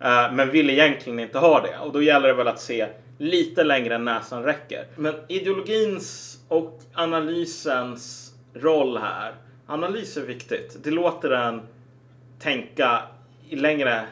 Eh, 0.00 0.32
men 0.32 0.50
vill 0.50 0.70
egentligen 0.70 1.20
inte 1.20 1.38
ha 1.38 1.60
det. 1.60 1.78
Och 1.78 1.92
då 1.92 2.02
gäller 2.02 2.28
det 2.28 2.34
väl 2.34 2.48
att 2.48 2.60
se 2.60 2.86
lite 3.18 3.64
längre 3.64 3.94
än 3.94 4.04
näsan 4.04 4.42
räcker. 4.42 4.86
Men 4.96 5.14
ideologins 5.28 6.38
och 6.48 6.80
analysens 6.94 8.32
roll 8.54 8.98
här. 8.98 9.34
Analys 9.66 10.16
är 10.16 10.26
viktigt. 10.26 10.76
Det 10.84 10.90
låter 10.90 11.30
en 11.30 11.62
tänka 12.38 13.02
i 13.48 13.56
längre, 13.56 14.04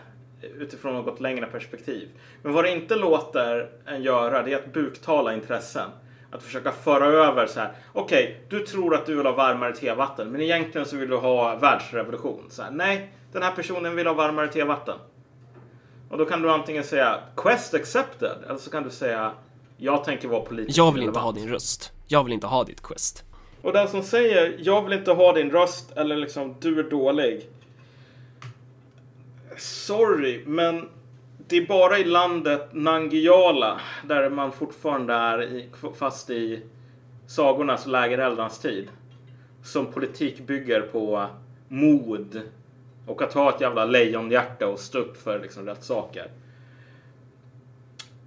utifrån 0.59 0.95
något 0.95 1.21
längre 1.21 1.47
perspektiv. 1.47 2.09
Men 2.43 2.53
vad 2.53 2.65
det 2.65 2.71
inte 2.71 2.97
låter 2.97 3.71
en 3.87 4.03
göra 4.03 4.43
det 4.43 4.53
är 4.53 4.57
att 4.57 4.73
buktala 4.73 5.35
intressen. 5.35 5.91
Att 6.31 6.43
försöka 6.43 6.73
föra 6.73 7.07
över 7.07 7.47
så 7.47 7.61
här. 7.61 7.73
Okej, 7.93 8.41
du 8.49 8.61
tror 8.67 8.95
att 8.95 9.07
du 9.07 9.17
vill 9.17 9.27
ha 9.27 9.33
varmare 9.33 9.73
tevatten, 9.73 10.29
men 10.29 10.41
egentligen 10.41 10.87
så 10.87 10.97
vill 10.97 11.09
du 11.09 11.17
ha 11.17 11.57
världsrevolution. 11.57 12.47
Så 12.51 12.63
här, 12.63 12.71
nej, 12.71 13.13
den 13.33 13.43
här 13.43 13.53
personen 13.53 13.97
vill 13.97 14.07
ha 14.07 14.15
varmare 14.15 14.49
tevatten. 14.49 14.99
Och 16.11 16.19
då 16.19 16.25
kan 16.25 16.43
du 16.43 16.51
antingen 16.51 16.85
säga 16.85 17.19
Quest 17.37 17.75
accepted, 17.75 18.37
eller 18.47 18.59
så 18.59 18.71
kan 18.71 18.83
du 18.83 18.91
säga 18.91 19.33
Jag 19.77 20.05
tänker 20.05 20.29
vara 20.29 20.41
politiskt 20.41 20.79
Jag 20.79 20.93
vill 20.93 21.03
inte 21.03 21.19
ha 21.19 21.29
relevant." 21.29 21.45
din 21.45 21.53
röst. 21.53 21.93
Jag 22.09 22.25
vill 22.25 22.33
inte 22.33 22.47
ha 22.47 22.65
ditt 22.65 22.83
quest. 22.83 23.25
Och 23.63 23.73
den 23.73 23.89
som 23.89 24.03
säger 24.03 24.55
jag 24.59 24.83
vill 24.83 24.93
inte 24.93 25.13
ha 25.13 25.33
din 25.33 25.51
röst 25.51 25.93
eller 25.97 26.17
liksom 26.17 26.57
du 26.61 26.79
är 26.79 26.91
dålig. 26.91 27.49
Sorry, 29.59 30.43
men 30.47 30.89
det 31.49 31.57
är 31.57 31.67
bara 31.67 31.99
i 31.99 32.05
landet 32.05 32.69
Nangijala 32.73 33.81
där 34.05 34.31
man 34.31 34.53
fortfarande 34.53 35.15
är 35.15 35.43
i, 35.43 35.69
fast 35.99 36.31
i 36.31 36.63
sagornas 37.27 37.85
och 37.85 37.93
lägereldarnas 37.93 38.59
tid. 38.59 38.89
Som 39.65 39.93
politik 39.93 40.41
bygger 40.47 40.81
på 40.81 41.27
mod 41.69 42.43
Och 43.07 43.23
att 43.23 43.33
ha 43.33 43.55
ett 43.55 43.61
jävla 43.61 43.85
lejonhjärta 43.85 44.69
och 44.69 44.79
stå 44.79 44.99
upp 44.99 45.23
för 45.23 45.41
liksom 45.41 45.67
rätt 45.67 45.85
saker. 45.85 46.31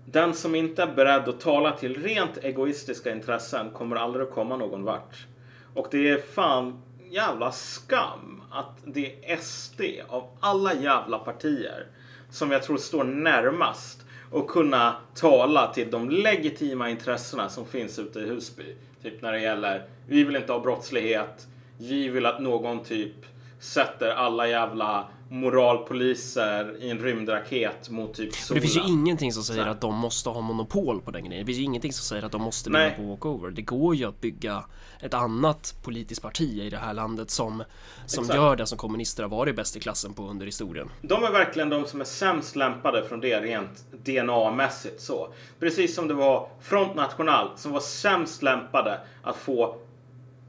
Den 0.06 0.34
som 0.34 0.56
inte 0.56 0.84
är 0.84 0.94
beredd 0.96 1.30
att 1.30 1.40
tala 1.40 1.72
till 1.72 2.04
rent 2.04 2.38
egoistiska 2.38 3.12
intressen 3.12 3.70
kommer 3.70 3.96
aldrig 3.96 4.28
att 4.28 4.34
komma 4.34 4.58
någon 4.58 4.84
vart. 4.84 5.28
Och 5.74 5.88
det 5.92 6.10
är 6.10 6.18
fan 6.18 6.82
jävla 7.10 7.52
skam 7.52 8.35
att 8.56 8.78
det 8.86 9.32
är 9.32 9.38
SD 9.38 9.82
av 10.08 10.28
alla 10.40 10.74
jävla 10.74 11.20
partier 11.20 11.86
som 12.30 12.52
jag 12.52 12.64
tror 12.64 12.78
står 12.78 13.04
närmast 13.04 14.06
och 14.32 14.50
kunna 14.50 14.96
tala 15.16 15.74
till 15.74 15.92
de 15.92 16.10
legitima 16.10 16.90
intressena 16.90 17.50
som 17.50 17.66
finns 17.66 18.00
ute 18.00 18.20
i 18.20 18.26
Husby. 18.26 18.76
Typ 19.04 19.22
när 19.22 19.32
det 19.32 19.42
gäller, 19.42 19.84
vi 20.08 20.24
vill 20.24 20.36
inte 20.36 20.52
ha 20.52 20.60
brottslighet, 20.60 21.48
vi 21.78 22.10
vill 22.10 22.26
att 22.26 22.42
någon 22.42 22.84
typ 22.84 23.16
sätter 23.60 24.10
alla 24.10 24.48
jävla 24.48 25.08
moralpoliser 25.30 26.76
i 26.80 26.90
en 26.90 27.00
rymdraket 27.00 27.90
mot 27.90 28.14
typ 28.14 28.34
solen. 28.34 28.62
det 28.62 28.68
finns 28.68 28.86
ju 28.86 28.92
ingenting 28.92 29.34
som 29.34 29.44
säger 29.44 29.66
att 29.66 29.82
de 29.82 29.96
måste 29.96 30.30
ha 30.30 30.42
monopol 30.42 31.02
på 31.02 31.12
den 31.12 31.26
grejen. 31.26 31.46
Det 31.46 31.46
finns 31.46 31.60
ju 31.60 31.64
ingenting 31.64 31.94
som 31.94 32.04
säger 32.04 32.24
att 32.24 32.32
de 32.32 32.42
måste 32.42 32.70
vinna 32.70 32.90
på 32.90 33.04
walkover. 33.04 33.52
Det 33.52 33.62
går 33.62 33.96
ju 33.96 34.06
att 34.06 34.22
bygga 34.22 34.64
ett 35.02 35.14
annat 35.14 35.76
politiskt 35.84 36.22
parti 36.22 36.60
i 36.60 36.70
det 36.70 36.78
här 36.78 36.94
landet 36.94 37.30
som, 37.32 37.64
som 38.06 38.24
Exakt. 38.24 38.38
gör 38.38 38.56
det 38.56 38.68
som 38.68 38.78
kommunister 38.78 39.24
har 39.24 39.30
varit 39.30 39.56
bäst 39.56 39.76
i 39.76 39.80
klassen 39.80 40.14
på 40.14 40.28
under 40.28 40.46
historien. 40.46 40.90
De 41.02 41.24
är 41.24 41.32
verkligen 41.32 41.70
de 41.70 41.86
som 41.86 42.02
är 42.02 42.06
sämst 42.06 42.56
lämpade 42.56 43.04
från 43.04 43.20
det 43.20 43.42
rent 43.42 43.86
DNA-mässigt 43.92 45.02
så. 45.02 45.34
Precis 45.60 45.96
som 45.96 46.08
det 46.08 46.14
var 46.14 46.50
Front 46.62 46.96
National 46.96 47.50
som 47.56 47.72
var 47.72 47.80
sämst 47.80 48.44
lämpade 48.44 49.00
att 49.24 49.38
få 49.38 49.78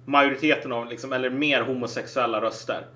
majoriteten 0.04 0.72
av, 0.72 0.88
liksom, 0.88 1.12
eller 1.12 1.30
mer 1.30 1.62
homosexuella 1.62 2.40
röster. 2.40 2.86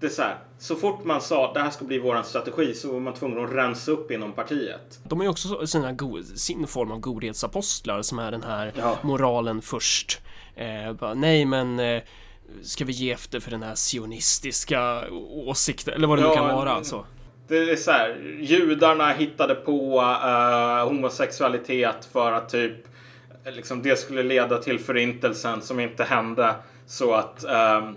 Det 0.00 0.06
är 0.06 0.10
så 0.10 0.22
här, 0.22 0.36
så 0.58 0.76
fort 0.76 1.04
man 1.04 1.20
sa 1.20 1.48
att 1.48 1.54
det 1.54 1.60
här 1.60 1.70
ska 1.70 1.84
bli 1.84 1.98
våran 1.98 2.24
strategi 2.24 2.74
så 2.74 2.92
var 2.92 3.00
man 3.00 3.14
tvungen 3.14 3.44
att 3.44 3.52
rensa 3.52 3.90
upp 3.90 4.10
inom 4.10 4.32
partiet. 4.32 4.98
De 5.04 5.18
har 5.18 5.24
ju 5.24 5.30
också 5.30 5.66
sina 5.66 5.96
sin 6.36 6.66
form 6.66 6.90
av 6.92 7.00
godhetsapostlar 7.00 8.02
som 8.02 8.18
är 8.18 8.30
den 8.30 8.42
här 8.42 8.72
Ja. 8.76 8.98
moralen 9.02 9.62
först. 9.62 10.20
Eh, 10.56 10.92
bara, 10.92 11.14
nej 11.14 11.44
men 11.44 11.78
eh, 11.80 12.02
ska 12.62 12.84
vi 12.84 12.92
ge 12.92 13.12
efter 13.12 13.40
för 13.40 13.50
den 13.50 13.62
här 13.62 13.74
sionistiska 13.74 15.04
åsikten 15.30 15.94
eller 15.94 16.06
vad 16.08 16.18
det 16.18 16.22
nu 16.22 16.28
Ja, 16.28 16.34
kan 16.34 16.56
vara. 16.56 16.70
mm. 16.72 16.84
Så. 16.84 17.04
Det 17.48 17.56
är 17.70 17.76
så 17.76 17.90
här, 17.90 18.16
judarna 18.40 19.12
hittade 19.12 19.54
på 19.54 20.00
eh, 20.24 20.88
homosexualitet 20.88 22.08
för 22.12 22.32
att 22.32 22.48
typ 22.48 22.74
liksom 23.52 23.82
det 23.82 23.98
skulle 23.98 24.22
leda 24.22 24.58
till 24.58 24.78
förintelsen 24.78 25.62
som 25.62 25.80
inte 25.80 26.04
hände 26.04 26.54
så 26.86 27.14
att 27.14 27.44
ehm, 27.44 27.96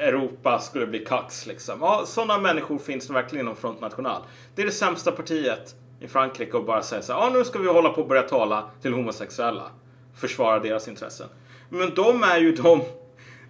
Europa 0.00 0.58
skulle 0.58 0.86
bli 0.86 0.98
kax 0.98 1.46
liksom. 1.46 1.78
Ja, 1.80 2.02
sådana 2.06 2.38
människor 2.38 2.78
finns 2.78 3.06
det 3.06 3.12
verkligen 3.12 3.46
inom 3.46 3.56
Front 3.56 3.80
National. 3.80 4.22
Det 4.54 4.62
är 4.62 4.66
det 4.66 4.72
sämsta 4.72 5.12
partiet 5.12 5.74
i 6.00 6.08
Frankrike 6.08 6.56
och 6.56 6.64
bara 6.64 6.82
säga 6.82 7.02
så 7.02 7.12
här, 7.12 7.20
ja 7.20 7.30
nu 7.30 7.44
ska 7.44 7.58
vi 7.58 7.68
hålla 7.68 7.88
på 7.88 8.00
och 8.00 8.08
börja 8.08 8.22
tala 8.22 8.70
till 8.82 8.92
homosexuella. 8.92 9.70
Försvara 10.14 10.58
deras 10.58 10.88
intressen. 10.88 11.28
Men 11.68 11.94
de 11.94 12.22
är 12.22 12.38
ju 12.38 12.52
de 12.52 12.82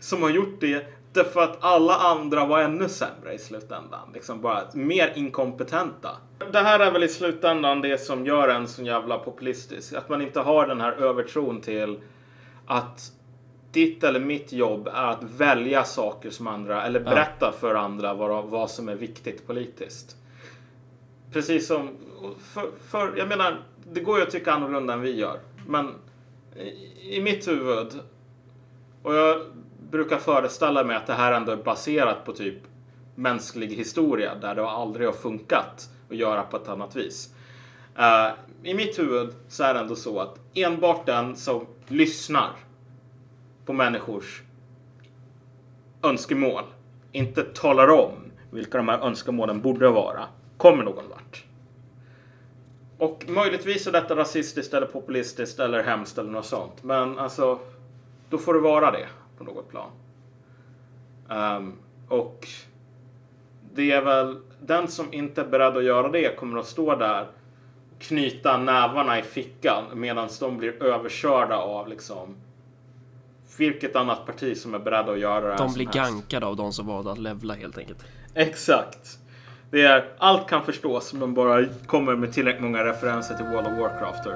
som 0.00 0.22
har 0.22 0.30
gjort 0.30 0.60
det 0.60 0.86
därför 1.12 1.40
att 1.40 1.64
alla 1.64 1.94
andra 1.94 2.46
var 2.46 2.60
ännu 2.60 2.88
sämre 2.88 3.34
i 3.34 3.38
slutändan. 3.38 4.10
Liksom 4.14 4.40
bara 4.40 4.62
mer 4.72 5.12
inkompetenta. 5.14 6.10
Det 6.52 6.58
här 6.58 6.80
är 6.80 6.90
väl 6.90 7.02
i 7.02 7.08
slutändan 7.08 7.80
det 7.80 7.98
som 7.98 8.26
gör 8.26 8.48
en 8.48 8.68
så 8.68 8.82
jävla 8.82 9.18
populistisk. 9.18 9.92
Att 9.92 10.08
man 10.08 10.22
inte 10.22 10.40
har 10.40 10.66
den 10.66 10.80
här 10.80 10.92
övertron 10.92 11.60
till 11.60 11.98
att 12.66 13.12
ditt 13.72 14.04
eller 14.04 14.20
mitt 14.20 14.52
jobb 14.52 14.86
är 14.86 15.06
att 15.06 15.22
välja 15.22 15.84
saker 15.84 16.30
som 16.30 16.46
andra 16.46 16.82
eller 16.82 17.00
berätta 17.00 17.52
för 17.52 17.74
andra 17.74 18.14
vad, 18.14 18.44
vad 18.44 18.70
som 18.70 18.88
är 18.88 18.94
viktigt 18.94 19.46
politiskt. 19.46 20.16
Precis 21.32 21.66
som, 21.66 21.90
för, 22.38 22.70
för, 22.88 23.16
jag 23.16 23.28
menar, 23.28 23.62
det 23.92 24.00
går 24.00 24.18
ju 24.18 24.22
att 24.22 24.30
tycka 24.30 24.52
annorlunda 24.52 24.92
än 24.92 25.00
vi 25.00 25.16
gör. 25.16 25.40
Men 25.66 25.94
i, 26.56 27.16
i 27.16 27.22
mitt 27.22 27.48
huvud, 27.48 28.00
och 29.02 29.14
jag 29.14 29.42
brukar 29.90 30.18
föreställa 30.18 30.84
mig 30.84 30.96
att 30.96 31.06
det 31.06 31.12
här 31.12 31.32
ändå 31.32 31.52
är 31.52 31.56
baserat 31.56 32.24
på 32.24 32.32
typ 32.32 32.58
mänsklig 33.14 33.68
historia 33.68 34.34
där 34.34 34.54
det 34.54 34.68
aldrig 34.68 35.06
har 35.06 35.12
funkat 35.14 35.88
att 36.10 36.16
göra 36.16 36.42
på 36.42 36.56
ett 36.56 36.68
annat 36.68 36.96
vis. 36.96 37.34
Eh, 37.98 38.28
I 38.62 38.74
mitt 38.74 38.98
huvud 38.98 39.34
så 39.48 39.64
är 39.64 39.74
det 39.74 39.80
ändå 39.80 39.96
så 39.96 40.20
att 40.20 40.38
enbart 40.54 41.06
den 41.06 41.36
som 41.36 41.66
lyssnar 41.88 42.50
på 43.70 43.74
människors 43.74 44.42
önskemål 46.02 46.64
inte 47.12 47.42
talar 47.42 47.88
om 47.88 48.12
vilka 48.50 48.78
de 48.78 48.88
här 48.88 48.98
önskemålen 48.98 49.60
borde 49.60 49.88
vara 49.88 50.24
kommer 50.56 50.84
någon 50.84 51.08
vart. 51.10 51.44
Och 52.98 53.24
möjligtvis 53.28 53.86
är 53.86 53.92
detta 53.92 54.16
rasistiskt 54.16 54.74
eller 54.74 54.86
populistiskt 54.86 55.60
eller 55.60 55.82
hemskt 55.82 56.18
eller 56.18 56.30
något 56.30 56.46
sånt. 56.46 56.82
Men 56.82 57.18
alltså, 57.18 57.58
då 58.30 58.38
får 58.38 58.54
det 58.54 58.60
vara 58.60 58.90
det 58.90 59.08
på 59.38 59.44
något 59.44 59.70
plan. 59.70 59.90
Um, 61.28 61.78
och 62.08 62.48
det 63.74 63.92
är 63.92 64.02
väl 64.02 64.40
den 64.60 64.88
som 64.88 65.12
inte 65.12 65.40
är 65.40 65.46
beredd 65.46 65.76
att 65.76 65.84
göra 65.84 66.08
det 66.08 66.36
kommer 66.36 66.58
att 66.58 66.66
stå 66.66 66.96
där 66.96 67.26
och 67.94 68.02
knyta 68.02 68.56
nävarna 68.58 69.18
i 69.18 69.22
fickan 69.22 69.84
medan 69.94 70.28
de 70.40 70.58
blir 70.58 70.82
överkörda 70.82 71.56
av 71.56 71.88
liksom 71.88 72.36
vilket 73.60 73.96
annat 73.96 74.26
parti 74.26 74.56
som 74.56 74.74
är 74.74 74.78
beredda 74.78 75.12
att 75.12 75.18
göra 75.18 75.40
det 75.40 75.50
här 75.50 75.58
De 75.58 75.72
blir 75.74 75.86
gankade 75.86 76.46
av 76.46 76.56
de 76.56 76.72
som 76.72 76.86
valde 76.86 77.12
att 77.12 77.18
levla 77.18 77.54
helt 77.54 77.78
enkelt. 77.78 77.98
Exakt. 78.34 79.18
Det 79.70 79.82
är, 79.82 80.08
allt 80.18 80.48
kan 80.48 80.64
förstås 80.64 81.12
men 81.12 81.34
bara 81.34 81.66
kommer 81.86 82.16
med 82.16 82.32
tillräckligt 82.32 82.62
många 82.62 82.84
referenser 82.84 83.34
till 83.34 83.46
World 83.46 83.66
of 83.66 83.78
Warcraft. 83.78 84.26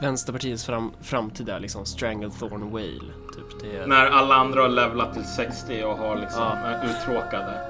Vänsterpartiets 0.00 0.66
fram, 0.66 0.92
framtid 1.02 1.48
är 1.48 1.60
liksom 1.60 1.86
Stranglethorn 1.86 2.70
Whale. 2.70 3.12
Typ. 3.34 3.60
Det 3.60 3.76
är, 3.76 3.86
När 3.86 4.06
alla 4.06 4.34
andra 4.34 4.62
har 4.62 4.68
levlat 4.68 5.14
till 5.14 5.24
60 5.24 5.84
och 5.84 5.96
har 5.96 6.16
liksom 6.16 6.42
Ja. 6.42 6.56
är 6.56 6.84
uttråkade. 6.84 7.60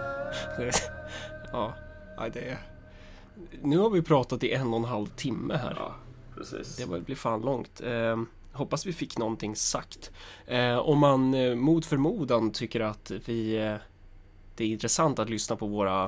ja, 1.52 1.74
nej, 2.18 2.30
det 2.30 2.48
är... 2.48 2.58
Nu 3.62 3.78
har 3.78 3.90
vi 3.90 4.02
pratat 4.02 4.42
i 4.44 4.52
en 4.52 4.70
och 4.72 4.78
en 4.78 4.84
halv 4.84 5.06
timme 5.06 5.54
här. 5.54 5.74
Ja, 5.78 5.94
precis. 6.36 6.76
Det 6.76 7.00
blir 7.00 7.16
fan 7.16 7.40
långt. 7.40 7.80
Eh, 7.84 8.16
hoppas 8.56 8.86
vi 8.86 8.92
fick 8.92 9.18
någonting 9.18 9.56
sagt. 9.56 10.10
Eh, 10.46 10.76
om 10.76 10.98
man 10.98 11.34
eh, 11.34 11.54
mot 11.54 11.86
förmodan 11.86 12.52
tycker 12.52 12.80
att 12.80 13.10
vi 13.24 13.56
eh, 13.56 13.76
det 14.56 14.64
är 14.64 14.68
intressant 14.68 15.18
att 15.18 15.30
lyssna 15.30 15.56
på 15.56 15.66
våra 15.66 16.04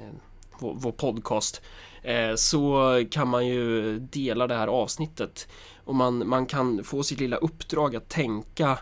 eh, 0.00 0.14
vår, 0.58 0.74
vår 0.74 0.92
podcast 0.92 1.62
eh, 2.02 2.34
så 2.34 3.04
kan 3.10 3.28
man 3.28 3.46
ju 3.46 3.98
dela 3.98 4.46
det 4.46 4.54
här 4.54 4.68
avsnittet 4.68 5.48
och 5.84 5.94
man, 5.94 6.28
man 6.28 6.46
kan 6.46 6.84
få 6.84 7.02
sitt 7.02 7.20
lilla 7.20 7.36
uppdrag 7.36 7.96
att 7.96 8.08
tänka 8.08 8.78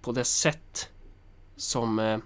på 0.00 0.12
det 0.12 0.24
sätt 0.24 0.88
som 1.56 1.98
eh, 1.98 2.18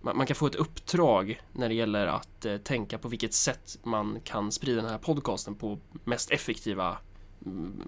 man, 0.00 0.16
man 0.16 0.26
kan 0.26 0.36
få 0.36 0.46
ett 0.46 0.54
uppdrag 0.54 1.40
när 1.52 1.68
det 1.68 1.74
gäller 1.74 2.06
att 2.06 2.44
eh, 2.44 2.56
tänka 2.56 2.98
på 2.98 3.08
vilket 3.08 3.34
sätt 3.34 3.78
man 3.82 4.20
kan 4.24 4.52
sprida 4.52 4.82
den 4.82 4.90
här 4.90 4.98
podcasten 4.98 5.54
på 5.54 5.78
mest 6.04 6.30
effektiva 6.30 6.98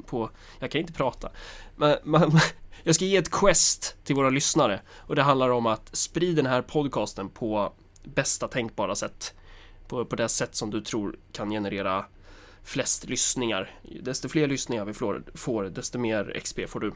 på, 0.07 0.31
jag 0.59 0.71
kan 0.71 0.81
inte 0.81 0.93
prata. 0.93 1.31
Men, 1.77 1.97
men, 2.05 2.31
jag 2.83 2.95
ska 2.95 3.05
ge 3.05 3.17
ett 3.17 3.31
quest 3.31 3.97
till 4.05 4.17
våra 4.17 4.31
lyssnare 4.31 4.81
och 4.97 5.17
det 5.17 5.23
handlar 5.23 5.49
om 5.51 5.67
att 5.67 5.97
sprida 5.97 6.43
den 6.43 6.53
här 6.53 6.63
podcasten 6.63 7.29
på 7.29 7.73
bästa 8.05 8.49
tänkbara 8.49 8.95
sätt. 8.95 9.35
På, 9.89 10.05
på 10.05 10.17
det 10.17 10.29
sätt 10.29 10.55
som 10.55 10.71
du 10.71 10.81
tror 10.81 11.17
kan 11.33 11.51
generera 11.51 12.05
flest 12.63 13.05
lyssningar. 13.05 13.71
Desto 14.03 14.29
fler 14.29 14.47
lyssningar 14.47 14.85
vi 14.85 14.95
får, 14.95 15.23
får 15.35 15.65
desto 15.65 15.99
mer 15.99 16.41
XP 16.41 16.61
får 16.69 16.81
du. 16.81 16.93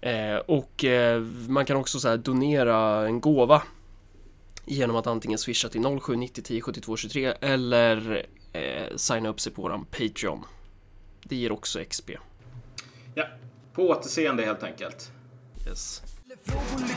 Eh, 0.00 0.36
och 0.36 0.84
eh, 0.84 1.20
man 1.48 1.64
kan 1.64 1.76
också 1.76 2.00
så 2.00 2.08
här 2.08 2.16
donera 2.16 3.06
en 3.06 3.20
gåva 3.20 3.62
genom 4.64 4.96
att 4.96 5.06
antingen 5.06 5.38
swisha 5.38 5.68
till 5.68 5.82
0790 5.82 6.42
10 6.44 6.60
72 6.60 6.96
23 6.96 7.34
eller 7.40 8.26
eh, 8.52 8.96
signa 8.96 9.28
upp 9.28 9.40
sig 9.40 9.52
på 9.52 9.62
våran 9.62 9.84
Patreon. 9.84 10.44
Det 11.30 11.36
ger 11.36 11.52
också 11.52 11.84
XP. 11.84 12.10
Ja, 13.14 13.24
på 13.72 13.88
återseende 13.88 14.44
helt 14.44 14.62
enkelt. 14.62 15.12
Yes. 15.66 16.02
Frågor 16.44 16.90